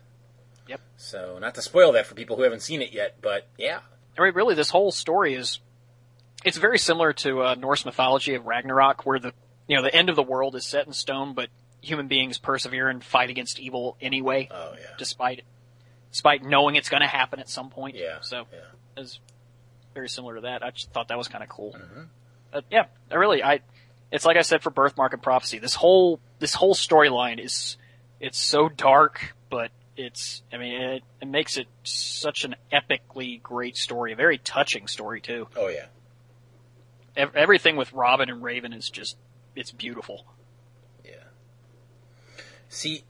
Yep. 0.66 0.80
So, 0.96 1.38
not 1.38 1.54
to 1.56 1.62
spoil 1.62 1.92
that 1.92 2.06
for 2.06 2.14
people 2.14 2.36
who 2.36 2.42
haven't 2.42 2.62
seen 2.62 2.80
it 2.80 2.92
yet, 2.92 3.16
but 3.20 3.46
yeah. 3.58 3.80
I 4.20 4.24
mean, 4.24 4.34
really, 4.34 4.54
this 4.54 4.70
whole 4.70 4.92
story 4.92 5.34
is 5.34 5.60
it's 6.44 6.56
very 6.56 6.78
similar 6.78 7.12
to 7.14 7.42
uh, 7.42 7.54
Norse 7.54 7.84
mythology 7.84 8.34
of 8.34 8.46
Ragnarok, 8.46 9.06
where 9.06 9.18
the 9.18 9.32
you 9.66 9.76
know 9.76 9.82
the 9.82 9.94
end 9.94 10.08
of 10.10 10.16
the 10.16 10.22
world 10.22 10.54
is 10.56 10.66
set 10.66 10.86
in 10.86 10.92
stone, 10.92 11.34
but 11.34 11.48
human 11.82 12.08
beings 12.08 12.38
persevere 12.38 12.88
and 12.88 13.02
fight 13.02 13.30
against 13.30 13.58
evil 13.58 13.96
anyway, 14.00 14.48
Oh 14.50 14.74
yeah. 14.78 14.86
despite 14.98 15.44
despite 16.10 16.42
knowing 16.42 16.76
it's 16.76 16.88
going 16.88 17.02
to 17.02 17.08
happen 17.08 17.38
at 17.40 17.48
some 17.48 17.70
point. 17.70 17.96
Yeah, 17.96 18.18
So 18.20 18.46
yeah. 18.52 18.58
it's 19.02 19.20
very 19.94 20.08
similar 20.08 20.36
to 20.36 20.40
that. 20.42 20.62
I 20.62 20.70
just 20.70 20.90
thought 20.92 21.08
that 21.08 21.18
was 21.18 21.28
kind 21.28 21.42
of 21.42 21.48
cool. 21.48 21.72
Mm-hmm. 21.72 22.02
But 22.52 22.64
yeah, 22.70 22.86
I 23.10 23.14
really, 23.14 23.42
I, 23.44 23.60
it's 24.10 24.24
like 24.24 24.36
I 24.36 24.42
said 24.42 24.62
for 24.62 24.70
Birthmark 24.70 25.12
and 25.12 25.22
Prophecy. 25.22 25.58
This 25.58 25.74
whole 25.74 26.20
this 26.40 26.54
whole 26.54 26.74
storyline 26.74 27.42
is 27.42 27.76
it's 28.18 28.38
so 28.38 28.68
dark, 28.68 29.34
but 29.50 29.70
it's 30.00 30.42
I 30.52 30.56
mean 30.56 30.80
it, 30.80 31.02
it 31.20 31.28
makes 31.28 31.56
it 31.56 31.66
such 31.84 32.44
an 32.44 32.56
epically 32.72 33.42
great 33.42 33.76
story, 33.76 34.12
a 34.12 34.16
very 34.16 34.38
touching 34.38 34.86
story 34.86 35.20
too. 35.20 35.48
Oh 35.56 35.68
yeah. 35.68 35.86
Ev- 37.16 37.36
everything 37.36 37.76
with 37.76 37.92
Robin 37.92 38.30
and 38.30 38.42
Raven 38.42 38.72
is 38.72 38.88
just 38.88 39.16
it's 39.54 39.72
beautiful. 39.72 40.24
Yeah. 41.04 41.24
See, 42.68 43.04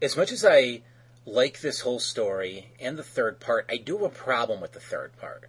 as 0.00 0.16
much 0.16 0.30
as 0.30 0.44
I 0.44 0.82
like 1.26 1.60
this 1.60 1.80
whole 1.80 1.98
story 1.98 2.72
and 2.80 2.96
the 2.96 3.02
third 3.02 3.40
part, 3.40 3.66
I 3.68 3.76
do 3.76 3.98
have 3.98 4.06
a 4.06 4.14
problem 4.14 4.60
with 4.60 4.72
the 4.72 4.80
third 4.80 5.16
part. 5.18 5.48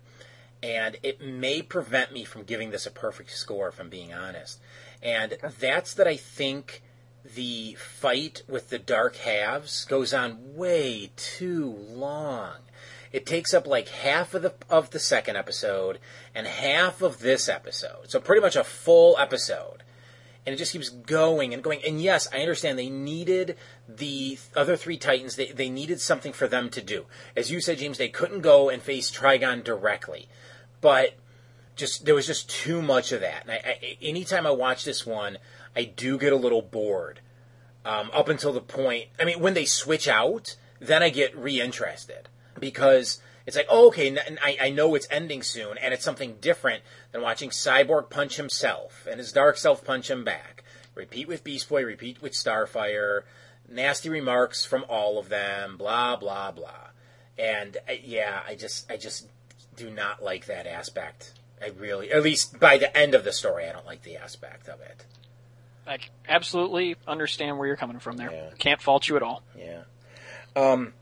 And 0.61 0.98
it 1.03 1.22
may 1.22 1.61
prevent 1.61 2.11
me 2.11 2.26
from 2.26 2.44
giving 2.44 2.72
this 2.72 2.86
a 2.86 2.91
perfect 2.91 3.32
score, 3.32 3.70
if 3.70 3.80
I'm 3.80 3.90
being 3.90 4.14
honest. 4.14 4.60
And 5.02 5.38
that's 5.60 5.94
that 5.94 6.06
I 6.06 6.18
think 6.18 6.82
the 7.24 7.76
fight 7.76 8.44
with 8.48 8.70
the 8.70 8.80
dark 8.80 9.18
halves 9.18 9.86
goes 9.86 10.14
on 10.14 10.56
way 10.56 11.12
too 11.16 11.70
long. 11.70 12.56
It 13.12 13.26
takes 13.26 13.54
up 13.54 13.66
like 13.66 13.88
half 13.88 14.34
of 14.34 14.41
the 14.44 14.54
of 14.70 14.91
the 14.91 15.00
second 15.00 15.36
episode 15.36 16.00
and 16.36 16.46
half 16.46 17.02
of 17.02 17.20
this 17.20 17.50
episode. 17.50 18.10
So 18.10 18.20
pretty 18.20 18.41
much 18.41 18.56
a 18.56 18.64
full 18.64 19.18
episode 19.18 19.84
and 20.46 20.56
it 20.56 20.58
just 20.58 20.72
keeps 20.72 20.90
going 20.90 21.54
and 21.54 21.62
going. 21.62 21.80
And 21.86 22.02
yes, 22.02 22.28
I 22.34 22.40
understand 22.40 22.80
they 22.80 22.90
needed 22.90 23.56
the 23.88 24.40
other 24.56 24.76
three 24.76 24.98
Titans. 24.98 25.36
They 25.36 25.52
they 25.52 25.70
needed 25.70 26.02
something 26.02 26.34
for 26.34 26.48
them 26.48 26.70
to 26.72 26.82
do. 26.82 27.06
As 27.36 27.52
you 27.52 27.62
said, 27.62 27.78
James, 27.78 27.98
they 27.98 28.10
couldn't 28.10 28.41
go 28.41 28.70
and 28.70 28.82
face 28.82 29.12
Trigon 29.12 29.64
directly, 29.64 30.28
but 30.82 31.14
just 31.76 32.06
there 32.06 32.16
was 32.16 32.26
just 32.26 32.50
too 32.50 32.82
much 32.82 33.12
of 33.12 33.22
that. 33.22 33.44
And 33.44 33.52
I, 33.52 33.56
I, 33.56 33.98
anytime 34.02 34.48
I 34.48 34.52
watch 34.52 34.86
this 34.86 35.06
one, 35.06 35.38
I 35.80 35.86
do 35.86 36.18
get 36.18 36.34
a 36.34 36.36
little 36.36 36.62
bored. 36.62 37.22
Um, 37.86 38.12
up 38.12 38.28
until 38.28 38.52
the 38.52 38.60
point, 38.60 39.06
I 39.18 39.24
mean, 39.24 39.40
when 39.40 39.54
they 39.54 39.64
switch 39.64 40.10
out, 40.10 40.58
then 40.82 41.02
I 41.02 41.10
get 41.10 41.38
reinterested 41.38 42.28
because 42.60 43.22
it's 43.46 43.56
like, 43.56 43.68
oh, 43.70 43.88
okay, 43.88 44.14
I 44.44 44.72
know 44.72 44.94
it's 44.94 45.08
ending 45.10 45.42
soon, 45.42 45.78
and 45.78 45.94
it's 45.94 46.04
something 46.04 46.36
different 46.42 46.84
than 47.14 47.22
watching 47.22 47.50
Cyborg 47.50 48.10
punch 48.10 48.36
himself 48.36 49.08
and 49.10 49.20
his 49.20 49.32
dark 49.32 49.56
self 49.56 49.86
punch 49.86 50.10
him 50.10 50.26
back. 50.26 50.66
Repeat 50.96 51.30
with 51.30 51.46
Beast 51.46 51.70
Boy, 51.70 51.86
repeat 51.86 52.22
with 52.22 52.34
Starfire, 52.34 53.22
nasty 53.70 54.10
remarks 54.10 54.66
from 54.66 54.84
all 54.90 55.18
of 55.18 55.30
them, 55.30 55.78
blah 55.78 56.18
blah 56.18 56.52
blah. 56.52 56.90
And 57.38 57.78
uh, 57.88 57.94
yeah, 58.04 58.42
I 58.46 58.56
just 58.56 58.92
I 58.92 58.98
just 58.98 59.30
do 59.78 59.90
not 59.90 60.22
like 60.22 60.48
that 60.48 60.68
aspect. 60.68 61.32
I 61.62 61.68
really, 61.70 62.12
at 62.12 62.22
least 62.22 62.60
by 62.60 62.78
the 62.78 62.96
end 62.96 63.16
of 63.16 63.24
the 63.24 63.32
story, 63.32 63.66
I 63.66 63.72
don't 63.72 63.86
like 63.86 64.04
the 64.04 64.18
aspect 64.18 64.68
of 64.68 64.82
it. 64.82 65.06
I 65.90 65.98
absolutely 66.28 66.95
understand 67.07 67.57
where 67.57 67.68
you're 67.68 67.76
coming 67.76 67.99
from 67.99 68.16
there. 68.16 68.32
Yeah. 68.32 68.49
Can't 68.60 68.82
fault 68.82 69.10
you 69.10 69.16
at 69.16 69.24
all. 69.24 69.41
Yeah. 69.57 69.82
Um, 70.56 70.94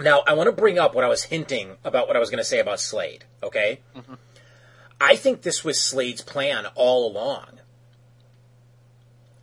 now, 0.00 0.22
I 0.26 0.34
want 0.34 0.48
to 0.48 0.52
bring 0.52 0.78
up 0.78 0.94
what 0.94 1.04
I 1.04 1.08
was 1.08 1.24
hinting 1.24 1.76
about 1.84 2.08
what 2.08 2.16
I 2.16 2.20
was 2.20 2.30
going 2.30 2.38
to 2.38 2.44
say 2.44 2.58
about 2.58 2.80
Slade, 2.80 3.24
okay? 3.42 3.80
I 5.00 5.16
think 5.16 5.42
this 5.42 5.62
was 5.62 5.80
Slade's 5.80 6.22
plan 6.22 6.66
all 6.74 7.10
along. 7.10 7.60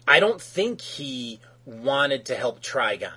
I 0.08 0.20
don't 0.20 0.42
think 0.42 0.82
he 0.82 1.40
wanted 1.66 2.26
to 2.26 2.36
help 2.36 2.62
Trigon 2.62 3.12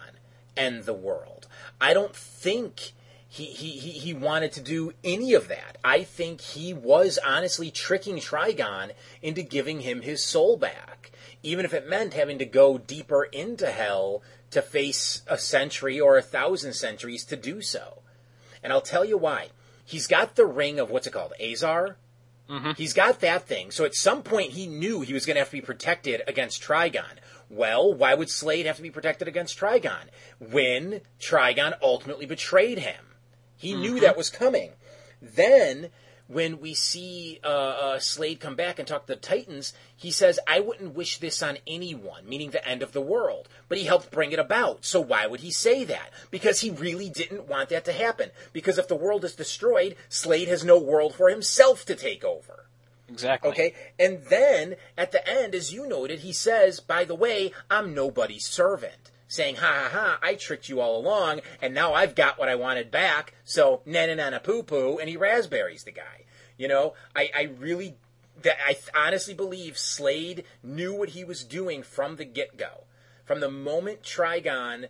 end 0.57 0.85
the 0.85 0.95
world. 0.95 1.49
I 1.81 1.95
don't 1.95 2.15
think 2.15 2.93
he, 3.28 3.47
he, 3.47 3.70
he, 3.70 3.91
he 3.91 4.15
wanted 4.15 4.53
to 4.53 4.61
do 4.61 4.93
any 5.03 5.35
of 5.35 5.49
that. 5.49 5.78
I 5.82 6.05
think 6.05 6.41
he 6.41 6.73
was 6.73 7.19
honestly 7.27 7.70
tricking 7.70 8.16
Trigon 8.19 8.93
into 9.23 9.43
giving 9.43 9.81
him 9.81 10.03
his 10.03 10.23
soul 10.23 10.57
back, 10.57 11.04
even 11.45 11.65
if 11.65 11.75
it 11.75 11.89
meant 11.89 12.15
having 12.15 12.39
to 12.39 12.45
go 12.45 12.79
deeper 12.79 13.25
into 13.25 13.71
hell 13.71 14.23
to 14.51 14.62
face 14.62 15.23
a 15.29 15.39
sentry 15.39 16.01
or 16.01 16.16
a 16.16 16.23
thousand 16.23 16.73
sentries 16.73 17.25
to 17.27 17.37
do 17.37 17.61
so. 17.61 18.03
And 18.62 18.73
I'll 18.73 18.81
tell 18.81 19.05
you 19.05 19.19
why. 19.19 19.49
He's 19.85 20.07
got 20.07 20.37
the 20.37 20.47
ring 20.47 20.81
of 20.81 20.91
what's 20.91 21.07
it 21.07 21.12
called? 21.12 21.35
Azar? 21.41 21.99
Mm-hmm. 22.49 22.73
He's 22.77 22.95
got 22.95 23.21
that 23.21 23.47
thing. 23.47 23.71
So 23.71 23.85
at 23.85 23.95
some 23.95 24.23
point 24.23 24.53
he 24.53 24.66
knew 24.66 25.03
he 25.03 25.12
was 25.12 25.27
going 25.27 25.35
to 25.35 25.41
have 25.41 25.51
to 25.51 25.57
be 25.57 25.61
protected 25.61 26.23
against 26.27 26.62
Trigon. 26.62 27.19
Well, 27.51 27.93
why 27.93 28.15
would 28.15 28.31
Slade 28.31 28.66
have 28.66 28.77
to 28.77 28.83
be 28.83 28.91
protected 28.91 29.29
against 29.29 29.59
Trigon 29.59 30.09
when 30.41 31.03
Trigon 31.21 31.75
ultimately 31.83 32.27
betrayed 32.27 32.79
him? 32.79 33.05
He 33.57 33.75
knew 33.75 33.93
mm-hmm. 33.93 34.01
that 34.01 34.16
was 34.16 34.31
coming. 34.31 34.73
Then, 35.21 35.91
when 36.27 36.61
we 36.61 36.75
see 36.75 37.39
uh, 37.45 37.49
uh, 37.49 37.99
Slade 37.99 38.41
come 38.41 38.57
back 38.57 38.79
and 38.79 38.89
talk 38.89 39.07
to 39.07 39.15
the 39.15 39.21
Titans, 39.21 39.75
he 39.95 40.11
says, 40.11 40.41
I 40.49 40.61
wouldn't 40.61 40.95
wish 40.95 41.19
this 41.19 41.43
on 41.43 41.59
anyone, 41.67 42.27
meaning 42.27 42.51
the 42.51 42.67
end 42.67 42.83
of 42.83 42.93
the 42.93 43.01
world. 43.01 43.49
But 43.69 43.79
he 43.79 43.85
helped 43.85 44.11
bring 44.11 44.33
it 44.33 44.39
about. 44.39 44.85
So 44.85 45.01
why 45.01 45.27
would 45.27 45.41
he 45.41 45.51
say 45.51 45.85
that? 45.85 46.11
Because 46.31 46.61
he 46.61 46.71
really 46.71 47.11
didn't 47.11 47.49
want 47.49 47.69
that 47.69 47.85
to 47.85 47.93
happen. 47.93 48.31
Because 48.53 48.79
if 48.79 48.89
the 48.89 48.97
world 48.97 49.25
is 49.25 49.35
destroyed, 49.35 49.97
Slade 50.09 50.49
has 50.49 50.65
no 50.65 50.79
world 50.79 51.15
for 51.15 51.29
himself 51.29 51.85
to 51.87 51.95
take 51.95 52.25
over. 52.25 52.67
Exactly. 53.09 53.51
Okay? 53.51 53.75
And 53.99 54.25
then, 54.31 54.77
at 54.97 55.13
the 55.13 55.29
end, 55.29 55.55
as 55.55 55.73
you 55.73 55.87
noted, 55.87 56.21
he 56.21 56.33
says, 56.33 56.81
by 56.81 57.05
the 57.05 57.15
way, 57.15 57.53
I'm 57.71 57.95
nobody's 57.95 58.47
servant. 58.47 59.11
Saying, 59.35 59.56
ha 59.56 59.66
ha 59.66 59.89
ha, 59.90 60.19
I 60.23 60.36
tricked 60.36 60.69
you 60.69 60.81
all 60.81 60.97
along, 60.97 61.40
and 61.61 61.74
now 61.74 61.93
I've 61.93 62.15
got 62.15 62.39
what 62.39 62.48
I 62.48 62.55
wanted 62.55 62.93
back, 62.93 63.35
so 63.43 63.82
na 63.85 64.06
na 64.06 64.15
na 64.15 64.31
na 64.31 64.39
poo 64.39 64.62
poo, 64.62 64.98
and 64.98 65.09
he 65.09 65.16
raspberries 65.16 65.82
the 65.82 65.90
guy. 65.90 66.27
You 66.56 66.69
know, 66.69 66.94
I, 67.16 67.31
I 67.35 67.43
really, 67.59 67.97
I 68.44 68.77
honestly 68.94 69.35
believe 69.35 69.77
Slade 69.77 70.44
knew 70.62 70.94
what 70.94 71.09
he 71.09 71.24
was 71.24 71.43
doing 71.43 71.82
from 71.82 72.15
the 72.15 72.24
get 72.24 72.56
go. 72.56 72.85
From 73.24 73.40
the 73.40 73.51
moment 73.51 74.05
Trigon 74.05 74.86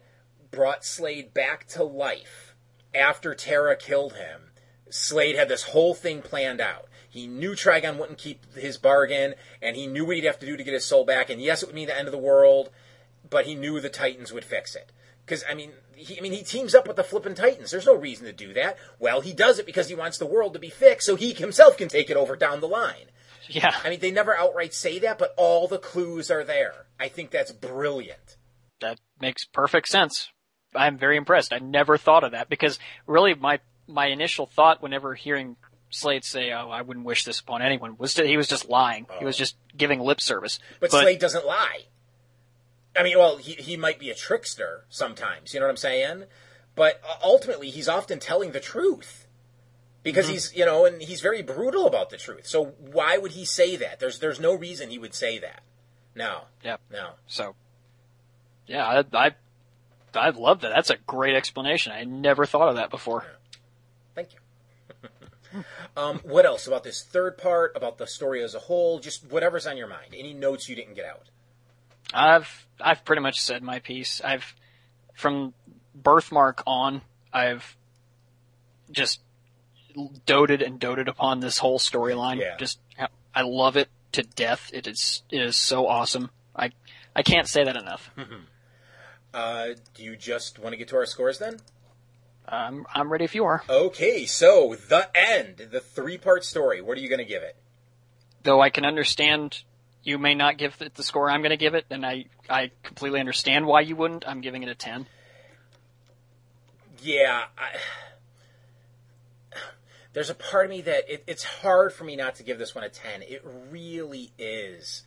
brought 0.51 0.85
Slade 0.85 1.33
back 1.33 1.67
to 1.69 1.83
life 1.83 2.55
after 2.95 3.35
Terra 3.35 3.77
killed 3.77 4.13
him, 4.13 4.51
Slade 4.91 5.37
had 5.37 5.49
this 5.49 5.63
whole 5.63 5.95
thing 5.95 6.21
planned 6.21 6.61
out. 6.61 6.89
He 7.09 7.27
knew 7.27 7.53
Trigon 7.53 7.97
wouldn't 7.97 8.19
keep 8.19 8.55
his 8.55 8.77
bargain, 8.77 9.37
and 9.63 9.75
he 9.75 9.87
knew 9.87 10.05
what 10.05 10.17
he'd 10.17 10.25
have 10.25 10.39
to 10.41 10.47
do 10.47 10.59
to 10.59 10.65
get 10.65 10.75
his 10.75 10.85
soul 10.85 11.07
back. 11.07 11.31
And 11.31 11.41
yes, 11.41 11.63
it 11.63 11.67
would 11.67 11.75
mean 11.75 11.87
the 11.87 11.97
end 11.97 12.09
of 12.09 12.13
the 12.13 12.19
world, 12.19 12.69
but 13.29 13.47
he 13.47 13.55
knew 13.55 13.81
the 13.81 13.89
Titans 13.89 14.33
would 14.33 14.45
fix 14.45 14.75
it. 14.75 14.93
Because 15.25 15.45
I 15.49 15.55
mean, 15.55 15.73
he, 15.95 16.19
I 16.19 16.21
mean, 16.21 16.33
he 16.33 16.43
teams 16.43 16.75
up 16.75 16.87
with 16.87 16.97
the 16.97 17.05
flippin' 17.05 17.35
Titans. 17.35 17.71
There's 17.71 17.87
no 17.87 17.95
reason 17.95 18.27
to 18.27 18.33
do 18.33 18.53
that. 18.55 18.77
Well, 18.99 19.21
he 19.21 19.33
does 19.33 19.59
it 19.59 19.67
because 19.67 19.89
he 19.89 19.95
wants 19.95 20.19
the 20.19 20.27
world 20.27 20.53
to 20.53 20.59
be 20.59 20.69
fixed, 20.71 21.07
so 21.07 21.17
he 21.17 21.33
himself 21.33 21.77
can 21.77 21.89
take 21.89 22.11
it 22.11 22.17
over 22.17 22.37
down 22.37 22.61
the 22.61 22.69
line. 22.69 23.07
Yeah. 23.49 23.75
I 23.85 23.91
mean, 23.91 24.01
they 24.01 24.11
never 24.11 24.37
outright 24.37 24.75
say 24.75 24.99
that, 25.01 25.19
but 25.19 25.35
all 25.37 25.69
the 25.69 25.79
clues 25.79 26.31
are 26.31 26.45
there. 26.45 26.87
I 26.99 27.09
think 27.09 27.31
that's 27.31 27.53
brilliant. 27.53 28.37
that 28.81 28.99
makes 29.21 29.45
perfect 29.45 29.89
sense. 29.89 30.31
I'm 30.75 30.99
very 30.99 31.17
impressed. 31.17 31.53
I 31.53 31.59
never 31.59 31.97
thought 31.97 32.25
of 32.25 32.33
that 32.33 32.49
because 32.49 32.79
really 33.07 33.35
my 33.35 33.61
my 33.87 34.07
initial 34.07 34.47
thought 34.47 34.83
whenever 34.83 35.15
hearing 35.15 35.57
Slade 35.91 36.25
say, 36.25 36.51
"Oh, 36.53 36.71
I 36.71 36.83
wouldn't 36.83 37.07
wish 37.07 37.25
this 37.25 37.41
upon 37.41 37.63
anyone," 37.63 37.97
was 37.99 38.15
that 38.15 38.27
he 38.27 38.37
was 38.37 38.49
just 38.49 38.69
lying. 38.69 39.07
He 39.19 39.25
was 39.25 39.37
oh. 39.37 39.39
just 39.39 39.57
giving 39.77 40.01
lip 40.01 40.21
service. 40.21 40.59
But, 40.81 40.91
Slade 40.91 41.21
doesn't 41.21 41.47
lie. 41.47 41.83
I 42.97 43.03
mean, 43.03 43.19
well, 43.19 43.37
he, 43.37 43.53
he 43.53 43.77
might 43.77 43.99
be 43.99 44.11
a 44.11 44.15
trickster 44.15 44.85
sometimes, 44.89 45.53
you 45.53 45.61
know 45.61 45.67
what 45.67 45.71
I'm 45.71 45.77
saying? 45.77 46.25
But 46.75 47.01
uh, 47.09 47.17
ultimately, 47.23 47.71
he's 47.71 47.89
often 47.89 48.19
telling 48.19 48.53
the 48.53 48.61
truth. 48.61 49.27
Because 50.03 50.29
he's, 50.29 50.55
you 50.55 50.67
know, 50.67 50.85
and 50.85 51.01
he's 51.01 51.23
very 51.23 51.41
brutal 51.41 51.87
about 51.87 52.11
the 52.11 52.19
truth. 52.19 52.47
So 52.47 52.75
why 52.93 53.17
would 53.17 53.33
he 53.33 53.47
say 53.47 53.77
that? 53.77 54.01
There's 54.01 54.19
there's 54.19 54.39
no 54.39 54.53
reason 54.53 54.91
he 54.91 54.99
would 54.99 55.15
say 55.15 55.39
that. 55.39 55.63
No. 56.15 56.43
Yeah. 56.63 56.77
No. 56.93 57.13
So, 57.27 57.55
yeah, 58.67 58.87
I, 58.87 59.27
I 59.27 59.35
I 60.15 60.31
love 60.31 60.61
that. 60.61 60.73
That's 60.75 60.91
a 60.91 60.97
great 61.07 61.35
explanation. 61.35 61.93
I 61.93 62.05
never 62.05 62.45
thought 62.45 62.69
of 62.69 62.77
that 62.77 62.91
before. 62.91 63.25
Thank 64.15 64.35
you. 64.35 65.65
um, 65.97 66.21
what 66.23 66.45
else 66.45 66.67
about 66.67 66.85
this 66.85 67.03
third 67.03 67.39
part, 67.39 67.73
about 67.75 67.97
the 67.97 68.07
story 68.07 68.43
as 68.43 68.55
a 68.55 68.61
whole? 68.61 68.99
Just 68.99 69.31
whatever's 69.31 69.67
on 69.67 69.77
your 69.79 69.89
mind. 69.89 70.15
Any 70.15 70.35
notes 70.35 70.69
you 70.69 70.77
didn't 70.77 70.95
get 70.95 71.07
out? 71.07 71.31
I've 72.13 72.64
I've 72.81 73.05
pretty 73.05 73.23
much 73.23 73.41
said 73.41 73.63
my 73.63 73.79
piece. 73.79 74.21
I've 74.23 74.55
from 75.15 75.55
Birthmark 75.95 76.63
on, 76.67 77.03
I've 77.33 77.77
just 78.91 79.21
doted 80.27 80.63
and 80.63 80.79
doted 80.79 81.09
upon 81.09 81.41
this 81.41 81.59
whole 81.59 81.79
storyline. 81.79 82.41
Yeah. 82.41 82.57
Just 82.57 82.79
I 83.35 83.43
love 83.43 83.77
it 83.77 83.89
to 84.13 84.23
death. 84.23 84.71
It 84.73 84.87
is 84.87 85.23
it 85.31 85.41
is 85.41 85.57
so 85.57 85.87
awesome. 85.87 86.31
I 86.55 86.71
I 87.15 87.23
can't 87.23 87.49
say 87.49 87.65
that 87.65 87.77
enough. 87.77 88.11
Uh, 89.35 89.75
do 89.95 90.05
you 90.05 90.15
just 90.15 90.61
want 90.61 90.73
to 90.73 90.77
get 90.77 90.87
to 90.87 90.95
our 90.95 91.05
scores 91.07 91.41
then? 91.41 91.59
I'm 92.47 92.87
I'm 92.95 93.11
ready 93.11 93.25
if 93.25 93.35
you 93.35 93.45
are. 93.45 93.65
Okay, 93.69 94.27
so 94.27 94.77
the 94.89 95.09
end, 95.13 95.57
the 95.73 95.81
three-part 95.81 96.45
story. 96.45 96.81
What 96.81 96.97
are 96.97 97.01
you 97.01 97.09
going 97.09 97.19
to 97.19 97.25
give 97.25 97.43
it? 97.43 97.57
Though 98.45 98.61
I 98.61 98.71
can 98.71 98.85
understand 98.85 99.65
you 100.05 100.19
may 100.19 100.35
not 100.35 100.59
give 100.59 100.77
it 100.81 100.95
the 100.95 101.03
score 101.03 101.31
I'm 101.31 101.41
going 101.41 101.51
to 101.51 101.57
give 101.57 101.75
it, 101.75 101.87
and 101.91 102.07
I 102.07 102.27
I 102.49 102.71
completely 102.83 103.21
understand 103.21 103.67
why 103.67 103.81
you 103.81 103.97
wouldn't. 103.97 104.29
I'm 104.29 104.41
giving 104.41 104.63
it 104.63 104.69
a 104.69 104.75
ten. 104.75 105.07
Yeah, 107.03 107.45
I, 107.59 107.77
there's 110.13 110.31
a 110.31 110.35
part 110.35 110.67
of 110.67 110.71
me 110.71 110.83
that 110.83 111.13
it, 111.13 111.25
it's 111.27 111.45
hard 111.45 111.93
for 111.93 112.05
me 112.05 112.17
not 112.17 112.37
to 112.37 112.43
give 112.43 112.59
this 112.59 112.75
one 112.75 112.85
a 112.85 112.89
ten. 112.89 113.23
It 113.23 113.45
really 113.71 114.31
is. 114.39 115.03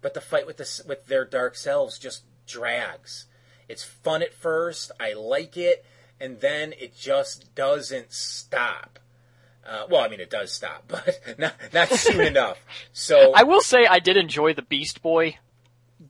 But 0.00 0.14
the 0.14 0.20
fight 0.20 0.46
with 0.46 0.56
this 0.56 0.80
with 0.86 1.06
their 1.06 1.24
dark 1.24 1.56
selves 1.56 1.98
just 1.98 2.24
drags. 2.46 3.26
It's 3.68 3.82
fun 3.82 4.22
at 4.22 4.32
first. 4.32 4.92
I 5.00 5.14
like 5.14 5.56
it, 5.56 5.84
and 6.20 6.40
then 6.40 6.72
it 6.78 6.96
just 6.96 7.54
doesn't 7.54 8.12
stop. 8.12 8.98
Uh, 9.68 9.86
well, 9.90 10.02
I 10.02 10.08
mean, 10.08 10.20
it 10.20 10.30
does 10.30 10.52
stop, 10.52 10.84
but 10.88 11.18
not 11.38 11.54
not 11.72 11.88
soon 11.88 12.20
enough. 12.26 12.58
So 12.92 13.32
I 13.34 13.42
will 13.42 13.60
say 13.60 13.86
I 13.86 13.98
did 13.98 14.16
enjoy 14.16 14.54
the 14.54 14.62
Beast 14.62 15.02
Boy 15.02 15.38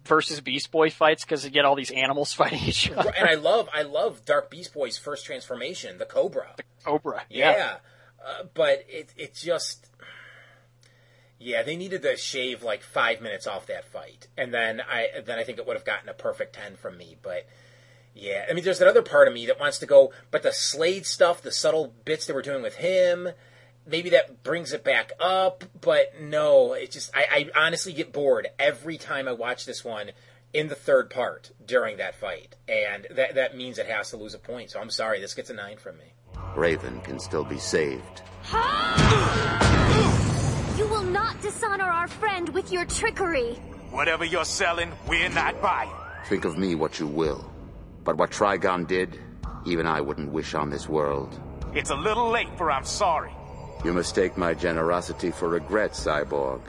versus 0.04 0.40
Beast 0.40 0.70
Boy 0.70 0.90
fights 0.90 1.24
because 1.24 1.44
you 1.44 1.50
get 1.50 1.64
all 1.64 1.74
these 1.76 1.90
animals 1.90 2.32
fighting 2.34 2.60
each 2.64 2.90
other. 2.90 3.12
and 3.16 3.28
I 3.28 3.34
love 3.34 3.68
I 3.72 3.82
love 3.82 4.24
Dark 4.24 4.50
Beast 4.50 4.74
Boy's 4.74 4.98
first 4.98 5.24
transformation, 5.24 5.98
the 5.98 6.04
Cobra. 6.06 6.54
Cobra, 6.84 7.22
Yeah, 7.30 7.50
yeah. 7.56 7.76
Uh, 8.24 8.44
but 8.54 8.84
it 8.88 9.12
it 9.16 9.34
just 9.34 9.88
yeah 11.38 11.62
they 11.62 11.76
needed 11.76 12.02
to 12.02 12.16
shave 12.16 12.62
like 12.62 12.82
five 12.82 13.20
minutes 13.20 13.46
off 13.46 13.66
that 13.66 13.84
fight, 13.84 14.26
and 14.36 14.52
then 14.52 14.80
I 14.80 15.08
then 15.24 15.38
I 15.38 15.44
think 15.44 15.58
it 15.58 15.66
would 15.66 15.76
have 15.76 15.84
gotten 15.84 16.08
a 16.08 16.14
perfect 16.14 16.54
ten 16.56 16.76
from 16.76 16.96
me. 16.96 17.16
But 17.22 17.46
yeah, 18.16 18.46
I 18.48 18.54
mean, 18.54 18.64
there's 18.64 18.78
that 18.78 18.88
other 18.88 19.02
part 19.02 19.28
of 19.28 19.34
me 19.34 19.44
that 19.46 19.60
wants 19.60 19.78
to 19.78 19.86
go, 19.86 20.10
but 20.30 20.42
the 20.42 20.52
Slade 20.52 21.04
stuff, 21.04 21.42
the 21.42 21.52
subtle 21.52 21.92
bits 22.06 22.26
they 22.26 22.32
were 22.32 22.40
doing 22.40 22.62
with 22.62 22.76
him. 22.76 23.28
Maybe 23.86 24.08
that 24.10 24.42
brings 24.42 24.72
it 24.72 24.82
back 24.82 25.12
up, 25.20 25.64
but 25.82 26.18
no, 26.18 26.72
it 26.72 26.90
just 26.90 27.14
I, 27.14 27.50
I 27.54 27.66
honestly 27.66 27.92
get 27.92 28.14
bored 28.14 28.48
every 28.58 28.96
time 28.96 29.28
I 29.28 29.32
watch 29.32 29.66
this 29.66 29.84
one 29.84 30.12
in 30.54 30.68
the 30.68 30.74
third 30.74 31.10
part 31.10 31.50
during 31.64 31.98
that 31.98 32.14
fight, 32.14 32.56
and 32.66 33.06
that 33.10 33.34
that 33.34 33.54
means 33.54 33.78
it 33.78 33.86
has 33.86 34.10
to 34.10 34.16
lose 34.16 34.32
a 34.32 34.38
point. 34.38 34.70
So 34.70 34.80
I'm 34.80 34.90
sorry, 34.90 35.20
this 35.20 35.34
gets 35.34 35.50
a 35.50 35.54
nine 35.54 35.76
from 35.76 35.98
me. 35.98 36.14
Raven 36.56 37.00
can 37.02 37.20
still 37.20 37.44
be 37.44 37.58
saved. 37.58 38.22
You 40.78 40.88
will 40.88 41.04
not 41.04 41.40
dishonor 41.42 41.84
our 41.84 42.08
friend 42.08 42.48
with 42.48 42.72
your 42.72 42.86
trickery. 42.86 43.54
Whatever 43.90 44.24
you're 44.24 44.46
selling, 44.46 44.90
we're 45.06 45.28
not 45.28 45.60
buying. 45.60 45.90
Think 46.28 46.46
of 46.46 46.56
me 46.56 46.74
what 46.74 46.98
you 46.98 47.06
will. 47.06 47.52
But 48.06 48.16
what 48.16 48.30
Trigon 48.30 48.86
did, 48.86 49.20
even 49.66 49.84
I 49.84 50.00
wouldn't 50.00 50.30
wish 50.30 50.54
on 50.54 50.70
this 50.70 50.88
world. 50.88 51.38
It's 51.74 51.90
a 51.90 51.96
little 51.96 52.30
late 52.30 52.56
for 52.56 52.70
I'm 52.70 52.84
sorry. 52.84 53.32
You 53.84 53.92
mistake 53.92 54.36
my 54.38 54.54
generosity 54.54 55.32
for 55.32 55.48
regret, 55.48 55.90
Cyborg. 55.90 56.62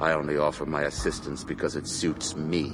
I 0.00 0.12
only 0.12 0.38
offer 0.38 0.64
my 0.64 0.82
assistance 0.84 1.44
because 1.44 1.76
it 1.76 1.86
suits 1.86 2.34
me. 2.34 2.72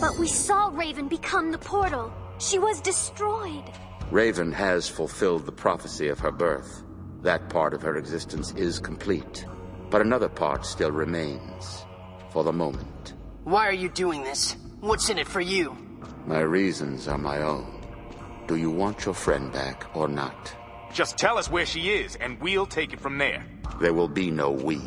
But 0.00 0.18
we 0.18 0.26
saw 0.26 0.70
Raven 0.72 1.08
become 1.08 1.52
the 1.52 1.58
portal. 1.58 2.12
She 2.38 2.58
was 2.58 2.80
destroyed. 2.80 3.64
Raven 4.10 4.50
has 4.52 4.88
fulfilled 4.88 5.44
the 5.44 5.52
prophecy 5.52 6.08
of 6.08 6.18
her 6.20 6.32
birth. 6.32 6.82
That 7.22 7.50
part 7.50 7.74
of 7.74 7.82
her 7.82 7.96
existence 7.96 8.52
is 8.54 8.80
complete. 8.80 9.44
But 9.90 10.00
another 10.00 10.28
part 10.28 10.64
still 10.64 10.90
remains. 10.90 11.84
For 12.30 12.44
the 12.44 12.52
moment. 12.52 13.14
Why 13.44 13.66
are 13.66 13.72
you 13.72 13.88
doing 13.90 14.22
this? 14.24 14.56
What's 14.80 15.10
in 15.10 15.18
it 15.18 15.28
for 15.28 15.40
you? 15.40 15.85
My 16.26 16.40
reasons 16.40 17.08
are 17.08 17.18
my 17.18 17.42
own. 17.42 17.80
Do 18.46 18.56
you 18.56 18.70
want 18.70 19.04
your 19.04 19.14
friend 19.14 19.52
back 19.52 19.86
or 19.94 20.08
not? 20.08 20.54
Just 20.92 21.18
tell 21.18 21.38
us 21.38 21.50
where 21.50 21.66
she 21.66 21.90
is, 21.90 22.16
and 22.16 22.40
we'll 22.40 22.66
take 22.66 22.92
it 22.92 23.00
from 23.00 23.18
there. 23.18 23.44
There 23.80 23.94
will 23.94 24.08
be 24.08 24.30
no 24.30 24.50
we. 24.50 24.80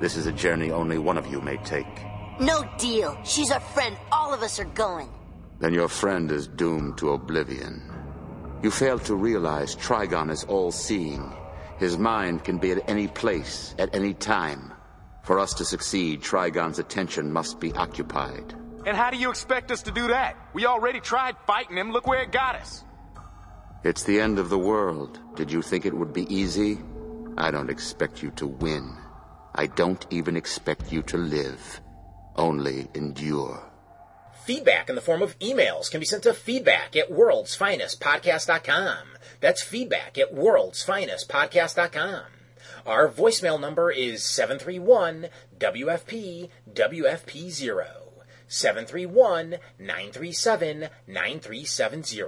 This 0.00 0.16
is 0.16 0.26
a 0.26 0.32
journey 0.32 0.70
only 0.70 0.98
one 0.98 1.18
of 1.18 1.26
you 1.26 1.40
may 1.40 1.56
take. 1.58 1.86
No 2.40 2.68
deal. 2.78 3.18
She's 3.24 3.50
our 3.50 3.60
friend. 3.60 3.96
All 4.12 4.32
of 4.32 4.42
us 4.42 4.58
are 4.58 4.64
going. 4.64 5.10
Then 5.60 5.74
your 5.74 5.88
friend 5.88 6.30
is 6.30 6.46
doomed 6.48 6.98
to 6.98 7.12
oblivion. 7.12 7.82
You 8.62 8.70
fail 8.70 8.98
to 9.00 9.14
realize 9.14 9.76
Trigon 9.76 10.30
is 10.30 10.44
all-seeing. 10.44 11.32
His 11.78 11.96
mind 11.98 12.44
can 12.44 12.58
be 12.58 12.72
at 12.72 12.88
any 12.88 13.06
place, 13.06 13.74
at 13.78 13.94
any 13.94 14.14
time. 14.14 14.72
For 15.22 15.38
us 15.38 15.54
to 15.54 15.64
succeed, 15.64 16.22
Trigon's 16.22 16.78
attention 16.78 17.32
must 17.32 17.60
be 17.60 17.72
occupied. 17.74 18.54
And 18.88 18.96
how 18.96 19.10
do 19.10 19.18
you 19.18 19.28
expect 19.28 19.70
us 19.70 19.82
to 19.82 19.90
do 19.90 20.08
that? 20.08 20.34
We 20.54 20.64
already 20.64 21.00
tried 21.00 21.36
fighting 21.46 21.76
him. 21.76 21.92
Look 21.92 22.06
where 22.06 22.22
it 22.22 22.32
got 22.32 22.54
us. 22.54 22.84
It's 23.84 24.04
the 24.04 24.18
end 24.18 24.38
of 24.38 24.48
the 24.48 24.56
world. 24.56 25.20
Did 25.36 25.52
you 25.52 25.60
think 25.60 25.84
it 25.84 25.92
would 25.92 26.14
be 26.14 26.24
easy? 26.34 26.78
I 27.36 27.50
don't 27.50 27.68
expect 27.68 28.22
you 28.22 28.30
to 28.36 28.46
win. 28.46 28.96
I 29.54 29.66
don't 29.66 30.06
even 30.08 30.36
expect 30.36 30.90
you 30.90 31.02
to 31.02 31.18
live. 31.18 31.82
Only 32.36 32.88
endure. 32.94 33.62
Feedback 34.46 34.88
in 34.88 34.94
the 34.94 35.02
form 35.02 35.20
of 35.20 35.38
emails 35.38 35.90
can 35.90 36.00
be 36.00 36.06
sent 36.06 36.22
to 36.22 36.32
feedback 36.32 36.96
at 36.96 37.10
worldsfinestpodcast.com. 37.10 39.06
That's 39.40 39.62
feedback 39.62 40.16
at 40.16 40.34
worldsfinestpodcast.com. 40.34 42.22
Our 42.86 43.10
voicemail 43.10 43.60
number 43.60 43.90
is 43.90 44.24
731 44.24 45.28
WFP 45.58 46.48
WFP0. 46.72 47.97
731 48.48 49.58
937 49.78 50.88
9370. 51.06 52.22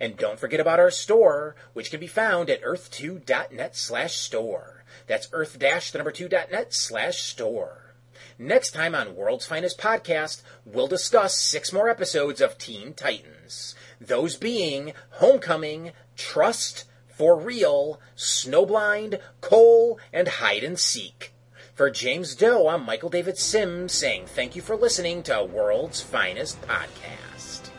And 0.00 0.16
don't 0.16 0.38
forget 0.38 0.60
about 0.60 0.80
our 0.80 0.90
store, 0.90 1.54
which 1.74 1.90
can 1.90 2.00
be 2.00 2.06
found 2.06 2.48
at 2.48 2.62
earth2.net 2.62 3.76
slash 3.76 4.14
store. 4.16 4.84
That's 5.06 5.28
earth 5.32 5.58
dash 5.58 5.90
the 5.90 5.98
number 5.98 6.12
2.net 6.12 6.72
slash 6.72 7.22
store. 7.22 7.94
Next 8.38 8.72
time 8.72 8.94
on 8.94 9.14
World's 9.14 9.46
Finest 9.46 9.78
Podcast, 9.78 10.42
we'll 10.64 10.88
discuss 10.88 11.38
six 11.38 11.72
more 11.72 11.88
episodes 11.88 12.40
of 12.40 12.58
Teen 12.58 12.94
Titans. 12.94 13.74
Those 14.00 14.36
being 14.36 14.94
Homecoming, 15.10 15.92
Trust, 16.16 16.84
For 17.06 17.38
Real, 17.38 18.00
Snowblind, 18.16 19.20
Kole, 19.40 19.98
and 20.12 20.28
Hide 20.28 20.64
and 20.64 20.78
Seek. 20.78 21.31
For 21.74 21.88
James 21.90 22.34
Doe, 22.34 22.68
I'm 22.68 22.84
Michael 22.84 23.08
David 23.08 23.38
Sims 23.38 23.92
saying 23.92 24.26
thank 24.26 24.54
you 24.54 24.60
for 24.60 24.76
listening 24.76 25.22
to 25.22 25.42
World's 25.42 26.02
Finest 26.02 26.60
Podcast. 26.62 27.70